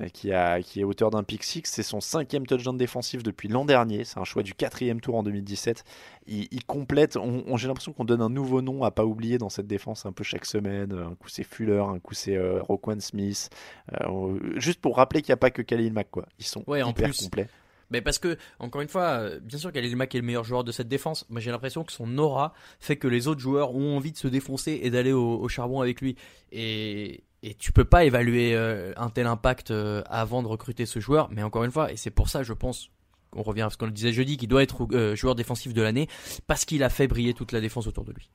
euh, 0.00 0.08
qui, 0.08 0.32
a, 0.32 0.60
qui 0.62 0.80
est 0.80 0.84
auteur 0.84 1.10
d'un 1.10 1.22
pick 1.22 1.42
six. 1.42 1.62
C'est 1.64 1.82
son 1.82 2.00
cinquième 2.00 2.46
touchdown 2.46 2.76
défensif 2.76 3.22
depuis 3.22 3.48
l'an 3.48 3.64
dernier. 3.64 4.04
C'est 4.04 4.18
un 4.18 4.24
choix 4.24 4.42
du 4.42 4.54
quatrième 4.54 5.00
tour 5.00 5.16
en 5.16 5.22
2017. 5.22 5.84
Il, 6.26 6.48
il 6.50 6.64
complète. 6.64 7.16
On, 7.16 7.42
on- 7.46 7.56
J'ai 7.56 7.68
l'impression 7.68 7.92
qu'on 7.92 8.04
donne 8.04 8.22
un 8.22 8.28
nouveau 8.30 8.62
nom 8.62 8.82
à 8.84 8.90
pas 8.90 9.04
oublier 9.04 9.38
dans 9.38 9.48
cette 9.48 9.66
défense 9.66 10.06
un 10.06 10.12
peu 10.12 10.24
chaque 10.24 10.44
semaine. 10.44 10.92
Un 10.92 11.14
coup 11.14 11.28
c'est 11.28 11.44
Fuller, 11.44 11.82
un 11.86 11.98
coup 11.98 12.14
c'est 12.14 12.38
Roquan 12.60 13.00
Smith. 13.00 13.48
Euh, 14.00 14.38
juste 14.56 14.80
pour 14.80 14.96
rappeler 14.96 15.22
qu'il 15.22 15.30
n'y 15.30 15.34
a 15.34 15.38
pas 15.38 15.50
que 15.50 15.62
Khalil 15.62 15.92
Mack 15.92 16.10
quoi. 16.10 16.26
Ils 16.38 16.46
sont 16.46 16.64
Ouais, 16.66 16.82
en 16.82 16.90
hyper 16.90 17.10
plus, 17.10 17.22
complets. 17.24 17.48
Mais 17.90 18.00
parce 18.00 18.18
que, 18.18 18.38
encore 18.60 18.80
une 18.82 18.88
fois, 18.88 19.02
euh, 19.02 19.40
bien 19.40 19.58
sûr 19.58 19.72
qu'Alil 19.72 19.96
Mack 19.96 20.14
est 20.14 20.18
le 20.18 20.24
meilleur 20.24 20.44
joueur 20.44 20.62
de 20.62 20.70
cette 20.72 20.88
défense, 20.88 21.26
mais 21.28 21.40
j'ai 21.40 21.50
l'impression 21.50 21.82
que 21.82 21.92
son 21.92 22.18
aura 22.18 22.54
fait 22.78 22.96
que 22.96 23.08
les 23.08 23.26
autres 23.26 23.40
joueurs 23.40 23.74
ont 23.74 23.96
envie 23.96 24.12
de 24.12 24.16
se 24.16 24.28
défoncer 24.28 24.80
et 24.82 24.90
d'aller 24.90 25.12
au, 25.12 25.40
au 25.40 25.48
charbon 25.48 25.80
avec 25.80 26.00
lui. 26.00 26.16
Et, 26.52 27.24
et 27.42 27.54
tu 27.54 27.72
peux 27.72 27.84
pas 27.84 28.04
évaluer 28.04 28.54
euh, 28.54 28.92
un 28.96 29.10
tel 29.10 29.26
impact 29.26 29.70
euh, 29.70 30.02
avant 30.08 30.42
de 30.42 30.48
recruter 30.48 30.86
ce 30.86 31.00
joueur. 31.00 31.28
Mais 31.32 31.42
encore 31.42 31.64
une 31.64 31.70
fois, 31.72 31.90
et 31.90 31.96
c'est 31.96 32.10
pour 32.10 32.28
ça, 32.28 32.42
je 32.42 32.52
pense, 32.52 32.90
on 33.34 33.42
revient 33.42 33.62
à 33.62 33.70
ce 33.70 33.76
qu'on 33.76 33.86
le 33.86 33.92
disait 33.92 34.12
jeudi, 34.12 34.36
qu'il 34.36 34.48
doit 34.48 34.62
être 34.62 34.86
euh, 34.92 35.16
joueur 35.16 35.34
défensif 35.34 35.72
de 35.72 35.82
l'année, 35.82 36.08
parce 36.46 36.64
qu'il 36.64 36.82
a 36.84 36.90
fait 36.90 37.08
briller 37.08 37.34
toute 37.34 37.52
la 37.52 37.60
défense 37.60 37.86
autour 37.86 38.04
de 38.04 38.12
lui. 38.12 38.30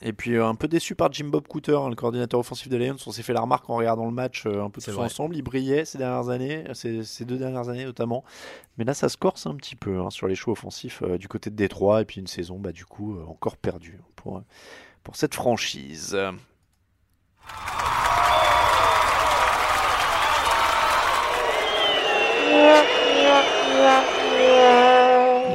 Et 0.00 0.12
puis 0.12 0.36
euh, 0.36 0.46
un 0.46 0.54
peu 0.54 0.68
déçu 0.68 0.94
par 0.94 1.12
Jim 1.12 1.24
Bob 1.26 1.48
Cooter, 1.48 1.76
hein, 1.76 1.88
le 1.88 1.96
coordinateur 1.96 2.38
offensif 2.38 2.68
des 2.68 2.78
Lions. 2.78 2.96
On 3.06 3.10
s'est 3.10 3.24
fait 3.24 3.32
la 3.32 3.40
remarque 3.40 3.68
en 3.68 3.76
regardant 3.76 4.04
le 4.06 4.12
match 4.12 4.46
euh, 4.46 4.62
un 4.62 4.70
peu 4.70 4.80
tous 4.80 4.92
vrai. 4.92 5.06
ensemble. 5.06 5.34
Il 5.36 5.42
brillait 5.42 5.84
ces 5.84 5.98
dernières 5.98 6.28
années, 6.28 6.64
euh, 6.68 6.74
ces, 6.74 7.02
ces 7.02 7.24
deux 7.24 7.36
dernières 7.36 7.68
années 7.68 7.84
notamment. 7.84 8.22
Mais 8.76 8.84
là, 8.84 8.94
ça 8.94 9.08
se 9.08 9.16
corse 9.16 9.46
un 9.46 9.56
petit 9.56 9.74
peu 9.74 9.98
hein, 9.98 10.10
sur 10.10 10.28
les 10.28 10.36
choix 10.36 10.52
offensifs 10.52 11.02
euh, 11.02 11.18
du 11.18 11.26
côté 11.26 11.50
de 11.50 11.56
Détroit. 11.56 12.02
Et 12.02 12.04
puis 12.04 12.20
une 12.20 12.28
saison, 12.28 12.58
bah, 12.58 12.70
du 12.70 12.84
coup, 12.84 13.16
euh, 13.16 13.24
encore 13.26 13.56
perdue 13.56 13.98
pour, 14.14 14.42
pour 15.02 15.16
cette 15.16 15.34
franchise. 15.34 16.16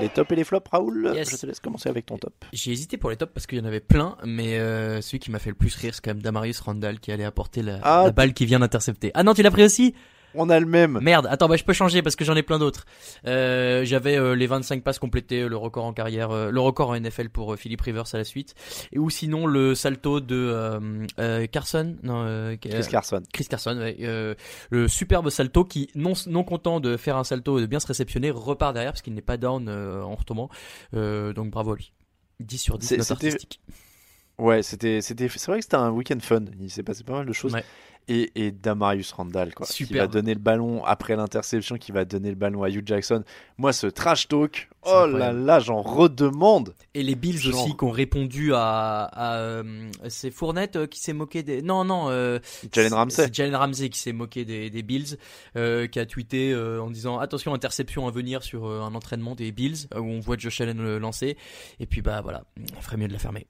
Les 0.01 0.09
tops 0.09 0.31
et 0.31 0.35
les 0.35 0.43
flops, 0.43 0.69
Raoul 0.69 1.11
Yes. 1.15 1.31
Je 1.31 1.37
te 1.37 1.45
laisse 1.45 1.59
commencer 1.59 1.89
avec 1.89 2.05
ton 2.05 2.17
top. 2.17 2.33
J'ai 2.51 2.71
hésité 2.71 2.97
pour 2.97 3.09
les 3.09 3.15
tops 3.17 3.31
parce 3.33 3.47
qu'il 3.47 3.57
y 3.57 3.61
en 3.61 3.65
avait 3.65 3.79
plein, 3.79 4.17
mais 4.25 4.57
euh, 4.59 5.01
celui 5.01 5.19
qui 5.19 5.31
m'a 5.31 5.39
fait 5.39 5.49
le 5.49 5.55
plus 5.55 5.75
rire, 5.75 5.93
c'est 5.95 6.03
quand 6.03 6.11
même 6.11 6.21
Damarius 6.21 6.59
Randall 6.59 6.99
qui 6.99 7.11
allait 7.11 7.23
apporter 7.23 7.61
la, 7.61 7.79
Ah, 7.83 8.03
la 8.05 8.11
balle 8.11 8.33
qui 8.33 8.45
vient 8.45 8.59
d'intercepter. 8.59 9.11
Ah 9.13 9.23
non, 9.23 9.33
tu 9.33 9.43
l'as 9.43 9.51
pris 9.51 9.63
aussi? 9.63 9.93
On 10.35 10.49
a 10.49 10.59
le 10.59 10.65
même. 10.65 10.99
Merde, 11.01 11.27
attends, 11.29 11.47
bah 11.47 11.55
je 11.55 11.63
peux 11.63 11.73
changer 11.73 12.01
parce 12.01 12.15
que 12.15 12.25
j'en 12.25 12.35
ai 12.35 12.43
plein 12.43 12.59
d'autres. 12.59 12.85
Euh, 13.27 13.85
J'avais 13.85 14.17
euh, 14.17 14.35
les 14.35 14.47
25 14.47 14.83
passes 14.83 14.99
complétées, 14.99 15.47
le 15.47 15.57
record 15.57 15.85
en 15.85 15.93
carrière, 15.93 16.31
euh, 16.31 16.49
le 16.51 16.59
record 16.59 16.89
en 16.89 16.99
NFL 16.99 17.29
pour 17.29 17.53
euh, 17.53 17.55
Philippe 17.55 17.81
Rivers 17.81 18.05
à 18.13 18.17
la 18.17 18.23
suite, 18.23 18.55
et 18.91 18.99
ou 18.99 19.09
sinon 19.09 19.45
le 19.45 19.75
salto 19.75 20.19
de 20.19 20.35
euh, 20.35 20.79
euh, 21.19 21.45
Carson, 21.47 21.95
non, 22.03 22.23
euh, 22.25 22.55
Chris 22.59 22.87
Carson. 22.89 23.21
Chris 23.31 23.45
Carson, 23.45 23.77
ouais, 23.77 23.97
euh, 24.01 24.35
le 24.69 24.87
superbe 24.87 25.29
salto 25.29 25.63
qui, 25.65 25.89
non, 25.95 26.13
non 26.27 26.43
content 26.43 26.79
de 26.79 26.97
faire 26.97 27.17
un 27.17 27.23
salto 27.23 27.57
et 27.59 27.61
de 27.61 27.67
bien 27.67 27.79
se 27.79 27.87
réceptionner, 27.87 28.31
repart 28.31 28.73
derrière 28.73 28.91
parce 28.93 29.01
qu'il 29.01 29.13
n'est 29.13 29.21
pas 29.21 29.37
down 29.37 29.67
euh, 29.69 30.01
en 30.03 30.15
retombant. 30.15 30.49
Euh, 30.95 31.33
donc 31.33 31.51
bravo 31.51 31.73
à 31.73 31.75
lui. 31.75 31.93
10 32.39 32.57
sur 32.57 32.77
10 32.77 32.87
C'est- 32.87 32.97
note 32.97 33.11
artistique. 33.11 33.61
Ouais, 34.39 34.63
c'était, 34.63 35.01
c'était, 35.01 35.29
c'est 35.29 35.45
vrai 35.45 35.59
que 35.59 35.63
c'était 35.63 35.75
un 35.77 35.91
week-end 35.91 36.17
fun. 36.19 36.45
Il 36.59 36.71
s'est 36.71 36.81
passé 36.81 37.03
pas 37.03 37.13
mal 37.13 37.25
de 37.27 37.33
choses. 37.33 37.53
Ouais. 37.53 37.63
Et, 38.07 38.31
et 38.35 38.51
Damarius 38.51 39.11
Randall, 39.13 39.53
quoi, 39.53 39.65
qui 39.65 39.85
va 39.85 40.07
donner 40.07 40.33
le 40.33 40.39
ballon 40.39 40.83
après 40.83 41.15
l'interception, 41.15 41.77
qui 41.77 41.91
va 41.91 42.03
donner 42.05 42.29
le 42.29 42.35
ballon 42.35 42.63
à 42.63 42.69
Hugh 42.69 42.85
Jackson. 42.85 43.23
Moi, 43.57 43.71
ce 43.71 43.87
trash 43.87 44.27
talk, 44.27 44.69
oh 44.83 44.89
là 44.89 45.03
incroyable. 45.05 45.39
là, 45.45 45.59
j'en 45.59 45.81
redemande. 45.81 46.73
Et 46.93 47.03
les 47.03 47.15
Bills 47.15 47.37
Genre- 47.37 47.63
aussi 47.63 47.77
qui 47.77 47.83
ont 47.83 47.89
répondu 47.91 48.53
à, 48.53 49.03
à 49.05 49.35
euh, 49.37 49.89
c'est 50.09 50.31
Fournette 50.31 50.75
euh, 50.75 50.85
qui 50.87 50.99
s'est 50.99 51.13
moqué 51.13 51.43
des 51.43 51.61
non 51.61 51.85
non 51.85 52.09
euh, 52.09 52.39
Jalen 52.73 52.93
Ramsey. 52.93 53.29
Jalen 53.31 53.55
Ramsey 53.55 53.89
qui 53.89 53.99
s'est 53.99 54.13
moqué 54.13 54.43
des, 54.45 54.69
des 54.69 54.81
Bills 54.83 55.17
qui 55.55 55.99
a 55.99 56.05
tweeté 56.05 56.55
en 56.55 56.89
disant 56.89 57.19
attention 57.19 57.53
interception 57.53 58.07
à 58.07 58.11
venir 58.11 58.43
sur 58.43 58.65
un 58.67 58.93
entraînement 58.95 59.35
des 59.35 59.51
Bills 59.51 59.87
où 59.95 59.99
on 60.01 60.19
voit 60.19 60.35
Josh 60.37 60.61
Allen 60.61 60.77
le 60.81 60.99
lancer 60.99 61.37
et 61.79 61.85
puis 61.85 62.01
bah 62.01 62.21
voilà 62.21 62.43
il 62.57 62.81
ferait 62.81 62.97
mieux 62.97 63.07
de 63.07 63.13
la 63.13 63.19
fermer 63.19 63.47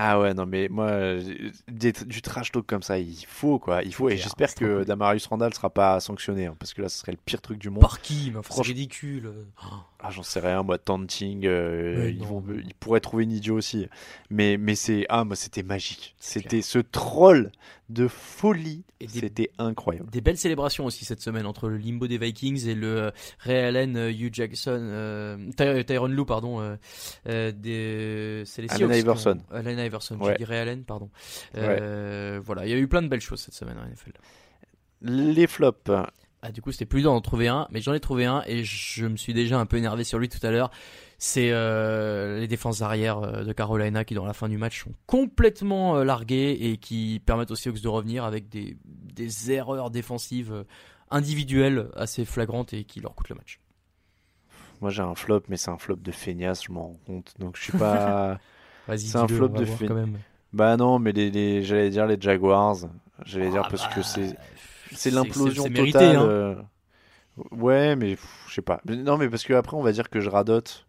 Ah 0.00 0.20
ouais, 0.20 0.32
non, 0.32 0.46
mais 0.46 0.68
moi, 0.68 0.86
euh, 0.86 1.50
des- 1.66 1.90
du 1.92 2.22
trash 2.22 2.52
talk 2.52 2.64
comme 2.66 2.84
ça, 2.84 3.00
il 3.00 3.16
faut, 3.26 3.58
quoi. 3.58 3.82
Il 3.82 3.92
faut. 3.92 4.08
Et 4.08 4.12
clair, 4.14 4.22
j'espère 4.24 4.54
que. 4.54 4.84
Damarius 4.84 5.26
Randall 5.26 5.52
sera 5.52 5.70
pas 5.70 5.98
sanctionné, 5.98 6.46
hein, 6.46 6.54
parce 6.56 6.72
que 6.72 6.82
là, 6.82 6.88
ce 6.88 6.98
serait 7.00 7.10
le 7.12 7.18
pire 7.24 7.40
truc 7.40 7.58
du 7.58 7.68
monde. 7.68 7.80
par 7.80 8.00
qui 8.00 8.30
mais 8.32 8.40
Franchement- 8.44 8.62
ridicule. 8.62 9.32
Ah, 10.00 10.10
j'en 10.10 10.22
sais 10.22 10.38
rien, 10.38 10.62
moi, 10.62 10.78
tanting, 10.78 11.44
euh, 11.44 12.08
ils, 12.10 12.18
non. 12.20 12.26
vont, 12.26 12.44
ils 12.64 12.74
pourraient 12.74 13.00
trouver 13.00 13.24
une 13.24 13.32
idiot 13.32 13.56
aussi. 13.56 13.88
Mais, 14.30 14.56
mais 14.56 14.76
c'est, 14.76 15.04
ah, 15.08 15.24
moi, 15.24 15.34
c'était 15.34 15.64
magique. 15.64 16.14
C'était 16.20 16.62
ce 16.62 16.78
troll 16.78 17.50
de 17.88 18.06
folie. 18.06 18.84
C'était 19.08 19.50
incroyable. 19.58 20.10
Des 20.10 20.20
belles 20.20 20.36
célébrations 20.36 20.84
aussi 20.84 21.04
cette 21.04 21.20
semaine 21.20 21.46
entre 21.46 21.68
le 21.68 21.78
limbo 21.78 22.06
des 22.06 22.18
Vikings 22.18 22.66
et 22.68 22.74
le 22.74 22.86
euh, 23.06 23.10
Ray 23.40 23.56
Allen, 23.64 23.96
euh, 23.96 24.10
Hugh 24.12 24.32
Jackson, 24.34 24.76
euh, 24.78 25.36
Ty- 25.56 25.84
Tyronn 25.84 26.12
Lue, 26.12 26.24
pardon. 26.26 26.60
Euh, 27.26 27.52
des, 27.52 28.42
c'est 28.44 28.62
les 28.62 28.70
Allen 28.70 28.92
Iverson. 28.94 29.38
Allen 29.50 29.78
Iverson, 29.88 30.16
Ouais. 30.20 30.32
je 30.32 30.36
dis 30.38 30.44
Ray 30.44 30.58
Allen, 30.60 30.84
pardon. 30.84 31.10
Euh, 31.56 32.40
Voilà, 32.44 32.64
il 32.66 32.70
y 32.70 32.74
a 32.74 32.78
eu 32.78 32.86
plein 32.88 33.02
de 33.02 33.08
belles 33.08 33.20
choses 33.20 33.40
cette 33.40 33.54
semaine 33.54 33.76
en 33.78 33.84
NFL. 33.84 34.12
Les 35.02 35.46
flops. 35.46 35.90
Ah, 36.40 36.52
du 36.52 36.62
coup, 36.62 36.70
c'était 36.70 36.86
plus 36.86 37.00
dur 37.02 37.10
d'en 37.12 37.20
trouver 37.20 37.48
un, 37.48 37.66
mais 37.72 37.80
j'en 37.80 37.92
ai 37.94 37.98
trouvé 38.00 38.24
un 38.24 38.44
et 38.46 38.62
je 38.62 39.06
me 39.06 39.16
suis 39.16 39.34
déjà 39.34 39.58
un 39.58 39.66
peu 39.66 39.76
énervé 39.76 40.04
sur 40.04 40.20
lui 40.20 40.28
tout 40.28 40.44
à 40.46 40.52
l'heure. 40.52 40.70
C'est 41.18 41.50
euh, 41.50 42.38
les 42.38 42.46
défenses 42.46 42.80
arrière 42.80 43.18
euh, 43.18 43.42
de 43.42 43.52
Carolina 43.52 44.04
qui, 44.04 44.14
dans 44.14 44.24
la 44.24 44.34
fin 44.34 44.48
du 44.48 44.56
match, 44.56 44.84
sont 44.84 44.92
complètement 45.06 45.96
euh, 45.96 46.04
larguées 46.04 46.56
et 46.60 46.76
qui 46.76 47.20
permettent 47.26 47.50
aussi 47.50 47.68
aux 47.68 47.72
Hawks 47.72 47.80
de 47.82 47.88
revenir 47.88 48.24
avec 48.24 48.48
des, 48.48 48.76
des 48.84 49.50
erreurs 49.50 49.90
défensives 49.90 50.64
individuelles 51.10 51.88
assez 51.96 52.24
flagrantes 52.24 52.72
et 52.72 52.84
qui 52.84 53.00
leur 53.00 53.16
coûtent 53.16 53.30
le 53.30 53.34
match. 53.34 53.58
Moi 54.80 54.90
j'ai 54.90 55.02
un 55.02 55.16
flop, 55.16 55.42
mais 55.48 55.56
c'est 55.56 55.70
un 55.70 55.78
flop 55.78 55.96
de 55.96 56.12
feignasse, 56.12 56.62
je 56.64 56.70
m'en 56.70 56.82
rends 56.88 57.00
compte. 57.04 57.34
Donc 57.40 57.56
je 57.56 57.62
suis 57.64 57.72
pas. 57.78 58.38
C'est 58.96 59.16
un 59.18 59.28
flop 59.28 59.48
de 59.48 59.64
fait- 59.64 59.86
quand 59.86 59.94
même. 59.94 60.18
bah 60.52 60.76
non, 60.76 60.98
mais 60.98 61.12
les, 61.12 61.30
les- 61.30 61.62
j'allais 61.62 61.90
dire 61.90 62.06
les 62.06 62.16
Jaguars. 62.20 62.76
J'allais 63.24 63.50
dire 63.50 63.62
Ah 63.64 63.68
parce 63.70 63.82
bah, 63.88 63.92
que 63.94 64.02
c'est 64.02 64.28
c'est 64.90 64.96
c'est- 64.96 65.10
l'implosion 65.10 65.64
totale. 65.64 65.72
mérité, 65.82 65.98
hein. 66.04 66.22
euh, 66.22 66.54
Ouais, 67.52 67.94
mais 67.96 68.16
je 68.48 68.54
sais 68.54 68.62
pas. 68.62 68.80
Non, 68.86 69.16
mais 69.16 69.28
parce 69.28 69.44
que 69.44 69.52
après 69.52 69.76
on 69.76 69.82
va 69.82 69.92
dire 69.92 70.10
que 70.10 70.20
je 70.20 70.28
radote. 70.28 70.86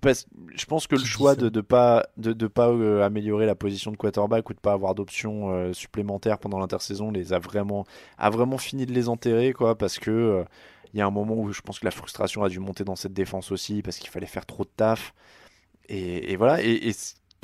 Parce- 0.00 0.26
je 0.54 0.64
pense 0.66 0.86
que 0.86 0.94
le 0.96 1.04
choix 1.04 1.34
de 1.34 1.48
de 1.48 1.60
pas 1.60 2.06
de, 2.16 2.32
de 2.32 2.46
pas 2.46 2.68
euh, 2.68 3.02
améliorer 3.04 3.46
la 3.46 3.54
position 3.54 3.90
de 3.90 3.96
quarterback 3.96 4.48
ou 4.50 4.54
de 4.54 4.58
pas 4.60 4.72
avoir 4.72 4.94
d'options 4.94 5.50
euh, 5.50 5.72
supplémentaires 5.72 6.38
pendant 6.38 6.58
l'intersaison 6.58 7.10
les 7.10 7.32
a 7.32 7.38
vraiment 7.38 7.84
a 8.18 8.30
vraiment 8.30 8.58
fini 8.58 8.86
de 8.86 8.92
les 8.92 9.08
enterrer 9.08 9.52
quoi 9.52 9.76
parce 9.76 9.98
que 9.98 10.10
euh, 10.10 10.44
il 10.94 10.98
y 10.98 11.02
a 11.02 11.06
un 11.06 11.10
moment 11.10 11.34
où 11.34 11.52
je 11.52 11.60
pense 11.62 11.78
que 11.80 11.84
la 11.84 11.90
frustration 11.90 12.44
a 12.44 12.48
dû 12.48 12.60
monter 12.60 12.84
dans 12.84 12.96
cette 12.96 13.12
défense 13.14 13.50
aussi 13.50 13.82
parce 13.82 13.98
qu'il 13.98 14.10
fallait 14.10 14.26
faire 14.26 14.46
trop 14.46 14.64
de 14.64 14.70
taf 14.76 15.14
et, 15.88 16.32
et 16.32 16.36
voilà 16.36 16.62
et, 16.62 16.70
et 16.88 16.92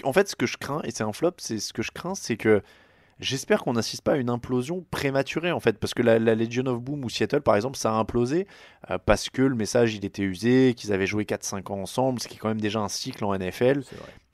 en 0.03 0.12
fait 0.12 0.28
ce 0.28 0.36
que 0.36 0.47
je 0.47 0.57
crains 0.57 0.80
et 0.84 0.90
c'est 0.90 1.05
un 1.05 1.12
flop 1.12 1.34
c'est 1.38 1.59
ce 1.59 1.72
que 1.72 1.82
je 1.82 1.92
crains 1.92 2.14
c'est 2.14 2.36
que 2.36 2.62
J'espère 3.20 3.62
qu'on 3.62 3.74
n'assiste 3.74 4.03
pas 4.03 4.14
à 4.14 4.16
une 4.16 4.28
implosion 4.28 4.84
prématurée 4.90 5.53
en 5.53 5.61
fait, 5.61 5.78
parce 5.78 5.95
que 5.95 6.03
la, 6.03 6.18
la 6.18 6.34
Legion 6.34 6.66
of 6.66 6.80
Boom 6.80 7.05
ou 7.05 7.09
Seattle 7.09 7.42
par 7.42 7.55
exemple, 7.55 7.78
ça 7.78 7.92
a 7.92 7.95
implosé 7.95 8.47
euh, 8.90 8.99
parce 9.05 9.30
que 9.30 9.42
le 9.42 9.55
message 9.55 9.95
il 9.95 10.05
était 10.05 10.22
usé, 10.22 10.74
qu'ils 10.76 10.92
avaient 10.92 11.07
joué 11.07 11.24
4-5 11.24 11.72
ans 11.72 11.80
ensemble, 11.80 12.20
ce 12.20 12.26
qui 12.26 12.34
est 12.34 12.38
quand 12.38 12.49
même 12.49 12.61
déjà 12.61 12.80
un 12.80 12.88
cycle 12.88 13.24
en 13.24 13.36
NFL. 13.36 13.82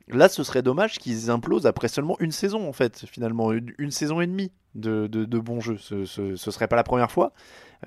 Là, 0.09 0.29
ce 0.29 0.43
serait 0.43 0.63
dommage 0.63 0.99
qu'ils 0.99 1.31
implosent 1.31 1.67
après 1.67 1.89
seulement 1.89 2.17
une 2.21 2.33
saison 2.33 2.67
en 2.67 2.73
fait, 2.73 3.05
finalement, 3.07 3.53
une, 3.53 3.73
une 3.79 3.91
saison 3.91 4.21
et 4.23 4.27
demie 4.27 4.51
de, 4.75 5.07
de, 5.07 5.25
de 5.25 5.39
bons 5.39 5.61
jeux. 5.61 5.77
Ce, 5.79 6.07
ce, 6.07 6.37
ce 6.37 6.51
serait 6.51 6.67
pas 6.67 6.77
la 6.77 6.83
première 6.83 7.13
fois 7.13 7.33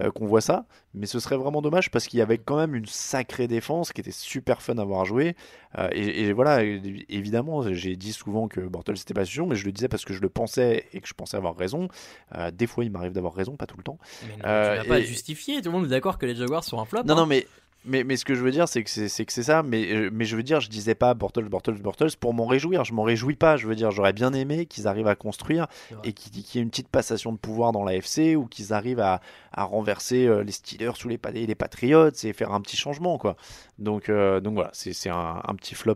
euh, 0.02 0.12
qu'on 0.12 0.26
voit 0.26 0.42
ça, 0.42 0.66
mais 0.94 1.06
ce 1.06 1.20
serait 1.20 1.38
vraiment 1.38 1.62
dommage 1.62 1.92
parce 1.92 2.08
qu'il 2.08 2.20
y 2.20 2.22
avait 2.22 2.38
quand 2.38 2.58
même 2.58 2.74
une 2.76 2.86
sacrée 2.86 3.48
défense 3.48 3.94
qui 3.94 4.02
était 4.02 4.12
super 4.12 4.62
fun 4.62 4.78
à 4.78 4.84
voir 4.84 5.06
jouer. 5.06 5.36
Euh, 5.78 5.88
et, 5.92 6.24
et 6.24 6.34
voilà, 6.34 6.62
évidemment, 7.10 7.62
j'ai 7.74 7.96
dit 7.96 8.14
souvent 8.14 8.48
que 8.48 8.60
Bortles 8.62 8.98
c'était 8.98 9.14
pas 9.14 9.26
sûr, 9.26 9.46
mais 9.48 9.56
je 9.56 9.66
le 9.66 9.72
disais 9.72 9.88
parce 9.88 10.06
que 10.06 10.14
je 10.14 10.22
le 10.22 10.30
pensais 10.30 10.86
et 10.94 11.02
que 11.02 11.08
je 11.08 11.14
pensais 11.14 11.38
avoir 11.38 11.56
raison. 11.56 11.88
Euh, 12.36 12.52
des 12.52 12.68
fois, 12.68 12.84
il 12.86 12.92
m'arrive 12.92 13.12
d'avoir 13.12 13.34
raison, 13.34 13.56
pas 13.56 13.66
tout 13.66 13.78
le 13.78 13.84
temps. 13.84 13.98
Mais 14.28 14.36
non, 14.38 14.44
Euh, 14.46 14.74
tu 14.74 14.82
n'as 14.82 14.86
pas 14.88 14.96
à 14.96 15.00
et- 15.00 15.04
justifier. 15.06 15.62
Tout 15.62 15.70
le 15.70 15.78
monde 15.78 15.86
est 15.86 15.90
d'accord 15.90 16.18
que 16.18 16.26
les 16.26 16.36
Jaguars 16.36 16.64
sont 16.64 16.80
un 16.80 16.86
flop. 16.86 17.04
Non, 17.04 17.14
hein. 17.14 17.18
non, 17.18 17.26
mais, 17.26 17.48
mais, 17.86 18.04
mais 18.04 18.16
ce 18.18 18.26
que 18.26 18.34
je 18.36 18.42
veux 18.44 18.52
dire, 18.52 18.68
c'est 18.68 18.84
que 18.84 18.90
c'est 18.90 19.08
c'est 19.10 19.26
que 19.26 19.34
c'est 19.34 19.44
ça. 19.44 19.64
Mais, 19.64 19.92
euh, 19.94 20.10
mais 20.12 20.26
je 20.26 20.36
veux 20.36 20.44
dire, 20.44 20.60
je 20.62 20.70
disais 20.70 20.96
pas 20.96 21.14
Bortles, 21.14 21.50
Bortles, 21.50 21.82
Bortles 21.82 22.16
pour 22.20 22.34
m'en 22.34 22.46
réjouir. 22.46 22.84
Je 22.84 22.94
m'en 22.94 23.04
réjouis 23.04 23.36
pas. 23.36 23.58
Je 23.58 23.68
veux 23.68 23.76
dire, 23.76 23.92
j'aurais 23.92 24.14
bien 24.14 24.34
aimé 24.34 24.66
qu'ils 24.66 24.88
arrivent 24.88 25.08
à 25.08 25.16
construire 25.16 25.68
et 26.04 26.14
qu'il 26.14 26.38
y 26.38 26.58
ait 26.58 26.62
une 26.62 26.70
petite 26.70 26.88
passation 26.90 27.32
de 27.34 27.38
pouvoir 27.38 27.72
dans 27.72 27.84
la 27.84 27.96
FC 27.96 28.36
ou 28.36 28.46
qu'ils 28.48 28.74
arrivent 28.74 29.00
à, 29.00 29.22
à 29.52 29.64
renverser 29.64 30.26
euh, 30.28 30.44
les 30.44 30.52
Steelers 30.52 30.94
sous 30.96 31.10
les, 31.10 31.20
les 31.34 31.56
Patriots 31.56 32.10
et 32.24 32.34
faire 32.34 32.52
un 32.54 32.62
petit 32.62 32.78
changement, 32.78 33.18
quoi. 33.18 33.36
Donc, 33.80 34.10
euh, 34.10 34.40
donc 34.40 34.54
voilà, 34.56 34.70
c'est 34.74 35.10
un, 35.10 35.42
un 35.44 35.56
petit 35.56 35.76
flop 35.76 35.96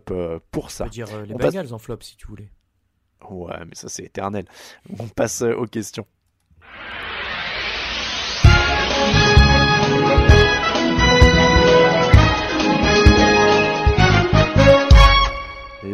pour 0.50 0.70
ça. 0.70 0.84
peut 0.84 0.90
dire 0.90 1.08
euh, 1.14 1.24
les 1.24 1.34
On 1.34 1.38
passe- 1.38 1.54
Bengals 1.54 1.72
en 1.74 1.78
flop 1.78 1.98
si 2.00 2.16
tu 2.16 2.26
voulais. 2.26 2.50
Ouais, 3.30 3.56
mais 3.66 3.74
ça 3.74 3.88
c'est 3.88 4.04
éternel. 4.04 4.44
On 4.98 5.08
passe 5.08 5.42
aux 5.42 5.66
questions. 5.66 6.06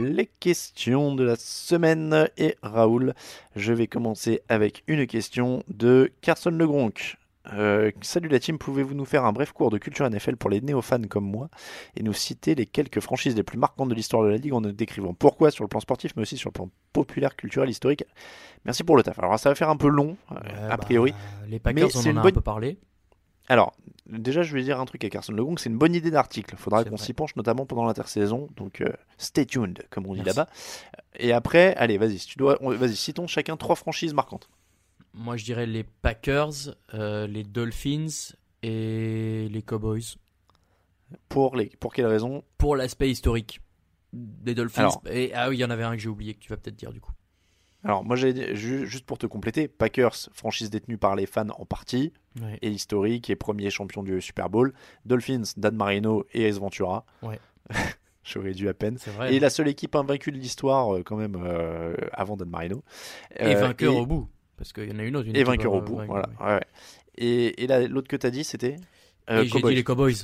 Les 0.01 0.27
questions 0.41 1.15
de 1.15 1.25
la 1.25 1.37
semaine 1.37 2.29
et 2.37 2.57
Raoul, 2.63 3.15
je 3.57 3.73
vais 3.73 3.87
commencer 3.87 4.41
avec 4.49 4.83
une 4.87 5.07
question 5.07 5.63
de 5.69 6.11
Carson 6.21 6.51
Legronk. 6.51 7.17
Euh, 7.53 7.91
salut 8.01 8.29
la 8.31 8.39
team, 8.39 8.57
pouvez-vous 8.59 8.95
nous 8.95 9.05
faire 9.05 9.25
un 9.27 9.33
bref 9.33 9.53
cours 9.53 9.71
de 9.71 9.77
culture 9.77 10.09
NFL 10.09 10.37
pour 10.37 10.49
les 10.49 10.63
néo-fans 10.63 11.03
comme 11.11 11.27
moi 11.31 11.51
et 11.95 12.03
nous 12.03 12.15
citer 12.15 12.55
les 12.55 12.65
quelques 12.65 13.01
franchises 13.01 13.37
les 13.37 13.43
plus 13.43 13.59
marquantes 13.59 13.91
de 13.91 13.95
l'histoire 13.95 14.23
de 14.23 14.29
la 14.29 14.39
ligue 14.39 14.55
en 14.55 14.63
nous 14.63 14.73
décrivant 14.73 15.13
pourquoi 15.13 15.51
sur 15.51 15.63
le 15.63 15.69
plan 15.69 15.81
sportif 15.81 16.13
mais 16.17 16.23
aussi 16.23 16.39
sur 16.39 16.49
le 16.49 16.55
plan 16.55 16.71
populaire, 16.95 17.37
culturel, 17.37 17.69
historique? 17.69 18.05
Merci 18.65 18.83
pour 18.83 18.97
le 18.97 19.03
taf. 19.03 19.19
Alors 19.19 19.39
ça 19.39 19.51
va 19.51 19.55
faire 19.55 19.69
un 19.69 19.77
peu 19.77 19.89
long, 19.89 20.17
euh, 20.33 20.35
Ouais, 20.37 20.41
a 20.65 20.69
bah, 20.71 20.77
priori. 20.79 21.13
les 21.49 21.59
Packers, 21.59 21.89
Mais 21.89 21.97
on 21.97 22.01
en 22.01 22.03
une 22.03 22.19
a 22.19 22.23
bonne- 22.23 22.31
un 22.31 22.35
peu 22.35 22.41
parlé. 22.41 22.79
Alors, 23.49 23.75
déjà, 24.07 24.43
je 24.43 24.55
vais 24.55 24.63
dire 24.63 24.81
un 24.81 24.85
truc 24.87 25.05
à 25.05 25.11
Carson 25.11 25.33
Legong, 25.33 25.59
c'est 25.59 25.69
une 25.69 25.77
bonne 25.77 25.95
idée 25.95 26.11
d'article. 26.11 26.57
Faudra 26.57 26.83
C'est 26.83 26.91
qu'on 26.91 26.97
s'y 26.97 27.13
penche, 27.13 27.37
notamment 27.37 27.67
pendant 27.67 27.85
l'intersaison. 27.85 28.49
Donc, 28.57 28.81
euh, 28.81 28.93
stay 29.19 29.45
tuned, 29.45 29.83
comme 29.91 30.07
on 30.07 30.15
dit 30.15 30.23
là-bas. 30.23 30.49
Et 31.17 31.33
après, 31.33 31.75
allez, 31.77 31.99
vas-y, 31.99 32.19
si 32.19 32.27
tu 32.27 32.39
dois, 32.39 32.59
vas-y, 32.61 32.97
citons 32.97 33.27
chacun 33.27 33.57
trois 33.57 33.77
franchises 33.77 34.15
marquantes. 34.15 34.49
Moi, 35.13 35.37
je 35.37 35.45
dirais 35.45 35.67
les 35.67 35.85
Packers, 35.85 36.75
euh, 36.95 37.27
les 37.27 37.45
Dolphins 37.45 38.35
et 38.63 39.49
les 39.49 39.63
Cowboys. 39.63 40.17
Pour 41.29 41.55
les, 41.55 41.67
pour 41.67 41.93
quelles 41.93 42.07
raisons 42.07 42.43
Pour 42.59 42.77
l'aspect 42.77 43.11
historique 43.11 43.61
des 44.13 44.55
Dolphins. 44.55 44.81
Alors. 44.81 45.03
et, 45.11 45.33
ah 45.35 45.49
oui, 45.49 45.59
il 45.59 45.61
y 45.61 45.65
en 45.65 45.71
avait 45.71 45.83
un 45.83 45.95
que 45.95 46.03
j'ai 46.03 46.09
oublié 46.09 46.35
que 46.35 46.41
tu 46.41 46.49
vas 46.49 46.57
peut-être 46.57 46.77
dire 46.77 46.93
du 46.93 47.01
coup. 47.01 47.13
Alors, 47.85 48.05
moi, 48.05 48.17
juste 48.17 49.05
pour 49.05 49.19
te 49.19 49.27
compléter, 49.27 49.69
Packers, 49.69 50.15
franchise 50.33 50.71
détenue 50.71 50.97
par 50.99 51.17
les 51.17 51.27
fans 51.27 51.49
en 51.59 51.67
partie, 51.67 52.13
Ouais. 52.41 52.59
et 52.63 52.71
historique, 52.71 53.29
et 53.31 53.37
premier 53.37 53.71
champion 53.71 54.03
du 54.03 54.21
Super 54.21 54.49
Bowl. 54.51 54.73
Dolphins, 55.05 55.43
Dan 55.57 55.77
Marino 55.77 56.25
et 56.33 56.49
Ace 56.49 56.59
Ventura. 56.59 57.05
Ouais. 57.23 57.39
J'aurais 58.25 58.53
dû 58.53 58.69
à 58.69 58.75
peine. 58.75 58.97
Vrai. 58.97 59.35
Et 59.35 59.39
la 59.41 59.51
seule 59.51 59.69
équipe 59.69 59.95
invaincue 59.95 60.33
de 60.33 60.39
l'histoire, 60.39 60.95
euh, 60.97 61.03
quand 61.03 61.17
même, 61.17 61.37
euh, 61.37 61.95
avant 62.13 62.37
Dan 62.37 62.49
Marino. 62.49 62.83
Et 63.39 63.55
Euh, 63.55 63.61
vainqueur 63.61 63.93
et- 63.93 63.97
au 64.01 64.07
bout. 64.07 64.29
Parce 64.57 64.73
qu'il 64.73 64.91
y 64.91 64.93
en 64.95 64.99
a 64.99 65.03
une 65.03 65.17
autre. 65.17 65.29
Une 65.29 65.37
Et 65.37 65.45
vainqueur 65.45 65.75
au 65.75 65.81
bout, 65.83 66.01
voilà. 66.07 66.29
ouais. 66.41 66.61
Et, 67.19 67.67
l'autre 67.89 68.09
que 68.09 68.17
tu 68.17 68.27
as 68.27 68.31
dit, 68.31 68.45
c'était 68.45 68.77
euh, 69.31 69.45
j'ai 69.45 69.61
dit 69.61 69.75
les 69.75 69.85
Cowboys, 69.85 70.15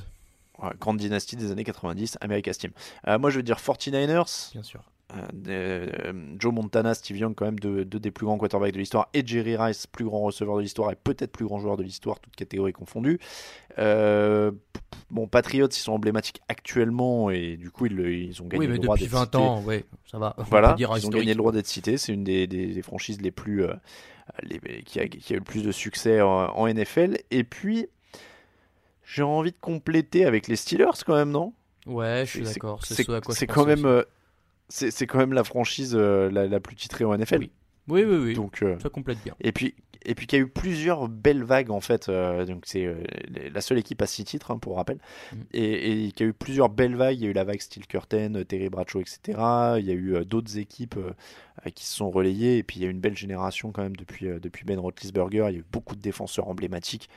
grande 0.79 0.97
dynastie 0.99 1.37
des 1.37 1.51
années 1.51 1.65
90, 1.65 2.17
America's 2.21 2.59
Team. 2.59 2.71
Euh, 3.09 3.19
moi, 3.19 3.31
je 3.31 3.37
veux 3.37 3.43
dire 3.43 3.59
49ers, 3.59 4.53
bien 4.53 4.63
sûr. 4.63 4.83
Euh, 5.17 5.87
euh, 6.13 6.13
Joe 6.39 6.53
Montana, 6.55 6.95
Steve 6.95 7.19
Young, 7.19 7.35
quand 7.35 7.45
même 7.47 7.59
deux, 7.59 7.85
deux 7.85 7.99
des 8.01 8.11
plus 8.11 8.27
grands 8.27 8.39
quarterbacks 8.39 8.73
de 8.73 8.79
l'histoire, 8.79 9.09
et 9.15 9.27
Jerry 9.27 9.57
Rice, 9.57 9.87
plus 9.87 10.05
grand 10.05 10.21
receveur 10.21 10.57
de 10.57 10.63
l'histoire 10.63 10.91
et 10.91 10.97
peut-être 10.97 11.33
plus 11.33 11.45
grand 11.47 11.59
joueur 11.61 11.77
de 11.77 11.83
l'histoire, 11.83 12.21
toutes 12.21 12.37
catégories 12.37 12.73
confondues. 12.73 13.19
Euh, 13.79 14.53
bon, 15.11 15.27
Patriots, 15.27 15.69
ils 15.69 15.75
sont 15.75 15.93
emblématiques 15.93 16.43
actuellement 16.49 17.31
et 17.31 17.57
du 17.57 17.71
coup, 17.71 17.87
ils, 17.87 18.01
ils 18.01 18.43
ont 18.43 18.47
gagné 18.47 18.61
Oui, 18.61 18.67
mais 18.69 18.75
le 18.75 18.79
droit 18.79 18.97
depuis 18.97 19.05
d'être 19.05 19.11
20 19.13 19.23
cités. 19.23 19.37
ans, 19.37 19.63
ouais, 19.65 19.85
ça 20.11 20.19
va. 20.19 20.35
On 20.39 20.45
Voilà, 20.45 20.75
dire 20.75 20.91
ils 20.97 21.07
ont 21.07 21.11
gagné 21.11 21.33
le 21.35 21.39
droit 21.39 21.53
d'être 21.53 21.67
cités. 21.69 21.99
C'est 21.99 22.13
une 22.13 22.25
des, 22.25 22.47
des- 22.47 22.75
des 22.75 22.83
franchises 22.83 23.21
les 23.21 23.31
plus 23.31 23.65
euh, 23.65 23.75
les- 24.43 24.83
qui, 24.85 25.01
a, 25.01 25.09
qui 25.09 25.33
a 25.33 25.37
eu 25.37 25.41
le 25.41 25.45
plus 25.45 25.63
de 25.63 25.73
succès 25.73 26.21
en, 26.21 26.29
en 26.57 26.67
NFL. 26.69 27.19
Et 27.31 27.45
puis, 27.45 27.89
j'ai 29.05 29.23
envie 29.23 29.51
de 29.53 29.57
compléter 29.61 30.25
avec 30.25 30.47
les 30.49 30.57
Steelers 30.57 31.05
quand 31.05 31.15
même, 31.15 31.31
non? 31.31 31.53
Ouais, 31.87 32.25
je 32.27 32.31
suis 32.31 32.45
d'accord. 32.45 32.85
C'est 32.85 33.47
quand 33.47 33.65
même 33.65 33.87
aussi. 33.87 33.87
C'est 34.71 35.07
quand 35.07 35.19
même 35.19 35.33
la 35.33 35.45
franchise 35.45 35.95
euh, 35.95 36.31
la, 36.31 36.47
la 36.47 36.61
plus 36.61 36.77
titrée 36.77 37.05
en 37.05 37.17
NFL. 37.17 37.39
Oui. 37.41 37.51
Oui, 37.89 38.05
oui, 38.05 38.17
oui. 38.17 38.35
Donc 38.35 38.63
euh, 38.63 38.79
Ça 38.81 38.89
complète 38.89 39.19
bien. 39.25 39.35
et 39.41 39.53
puis 39.53 39.75
et 40.03 40.15
puis 40.15 40.27
qu'il 40.27 40.39
y 40.39 40.41
a 40.43 40.45
eu 40.45 40.49
plusieurs 40.49 41.09
belles 41.09 41.43
vagues 41.45 41.71
en 41.71 41.81
fait. 41.81 42.09
euh, 42.09 42.47
donc 42.47 42.63
c'est 42.67 42.87
euh, 42.87 43.03
la 43.53 43.61
seule 43.61 43.77
équipe 43.79 44.01
à 44.01 44.07
six 44.07 44.25
titres 44.25 44.51
hein, 44.51 44.59
pour 44.59 44.77
rappel. 44.77 44.99
Mm. 45.33 45.37
Et, 45.53 46.07
et 46.07 46.13
qu'il 46.13 46.25
y 46.25 46.29
a 46.29 46.31
eu 46.31 46.33
plusieurs 46.35 46.69
belles 46.71 46.95
vagues. 46.95 47.19
Il 47.19 47.25
y 47.25 47.27
a 47.27 47.31
eu 47.31 47.35
la 47.35 47.45
vague 47.45 47.61
Steel 47.61 47.87
Curtain, 47.87 48.45
Terry 48.49 48.69
Bradshaw, 48.71 49.01
etc. 49.01 49.19
Il 49.79 49.85
y 49.87 49.91
a 49.91 49.95
eu 49.95 50.15
euh, 50.15 50.25
d'autres 50.25 50.57
équipes 50.57 50.97
qui 51.75 51.85
se 51.85 51.97
sont 51.97 52.11
relayées. 52.11 52.59
Et 52.59 52.63
puis 52.63 52.79
il 52.79 52.83
y 52.83 52.87
a 52.87 52.89
eu 52.89 52.93
une 52.93 53.01
belle 53.01 53.17
génération 53.17 53.73
quand 53.73 53.83
même 53.83 53.97
depuis 53.97 54.27
depuis 54.41 54.65
Ben 54.65 54.79
Roethlisberger. 54.79 55.47
Il 55.49 55.53
y 55.55 55.57
a 55.57 55.61
eu 55.61 55.65
beaucoup 55.73 55.97
de 55.97 56.01
défenseurs 56.01 56.49
emblématiques. 56.49 57.09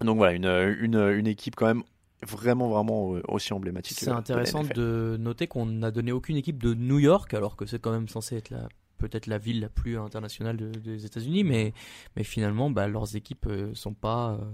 Donc 0.00 0.16
voilà 0.18 0.32
une 0.34 0.46
une, 0.80 0.96
une 0.96 1.26
équipe 1.26 1.56
quand 1.56 1.66
même 1.66 1.82
vraiment 2.24 2.68
vraiment 2.68 3.14
euh, 3.16 3.22
aussi 3.28 3.52
emblématique. 3.52 3.98
C'est 3.98 4.06
de 4.06 4.12
intéressant 4.12 4.62
de 4.64 5.16
noter 5.18 5.46
qu'on 5.46 5.66
n'a 5.66 5.90
donné 5.90 6.12
aucune 6.12 6.36
équipe 6.36 6.62
de 6.62 6.74
New 6.74 6.98
York, 6.98 7.32
alors 7.34 7.56
que 7.56 7.66
c'est 7.66 7.78
quand 7.80 7.92
même 7.92 8.08
censé 8.08 8.36
être 8.36 8.50
la 8.50 8.68
peut-être 8.98 9.26
la 9.26 9.38
ville 9.38 9.60
la 9.60 9.68
plus 9.68 9.98
internationale 9.98 10.56
de- 10.56 10.70
des 10.70 11.04
États-Unis, 11.04 11.44
mais 11.44 11.74
mais 12.16 12.24
finalement, 12.24 12.70
bah, 12.70 12.88
leurs 12.88 13.16
équipes 13.16 13.46
euh, 13.46 13.74
sont 13.74 13.92
pas 13.94 14.32
euh, 14.40 14.44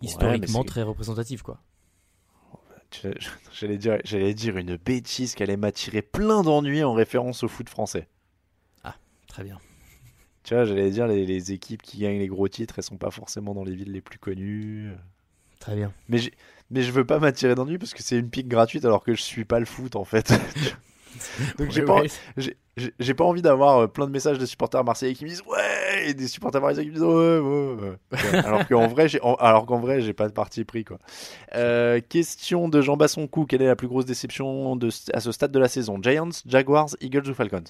historiquement 0.00 0.64
très 0.64 0.82
représentatives, 0.82 1.42
quoi. 1.42 1.60
J'allais 3.52 3.76
dire, 3.76 3.98
j'allais 4.04 4.32
dire 4.32 4.56
une 4.56 4.76
bêtise 4.76 5.34
qui 5.34 5.42
allait 5.42 5.58
m'attirer 5.58 6.00
plein 6.00 6.42
d'ennuis 6.42 6.82
en 6.84 6.94
référence 6.94 7.42
au 7.42 7.48
foot 7.48 7.68
français. 7.68 8.08
Très 9.26 9.44
bien. 9.44 9.58
Tu 10.42 10.54
vois, 10.54 10.64
j'allais 10.64 10.90
dire 10.90 11.06
les, 11.06 11.26
les 11.26 11.52
équipes 11.52 11.82
qui 11.82 11.98
gagnent 11.98 12.18
les 12.18 12.28
gros 12.28 12.48
titres, 12.48 12.74
elles 12.78 12.84
sont 12.84 12.96
pas 12.96 13.10
forcément 13.10 13.54
dans 13.54 13.62
les 13.62 13.74
villes 13.74 13.92
les 13.92 14.00
plus 14.00 14.18
connues. 14.18 14.90
Très 15.58 15.76
bien. 15.76 15.92
Mais, 16.08 16.20
mais 16.70 16.82
je 16.82 16.92
veux 16.92 17.04
pas 17.04 17.18
m'attirer 17.18 17.54
d'ennuis 17.54 17.78
parce 17.78 17.94
que 17.94 18.02
c'est 18.02 18.18
une 18.18 18.30
pique 18.30 18.48
gratuite 18.48 18.84
alors 18.84 19.02
que 19.02 19.14
je 19.14 19.22
suis 19.22 19.44
pas 19.44 19.58
le 19.58 19.66
foot 19.66 19.96
en 19.96 20.04
fait. 20.04 20.32
Donc 21.58 21.70
j'ai 21.70 21.82
pas, 21.82 22.02
ouais. 22.02 23.20
envie 23.20 23.42
d'avoir 23.42 23.78
euh, 23.78 23.86
plein 23.86 24.06
de 24.06 24.12
messages 24.12 24.38
de 24.38 24.46
supporters 24.46 24.84
marseillais 24.84 25.14
qui 25.14 25.24
me 25.24 25.30
disent 25.30 25.42
ouais 25.48 26.08
et 26.08 26.14
des 26.14 26.28
supporters 26.28 26.60
marseillais 26.60 26.84
qui 26.84 26.90
me 26.90 26.94
disent 26.94 27.02
ouais 27.02 27.88
ouais, 28.30 28.38
alors 28.38 28.68
qu'en 28.68 28.86
vrai 28.86 29.08
j'ai 29.08 29.18
alors 29.40 29.66
qu'en 29.66 29.80
vrai 29.80 30.00
j'ai 30.00 30.12
pas 30.12 30.28
de 30.28 30.32
parti 30.32 30.64
pris 30.64 30.84
quoi. 30.84 30.98
Euh, 31.54 32.00
question 32.08 32.68
de 32.68 32.80
Jean 32.80 32.96
Bassoncourt 32.96 33.46
quelle 33.48 33.62
est 33.62 33.66
la 33.66 33.76
plus 33.76 33.88
grosse 33.88 34.04
déception 34.04 34.76
de, 34.76 34.90
à 35.12 35.20
ce 35.20 35.32
stade 35.32 35.50
de 35.50 35.58
la 35.58 35.68
saison? 35.68 35.98
Giants, 36.00 36.28
Jaguars, 36.46 36.90
Eagles 37.00 37.28
ou 37.28 37.34
Falcons? 37.34 37.64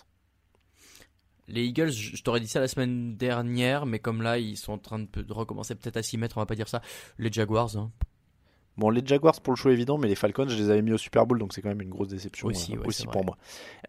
Les 1.48 1.64
Eagles, 1.64 1.90
je 1.90 2.22
t'aurais 2.22 2.40
dit 2.40 2.48
ça 2.48 2.60
la 2.60 2.68
semaine 2.68 3.16
dernière, 3.16 3.86
mais 3.86 3.98
comme 3.98 4.22
là, 4.22 4.38
ils 4.38 4.56
sont 4.56 4.72
en 4.72 4.78
train 4.78 4.98
de, 4.98 5.32
recommencer 5.32 5.74
peut-être 5.74 5.96
à 5.96 6.02
s'y 6.02 6.18
mettre, 6.18 6.36
on 6.36 6.40
va 6.40 6.46
pas 6.46 6.54
dire 6.54 6.68
ça. 6.68 6.82
Les 7.18 7.32
Jaguars, 7.32 7.76
hein. 7.76 7.90
Bon, 8.76 8.90
les 8.90 9.04
Jaguars 9.04 9.40
pour 9.40 9.52
le 9.52 9.56
choix 9.56 9.72
évident, 9.72 9.98
mais 9.98 10.06
les 10.06 10.14
Falcons, 10.14 10.46
je 10.46 10.54
les 10.54 10.70
avais 10.70 10.82
mis 10.82 10.92
au 10.92 10.98
Super 10.98 11.26
Bowl, 11.26 11.40
donc 11.40 11.52
c'est 11.52 11.60
quand 11.60 11.68
même 11.68 11.80
une 11.80 11.88
grosse 11.90 12.08
déception 12.08 12.46
Aussi, 12.46 12.74
euh, 12.74 12.78
ouais, 12.78 12.86
aussi 12.86 13.02
c'est 13.02 13.10
pour 13.10 13.22
vrai. 13.22 13.26
moi. 13.26 13.36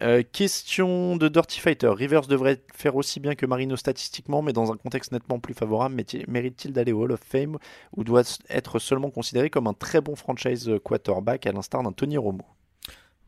Euh, 0.01 0.24
question 0.32 1.16
de 1.16 1.28
Dirty 1.28 1.60
Fighter. 1.60 1.89
Rivers 1.89 2.26
devrait 2.26 2.64
faire 2.74 2.95
aussi 2.95 3.20
bien 3.20 3.36
que 3.36 3.45
Marino 3.45 3.76
statistiquement, 3.76 4.41
mais 4.41 4.51
dans 4.51 4.72
un 4.72 4.78
contexte 4.78 5.12
nettement 5.12 5.39
plus 5.39 5.53
favorable. 5.53 6.01
Mérite-t-il 6.28 6.74
d'aller 6.74 6.91
au 6.91 7.03
Hall 7.03 7.12
of 7.12 7.20
Fame 7.20 7.60
ou 7.95 8.03
doit 8.03 8.24
être 8.49 8.80
seulement 8.80 9.12
considéré 9.12 9.51
comme 9.51 9.68
un 9.68 9.74
très 9.74 10.01
bon 10.01 10.16
franchise 10.16 10.72
quarterback 10.84 11.45
à 11.45 11.51
l'instar 11.51 11.84
d'un 11.84 11.91
Tony 11.91 12.18
Romo? 12.18 12.45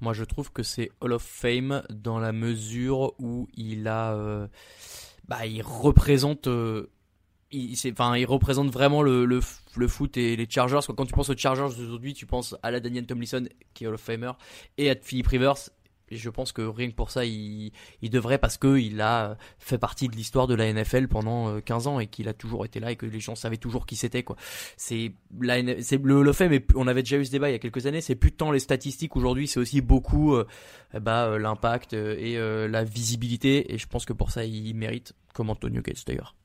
Moi, 0.02 0.14
je 0.14 0.24
trouve 0.24 0.52
que 0.52 0.64
c'est 0.64 0.90
Hall 1.00 1.14
of 1.14 1.22
Fame 1.22 1.84
dans 1.90 2.18
la 2.20 2.32
mesure 2.32 3.14
où 3.20 3.48
il 3.54 3.88
a, 3.88 4.14
euh, 4.14 4.48
bah, 5.28 5.42
euh, 5.46 5.62
représente 5.64 6.48
vraiment 8.72 9.04
le, 9.04 9.42
foot 9.88 10.18
et 10.18 10.36
les 10.36 10.50
Chargers. 10.50 10.80
Quand 10.98 11.06
tu 11.06 11.14
penses 11.14 11.30
aux 11.30 11.38
Chargers 11.38 11.76
d'aujourd'hui, 11.78 12.16
tu 12.16 12.26
penses 12.26 12.56
à 12.64 12.72
la 12.72 12.80
Daniel 12.80 13.06
Tomlinson 13.06 13.48
qui 13.76 13.84
est 13.84 13.88
Hall 13.88 13.94
of 13.94 14.02
Famer 14.02 14.32
et 14.80 14.90
à 14.90 14.96
Philip 14.96 15.28
Rivers. 15.28 15.70
Et 16.12 16.18
je 16.18 16.30
pense 16.30 16.52
que 16.52 16.62
rien 16.62 16.90
que 16.90 16.96
pour 16.96 17.10
ça, 17.10 17.26
il, 17.26 17.72
il 18.02 18.10
devrait 18.10 18.38
parce 18.38 18.58
que 18.58 18.78
il 18.78 19.02
a 19.02 19.38
fait 19.58 19.78
partie 19.78 20.08
de 20.08 20.16
l'histoire 20.16 20.48
de 20.48 20.54
la 20.54 20.72
NFL 20.72 21.08
pendant 21.08 21.50
euh, 21.50 21.60
15 21.62 21.88
ans 21.88 22.00
et 22.00 22.08
qu'il 22.08 22.28
a 22.28 22.34
toujours 22.34 22.66
été 22.66 22.80
là 22.80 22.92
et 22.92 22.96
que 22.96 23.06
les 23.06 23.20
gens 23.20 23.36
savaient 23.36 23.58
toujours 23.58 23.86
qui 23.86 23.96
c'était 23.96 24.24
quoi. 24.24 24.36
C'est 24.78 25.14
c'est 25.80 26.02
le 26.04 26.28
of 26.28 26.38
Fame 26.38 26.54
et 26.54 26.66
on 26.76 26.88
avait 26.88 27.02
déjà 27.02 27.18
eu 27.18 27.26
ce 27.26 27.32
débat 27.32 27.50
il 27.50 27.54
y 27.54 27.56
a 27.56 27.60
quelques 27.60 27.88
années, 27.88 28.02
c'est 28.02 28.16
plus 28.16 28.32
tant 28.32 28.52
les 28.52 28.60
statistiques 28.60 29.16
aujourd'hui, 29.16 29.48
c'est 29.48 29.60
aussi 29.60 29.82
beaucoup 29.82 30.36
euh, 30.36 30.46
bah, 31.00 31.26
euh, 31.26 31.40
l'impact 31.40 31.94
euh, 31.94 32.16
et 32.18 32.38
euh, 32.38 32.68
la 32.68 32.84
visibilité 32.84 33.74
et 33.74 33.78
je 33.78 33.88
pense 33.88 34.06
que 34.06 34.14
pour 34.14 34.32
ça 34.32 34.44
il 34.44 34.74
mérite 34.76 35.14
comme 35.34 35.50
Antonio 35.50 35.82
Gates 35.82 36.04
d'ailleurs. 36.06 36.36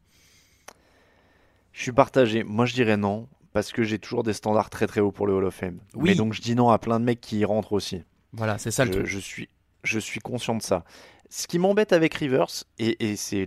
Je 1.72 1.82
suis 1.82 1.92
partagé. 1.92 2.42
Moi, 2.42 2.64
je 2.64 2.72
dirais 2.72 2.96
non, 2.96 3.28
parce 3.52 3.70
que 3.70 3.82
j'ai 3.82 3.98
toujours 3.98 4.22
des 4.22 4.32
standards 4.32 4.70
très 4.70 4.86
très 4.86 5.02
hauts 5.02 5.12
pour 5.12 5.26
le 5.26 5.34
Hall 5.34 5.44
of 5.44 5.54
Fame. 5.54 5.78
Oui. 5.94 6.10
Mais 6.10 6.14
donc, 6.14 6.32
je 6.32 6.40
dis 6.40 6.54
non 6.54 6.70
à 6.70 6.78
plein 6.78 6.98
de 6.98 7.04
mecs 7.04 7.20
qui 7.20 7.40
y 7.40 7.44
rentrent 7.44 7.74
aussi. 7.74 8.02
Voilà, 8.32 8.56
c'est 8.56 8.70
ça 8.70 8.86
le 8.86 8.92
je, 8.92 8.98
truc. 8.98 9.06
je 9.06 9.18
suis, 9.18 9.48
je 9.86 9.98
suis 9.98 10.20
conscient 10.20 10.54
de 10.54 10.62
ça. 10.62 10.84
Ce 11.30 11.46
qui 11.46 11.58
m'embête 11.58 11.92
avec 11.92 12.14
Rivers, 12.14 12.64
et, 12.78 13.10
et 13.10 13.16
c'est 13.16 13.46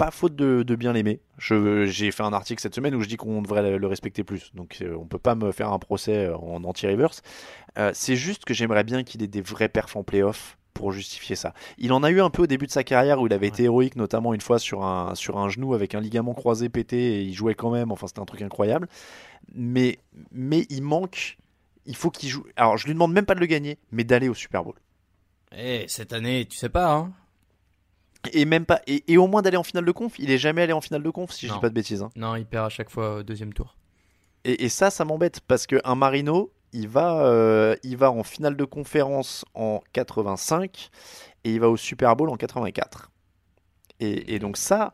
pas 0.00 0.10
faute 0.10 0.34
de, 0.34 0.62
de 0.62 0.76
bien 0.76 0.94
l'aimer, 0.94 1.20
j'ai 1.38 2.10
fait 2.10 2.22
un 2.22 2.32
article 2.32 2.62
cette 2.62 2.74
semaine 2.74 2.94
où 2.94 3.02
je 3.02 3.08
dis 3.08 3.18
qu'on 3.18 3.42
devrait 3.42 3.76
le, 3.78 3.86
respecter 3.86 4.24
plus. 4.24 4.50
Donc 4.54 4.78
euh, 4.80 4.96
on 4.98 5.04
peut 5.04 5.18
pas 5.18 5.34
me 5.34 5.52
faire 5.52 5.70
un 5.74 5.78
procès 5.78 6.24
euh, 6.24 6.36
en 6.38 6.64
anti-Rivers. 6.64 7.20
Euh, 7.76 7.90
c'est 7.92 8.16
juste 8.16 8.46
que 8.46 8.54
j'aimerais 8.54 8.82
bien 8.82 9.04
qu'il 9.04 9.22
ait 9.22 9.26
des 9.26 9.42
vrais 9.42 9.68
perfs 9.68 9.96
en 9.96 10.02
playoff 10.02 10.56
pour 10.72 10.90
justifier 10.92 11.36
ça. 11.36 11.52
Il 11.76 11.92
en 11.92 12.02
a 12.02 12.10
eu 12.10 12.22
un 12.22 12.30
peu 12.30 12.44
au 12.44 12.46
début 12.46 12.66
de 12.66 12.70
sa 12.70 12.82
carrière 12.82 13.20
où 13.20 13.26
il 13.26 13.32
avait 13.34 13.48
été 13.48 13.64
héroïque, 13.64 13.96
notamment 13.96 14.32
une 14.32 14.40
fois 14.40 14.58
sur 14.58 14.84
un, 14.84 15.14
sur 15.14 15.36
un 15.36 15.50
genou 15.50 15.74
avec 15.74 15.94
un 15.94 16.00
ligament 16.00 16.32
croisé 16.32 16.70
pété 16.70 17.16
et 17.16 17.20
il 17.20 17.34
jouait 17.34 17.54
quand 17.54 17.70
même. 17.70 17.92
Enfin, 17.92 18.06
c'était 18.06 18.20
un 18.20 18.24
truc 18.24 18.40
incroyable. 18.40 18.88
Mais, 19.54 19.98
mais 20.32 20.64
il 20.70 20.82
manque. 20.82 21.36
Il 21.84 21.94
faut 21.94 22.10
qu'il 22.10 22.30
joue. 22.30 22.44
Alors, 22.56 22.78
je 22.78 22.86
lui 22.86 22.94
demande 22.94 23.12
même 23.12 23.26
pas 23.26 23.34
de 23.34 23.40
le 23.40 23.46
gagner, 23.46 23.76
mais 23.92 24.04
d'aller 24.04 24.30
au 24.30 24.34
Super 24.34 24.64
Bowl. 24.64 24.76
Eh, 25.56 25.84
cette 25.88 26.12
année, 26.12 26.46
tu 26.46 26.56
sais 26.56 26.68
pas 26.68 26.92
hein. 26.92 27.12
Et 28.32 28.44
même 28.44 28.66
pas. 28.66 28.80
Et, 28.86 29.02
et 29.12 29.16
au 29.16 29.26
moins 29.26 29.40
d'aller 29.42 29.56
en 29.56 29.62
finale 29.62 29.84
de 29.86 29.92
conf. 29.92 30.18
Il 30.18 30.30
est 30.30 30.38
jamais 30.38 30.62
allé 30.62 30.72
en 30.74 30.80
finale 30.82 31.02
de 31.02 31.10
conf, 31.10 31.30
si 31.32 31.46
je 31.46 31.52
Non. 31.52 31.56
dis 31.56 31.60
pas 31.62 31.68
de 31.70 31.74
bêtises. 31.74 32.02
hein. 32.02 32.10
Non, 32.16 32.36
il 32.36 32.44
perd 32.44 32.66
à 32.66 32.68
chaque 32.68 32.90
fois 32.90 33.16
au 33.16 33.22
deuxième 33.22 33.52
tour. 33.54 33.76
Et, 34.44 34.64
et 34.64 34.68
ça, 34.68 34.90
ça 34.90 35.04
m'embête 35.04 35.40
parce 35.40 35.66
que 35.66 35.80
un 35.84 35.94
Marino, 35.94 36.52
il 36.72 36.86
va, 36.86 37.24
euh, 37.24 37.74
il 37.82 37.96
va 37.96 38.10
en 38.10 38.22
finale 38.22 38.56
de 38.56 38.64
conférence 38.64 39.44
en 39.54 39.80
85 39.94 40.90
et 41.44 41.52
il 41.52 41.60
va 41.60 41.68
au 41.70 41.76
Super 41.78 42.14
Bowl 42.14 42.28
en 42.28 42.36
84. 42.36 43.10
Et, 44.00 44.34
et 44.34 44.38
donc 44.38 44.56
ça, 44.58 44.92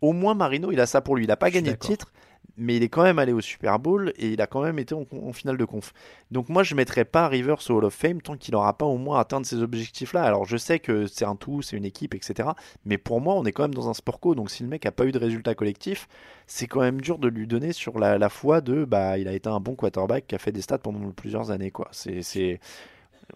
au 0.00 0.12
moins 0.12 0.34
Marino, 0.34 0.70
il 0.72 0.78
a 0.80 0.86
ça 0.86 1.00
pour 1.00 1.16
lui. 1.16 1.24
Il 1.24 1.30
a 1.32 1.36
pas 1.36 1.48
Je 1.48 1.54
gagné 1.54 1.70
de 1.72 1.76
titre, 1.76 2.12
mais 2.58 2.76
il 2.76 2.82
est 2.82 2.88
quand 2.88 3.02
même 3.02 3.18
allé 3.18 3.32
au 3.32 3.40
Super 3.40 3.78
Bowl 3.78 4.12
et 4.16 4.28
il 4.32 4.40
a 4.42 4.46
quand 4.46 4.62
même 4.62 4.78
été 4.78 4.94
en, 4.94 5.06
en 5.12 5.32
finale 5.32 5.56
de 5.56 5.64
conf. 5.64 5.92
Donc 6.30 6.48
moi 6.48 6.62
je 6.62 6.74
mettrais 6.74 7.04
pas 7.04 7.28
Rivers 7.28 7.58
au 7.70 7.74
Hall 7.74 7.84
of 7.84 7.94
Fame 7.94 8.20
tant 8.20 8.36
qu'il 8.36 8.52
n'aura 8.54 8.76
pas 8.76 8.84
au 8.86 8.98
moins 8.98 9.20
atteint 9.20 9.42
ces 9.44 9.62
objectifs-là. 9.62 10.22
Alors 10.22 10.44
je 10.44 10.56
sais 10.56 10.78
que 10.78 11.06
c'est 11.06 11.24
un 11.24 11.36
tout, 11.36 11.62
c'est 11.62 11.76
une 11.76 11.84
équipe, 11.84 12.14
etc. 12.14 12.50
Mais 12.84 12.98
pour 12.98 13.20
moi 13.20 13.34
on 13.34 13.44
est 13.44 13.52
quand 13.52 13.62
même 13.62 13.74
dans 13.74 13.88
un 13.88 13.94
sport 13.94 14.20
co, 14.20 14.34
donc 14.34 14.50
si 14.50 14.62
le 14.62 14.68
mec 14.68 14.84
a 14.86 14.92
pas 14.92 15.06
eu 15.06 15.12
de 15.12 15.18
résultat 15.18 15.54
collectif, 15.54 16.08
c'est 16.46 16.66
quand 16.66 16.80
même 16.80 17.00
dur 17.00 17.18
de 17.18 17.28
lui 17.28 17.46
donner 17.46 17.72
sur 17.72 17.98
la, 17.98 18.18
la 18.18 18.28
foi 18.28 18.60
de 18.60 18.84
bah 18.84 19.18
il 19.18 19.28
a 19.28 19.32
été 19.32 19.48
un 19.48 19.60
bon 19.60 19.74
quarterback 19.74 20.26
qui 20.26 20.34
a 20.34 20.38
fait 20.38 20.52
des 20.52 20.62
stats 20.62 20.78
pendant 20.78 21.10
plusieurs 21.12 21.50
années 21.50 21.70
quoi. 21.70 21.88
C'est 21.92 22.22
c'est 22.22 22.60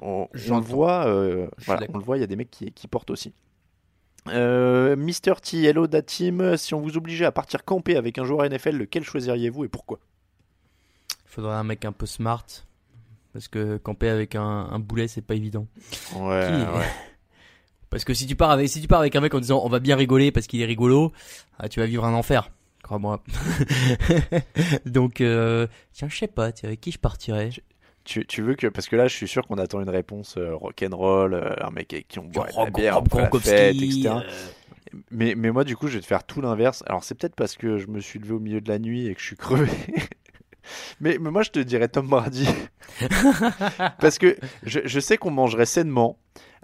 on, 0.01 0.29
on 0.49 0.57
le 0.57 0.61
J'entends. 0.61 0.67
voit, 0.67 1.07
euh, 1.07 1.49
voilà, 1.67 1.83
on 1.89 1.99
le 1.99 2.05
voit, 2.05 2.17
il 2.17 2.21
y 2.21 2.25
a 2.25 2.27
des 2.27 2.37
mecs 2.37 2.51
qui, 2.51 2.73
qui 2.73 2.89
portent 2.89 3.11
aussi. 3.11 3.33
Euh, 4.29 4.95
Mister 4.97 5.35
T, 5.43 5.65
hello 5.65 5.87
da 5.87 6.03
team. 6.03 6.57
Si 6.57 6.75
on 6.75 6.81
vous 6.81 6.97
obligeait 6.97 7.25
à 7.25 7.33
partir 7.33 7.65
camper 7.65 7.97
avec 7.97 8.19
un 8.19 8.25
joueur 8.25 8.49
NFL, 8.49 8.77
lequel 8.77 9.03
choisiriez-vous 9.05 9.65
et 9.65 9.69
pourquoi? 9.69 9.99
Il 11.27 11.31
faudrait 11.35 11.55
un 11.55 11.65
mec 11.65 11.85
un 11.85 11.93
peu 11.93 12.07
smart. 12.07 12.45
Parce 13.33 13.49
que 13.49 13.79
camper 13.79 14.09
avec 14.11 14.35
un, 14.35 14.43
un 14.43 14.79
boulet, 14.79 15.09
c'est 15.09 15.23
pas 15.23 15.35
évident. 15.35 15.67
Ouais, 16.17 16.47
Qui- 16.49 16.79
ouais. 16.79 16.87
Parce 17.91 18.05
que 18.05 18.15
si 18.15 18.27
tu 18.27 18.37
pars 18.37 18.51
avec, 18.51 18.69
si 18.71 18.81
tu 18.81 18.89
pars 18.89 19.01
avec 19.01 19.15
un 19.17 19.21
mec 19.21 19.35
en 19.35 19.41
disant 19.41 19.61
on 19.65 19.69
va 19.69 19.79
bien 19.79 19.97
rigoler 19.97 20.33
parce 20.33 20.47
qu'il 20.47 20.63
est 20.63 20.67
rigolo, 20.67 21.13
ah, 21.59 21.69
tu 21.69 21.79
vas 21.81 21.85
vivre 21.85 22.07
un 22.07 22.15
enfer. 22.15 22.49
Crois-moi. 22.83 23.23
Donc, 24.87 25.21
euh, 25.21 25.67
tiens, 25.93 26.09
je 26.09 26.17
sais 26.17 26.27
pas, 26.27 26.51
avec 26.63 26.81
qui 26.81 26.91
je 26.91 26.99
partirais? 26.99 27.51
Tu, 28.05 28.27
tu 28.27 28.43
veux 28.43 28.55
que 28.55 28.67
parce 28.67 28.89
que 28.89 28.97
là, 28.97 29.07
je 29.09 29.15
suis 29.15 29.29
sûr 29.29 29.47
qu'on 29.47 29.59
attend 29.59 29.81
une 29.81 29.89
réponse 29.91 30.37
euh, 30.37 30.55
rock'n'roll, 30.55 31.35
euh, 31.35 31.55
un 31.61 31.71
mec 31.71 31.93
avec 31.93 32.09
qui 32.09 32.19
on 32.19 32.25
boit 32.25 32.47
la 32.57 32.71
bière 32.71 32.97
après 32.97 33.23
la 33.23 33.31
fête, 33.41 33.77
etc. 33.77 34.09
euh, 34.09 34.21
Mais, 35.11 35.35
mais 35.37 35.51
moi, 35.51 35.65
du 35.65 35.77
coup, 35.77 35.87
je 35.89 35.95
vais 35.95 36.01
te 36.01 36.07
faire 36.07 36.25
tout 36.25 36.41
l'inverse. 36.41 36.83
Alors, 36.87 37.05
c'est 37.05 37.15
peut-être 37.15 37.37
parce 37.37 37.57
que 37.57 37.79
je 37.79 37.87
me 37.87 38.01
suis 38.01 38.19
levé 38.19 38.33
au 38.33 38.41
milieu 38.41 38.61
de 38.61 38.69
la 38.69 38.79
nuit 38.79 39.07
et 39.07 39.15
que 39.15 39.21
je 39.21 39.27
suis 39.27 39.37
crevé. 39.37 39.71
mais, 41.01 41.19
mais 41.21 41.31
moi, 41.31 41.43
je 41.43 41.51
te 41.51 41.59
dirais 41.59 41.89
Tom 41.89 42.07
Brady. 42.09 42.49
parce 44.01 44.19
que 44.19 44.37
je, 44.65 44.81
je 44.85 45.01
sais 45.01 45.17
qu'on 45.17 45.31
mangerait 45.31 45.67
sainement, 45.67 46.19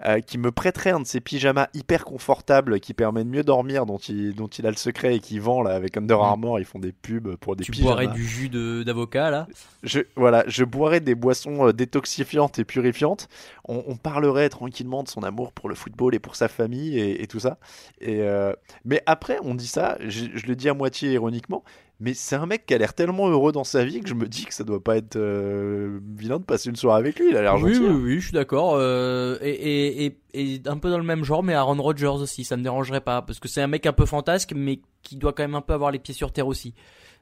euh, 0.05 0.21
qui 0.21 0.37
me 0.37 0.49
prêterait 0.51 0.91
un 0.91 1.01
de 1.01 1.05
ses 1.05 1.19
pyjamas 1.19 1.67
hyper 1.73 2.05
confortables 2.05 2.79
qui 2.79 2.93
permet 2.93 3.25
de 3.25 3.29
mieux 3.29 3.43
dormir, 3.43 3.85
dont 3.85 3.97
il, 3.97 4.33
dont 4.33 4.47
il 4.47 4.65
a 4.65 4.69
le 4.69 4.77
secret 4.77 5.17
et 5.17 5.19
qui 5.19 5.39
vend 5.39 5.61
là 5.61 5.71
avec 5.71 5.97
Under 5.97 6.21
Armour. 6.21 6.57
Ils 6.59 6.65
font 6.65 6.79
des 6.79 6.93
pubs 6.93 7.35
pour 7.35 7.57
des 7.57 7.65
tu 7.65 7.71
pyjamas. 7.71 7.89
boirais 7.89 8.07
du 8.07 8.25
jus 8.25 8.47
d'avocat 8.49 9.29
là? 9.29 9.47
Je, 9.83 9.99
voilà, 10.15 10.45
je 10.47 10.63
boirais 10.63 11.01
des 11.01 11.15
boissons 11.15 11.67
euh, 11.67 11.73
détoxifiantes 11.73 12.59
et 12.59 12.63
purifiantes. 12.63 13.27
On, 13.67 13.83
on 13.87 13.97
parlerait 13.97 14.47
tranquillement 14.47 15.03
de 15.03 15.09
son 15.09 15.21
amour 15.21 15.51
pour 15.51 15.67
le 15.67 15.75
football 15.75 16.15
et 16.15 16.19
pour 16.19 16.37
sa 16.37 16.47
famille 16.47 16.97
et, 16.97 17.21
et 17.21 17.27
tout 17.27 17.41
ça. 17.41 17.57
Et 17.99 18.21
euh, 18.21 18.53
mais 18.85 19.03
après, 19.05 19.37
on 19.43 19.53
dit 19.53 19.67
ça, 19.67 19.97
je, 19.99 20.25
je 20.33 20.45
le 20.47 20.55
dis 20.55 20.69
à 20.69 20.73
moitié 20.73 21.11
ironiquement, 21.11 21.63
mais 21.99 22.13
c'est 22.13 22.35
un 22.35 22.45
mec 22.45 22.65
qui 22.65 22.73
a 22.73 22.77
l'air 22.77 22.93
tellement 22.93 23.27
heureux 23.29 23.51
dans 23.51 23.63
sa 23.63 23.83
vie 23.83 23.99
que 24.01 24.07
je 24.07 24.13
me 24.13 24.27
dis 24.27 24.45
que 24.45 24.53
ça 24.53 24.63
doit 24.63 24.83
pas 24.83 24.95
être 24.97 25.15
euh, 25.17 25.99
vilain 26.15 26.37
de 26.39 26.43
passer 26.45 26.69
une 26.69 26.75
soirée 26.75 26.99
avec 26.99 27.19
lui. 27.19 27.29
Il 27.29 27.35
a 27.37 27.41
l'air 27.41 27.55
Oui, 27.55 27.73
gentil. 27.73 27.79
oui, 27.79 27.87
hein. 27.89 27.99
oui, 28.03 28.19
je 28.19 28.25
suis 28.25 28.33
d'accord. 28.33 28.75
euh, 28.75 29.37
et, 29.41 30.05
et, 30.05 30.05
et, 30.33 30.53
et 30.53 30.61
un 30.65 30.77
peu 30.77 30.89
dans 30.89 30.97
le 30.97 31.03
même 31.03 31.23
genre, 31.23 31.43
mais 31.43 31.53
Aaron 31.53 31.81
Rodgers 31.81 32.05
aussi, 32.07 32.43
ça 32.43 32.55
me 32.57 32.63
dérangerait 32.63 33.01
pas. 33.01 33.21
Parce 33.21 33.39
que 33.39 33.47
c'est 33.47 33.61
un 33.61 33.67
mec 33.67 33.85
un 33.85 33.93
peu 33.93 34.05
fantasque, 34.05 34.53
mais 34.55 34.79
qui 35.03 35.17
doit 35.17 35.33
quand 35.33 35.43
même 35.43 35.55
un 35.55 35.61
peu 35.61 35.73
avoir 35.73 35.91
les 35.91 35.99
pieds 35.99 36.13
sur 36.13 36.31
terre 36.31 36.47
aussi. 36.47 36.73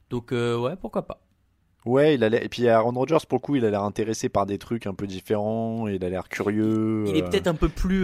Donc, 0.09 0.31
euh, 0.31 0.57
ouais, 0.57 0.75
pourquoi 0.79 1.07
pas. 1.07 1.21
Ouais, 1.85 2.15
il 2.15 2.23
a 2.23 2.27
et 2.43 2.49
puis 2.49 2.67
Aaron 2.67 2.91
Rodgers 2.91 3.17
pour 3.29 3.37
le 3.37 3.41
coup, 3.41 3.55
il 3.55 3.63
a 3.63 3.69
l'air 3.69 3.83
intéressé 3.83 4.27
par 4.27 4.45
des 4.45 4.57
trucs 4.57 4.87
un 4.87 4.93
peu 4.93 5.07
différents. 5.07 5.87
Il 5.87 6.03
a 6.03 6.09
l'air 6.09 6.27
curieux. 6.27 7.05
Il 7.07 7.15
est 7.15 7.23
euh, 7.23 7.29
peut-être 7.29 7.47
un 7.47 7.55
peu 7.55 7.69
plus. 7.69 8.03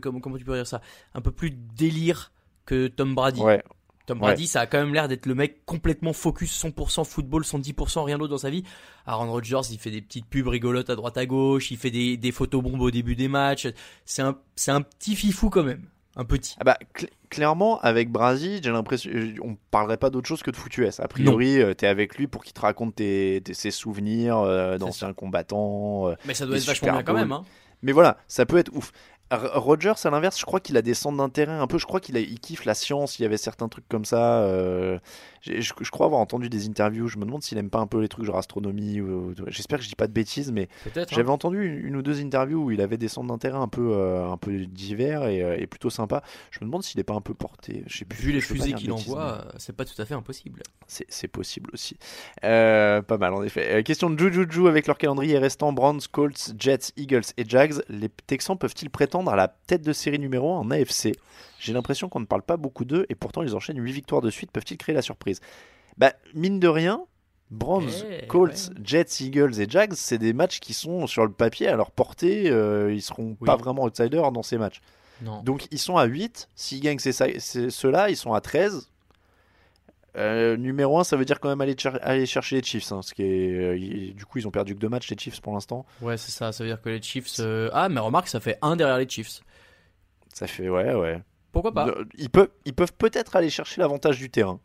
Comment, 0.00 0.20
comment 0.20 0.36
tu 0.36 0.44
peux 0.44 0.54
dire 0.54 0.66
ça? 0.66 0.80
Un 1.14 1.20
peu 1.20 1.30
plus 1.30 1.50
délire 1.50 2.32
que 2.66 2.88
Tom 2.88 3.14
Brady. 3.14 3.40
Ouais. 3.40 3.62
Tom 4.06 4.18
Ouais. 4.18 4.28
Brady, 4.28 4.46
ça 4.46 4.60
a 4.60 4.66
quand 4.66 4.78
même 4.78 4.94
l'air 4.94 5.08
d'être 5.08 5.26
le 5.26 5.34
mec 5.34 5.64
complètement 5.66 6.12
focus 6.12 6.64
100% 6.64 7.04
football, 7.04 7.42
110% 7.42 8.04
rien 8.04 8.18
d'autre 8.18 8.30
dans 8.30 8.38
sa 8.38 8.50
vie. 8.50 8.62
Aaron 9.04 9.30
Rodgers, 9.30 9.60
il 9.70 9.78
fait 9.78 9.90
des 9.90 10.00
petites 10.00 10.26
pubs 10.26 10.46
rigolotes 10.46 10.90
à 10.90 10.94
droite 10.96 11.16
à 11.18 11.26
gauche, 11.26 11.70
il 11.72 11.76
fait 11.76 11.90
des, 11.90 12.16
des 12.16 12.32
photos 12.32 12.62
bombes 12.62 12.80
au 12.80 12.90
début 12.90 13.16
des 13.16 13.28
matchs. 13.28 13.66
C'est 14.04 14.22
un, 14.22 14.38
c'est 14.54 14.70
un 14.70 14.82
petit 14.82 15.16
fifou 15.16 15.50
quand 15.50 15.64
même. 15.64 15.82
Un 16.18 16.24
petit. 16.24 16.54
Ah 16.60 16.64
bah, 16.64 16.78
cl- 16.96 17.10
clairement, 17.28 17.78
avec 17.80 18.10
Brasi, 18.10 18.60
j'ai 18.62 18.70
l'impression, 18.70 19.10
on 19.42 19.56
parlerait 19.70 19.98
pas 19.98 20.08
d'autre 20.08 20.26
chose 20.26 20.42
que 20.42 20.50
de 20.50 20.56
foot 20.56 20.74
US. 20.78 20.98
A 21.00 21.08
priori, 21.08 21.60
euh, 21.60 21.74
t'es 21.74 21.86
avec 21.86 22.16
lui 22.16 22.26
pour 22.26 22.42
qu'il 22.42 22.54
te 22.54 22.60
raconte 22.62 22.94
tes, 22.94 23.42
tes- 23.44 23.52
ses 23.52 23.70
souvenirs 23.70 24.38
euh, 24.38 24.78
d'anciens 24.78 25.12
combattants. 25.12 26.08
euh, 26.08 26.14
Mais 26.24 26.32
ça 26.32 26.46
doit 26.46 26.56
être 26.56 26.64
vachement 26.64 26.92
bien 26.92 27.02
quand 27.02 27.12
même. 27.12 27.32
Hein. 27.32 27.44
Mais 27.82 27.92
voilà, 27.92 28.16
ça 28.28 28.46
peut 28.46 28.56
être 28.56 28.72
ouf. 28.74 28.92
Rogers, 29.32 29.94
à 30.04 30.10
l'inverse, 30.10 30.38
je 30.38 30.44
crois 30.44 30.60
qu'il 30.60 30.76
a 30.76 30.82
des 30.82 30.94
centres 30.94 31.16
d'intérêt 31.16 31.52
un 31.52 31.66
peu. 31.66 31.78
Je 31.78 31.86
crois 31.86 31.98
qu'il 32.00 32.16
il 32.16 32.38
kiffe 32.38 32.64
la 32.64 32.74
science. 32.74 33.18
Il 33.18 33.22
y 33.22 33.24
avait 33.26 33.36
certains 33.36 33.68
trucs 33.68 33.88
comme 33.88 34.04
ça. 34.04 34.40
euh, 34.42 34.98
je, 35.42 35.52
je 35.60 35.90
crois 35.90 36.06
avoir 36.06 36.20
entendu 36.20 36.48
des 36.48 36.66
interviews. 36.68 37.08
Je 37.08 37.18
me 37.18 37.24
demande 37.24 37.42
s'il 37.42 37.58
aime 37.58 37.70
pas 37.70 37.78
un 37.80 37.86
peu 37.88 38.00
les 38.00 38.08
trucs 38.08 38.24
genre 38.24 38.38
astronomie. 38.38 39.00
ou- 39.00 39.30
ou- 39.30 39.34
J'espère 39.48 39.78
que 39.78 39.84
je 39.84 39.88
dis 39.88 39.96
pas 39.96 40.06
de 40.06 40.12
bêtises, 40.12 40.52
mais 40.52 40.68
hein. 40.96 41.04
j'avais 41.10 41.30
entendu 41.30 41.64
une, 41.66 41.86
une 41.88 41.96
ou 41.96 42.02
deux 42.02 42.20
interviews 42.20 42.64
où 42.66 42.70
il 42.70 42.80
avait 42.80 42.98
des 42.98 43.08
centres 43.08 43.26
d'intérêt 43.28 43.58
un 43.58 43.68
peu, 43.68 43.90
euh, 43.94 44.28
un 44.30 44.36
peu 44.36 44.58
divers 44.66 45.26
et, 45.26 45.42
euh, 45.42 45.56
et 45.58 45.66
plutôt 45.66 45.90
sympa. 45.90 46.22
Je 46.52 46.60
me 46.60 46.66
demande 46.66 46.84
s'il 46.84 47.00
est 47.00 47.04
pas 47.04 47.14
un 47.14 47.20
peu 47.20 47.34
porté. 47.34 47.82
Je 47.88 47.98
sais 47.98 48.04
plus. 48.04 48.18
Vu 48.18 48.32
les 48.32 48.40
fusées 48.40 48.74
qu'il 48.74 48.92
envoie, 48.92 49.44
c'est 49.58 49.74
pas 49.74 49.84
tout 49.84 50.00
à 50.00 50.04
fait 50.04 50.14
impossible. 50.14 50.62
c'est 50.86 51.28
possible 51.28 51.70
aussi. 51.72 51.96
Euh, 52.44 53.02
pas 53.02 53.18
mal 53.18 53.34
en 53.34 53.42
effet. 53.42 53.82
Question 53.82 54.08
de 54.10 54.16
Jujuju 54.18 54.68
avec 54.68 54.86
leur 54.86 54.98
calendrier 54.98 55.38
restant 55.38 55.72
Browns, 55.72 56.00
Colts, 56.12 56.52
Jets, 56.58 56.92
Eagles 56.96 57.22
et 57.36 57.44
Jags. 57.48 57.74
Les 57.88 58.08
Texans 58.26 58.56
peuvent-ils 58.56 58.88
prétendre 58.90 59.15
à 59.26 59.36
la 59.36 59.48
tête 59.48 59.82
de 59.82 59.92
série 59.92 60.18
numéro 60.18 60.52
1 60.54 60.58
en 60.58 60.70
AFC 60.70 61.12
J'ai 61.58 61.72
l'impression 61.72 62.08
qu'on 62.08 62.20
ne 62.20 62.26
parle 62.26 62.42
pas 62.42 62.56
beaucoup 62.56 62.84
d'eux 62.84 63.06
et 63.08 63.14
pourtant 63.14 63.42
ils 63.42 63.54
enchaînent 63.54 63.82
8 63.82 63.92
victoires 63.92 64.20
de 64.22 64.30
suite. 64.30 64.50
Peuvent-ils 64.50 64.76
créer 64.76 64.94
la 64.94 65.02
surprise? 65.02 65.40
Bah, 65.98 66.12
mine 66.34 66.60
de 66.60 66.68
rien, 66.68 67.04
Browns, 67.50 67.88
Eh, 68.10 68.26
Colts, 68.26 68.70
Jets, 68.82 69.20
Eagles 69.20 69.60
et 69.60 69.66
Jags, 69.68 69.94
c'est 69.94 70.18
des 70.18 70.32
matchs 70.32 70.60
qui 70.60 70.74
sont 70.74 71.06
sur 71.06 71.24
le 71.24 71.32
papier 71.32 71.68
à 71.68 71.76
leur 71.76 71.90
portée. 71.90 72.50
euh, 72.50 72.92
ils 72.92 73.00
seront 73.02 73.36
Oui. 73.40 73.46
pas 73.46 73.56
vraiment 73.56 73.84
outsiders 73.84 74.32
dans 74.32 74.42
ces 74.42 74.58
matchs. 74.58 74.80
Non. 75.22 75.42
Donc 75.42 75.66
ils 75.70 75.78
sont 75.78 75.96
à 75.96 76.04
8. 76.04 76.48
S'ils 76.54 76.80
gagnent 76.80 76.98
ceux-là, 76.98 78.10
ils 78.10 78.16
sont 78.16 78.34
à 78.34 78.40
13. 78.42 78.90
Euh, 80.16 80.56
numéro 80.56 80.98
1, 80.98 81.04
ça 81.04 81.16
veut 81.16 81.24
dire 81.26 81.40
quand 81.40 81.48
même 81.50 81.60
aller, 81.60 81.74
cher- 81.78 81.98
aller 82.02 82.24
chercher 82.26 82.56
les 82.56 82.62
Chiefs. 82.62 82.90
hein, 82.92 83.02
ce 83.02 83.12
qui 83.12 83.22
est, 83.22 83.50
euh, 83.52 84.12
du 84.14 84.24
coup, 84.24 84.38
ils 84.38 84.48
ont 84.48 84.50
perdu 84.50 84.74
que 84.74 84.80
deux 84.80 84.88
matchs, 84.88 85.10
les 85.10 85.18
Chiefs, 85.18 85.40
pour 85.42 85.52
l'instant. 85.52 85.84
Ouais, 86.00 86.16
c'est 86.16 86.30
ça. 86.30 86.52
Ça 86.52 86.64
veut 86.64 86.70
dire 86.70 86.80
que 86.80 86.88
les 86.88 87.02
Chiefs. 87.02 87.34
euh, 87.40 87.68
Ah, 87.72 87.88
mais 87.90 88.00
remarque, 88.00 88.28
ça 88.28 88.40
fait 88.40 88.56
un 88.62 88.76
derrière 88.76 88.96
les 88.98 89.08
Chiefs. 89.08 89.40
Ça 90.32 90.46
fait, 90.46 90.68
ouais, 90.68 90.94
ouais. 90.94 91.22
Pourquoi 91.52 91.72
pas 91.72 91.94
Ils 92.18 92.30
peuvent, 92.30 92.48
ils 92.64 92.74
peuvent 92.74 92.92
peut-être 92.92 93.36
aller 93.36 93.50
chercher 93.50 93.80
l'avantage 93.80 94.18
du 94.18 94.30
terrain. 94.30 94.60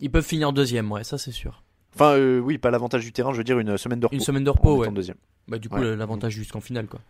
Ils 0.00 0.10
peuvent 0.10 0.24
finir 0.24 0.52
deuxième, 0.52 0.90
ouais, 0.92 1.04
ça 1.04 1.18
c'est 1.18 1.32
sûr. 1.32 1.62
Enfin, 1.94 2.12
euh, 2.16 2.38
oui, 2.38 2.56
pas 2.58 2.70
l'avantage 2.70 3.04
du 3.04 3.12
terrain, 3.12 3.32
je 3.32 3.38
veux 3.38 3.44
dire 3.44 3.58
une 3.58 3.76
semaine 3.76 4.00
de 4.00 4.06
repos. 4.06 4.14
Une 4.16 4.20
semaine 4.22 4.44
de 4.44 4.50
repos, 4.50 4.76
ouais. 4.78 4.90
deuxième. 4.90 5.16
Bah, 5.48 5.58
du 5.58 5.68
coup, 5.68 5.78
Ouais. 5.80 5.96
l'avantage 5.96 6.32
jusqu'en 6.32 6.60
finale, 6.60 6.86
quoi. 6.86 7.00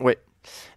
Ouais. 0.00 0.18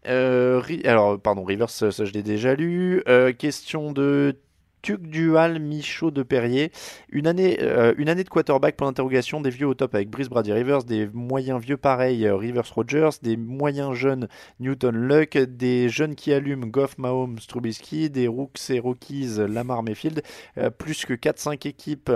Euh, 0.07 0.61
alors, 0.86 1.19
pardon, 1.19 1.43
Rivers, 1.43 1.69
ça, 1.69 1.91
ça, 1.91 2.05
je 2.05 2.13
l'ai 2.13 2.23
déjà 2.23 2.55
lu. 2.55 3.03
Euh, 3.07 3.34
question 3.34 3.91
de 3.91 4.38
Dual, 4.84 5.59
Michaud 5.59 6.11
de 6.11 6.23
Perrier. 6.23 6.71
Une 7.09 7.28
année, 7.28 7.57
euh, 7.61 7.93
une 7.97 8.09
année 8.09 8.23
de 8.23 8.30
quarterback 8.30 8.75
pour 8.75 8.88
l'interrogation 8.88 9.41
des 9.41 9.49
vieux 9.49 9.67
au 9.67 9.73
top 9.73 9.95
avec 9.95 10.09
Brice 10.09 10.30
Brady 10.30 10.53
Rivers, 10.53 10.84
des 10.84 11.07
moyens 11.07 11.61
vieux 11.61 11.78
pareils 11.78 12.25
euh, 12.25 12.36
Rivers 12.36 12.73
Rogers, 12.73 13.09
des 13.21 13.38
moyens 13.38 13.93
jeunes 13.93 14.28
Newton 14.59 14.95
Luck, 14.95 15.38
des 15.38 15.89
jeunes 15.89 16.15
qui 16.15 16.32
allument 16.34 16.67
Goff, 16.67 16.97
Mahomes, 16.97 17.39
Trubisky, 17.47 18.09
des 18.09 18.28
rooks 18.28 18.69
et 18.69 18.80
rookies 18.80 19.38
Lamar 19.47 19.84
Mayfield, 19.84 20.21
euh, 20.57 20.69
plus 20.69 21.05
que 21.05 21.13
4-5 21.13 21.67
équipes. 21.67 22.11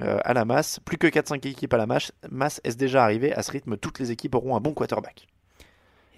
à 0.00 0.32
la 0.32 0.44
masse, 0.44 0.78
plus 0.84 0.96
que 0.96 1.08
4-5 1.08 1.44
équipes 1.48 1.74
à 1.74 1.76
la 1.76 1.86
masse, 1.86 2.12
masse 2.30 2.60
est-ce 2.62 2.76
déjà 2.76 3.02
arrivé 3.02 3.32
À 3.32 3.42
ce 3.42 3.50
rythme, 3.50 3.76
toutes 3.76 3.98
les 3.98 4.12
équipes 4.12 4.36
auront 4.36 4.54
un 4.54 4.60
bon 4.60 4.72
quarterback. 4.72 5.26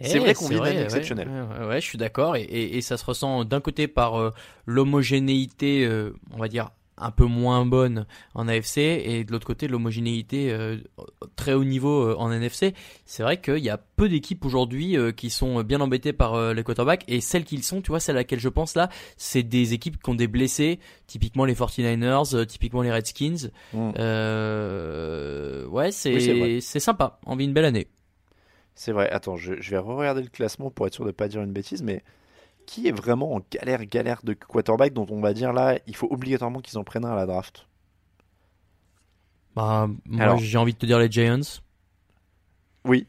C'est 0.01 0.16
Eh, 0.16 0.18
vrai 0.20 0.34
qu'on 0.34 0.48
vit 0.48 0.57
une 0.57 0.62
année 0.64 0.76
ouais, 0.78 0.84
exceptionnelle. 0.84 1.28
Ouais, 1.28 1.59
ouais, 1.61 1.66
ouais, 1.68 1.80
je 1.80 1.86
suis 1.86 1.98
d'accord. 1.98 2.36
Et, 2.36 2.42
et- 2.42 2.76
et 2.78 2.80
ça 2.80 2.96
se 2.96 3.05
ressent 3.05 3.44
d'un 3.44 3.61
côté 3.61 3.86
par 3.88 4.16
euh, 4.20 4.30
l'homogénéité, 4.66 5.84
euh, 5.84 6.14
on 6.32 6.38
va 6.38 6.48
dire, 6.48 6.70
un 7.03 7.11
peu 7.11 7.24
moins 7.24 7.64
bonne 7.64 8.05
en 8.34 8.46
AFC, 8.46 8.76
et 8.78 9.24
de 9.24 9.32
l'autre 9.32 9.46
côté, 9.46 9.68
l'homogénéité 9.68 10.51
euh, 10.53 10.76
très 11.34 11.55
haut 11.55 11.64
niveau 11.64 12.03
euh, 12.11 12.14
en 12.18 12.30
NFC. 12.30 12.74
C'est 13.07 13.22
vrai 13.22 13.40
qu'il 13.40 13.59
y 13.64 13.70
a 13.70 13.78
peu 13.78 14.07
d'équipes 14.09 14.44
aujourd'hui 14.44 14.98
euh, 14.98 15.11
qui 15.11 15.30
sont 15.30 15.62
bien 15.62 15.80
embêtées 15.80 16.12
par 16.12 16.53
les 16.53 16.62
quarterbacks, 16.62 17.05
et 17.09 17.22
celles 17.22 17.44
qui 17.44 17.57
le 17.57 17.62
sont, 17.62 17.80
tu 17.80 17.88
vois, 17.88 18.01
celle 18.01 18.16
à 18.16 18.20
laquelle 18.20 18.38
je 18.40 18.51
pense 18.51 18.74
là, 18.74 18.90
c'est 19.16 19.42
des 19.42 19.72
équipes 19.72 20.03
qui 20.03 20.11
ont 20.11 20.14
des 20.14 20.28
blessés, 20.28 20.78
typiquement 21.07 21.46
les 21.46 21.55
49ers, 21.55 22.34
euh, 22.36 22.44
typiquement 22.44 22.82
les 22.82 22.92
Redskins. 22.92 23.48
Mm. 23.72 23.90
Ouais, 25.70 25.90
Oui, 26.07 26.61
c'est 26.62 26.80
sympa. 26.80 27.18
On 27.26 27.34
vit 27.36 27.44
une 27.46 27.55
belle 27.55 27.64
année. 27.64 27.86
C'est 28.74 28.92
vrai. 28.92 29.10
Attends, 29.10 29.36
je, 29.36 29.54
je 29.60 29.70
vais 29.70 29.78
regarder 29.78 30.22
le 30.22 30.28
classement 30.28 30.70
pour 30.70 30.86
être 30.86 30.94
sûr 30.94 31.04
de 31.04 31.10
pas 31.10 31.28
dire 31.28 31.42
une 31.42 31.52
bêtise, 31.52 31.82
mais 31.82 32.02
qui 32.66 32.86
est 32.86 32.92
vraiment 32.92 33.34
en 33.34 33.40
galère, 33.50 33.84
galère 33.84 34.20
de 34.22 34.32
quarterback 34.32 34.92
dont 34.92 35.06
on 35.10 35.20
va 35.20 35.34
dire 35.34 35.52
là, 35.52 35.78
il 35.86 35.96
faut 35.96 36.08
obligatoirement 36.10 36.60
qu'ils 36.60 36.78
en 36.78 36.84
prennent 36.84 37.04
un 37.04 37.12
à 37.12 37.16
la 37.16 37.26
draft? 37.26 37.66
Bah, 39.56 39.88
moi, 40.06 40.36
j'ai 40.36 40.58
envie 40.58 40.72
de 40.72 40.78
te 40.78 40.86
dire 40.86 40.98
les 40.98 41.10
Giants. 41.10 41.40
Oui. 42.84 43.06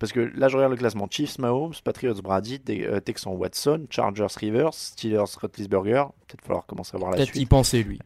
Parce 0.00 0.12
que 0.12 0.20
là, 0.20 0.48
je 0.48 0.56
regarde 0.56 0.72
le 0.72 0.78
classement 0.78 1.06
Chiefs, 1.10 1.38
Mahomes, 1.38 1.74
Patriots, 1.84 2.20
Brady, 2.22 2.60
euh, 2.70 3.00
Texans, 3.00 3.34
Watson, 3.34 3.86
Chargers, 3.90 4.26
Rivers, 4.36 4.74
Steelers, 4.74 5.24
Roethlisberger. 5.40 6.04
Peut-être 6.26 6.44
falloir 6.44 6.66
commencer 6.66 6.96
à 6.96 6.98
voir 6.98 7.10
la 7.10 7.18
Peut-être 7.18 7.34
y 7.34 7.40
suite. 7.40 7.48
penser, 7.48 7.82
lui. 7.84 8.00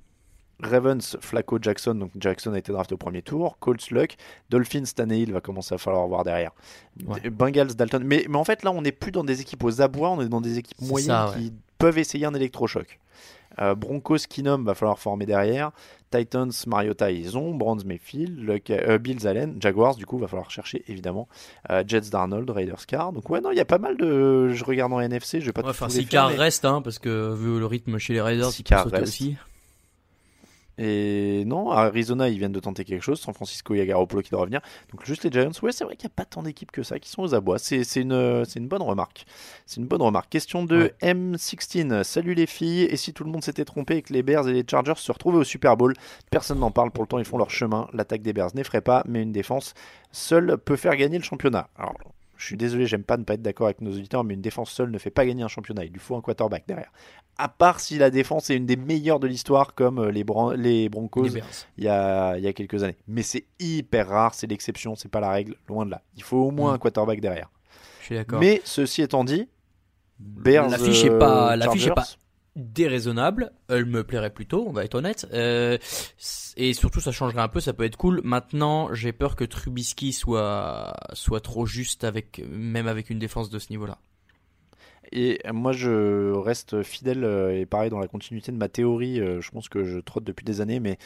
Ravens, 0.65 1.17
Flacco, 1.21 1.59
Jackson. 1.61 1.95
Donc 1.95 2.11
Jackson 2.19 2.53
a 2.55 2.59
été 2.59 2.73
drafté 2.73 2.95
au 2.95 2.99
premier 2.99 3.23
tour. 3.23 3.59
Colts, 3.61 3.91
Luck. 3.91 4.17
Dolphins, 4.51 4.85
Tannehill 4.95 5.33
va 5.33 5.41
commencer 5.41 5.75
à 5.75 5.79
falloir 5.79 6.07
voir 6.07 6.25
derrière. 6.25 6.51
Ouais. 7.07 7.31
Bengals, 7.31 7.75
Dalton. 7.75 8.03
Mais, 8.05 8.25
mais 8.29 8.37
en 8.37 8.45
fait, 8.45 8.63
là, 8.63 8.71
on 8.73 8.83
n'est 8.83 8.93
plus 8.93 9.13
dans 9.13 9.25
des 9.25 9.41
équipes 9.41 9.65
aux 9.65 9.81
abois, 9.83 10.11
on 10.11 10.21
est 10.21 10.29
dans 10.29 10.41
des 10.41 10.59
équipes 10.59 10.81
moyennes 10.83 11.07
ça, 11.09 11.31
ouais. 11.31 11.35
qui 11.43 11.53
peuvent 11.79 11.99
essayer 11.99 12.27
un 12.27 12.35
électrochoc. 12.35 12.99
Euh, 13.61 13.77
Broncos, 13.77 14.17
Kinum, 14.29 14.65
va 14.65 14.75
falloir 14.75 14.99
former 14.99 15.27
derrière. 15.27 15.71
Titans, 16.11 16.51
Mariota, 16.67 17.11
ils 17.13 17.39
ont. 17.39 17.55
Browns, 17.55 17.83
Mayfield. 17.85 18.37
Luck- 18.41 18.71
euh, 18.71 18.99
Bills, 18.99 19.27
Allen. 19.29 19.59
Jaguars, 19.61 19.95
du 19.95 20.07
coup, 20.07 20.19
va 20.19 20.27
falloir 20.27 20.51
chercher, 20.51 20.83
évidemment. 20.89 21.29
Euh, 21.71 21.85
Jets, 21.87 22.11
Darnold. 22.11 22.51
Raiders, 22.51 22.85
Carr. 22.87 23.13
Donc, 23.13 23.31
ouais, 23.31 23.41
non, 23.41 23.53
il 23.53 23.57
y 23.57 23.61
a 23.61 23.65
pas 23.65 23.79
mal 23.79 23.97
de. 23.97 24.49
Je 24.53 24.65
regarde 24.65 24.93
en 24.93 24.99
NFC, 25.01 25.41
je 25.41 25.47
vais 25.47 25.53
pas 25.53 25.61
Ouais, 25.61 25.67
tout 25.67 25.71
enfin, 25.71 25.89
si 25.89 26.05
Carr 26.07 26.31
mais- 26.31 26.37
reste, 26.37 26.65
hein, 26.65 26.83
parce 26.83 26.99
que 26.99 27.33
vu 27.33 27.59
le 27.61 27.67
rythme 27.67 27.99
chez 27.99 28.13
les 28.15 28.21
Raiders, 28.21 28.51
Si 28.51 28.65
Carr 28.65 28.87
reste. 28.89 29.03
aussi. 29.05 29.37
Et 30.79 31.45
non, 31.47 31.71
Arizona, 31.71 32.29
ils 32.29 32.39
viennent 32.39 32.53
de 32.53 32.61
tenter 32.61 32.85
quelque 32.85 33.03
chose. 33.03 33.21
San 33.21 33.33
Francisco, 33.33 33.75
il 33.75 33.79
y 33.79 33.81
a 33.81 33.87
Garoppolo 33.87 34.23
qui 34.23 34.31
doit 34.31 34.41
revenir. 34.41 34.61
Donc 34.91 35.05
juste 35.05 35.25
les 35.25 35.31
Giants, 35.31 35.51
ouais, 35.63 35.73
c'est 35.73 35.85
vrai 35.85 35.97
qu'il 35.97 36.09
n'y 36.09 36.13
a 36.13 36.17
pas 36.17 36.25
tant 36.25 36.43
d'équipes 36.43 36.73
que 36.73 36.83
ça 36.83 36.99
qui 36.99 37.11
sont 37.11 37.23
aux 37.23 37.35
abois. 37.35 37.59
C'est 37.59 37.83
une, 37.97 38.47
bonne 38.61 38.83
remarque. 38.83 39.25
C'est 39.67 39.81
une 39.81 39.87
bonne 39.87 40.03
remarque. 40.03 40.31
Question 40.31 40.65
de 40.65 40.93
M16. 41.01 42.03
Salut 42.03 42.35
les 42.35 42.47
filles. 42.47 42.83
Et 42.83 42.97
si 42.97 43.13
tout 43.13 43.25
le 43.25 43.31
monde 43.31 43.45
s'était 43.45 43.65
trompé 43.65 43.97
et 43.97 44.03
que 44.03 44.13
les 44.13 44.23
Bears 44.23 44.49
et 44.49 44.53
les 44.53 44.65
Chargers 44.69 44.95
se 44.97 45.13
retrouvaient 45.13 45.39
au 45.39 45.45
Super 45.45 45.77
Bowl 45.77 45.95
Personne 46.31 46.59
n'en 46.59 46.71
parle. 46.71 46.91
Pour 46.91 47.05
le 47.05 47.09
temps, 47.09 47.19
ils 47.19 47.25
font 47.25 47.39
leur 47.39 47.51
chemin. 47.51 47.89
L'attaque 47.93 48.23
des 48.23 48.33
Bears 48.33 48.55
n'effraie 48.55 48.81
pas, 48.81 49.03
mais 49.07 49.23
une 49.23 49.33
défense 49.33 49.75
seule 50.13 50.59
peut 50.59 50.77
faire 50.77 50.97
gagner 50.97 51.19
le 51.19 51.25
championnat. 51.25 51.69
Alors, 51.77 51.95
je 52.45 52.49
suis 52.49 52.57
désolé, 52.59 52.85
j'aime 52.87 53.05
pas 53.05 53.17
ne 53.17 53.25
pas 53.25 53.35
être 53.35 53.41
d'accord 53.43 53.69
avec 53.69 53.81
nos 53.81 53.91
auditeurs, 53.91 54.23
mais 54.23 54.35
une 54.35 54.43
défense 54.43 54.71
seule 54.71 54.91
ne 54.91 54.99
fait 54.99 55.09
pas 55.09 55.25
gagner 55.25 55.43
un 55.43 55.49
championnat. 55.49 55.87
Il 55.87 55.93
lui 55.93 55.99
faut 55.99 56.15
un 56.15 56.21
quarterback 56.21 56.65
derrière. 56.69 56.93
À 57.39 57.49
part 57.49 57.81
si 57.81 57.97
la 57.97 58.11
défense 58.11 58.51
est 58.51 58.57
une 58.57 58.67
des 58.67 58.77
meilleures 58.77 59.19
de 59.19 59.27
l'histoire, 59.27 59.75
comme 59.75 59.99
euh, 59.99 60.11
les, 60.11 60.25
Bran- 60.25 60.51
les 60.53 60.91
Broncos 60.91 61.23
Les 61.25 61.43
il 61.79 61.85
y 61.85 61.89
a, 61.89 62.37
il 62.37 62.45
y 62.45 62.47
a 62.47 62.53
quelques 62.53 62.83
années. 62.85 62.99
Mais 63.09 63.23
c'est 63.23 63.47
hyper 63.59 64.09
rare, 64.11 64.35
c'est 64.35 64.47
l'exception, 64.47 64.95
c'est 64.95 65.09
pas 65.09 65.21
la 65.21 65.31
règle, 65.31 65.57
loin 65.67 65.87
de 65.87 65.91
là. 65.93 66.03
Il 66.19 66.23
faut 66.23 66.37
au 66.37 66.51
moins 66.51 66.73
Mm. 66.73 66.75
un 66.75 66.79
quarterback 66.79 67.21
derrière. 67.23 67.51
Je 68.01 68.05
suis 68.05 68.15
d'accord. 68.17 68.39
Mais 68.41 68.61
ceci 68.65 69.01
étant 69.01 69.25
dit, 69.25 69.49
Bears, 70.19 70.69
L'affiche 70.69 71.05
est 71.05 71.11
euh, 71.11 71.19
pas, 71.19 71.59
Chargers, 71.61 71.91
pas 71.95 72.05
déraisonnable. 72.57 73.53
Elle 73.69 73.85
me 73.87 74.05
plairait 74.05 74.31
plutôt, 74.33 74.65
on 74.67 74.73
va 74.73 74.85
être 74.85 74.95
honnête. 74.95 75.27
Euh, 75.33 75.79
et 76.57 76.73
surtout, 76.75 77.01
ça 77.01 77.13
changerait 77.13 77.43
un 77.43 77.49
peu, 77.49 77.61
ça 77.61 77.73
peut 77.73 77.85
être 77.85 77.97
cool. 77.97 78.21
Maintenant, 78.25 78.93
j'ai 78.95 79.13
peur 79.13 79.37
que 79.37 79.45
Trubisky 79.45 80.13
soit 80.13 80.95
soit 81.13 81.41
trop 81.41 81.67
juste 81.67 82.05
avec 82.05 82.43
même 82.49 82.87
avec 82.89 83.11
une 83.11 83.19
défense 83.19 83.51
de 83.51 83.59
ce 83.59 83.71
niveau-là. 83.71 83.99
Et 85.13 85.41
moi, 85.53 85.73
je 85.73 86.33
reste 86.33 86.83
fidèle 86.83 87.25
euh, 87.25 87.61
et 87.61 87.67
pareil 87.67 87.91
dans 87.91 87.99
la 88.01 88.09
continuité 88.09 88.51
de 88.53 88.57
ma 88.57 88.69
théorie. 88.69 89.21
euh, 89.21 89.41
Je 89.41 89.51
pense 89.51 89.69
que 89.69 89.85
je 89.85 89.99
trotte 89.99 90.25
depuis 90.25 90.45
des 90.45 90.61
années, 90.61 90.81
mais 90.81 90.99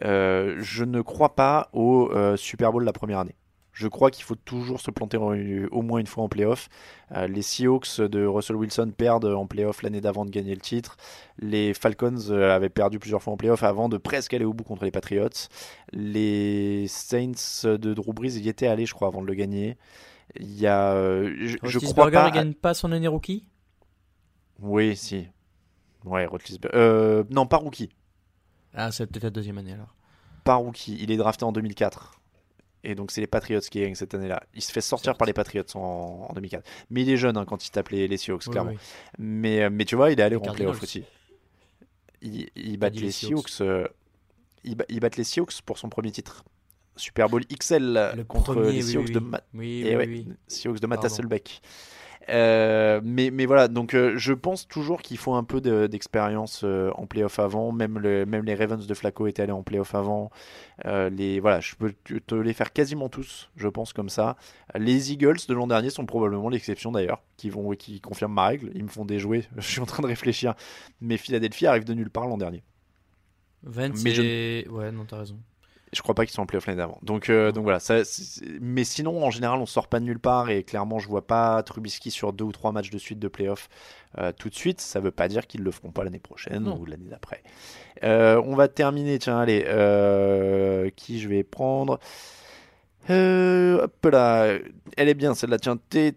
je 0.00 0.84
ne 0.84 1.00
crois 1.00 1.34
pas 1.34 1.68
au 1.72 2.10
Super 2.36 2.72
Bowl 2.72 2.84
la 2.84 2.92
première 2.92 3.18
année. 3.18 3.34
Je 3.72 3.88
crois 3.88 4.10
qu'il 4.10 4.24
faut 4.24 4.34
toujours 4.34 4.80
se 4.80 4.90
planter 4.90 5.16
au, 5.16 5.82
moins 5.82 5.98
une 5.98 6.06
fois 6.06 6.24
en 6.24 6.28
playoff. 6.28 6.68
Euh, 7.16 7.26
les 7.26 7.40
Seahawks 7.40 8.00
de 8.00 8.24
Russell 8.26 8.56
Wilson 8.56 8.92
perdent 8.96 9.24
en 9.24 9.46
playoff 9.46 9.82
l'année 9.82 10.02
d'avant 10.02 10.26
de 10.26 10.30
gagner 10.30 10.54
le 10.54 10.60
titre. 10.60 10.96
Les 11.38 11.72
Falcons 11.72 12.30
euh, 12.30 12.54
avaient 12.54 12.68
perdu 12.68 12.98
plusieurs 12.98 13.22
fois 13.22 13.32
en 13.32 13.36
playoff 13.38 13.62
avant 13.62 13.88
de 13.88 13.96
presque 13.96 14.34
aller 14.34 14.44
au 14.44 14.52
bout 14.52 14.64
contre 14.64 14.84
les 14.84 14.90
Patriots. 14.90 15.48
Les 15.92 16.86
Saints 16.86 17.64
de 17.64 17.94
Drew 17.94 18.12
Brees 18.12 18.38
y 18.38 18.48
étaient 18.48 18.66
allés, 18.66 18.84
je 18.84 18.92
crois, 18.92 19.08
avant 19.08 19.22
de 19.22 19.26
le 19.26 19.34
gagner. 19.34 19.78
Il 20.38 20.58
y 20.58 20.66
a, 20.66 20.92
euh, 20.92 21.34
je, 21.40 21.56
je 21.62 21.78
crois 21.78 22.10
pas. 22.10 22.28
il 22.28 22.34
gagne 22.34 22.54
pas 22.54 22.74
son 22.74 22.92
année 22.92 23.08
rookie? 23.08 23.46
Oui, 24.60 24.96
si. 24.96 25.26
Ouais. 26.04 26.28
Euh, 26.74 27.24
non, 27.30 27.46
pas 27.46 27.58
rookie. 27.58 27.90
Ah, 28.74 28.90
c'est 28.90 29.06
peut-être 29.06 29.24
la 29.24 29.30
deuxième 29.30 29.58
année 29.58 29.72
alors. 29.72 29.94
Pas 30.44 30.54
rookie. 30.54 30.96
Il 31.00 31.10
est 31.10 31.16
drafté 31.16 31.44
en 31.44 31.52
2004. 31.52 32.21
Et 32.84 32.94
donc, 32.96 33.10
c'est 33.12 33.20
les 33.20 33.26
Patriots 33.28 33.60
qui 33.60 33.80
gagnent 33.80 33.94
cette 33.94 34.12
année-là. 34.14 34.42
Il 34.54 34.62
se 34.62 34.72
fait 34.72 34.80
sortir 34.80 35.16
par 35.16 35.26
les 35.26 35.32
Patriots 35.32 35.64
en, 35.74 36.26
en 36.28 36.32
2004. 36.34 36.64
Mais 36.90 37.02
il 37.02 37.10
est 37.10 37.16
jeune 37.16 37.36
hein, 37.36 37.44
quand 37.44 37.64
il 37.64 37.70
tape 37.70 37.90
les, 37.90 38.08
les 38.08 38.16
Seahawks, 38.16 38.42
Oui, 38.46 38.50
clairement. 38.52 38.70
oui. 38.72 38.76
Mais, 39.18 39.62
euh, 39.62 39.70
mais 39.70 39.84
tu 39.84 39.94
vois, 39.94 40.10
il 40.10 40.18
est 40.18 40.22
allé 40.22 40.36
en 40.36 40.40
playoff 40.40 40.82
aussi. 40.82 41.04
T'as 42.20 42.76
battent 42.78 42.92
dit 42.94 43.00
les 43.02 43.12
Seahawks. 43.12 43.48
Seahawks. 43.48 43.60
euh, 43.60 43.88
battent 45.00 45.16
les 45.16 45.24
Seahawks 45.24 45.62
pour 45.62 45.78
son 45.78 45.88
premier 45.88 46.10
titre. 46.10 46.44
Super 46.96 47.28
Bowl 47.28 47.44
XL 47.46 48.12
Le 48.16 48.24
contre 48.24 48.54
premier, 48.54 48.72
les 48.72 48.82
Seahawks 48.82 49.06
oui, 49.06 49.12
de 49.12 49.18
oui. 49.18 49.24
Matt. 49.26 49.46
Oui, 49.54 49.82
Et 49.86 49.96
oui, 49.96 50.26
ouais, 50.66 50.78
de 50.78 50.86
Matt. 50.86 51.04
Hasselbeck. 51.04 51.62
Euh, 52.28 53.00
mais, 53.04 53.30
mais 53.30 53.46
voilà, 53.46 53.68
donc 53.68 53.94
euh, 53.94 54.14
je 54.16 54.32
pense 54.32 54.68
toujours 54.68 55.02
qu'il 55.02 55.18
faut 55.18 55.34
un 55.34 55.44
peu 55.44 55.60
de- 55.60 55.86
d'expérience 55.86 56.62
euh, 56.64 56.90
en 56.94 57.06
playoff 57.06 57.38
avant. 57.38 57.72
Même, 57.72 57.98
le, 57.98 58.24
même 58.26 58.44
les 58.44 58.54
Ravens 58.54 58.86
de 58.86 58.94
Flacco 58.94 59.26
étaient 59.26 59.42
allés 59.42 59.52
en 59.52 59.62
playoff 59.62 59.94
avant. 59.94 60.30
Euh, 60.84 61.10
les, 61.10 61.40
voilà, 61.40 61.60
je 61.60 61.74
peux 61.74 61.92
te, 62.26 62.34
les 62.34 62.52
faire 62.52 62.72
quasiment 62.72 63.08
tous, 63.08 63.50
je 63.56 63.68
pense 63.68 63.92
comme 63.92 64.08
ça. 64.08 64.36
Les 64.76 65.12
Eagles 65.12 65.38
de 65.48 65.54
l'an 65.54 65.66
dernier 65.66 65.90
sont 65.90 66.06
probablement 66.06 66.48
l'exception 66.48 66.92
d'ailleurs, 66.92 67.22
qui, 67.36 67.50
vont, 67.50 67.70
qui 67.72 68.00
confirment 68.00 68.34
ma 68.34 68.46
règle. 68.46 68.70
Ils 68.74 68.84
me 68.84 68.88
font 68.88 69.04
déjouer, 69.04 69.44
je 69.56 69.62
suis 69.68 69.80
en 69.80 69.86
train 69.86 70.02
de 70.02 70.08
réfléchir. 70.08 70.54
Mais 71.00 71.16
Philadelphie 71.16 71.66
arrive 71.66 71.84
de 71.84 71.94
nulle 71.94 72.10
part 72.10 72.28
l'an 72.28 72.38
dernier. 72.38 72.62
Vance 73.64 74.02
Mais 74.04 74.10
je- 74.12 74.22
et- 74.22 74.68
Ouais, 74.70 74.90
non, 74.92 75.04
t'as 75.04 75.18
raison. 75.18 75.38
Je 75.94 76.00
crois 76.00 76.14
pas 76.14 76.24
qu'ils 76.24 76.32
sont 76.34 76.40
en 76.42 76.46
playoff 76.46 76.66
l'année 76.66 76.78
d'avant. 76.78 76.98
Donc, 77.02 77.28
euh, 77.28 77.52
donc 77.52 77.64
voilà. 77.64 77.78
Ça, 77.78 77.96
mais 78.62 78.82
sinon, 78.82 79.22
en 79.22 79.30
général, 79.30 79.58
on 79.60 79.66
sort 79.66 79.88
pas 79.88 80.00
de 80.00 80.06
nulle 80.06 80.18
part 80.18 80.48
et 80.48 80.62
clairement, 80.64 80.98
je 80.98 81.06
vois 81.06 81.26
pas 81.26 81.62
Trubisky 81.62 82.10
sur 82.10 82.32
deux 82.32 82.44
ou 82.46 82.52
trois 82.52 82.72
matchs 82.72 82.88
de 82.88 82.96
suite 82.96 83.18
de 83.18 83.28
playoff 83.28 83.68
euh, 84.16 84.32
tout 84.32 84.48
de 84.48 84.54
suite. 84.54 84.80
Ça 84.80 85.00
veut 85.00 85.10
pas 85.10 85.28
dire 85.28 85.46
qu'ils 85.46 85.62
le 85.62 85.70
feront 85.70 85.90
pas 85.90 86.02
l'année 86.02 86.18
prochaine 86.18 86.62
Non. 86.62 86.78
ou 86.78 86.86
l'année 86.86 87.08
d'après. 87.10 87.42
Euh, 88.04 88.40
on 88.46 88.54
va 88.56 88.68
terminer. 88.68 89.18
Tiens, 89.18 89.38
allez. 89.38 89.60
qui 90.96 91.20
je 91.20 91.28
vais 91.28 91.44
prendre? 91.44 91.98
Hop 93.10 94.06
là, 94.10 94.58
elle 94.96 95.08
est 95.08 95.14
bien 95.14 95.34
celle-là. 95.34 95.58
Tiens, 95.58 95.76
T. 95.76 96.12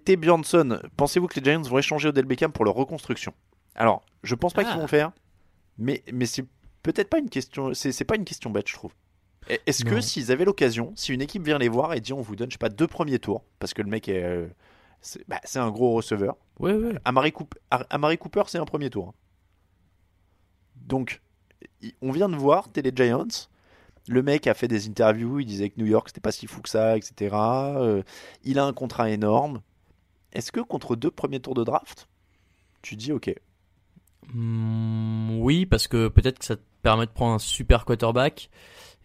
Pensez-vous 0.95 1.27
que 1.27 1.39
les 1.39 1.43
Giants 1.43 1.61
vont 1.63 1.77
échanger 1.79 2.09
Odell 2.09 2.25
Beckham 2.25 2.51
pour 2.51 2.63
leur 2.63 2.75
reconstruction? 2.75 3.33
Alors, 3.75 4.03
je 4.23 4.35
pense 4.35 4.53
pas 4.53 4.61
Ah. 4.61 4.65
qu'ils 4.65 4.75
vont 4.75 4.81
le 4.83 4.87
faire, 4.87 5.11
mais, 5.77 6.03
mais 6.13 6.25
c'est 6.25 6.45
peut-être 6.83 7.09
pas 7.09 7.19
une 7.19 7.29
question. 7.29 7.73
C'est 7.73 8.05
pas 8.05 8.15
une 8.15 8.23
question 8.25 8.49
bête, 8.51 8.69
je 8.69 8.73
trouve. 8.75 8.93
Est-ce 9.47 9.85
que 9.85 10.01
s'ils 10.01 10.31
avaient 10.31 10.45
l'occasion, 10.45 10.91
si 10.95 11.13
une 11.13 11.21
équipe 11.21 11.43
vient 11.43 11.57
les 11.59 11.69
voir 11.69 11.93
et 11.93 11.99
dit 12.01 12.13
on 12.13 12.21
vous 12.21 12.35
donne, 12.35 12.49
je 12.49 12.55
sais 12.55 12.59
pas, 12.59 12.69
deux 12.69 12.87
premiers 12.87 13.19
tours, 13.19 13.43
parce 13.59 13.73
que 13.73 13.81
le 13.81 13.89
mec 13.89 14.09
est. 14.09 14.23
euh, 14.23 14.47
c'est 15.01 15.27
bah, 15.27 15.39
c'est 15.43 15.59
un 15.59 15.69
gros 15.69 15.93
receveur. 15.93 16.35
Ouais, 16.59 16.73
ouais. 16.73 16.95
Amari, 17.05 17.31
Coop- 17.31 17.55
Ar- 17.69 17.85
Amari 17.91 18.17
Cooper, 18.17 18.43
c'est 18.47 18.57
un 18.57 18.65
premier 18.65 18.89
tour. 18.89 19.09
hein. 19.09 19.13
Donc, 20.87 21.21
on 22.01 22.11
vient 22.11 22.29
de 22.29 22.35
voir 22.35 22.69
Télé 22.71 22.91
Giants. 22.95 23.27
Le 24.07 24.21
mec 24.21 24.45
a 24.47 24.53
fait 24.53 24.67
des 24.67 24.87
interviews, 24.87 25.39
il 25.39 25.45
disait 25.45 25.69
que 25.69 25.79
New 25.79 25.87
York 25.87 26.09
c'était 26.09 26.21
pas 26.21 26.31
si 26.31 26.45
fou 26.47 26.61
que 26.61 26.69
ça, 26.69 26.95
etc. 26.97 27.35
Euh, 27.35 28.03
il 28.43 28.59
a 28.59 28.65
un 28.65 28.73
contrat 28.73 29.09
énorme. 29.09 29.61
Est-ce 30.33 30.51
que 30.51 30.59
contre 30.59 30.95
deux 30.95 31.09
premiers 31.11 31.39
tours 31.39 31.55
de 31.55 31.63
draft, 31.63 32.07
tu 32.81 32.95
dis 32.95 33.11
ok 33.11 33.33
Hmm, 34.33 35.37
oui, 35.39 35.65
parce 35.67 35.87
que 35.87 36.07
peut-être 36.07 36.39
que 36.39 36.45
ça 36.45 36.55
te 36.55 36.61
permet 36.81 37.05
de 37.05 37.11
prendre 37.11 37.33
un 37.35 37.39
super 37.39 37.85
quarterback 37.85 38.49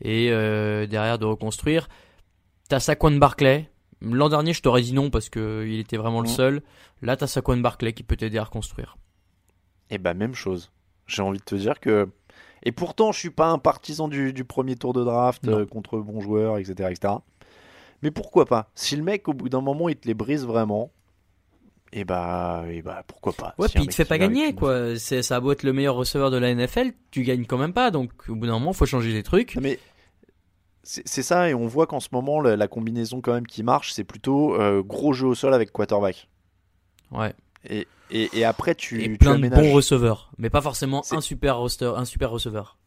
et 0.02 0.28
euh, 0.30 0.86
derrière 0.86 1.18
de 1.18 1.24
reconstruire. 1.26 1.88
T'as 2.68 2.80
Saquon 2.80 3.12
Barclay. 3.12 3.68
L'an 4.02 4.28
dernier, 4.28 4.52
je 4.54 4.62
t'aurais 4.62 4.80
dit 4.82 4.92
non 4.94 5.10
parce 5.10 5.28
que 5.28 5.66
il 5.68 5.78
était 5.80 5.96
vraiment 5.98 6.20
le 6.22 6.28
seul. 6.28 6.62
Là, 7.02 7.16
t'as 7.16 7.26
Saquon 7.26 7.56
Barclay 7.58 7.92
qui 7.92 8.02
peut 8.02 8.16
t'aider 8.16 8.38
à 8.38 8.44
reconstruire. 8.44 8.96
Eh 9.90 9.98
ben 9.98 10.14
même 10.14 10.34
chose. 10.34 10.70
J'ai 11.06 11.22
envie 11.22 11.38
de 11.38 11.44
te 11.44 11.54
dire 11.56 11.80
que. 11.80 12.08
Et 12.62 12.72
pourtant, 12.72 13.10
je 13.12 13.18
suis 13.18 13.30
pas 13.30 13.48
un 13.48 13.58
partisan 13.58 14.06
du, 14.08 14.32
du 14.32 14.44
premier 14.44 14.76
tour 14.76 14.92
de 14.92 15.02
draft 15.02 15.48
euh, 15.48 15.66
contre 15.66 15.98
bons 15.98 16.20
joueurs, 16.20 16.58
etc., 16.58 16.90
etc. 16.90 17.14
Mais 18.02 18.10
pourquoi 18.10 18.46
pas? 18.46 18.70
Si 18.74 18.96
le 18.96 19.02
mec, 19.02 19.28
au 19.28 19.32
bout 19.34 19.48
d'un 19.48 19.60
moment, 19.62 19.88
il 19.88 19.96
te 19.96 20.06
les 20.06 20.14
brise 20.14 20.46
vraiment, 20.46 20.90
et 21.92 22.04
bah, 22.04 22.64
et 22.68 22.82
bah 22.82 23.02
pourquoi 23.06 23.32
pas? 23.32 23.54
Ouais, 23.58 23.66
Si 23.68 23.74
puis 23.74 23.84
il 23.84 23.88
te 23.88 23.94
fait 23.94 24.04
pas 24.04 24.16
gagner, 24.18 24.48
une- 24.50 24.54
quoi. 24.54 24.96
C'est, 24.96 25.22
ça 25.22 25.36
a 25.36 25.40
beau 25.40 25.52
être 25.52 25.62
le 25.64 25.72
meilleur 25.72 25.94
receveur 25.96 26.30
de 26.30 26.36
la 26.36 26.54
NFL, 26.54 26.92
tu 27.10 27.22
gagnes 27.22 27.46
quand 27.46 27.58
même 27.58 27.72
pas. 27.72 27.90
Donc, 27.90 28.12
au 28.28 28.34
bout 28.36 28.46
d'un 28.46 28.52
moment, 28.58 28.72
faut 28.72 28.86
changer 28.86 29.12
des 29.12 29.22
trucs. 29.22 29.56
Mais 29.60 29.78
c'est 30.82 31.22
ça, 31.22 31.48
et 31.50 31.54
on 31.54 31.66
voit 31.66 31.86
qu'en 31.86 32.00
ce 32.00 32.08
moment, 32.12 32.40
la, 32.40 32.56
la 32.56 32.68
combinaison 32.68 33.20
quand 33.20 33.32
même 33.34 33.46
qui 33.46 33.62
marche, 33.62 33.92
c'est 33.92 34.04
plutôt 34.04 34.54
euh, 34.54 34.82
gros 34.82 35.12
jeu 35.12 35.26
au 35.26 35.34
sol 35.34 35.52
avec 35.54 35.72
quarterback. 35.72 36.28
Ouais. 37.10 37.34
Et, 37.68 37.86
et, 38.10 38.30
et 38.32 38.44
après, 38.44 38.74
tu, 38.74 39.02
Et 39.02 39.10
tu 39.12 39.18
plein 39.18 39.38
de 39.38 39.48
bons 39.48 39.72
receveurs. 39.72 40.30
Mais 40.38 40.48
pas 40.50 40.62
forcément 40.62 41.02
C'est- 41.02 41.16
un 41.16 41.20
super 41.20 41.58
roster, 41.58 41.92
un 41.96 42.04
super 42.04 42.30
receveur. 42.30 42.78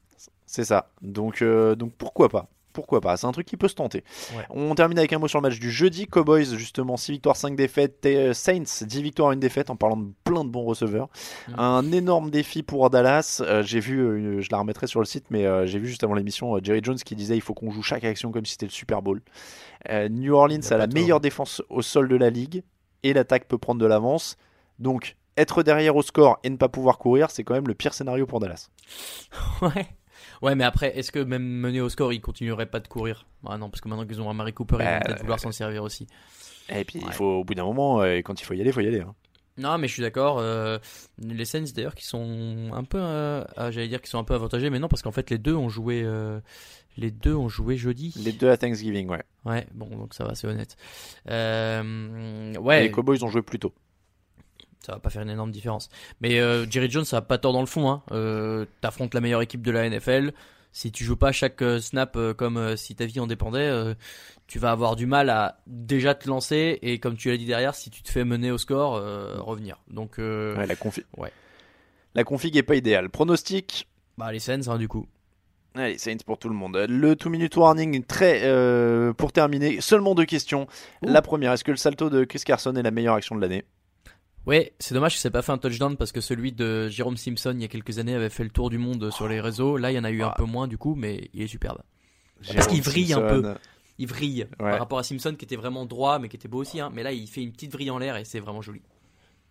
C'est 0.45 0.65
ça. 0.65 0.91
Donc, 1.01 1.41
euh, 1.41 1.75
donc 1.75 1.93
pourquoi 1.97 2.29
pas 2.29 2.47
Pourquoi 2.73 3.01
pas 3.01 3.15
C'est 3.17 3.27
un 3.27 3.31
truc 3.31 3.47
qui 3.47 3.57
peut 3.57 3.67
se 3.67 3.75
tenter. 3.75 4.03
Ouais. 4.35 4.45
On 4.49 4.73
termine 4.75 4.97
avec 4.97 5.13
un 5.13 5.19
mot 5.19 5.27
sur 5.27 5.39
le 5.39 5.47
match 5.47 5.59
du 5.59 5.71
jeudi. 5.71 6.07
Cowboys, 6.07 6.57
justement, 6.57 6.97
6 6.97 7.13
victoires, 7.13 7.35
5 7.35 7.55
défaites. 7.55 8.05
Et, 8.05 8.17
euh, 8.17 8.33
Saints, 8.33 8.83
10 8.85 9.01
victoires, 9.01 9.29
1 9.29 9.37
défaite, 9.37 9.69
en 9.69 9.75
parlant 9.75 9.97
de 9.97 10.11
plein 10.23 10.43
de 10.43 10.49
bons 10.49 10.65
receveurs. 10.65 11.09
Mm. 11.49 11.59
Un 11.59 11.91
énorme 11.91 12.31
défi 12.31 12.63
pour 12.63 12.89
Dallas. 12.89 13.41
Euh, 13.41 13.63
j'ai 13.63 13.79
vu, 13.79 13.99
euh, 13.99 14.41
je 14.41 14.49
la 14.51 14.57
remettrai 14.59 14.87
sur 14.87 14.99
le 14.99 15.05
site, 15.05 15.25
mais 15.29 15.45
euh, 15.45 15.65
j'ai 15.65 15.79
vu 15.79 15.87
juste 15.87 16.03
avant 16.03 16.13
l'émission 16.13 16.57
Jerry 16.61 16.81
Jones 16.83 16.97
qui 16.97 17.15
disait 17.15 17.35
il 17.35 17.41
faut 17.41 17.53
qu'on 17.53 17.71
joue 17.71 17.83
chaque 17.83 18.03
action 18.03 18.31
comme 18.31 18.45
si 18.45 18.53
c'était 18.53 18.65
le 18.65 18.71
Super 18.71 19.01
Bowl. 19.01 19.21
New 20.09 20.33
Orleans 20.33 20.61
a 20.71 20.75
a 20.75 20.77
la 20.77 20.87
meilleure 20.87 21.19
défense 21.19 21.61
au 21.69 21.81
sol 21.81 22.07
de 22.07 22.15
la 22.15 22.29
ligue 22.29 22.63
et 23.03 23.13
l'attaque 23.13 23.47
peut 23.47 23.57
prendre 23.57 23.81
de 23.81 23.85
l'avance. 23.85 24.37
Donc, 24.79 25.17
être 25.37 25.63
derrière 25.63 25.95
au 25.95 26.01
score 26.01 26.39
et 26.43 26.49
ne 26.49 26.55
pas 26.57 26.69
pouvoir 26.69 26.97
courir, 26.97 27.29
c'est 27.31 27.43
quand 27.43 27.53
même 27.53 27.67
le 27.67 27.73
pire 27.73 27.93
scénario 27.93 28.25
pour 28.25 28.39
Dallas. 28.39 28.69
Ouais. 29.61 29.87
Ouais, 30.43 30.55
mais 30.55 30.63
après, 30.65 30.97
est-ce 30.97 31.11
que 31.11 31.19
même 31.19 31.43
mené 31.43 31.79
au 31.81 31.89
score, 31.89 32.11
ils 32.13 32.21
continueraient 32.21 32.65
pas 32.65 32.79
de 32.81 32.87
courir? 32.87 33.25
Ah 33.47 33.57
non, 33.57 33.69
parce 33.69 33.81
que 33.81 33.87
maintenant 33.89 34.05
qu'ils 34.05 34.21
ont 34.21 34.29
un 34.29 34.33
Mary 34.33 34.53
Cooper, 34.53 34.75
ils 34.75 34.79
Bah, 34.79 34.95
vont 34.97 35.01
peut-être 35.01 35.21
vouloir 35.21 35.39
s'en 35.39 35.51
servir 35.51 35.83
aussi. 35.83 36.05
Et 36.69 36.83
puis, 36.83 36.99
il 36.99 37.05
Ouais. 37.07 37.13
faut, 37.13 37.25
au 37.39 37.43
bout 37.43 37.55
d'un 37.55 37.63
moment, 37.63 38.01
euh, 38.01 38.17
quand 38.17 38.39
il 38.41 38.43
faut 38.43 38.53
y 38.53 38.59
aller, 38.61 38.69
il 38.69 38.73
faut 38.73 38.81
y 38.81 38.87
aller. 38.87 38.99
hein. 39.01 39.15
Non, 39.57 39.77
mais 39.77 39.87
je 39.87 39.93
suis 39.93 40.01
d'accord. 40.01 40.39
euh, 40.39 40.79
les 41.19 41.45
Saints 41.45 41.63
d'ailleurs 41.75 41.93
qui 41.95 42.05
sont 42.05 42.71
un 42.73 42.83
peu, 42.83 42.97
euh, 42.99 43.43
ah, 43.55 43.69
j'allais 43.71 43.87
dire 43.87 44.01
qu'ils 44.01 44.09
sont 44.09 44.17
un 44.17 44.23
peu 44.23 44.33
avantagés, 44.33 44.69
mais 44.71 44.79
non 44.79 44.87
parce 44.87 45.03
qu'en 45.03 45.11
fait 45.11 45.29
les 45.29 45.37
deux 45.37 45.53
ont 45.53 45.69
joué, 45.69 46.01
euh, 46.03 46.39
les 46.97 47.11
deux 47.11 47.35
ont 47.35 47.49
joué 47.49 47.77
jeudi. 47.77 48.13
Les 48.25 48.31
deux 48.31 48.49
à 48.49 48.57
Thanksgiving, 48.57 49.07
ouais. 49.09 49.21
Ouais, 49.45 49.67
bon 49.75 49.85
donc 49.95 50.15
ça 50.15 50.23
va, 50.23 50.33
c'est 50.33 50.47
honnête. 50.47 50.75
Euh, 51.29 52.51
Et 52.53 52.57
ouais, 52.57 52.81
les 52.81 52.91
Cowboys 52.91 53.23
ont 53.23 53.29
joué 53.29 53.43
plus 53.43 53.59
tôt. 53.59 53.73
Ça 54.85 54.93
va 54.93 54.99
pas 54.99 55.09
faire 55.09 55.21
une 55.21 55.29
énorme 55.29 55.51
différence. 55.51 55.89
Mais 56.21 56.39
euh, 56.39 56.65
Jerry 56.69 56.89
Jones, 56.89 57.05
ça 57.05 57.17
a 57.17 57.21
pas 57.21 57.37
tort 57.37 57.53
dans 57.53 57.61
le 57.61 57.65
fond. 57.67 57.89
Hein. 57.89 58.03
Euh, 58.11 58.65
T'affrontes 58.81 59.13
la 59.13 59.21
meilleure 59.21 59.41
équipe 59.41 59.61
de 59.61 59.71
la 59.71 59.89
NFL. 59.89 60.33
Si 60.71 60.91
tu 60.91 61.03
joues 61.03 61.15
pas 61.17 61.31
chaque 61.31 61.61
euh, 61.61 61.79
snap 61.79 62.17
comme 62.37 62.75
si 62.77 62.95
ta 62.95 63.05
vie 63.05 63.19
en 63.19 63.27
dépendait, 63.27 63.71
tu 64.47 64.59
vas 64.59 64.71
avoir 64.71 64.95
du 64.95 65.05
mal 65.05 65.29
à 65.29 65.59
déjà 65.67 66.15
te 66.15 66.27
lancer 66.27 66.79
et 66.81 66.99
comme 66.99 67.15
tu 67.15 67.29
l'as 67.29 67.37
dit 67.37 67.45
derrière, 67.45 67.75
si 67.75 67.89
tu 67.89 68.01
te 68.03 68.09
fais 68.11 68.23
mener 68.25 68.51
au 68.51 68.57
score, 68.57 68.93
revenir. 69.45 69.77
Donc 69.89 70.17
Ouais, 70.17 70.65
la, 70.65 70.75
confi- 70.75 71.05
ouais. 71.17 71.31
la 72.15 72.23
config 72.23 72.55
est 72.57 72.63
pas 72.63 72.75
idéale. 72.75 73.09
Pronostic 73.09 73.87
bah 74.17 74.31
les 74.31 74.39
Saints 74.39 74.67
hein, 74.67 74.77
du 74.77 74.87
coup. 74.87 75.07
Allez, 75.75 75.97
Saints 75.97 76.17
pour 76.25 76.37
tout 76.37 76.49
le 76.49 76.55
monde. 76.55 76.75
Le 76.87 77.15
2 77.15 77.29
minute 77.31 77.55
warning, 77.55 78.03
très 78.03 78.41
euh, 78.43 79.11
pour 79.13 79.31
terminer, 79.31 79.81
seulement 79.81 80.13
deux 80.13 80.25
questions. 80.25 80.67
La 81.01 81.23
première, 81.23 81.51
est-ce 81.51 81.63
que 81.63 81.71
le 81.71 81.77
salto 81.77 82.11
de 82.11 82.23
Chris 82.25 82.41
Carson 82.45 82.75
est 82.75 82.83
la 82.83 82.91
meilleure 82.91 83.15
action 83.15 83.35
de 83.35 83.41
l'année? 83.41 83.63
Ouais, 84.45 84.73
c'est 84.79 84.93
dommage 84.93 85.13
que 85.15 85.19
ça 85.21 85.29
ait 85.29 85.31
pas 85.31 85.41
fait 85.41 85.53
un 85.53 85.57
touchdown 85.57 85.95
parce 85.95 86.11
que 86.11 86.19
celui 86.19 86.51
de 86.51 86.89
Jérôme 86.89 87.15
Simpson 87.15 87.53
il 87.55 87.61
y 87.61 87.65
a 87.65 87.69
quelques 87.69 87.97
années 87.99 88.13
avait 88.13 88.29
fait 88.29 88.43
le 88.43 88.49
tour 88.49 88.69
du 88.69 88.77
monde 88.77 89.09
sur 89.11 89.27
les 89.27 89.39
réseaux. 89.39 89.77
Là, 89.77 89.91
il 89.91 89.95
y 89.95 89.99
en 89.99 90.03
a 90.03 90.11
eu 90.11 90.21
un 90.21 90.29
Ah. 90.29 90.35
peu 90.37 90.43
moins 90.43 90.67
du 90.67 90.77
coup, 90.77 90.95
mais 90.95 91.29
il 91.33 91.41
est 91.43 91.47
superbe. 91.47 91.79
Parce 92.53 92.67
qu'il 92.67 92.81
vrille 92.81 93.13
un 93.13 93.21
peu. 93.21 93.55
Il 93.99 94.07
vrille 94.07 94.47
Ouais. 94.59 94.71
par 94.71 94.79
rapport 94.79 94.99
à 94.99 95.03
Simpson 95.03 95.35
qui 95.37 95.45
était 95.45 95.55
vraiment 95.55 95.85
droit 95.85 96.19
mais 96.19 96.27
qui 96.27 96.35
était 96.35 96.47
beau 96.49 96.59
aussi. 96.59 96.79
Hein. 96.81 96.91
Mais 96.93 97.03
là, 97.03 97.13
il 97.13 97.27
fait 97.27 97.41
une 97.41 97.51
petite 97.53 97.71
vrille 97.71 97.89
en 97.91 97.99
l'air 97.99 98.17
et 98.17 98.25
c'est 98.25 98.39
vraiment 98.41 98.61
joli. 98.61 98.81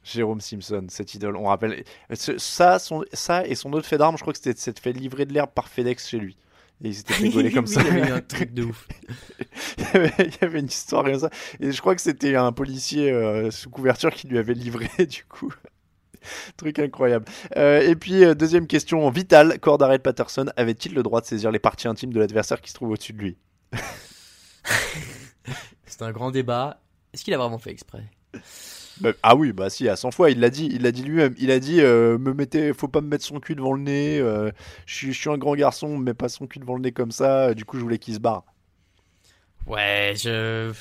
Jérôme 0.04 0.40
Simpson, 0.40 0.84
cette 0.88 1.14
idole, 1.14 1.36
on 1.36 1.44
rappelle. 1.44 1.84
Ce- 2.12 2.36
Ça, 2.36 2.78
son, 2.80 3.04
ça 3.12 3.46
et 3.46 3.54
son 3.54 3.72
autre 3.72 3.86
fait 3.86 3.98
d'armes, 3.98 4.16
je 4.16 4.22
crois 4.22 4.32
que 4.32 4.40
c'était 4.40 4.58
s'être 4.58 4.80
fait 4.80 4.92
livrer 4.92 5.26
de 5.26 5.32
l'herbe 5.32 5.50
par 5.54 5.68
FedEx 5.68 6.08
chez 6.08 6.18
lui. 6.18 6.36
Et 6.82 6.88
il 6.88 6.94
s'était 6.94 7.14
fait 7.14 7.28
gauler 7.28 7.50
comme 7.52 7.66
Oui, 7.66 7.72
ça. 7.72 7.82
Il 7.82 7.98
y 7.98 8.00
avait 8.00 8.10
un 8.10 8.20
truc 8.20 8.52
de 8.54 8.64
ouf. 8.64 8.88
il, 9.78 9.84
y 9.84 9.96
avait, 9.96 10.12
il 10.18 10.32
y 10.40 10.44
avait 10.44 10.60
une 10.60 10.66
histoire 10.66 11.04
comme 11.04 11.18
ça. 11.18 11.30
Et 11.60 11.72
je 11.72 11.80
crois 11.80 11.94
que 11.94 12.00
c'était 12.00 12.36
un 12.36 12.52
policier 12.52 13.10
euh, 13.10 13.50
sous 13.50 13.70
couverture 13.70 14.10
qui 14.10 14.26
lui 14.26 14.38
avait 14.38 14.54
livré, 14.54 14.88
du 15.06 15.24
coup. 15.24 15.52
Truc 16.56 16.78
incroyable. 16.78 17.24
Euh, 17.56 17.80
et 17.80 17.96
puis, 17.96 18.24
euh, 18.24 18.34
deuxième 18.34 18.68
question 18.68 19.08
vitale 19.10 19.58
Cordarrelle 19.58 20.00
Patterson 20.00 20.46
avait-il 20.56 20.94
le 20.94 21.02
droit 21.02 21.20
de 21.20 21.26
saisir 21.26 21.50
les 21.50 21.58
parties 21.58 21.88
intimes 21.88 22.12
de 22.12 22.20
l'adversaire 22.20 22.60
qui 22.60 22.70
se 22.70 22.74
trouve 22.74 22.90
au-dessus 22.90 23.12
de 23.12 23.18
lui? 23.18 23.36
C'est 25.86 26.02
un 26.02 26.12
grand 26.12 26.30
débat. 26.30 26.80
Est-ce 27.12 27.24
qu'il 27.24 27.34
a 27.34 27.38
vraiment 27.38 27.58
fait 27.58 27.70
exprès? 27.70 28.04
Bah, 29.02 29.10
ah 29.22 29.36
oui, 29.36 29.52
bah 29.52 29.68
si, 29.70 29.88
à 29.88 29.96
100 29.96 30.10
fois, 30.10 30.30
il 30.30 30.40
l'a 30.40 30.50
dit, 30.50 30.68
il 30.72 30.82
l'a 30.82 30.92
dit 30.92 31.02
lui-même. 31.02 31.34
Il 31.38 31.50
a 31.50 31.58
dit, 31.58 31.80
euh, 31.80 32.18
me 32.18 32.32
mettez, 32.32 32.72
faut 32.72 32.88
pas 32.88 33.00
me 33.00 33.08
mettre 33.08 33.24
son 33.24 33.40
cul 33.40 33.54
devant 33.54 33.72
le 33.74 33.82
nez. 33.82 34.18
euh, 34.20 34.50
je 34.86 35.10
suis, 35.12 35.30
un 35.30 35.38
grand 35.38 35.54
garçon, 35.54 35.98
mais 35.98 36.14
pas 36.14 36.28
son 36.28 36.46
cul 36.46 36.58
devant 36.60 36.74
le 36.76 36.82
nez 36.82 36.92
comme 36.92 37.10
ça. 37.12 37.48
euh, 37.48 37.54
Du 37.54 37.64
coup, 37.64 37.76
je 37.78 37.82
voulais 37.82 37.98
qu'il 37.98 38.14
se 38.14 38.20
barre. 38.20 38.44
Ouais, 39.66 40.14
je. 40.16 40.72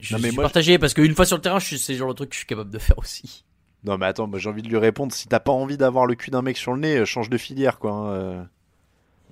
Je 0.00 0.14
Non, 0.14 0.20
mais 0.20 0.28
suis 0.28 0.36
moi, 0.36 0.44
partagé 0.44 0.78
parce 0.78 0.94
qu'une 0.94 1.14
fois 1.14 1.24
sur 1.26 1.36
le 1.36 1.42
terrain, 1.42 1.58
c'est 1.60 1.92
le 1.92 1.98
genre 1.98 2.08
de 2.10 2.14
truc 2.14 2.30
que 2.30 2.34
je 2.34 2.38
suis 2.40 2.46
capable 2.46 2.70
de 2.70 2.78
faire 2.78 2.98
aussi. 2.98 3.44
Non, 3.84 3.98
mais 3.98 4.06
attends, 4.06 4.30
j'ai 4.36 4.48
envie 4.48 4.62
de 4.62 4.68
lui 4.68 4.76
répondre. 4.76 5.12
Si 5.12 5.28
t'as 5.28 5.40
pas 5.40 5.52
envie 5.52 5.76
d'avoir 5.76 6.06
le 6.06 6.14
cul 6.14 6.30
d'un 6.30 6.42
mec 6.42 6.56
sur 6.56 6.72
le 6.72 6.80
nez, 6.80 7.04
change 7.06 7.30
de 7.30 7.38
filière, 7.38 7.78
quoi. 7.78 7.92
hein. 7.92 8.48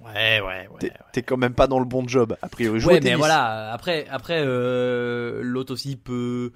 Ouais, 0.04 0.40
ouais, 0.40 0.68
ouais. 0.68 0.92
T'es 1.12 1.22
quand 1.22 1.36
même 1.36 1.54
pas 1.54 1.66
dans 1.66 1.78
le 1.78 1.84
bon 1.84 2.06
job, 2.06 2.36
a 2.42 2.48
priori. 2.48 2.78
Joue 2.80 2.88
Ouais, 2.90 3.00
mais 3.00 3.14
voilà. 3.14 3.72
Après, 3.72 4.06
après, 4.08 4.40
euh, 4.44 5.40
l'autre 5.42 5.72
aussi 5.72 5.96
peut 5.96 6.52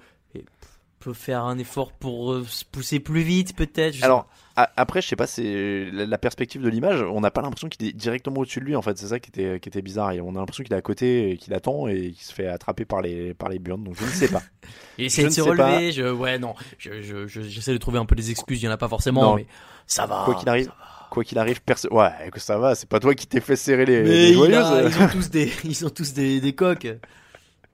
peut 1.01 1.13
faire 1.13 1.43
un 1.43 1.57
effort 1.57 1.91
pour 1.91 2.31
euh, 2.31 2.45
se 2.47 2.63
pousser 2.63 2.99
plus 2.99 3.21
vite, 3.23 3.55
peut-être. 3.55 3.95
je 3.95 4.03
Alors, 4.05 4.27
après, 4.55 5.01
je 5.01 5.07
sais 5.07 5.15
pas, 5.15 5.27
c'est 5.27 5.89
la, 5.91 6.17
perspective 6.17 6.61
de 6.61 6.69
l'image. 6.69 7.01
On 7.01 7.19
n'a 7.21 7.31
pas 7.31 7.41
l'impression 7.41 7.67
qu'il 7.67 7.87
est 7.87 7.93
directement 7.93 8.41
au-dessus 8.41 8.59
de 8.59 8.65
lui, 8.65 8.75
en 8.75 8.81
fait. 8.81 8.97
C'est 8.97 9.07
ça 9.07 9.19
qui 9.19 9.29
était, 9.29 9.59
qui 9.59 9.69
était 9.69 9.81
bizarre. 9.81 10.11
Et 10.11 10.21
on 10.21 10.29
a 10.35 10.39
l'impression 10.39 10.63
qu'il 10.63 10.71
est 10.73 10.77
à 10.77 10.81
côté, 10.81 11.37
qu'il 11.41 11.53
attend 11.53 11.87
et 11.87 12.11
qu'il 12.11 12.23
se 12.23 12.33
fait 12.33 12.47
attraper 12.47 12.85
par 12.85 13.01
les, 13.01 13.33
par 13.33 13.49
les 13.49 13.59
burnes. 13.59 13.83
Donc, 13.83 13.95
je 13.99 14.05
ne 14.05 14.09
sais 14.09 14.27
pas. 14.27 14.41
Il 14.97 15.05
essaie 15.05 15.23
Je 15.23 15.27
de 15.27 15.31
se 15.33 15.41
relever. 15.41 15.91
Je, 15.91 16.03
ouais, 16.11 16.37
non. 16.37 16.53
Je, 16.77 17.01
je, 17.01 17.27
je- 17.27 17.41
j'essaie 17.41 17.73
de 17.73 17.77
trouver 17.77 17.97
un 17.99 18.05
peu 18.05 18.15
des 18.15 18.29
excuses. 18.31 18.61
Il 18.61 18.65
y 18.65 18.69
en 18.69 18.71
a 18.71 18.77
pas 18.77 18.87
forcément, 18.89 19.21
Non. 19.23 19.35
mais 19.35 19.47
ça 19.87 20.05
va. 20.05 20.21
Quoi 20.25 20.35
qu'il 20.35 20.47
arrive, 20.49 20.71
quoi 21.09 21.23
qu'il 21.23 21.39
arrive, 21.39 21.61
perso- 21.63 21.91
ouais, 21.91 22.11
que 22.31 22.39
ça 22.39 22.57
va. 22.57 22.75
C'est 22.75 22.87
pas 22.89 22.99
toi 22.99 23.15
qui 23.15 23.25
t'es 23.27 23.41
fait 23.41 23.55
serrer 23.55 23.85
les, 23.85 24.03
Mais 24.03 24.09
les 24.09 24.29
il 24.29 24.33
joyeuses. 24.35 24.57
a- 24.65 24.81
ils 24.83 25.01
ont 25.01 25.07
tous 25.07 25.29
des, 25.31 25.51
ils 25.63 25.85
ont 25.85 25.89
tous 25.89 26.13
des, 26.13 26.39
des 26.39 26.53
coques. 26.53 26.87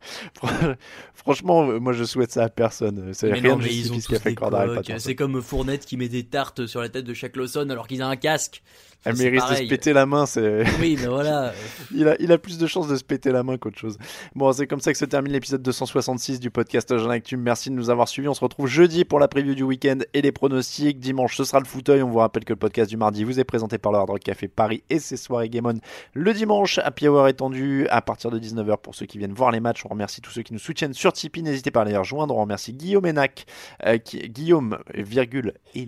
Franchement, 1.13 1.79
moi, 1.79 1.93
je 1.93 2.03
souhaite 2.03 2.31
ça 2.31 2.43
à 2.43 2.49
personne. 2.49 3.11
C'est 3.13 3.27
Mais 3.29 3.39
rien 3.39 3.51
non, 3.51 3.57
de 3.57 3.63
mais 3.63 3.75
ils 3.75 3.91
ont 3.91 3.95
justifie 3.95 4.01
ce 4.01 4.07
qu'a 4.07 4.17
tous 4.17 4.23
fait 4.23 4.29
des 4.29 4.35
Cordarrelle 4.35 4.67
coques. 4.69 4.77
Patterson. 4.77 5.03
C'est 5.05 5.15
comme 5.15 5.41
Fournette 5.41 5.85
qui 5.85 5.97
met 5.97 6.09
des 6.09 6.23
tartes 6.23 6.65
sur 6.67 6.81
la 6.81 6.89
tête 6.89 7.05
de 7.05 7.13
chaque 7.13 7.35
Lawson 7.35 7.69
alors 7.69 7.87
qu'il 7.87 8.01
a 8.01 8.07
un 8.07 8.15
casque. 8.15 8.63
Elle 9.05 9.15
mérite 9.15 9.41
de 9.49 9.55
se 9.55 9.63
péter 9.69 9.93
la 9.93 10.05
main. 10.05 10.25
C'est. 10.25 10.63
Oui, 10.79 10.97
mais 10.99 11.07
voilà. 11.07 11.53
il, 11.95 12.07
a, 12.07 12.15
il 12.19 12.31
a 12.31 12.37
plus 12.37 12.57
de 12.57 12.67
chances 12.67 12.87
de 12.87 12.95
se 12.95 13.03
péter 13.03 13.31
la 13.31 13.43
main 13.43 13.57
qu'autre 13.57 13.77
chose. 13.77 13.97
Bon, 14.35 14.51
c'est 14.51 14.67
comme 14.67 14.81
ça 14.81 14.91
que 14.91 14.97
se 14.97 15.05
termine 15.05 15.31
l'épisode 15.31 15.61
266 15.61 16.39
du 16.39 16.49
podcast 16.49 16.95
Jean 16.97 17.09
Actu. 17.09 17.37
Merci 17.37 17.69
de 17.69 17.75
nous 17.75 17.89
avoir 17.89 18.07
suivis. 18.07 18.27
On 18.27 18.33
se 18.33 18.41
retrouve 18.41 18.67
jeudi 18.67 19.05
pour 19.05 19.19
la 19.19 19.27
preview 19.27 19.55
du 19.55 19.63
week-end 19.63 19.99
et 20.13 20.21
les 20.21 20.31
pronostics. 20.31 20.99
Dimanche, 20.99 21.37
ce 21.37 21.43
sera 21.43 21.59
le 21.59 21.65
fauteuil. 21.65 22.01
On 22.01 22.09
vous 22.09 22.17
rappelle 22.19 22.43
que 22.43 22.53
le 22.53 22.57
podcast 22.59 22.89
du 22.89 22.97
mardi 22.97 23.23
vous 23.23 23.39
est 23.39 23.43
présenté 23.45 23.77
par 23.77 23.91
le 23.91 23.99
Hard 23.99 24.09
Rock 24.09 24.19
Café 24.23 24.47
Paris 24.47 24.83
et 24.89 24.99
ses 24.99 25.17
soirées 25.17 25.49
Game 25.49 25.67
On 25.67 25.79
le 26.13 26.33
dimanche. 26.33 26.79
Happy 26.79 27.07
Hour 27.07 27.27
étendu 27.27 27.87
à 27.89 28.01
partir 28.01 28.29
de 28.31 28.39
19h 28.39 28.77
pour 28.81 28.95
ceux 28.95 29.05
qui 29.05 29.17
viennent 29.19 29.33
voir 29.33 29.51
les 29.51 29.59
matchs. 29.59 29.85
On 29.89 29.93
remercie 29.93 30.19
tous 30.19 30.31
ceux 30.31 30.41
qui 30.41 30.51
nous 30.51 30.59
soutiennent 30.59 30.93
sur 30.93 31.13
Tipeee. 31.13 31.43
N'hésitez 31.43 31.71
pas 31.71 31.81
à 31.81 31.85
les 31.85 31.95
rejoindre. 31.95 32.35
On 32.35 32.41
remercie 32.41 32.73
Guillaume 32.73 33.05
et 33.05 33.13
Nac, 33.13 33.45
euh, 33.85 33.97
qui, 33.97 34.19
Guillaume, 34.27 34.79
virgule, 34.93 35.53
et 35.75 35.87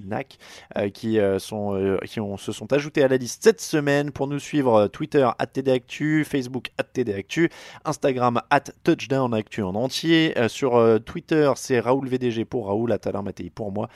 euh, 0.78 0.90
qui, 0.90 1.20
euh, 1.20 1.38
sont, 1.38 2.00
qui 2.06 2.22
ont, 2.22 2.38
se 2.38 2.54
sont 2.54 2.72
ajoutés 2.72 3.04
à 3.04 3.10
la 3.10 3.18
liste 3.18 3.44
cette 3.44 3.60
semaine. 3.60 4.12
Pour 4.12 4.28
nous 4.28 4.40
suivre, 4.40 4.88
Twitter, 4.88 5.30
TDActu, 5.54 6.24
Facebook, 6.24 6.70
TDActu, 6.94 7.50
Instagram, 7.84 8.42
TouchdownActu 8.84 9.64
en 9.64 9.76
entier. 9.76 10.34
Sur 10.48 11.00
Twitter, 11.04 11.52
c'est 11.58 11.80
Raoul 11.80 12.08
VDG 12.08 12.46
pour 12.46 12.68
Raoul, 12.68 12.98
Alain 13.04 13.22
Mattei 13.22 13.50
pour 13.50 13.72
moi, 13.74 13.90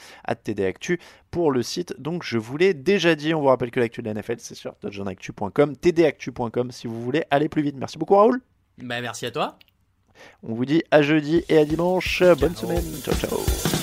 TDActu 0.44 1.00
pour 1.32 1.52
le 1.52 1.64
site. 1.64 2.00
Donc, 2.00 2.24
je 2.24 2.38
vous 2.38 2.58
l'ai 2.58 2.74
déjà 2.74 3.16
dit. 3.16 3.34
On 3.34 3.42
vous 3.42 3.48
rappelle 3.48 3.72
que 3.72 3.80
l'actu 3.80 4.02
de 4.02 4.08
la 4.08 4.14
NFL, 4.14 4.36
c'est 4.40 4.56
sur 4.56 4.76
touchdownactu.com, 4.76 5.76
tdactu.com 5.78 6.72
si 6.72 6.88
vous 6.88 7.02
voulez 7.02 7.24
aller 7.32 7.48
plus 7.48 7.62
vite. 7.62 7.76
Merci 7.78 7.98
beaucoup, 7.98 8.16
Raoul. 8.16 8.42
Bah, 8.78 9.02
merci 9.02 9.26
à 9.26 9.32
toi. 9.32 9.58
On 10.44 10.54
vous 10.54 10.66
dit 10.66 10.84
à 10.92 11.02
jeudi 11.02 11.44
et 11.50 11.58
à 11.58 11.66
dimanche. 11.66 12.24
Bonne 12.40 12.56
semaine. 12.56 12.84
Ciao, 13.04 13.16
ciao. 13.16 13.83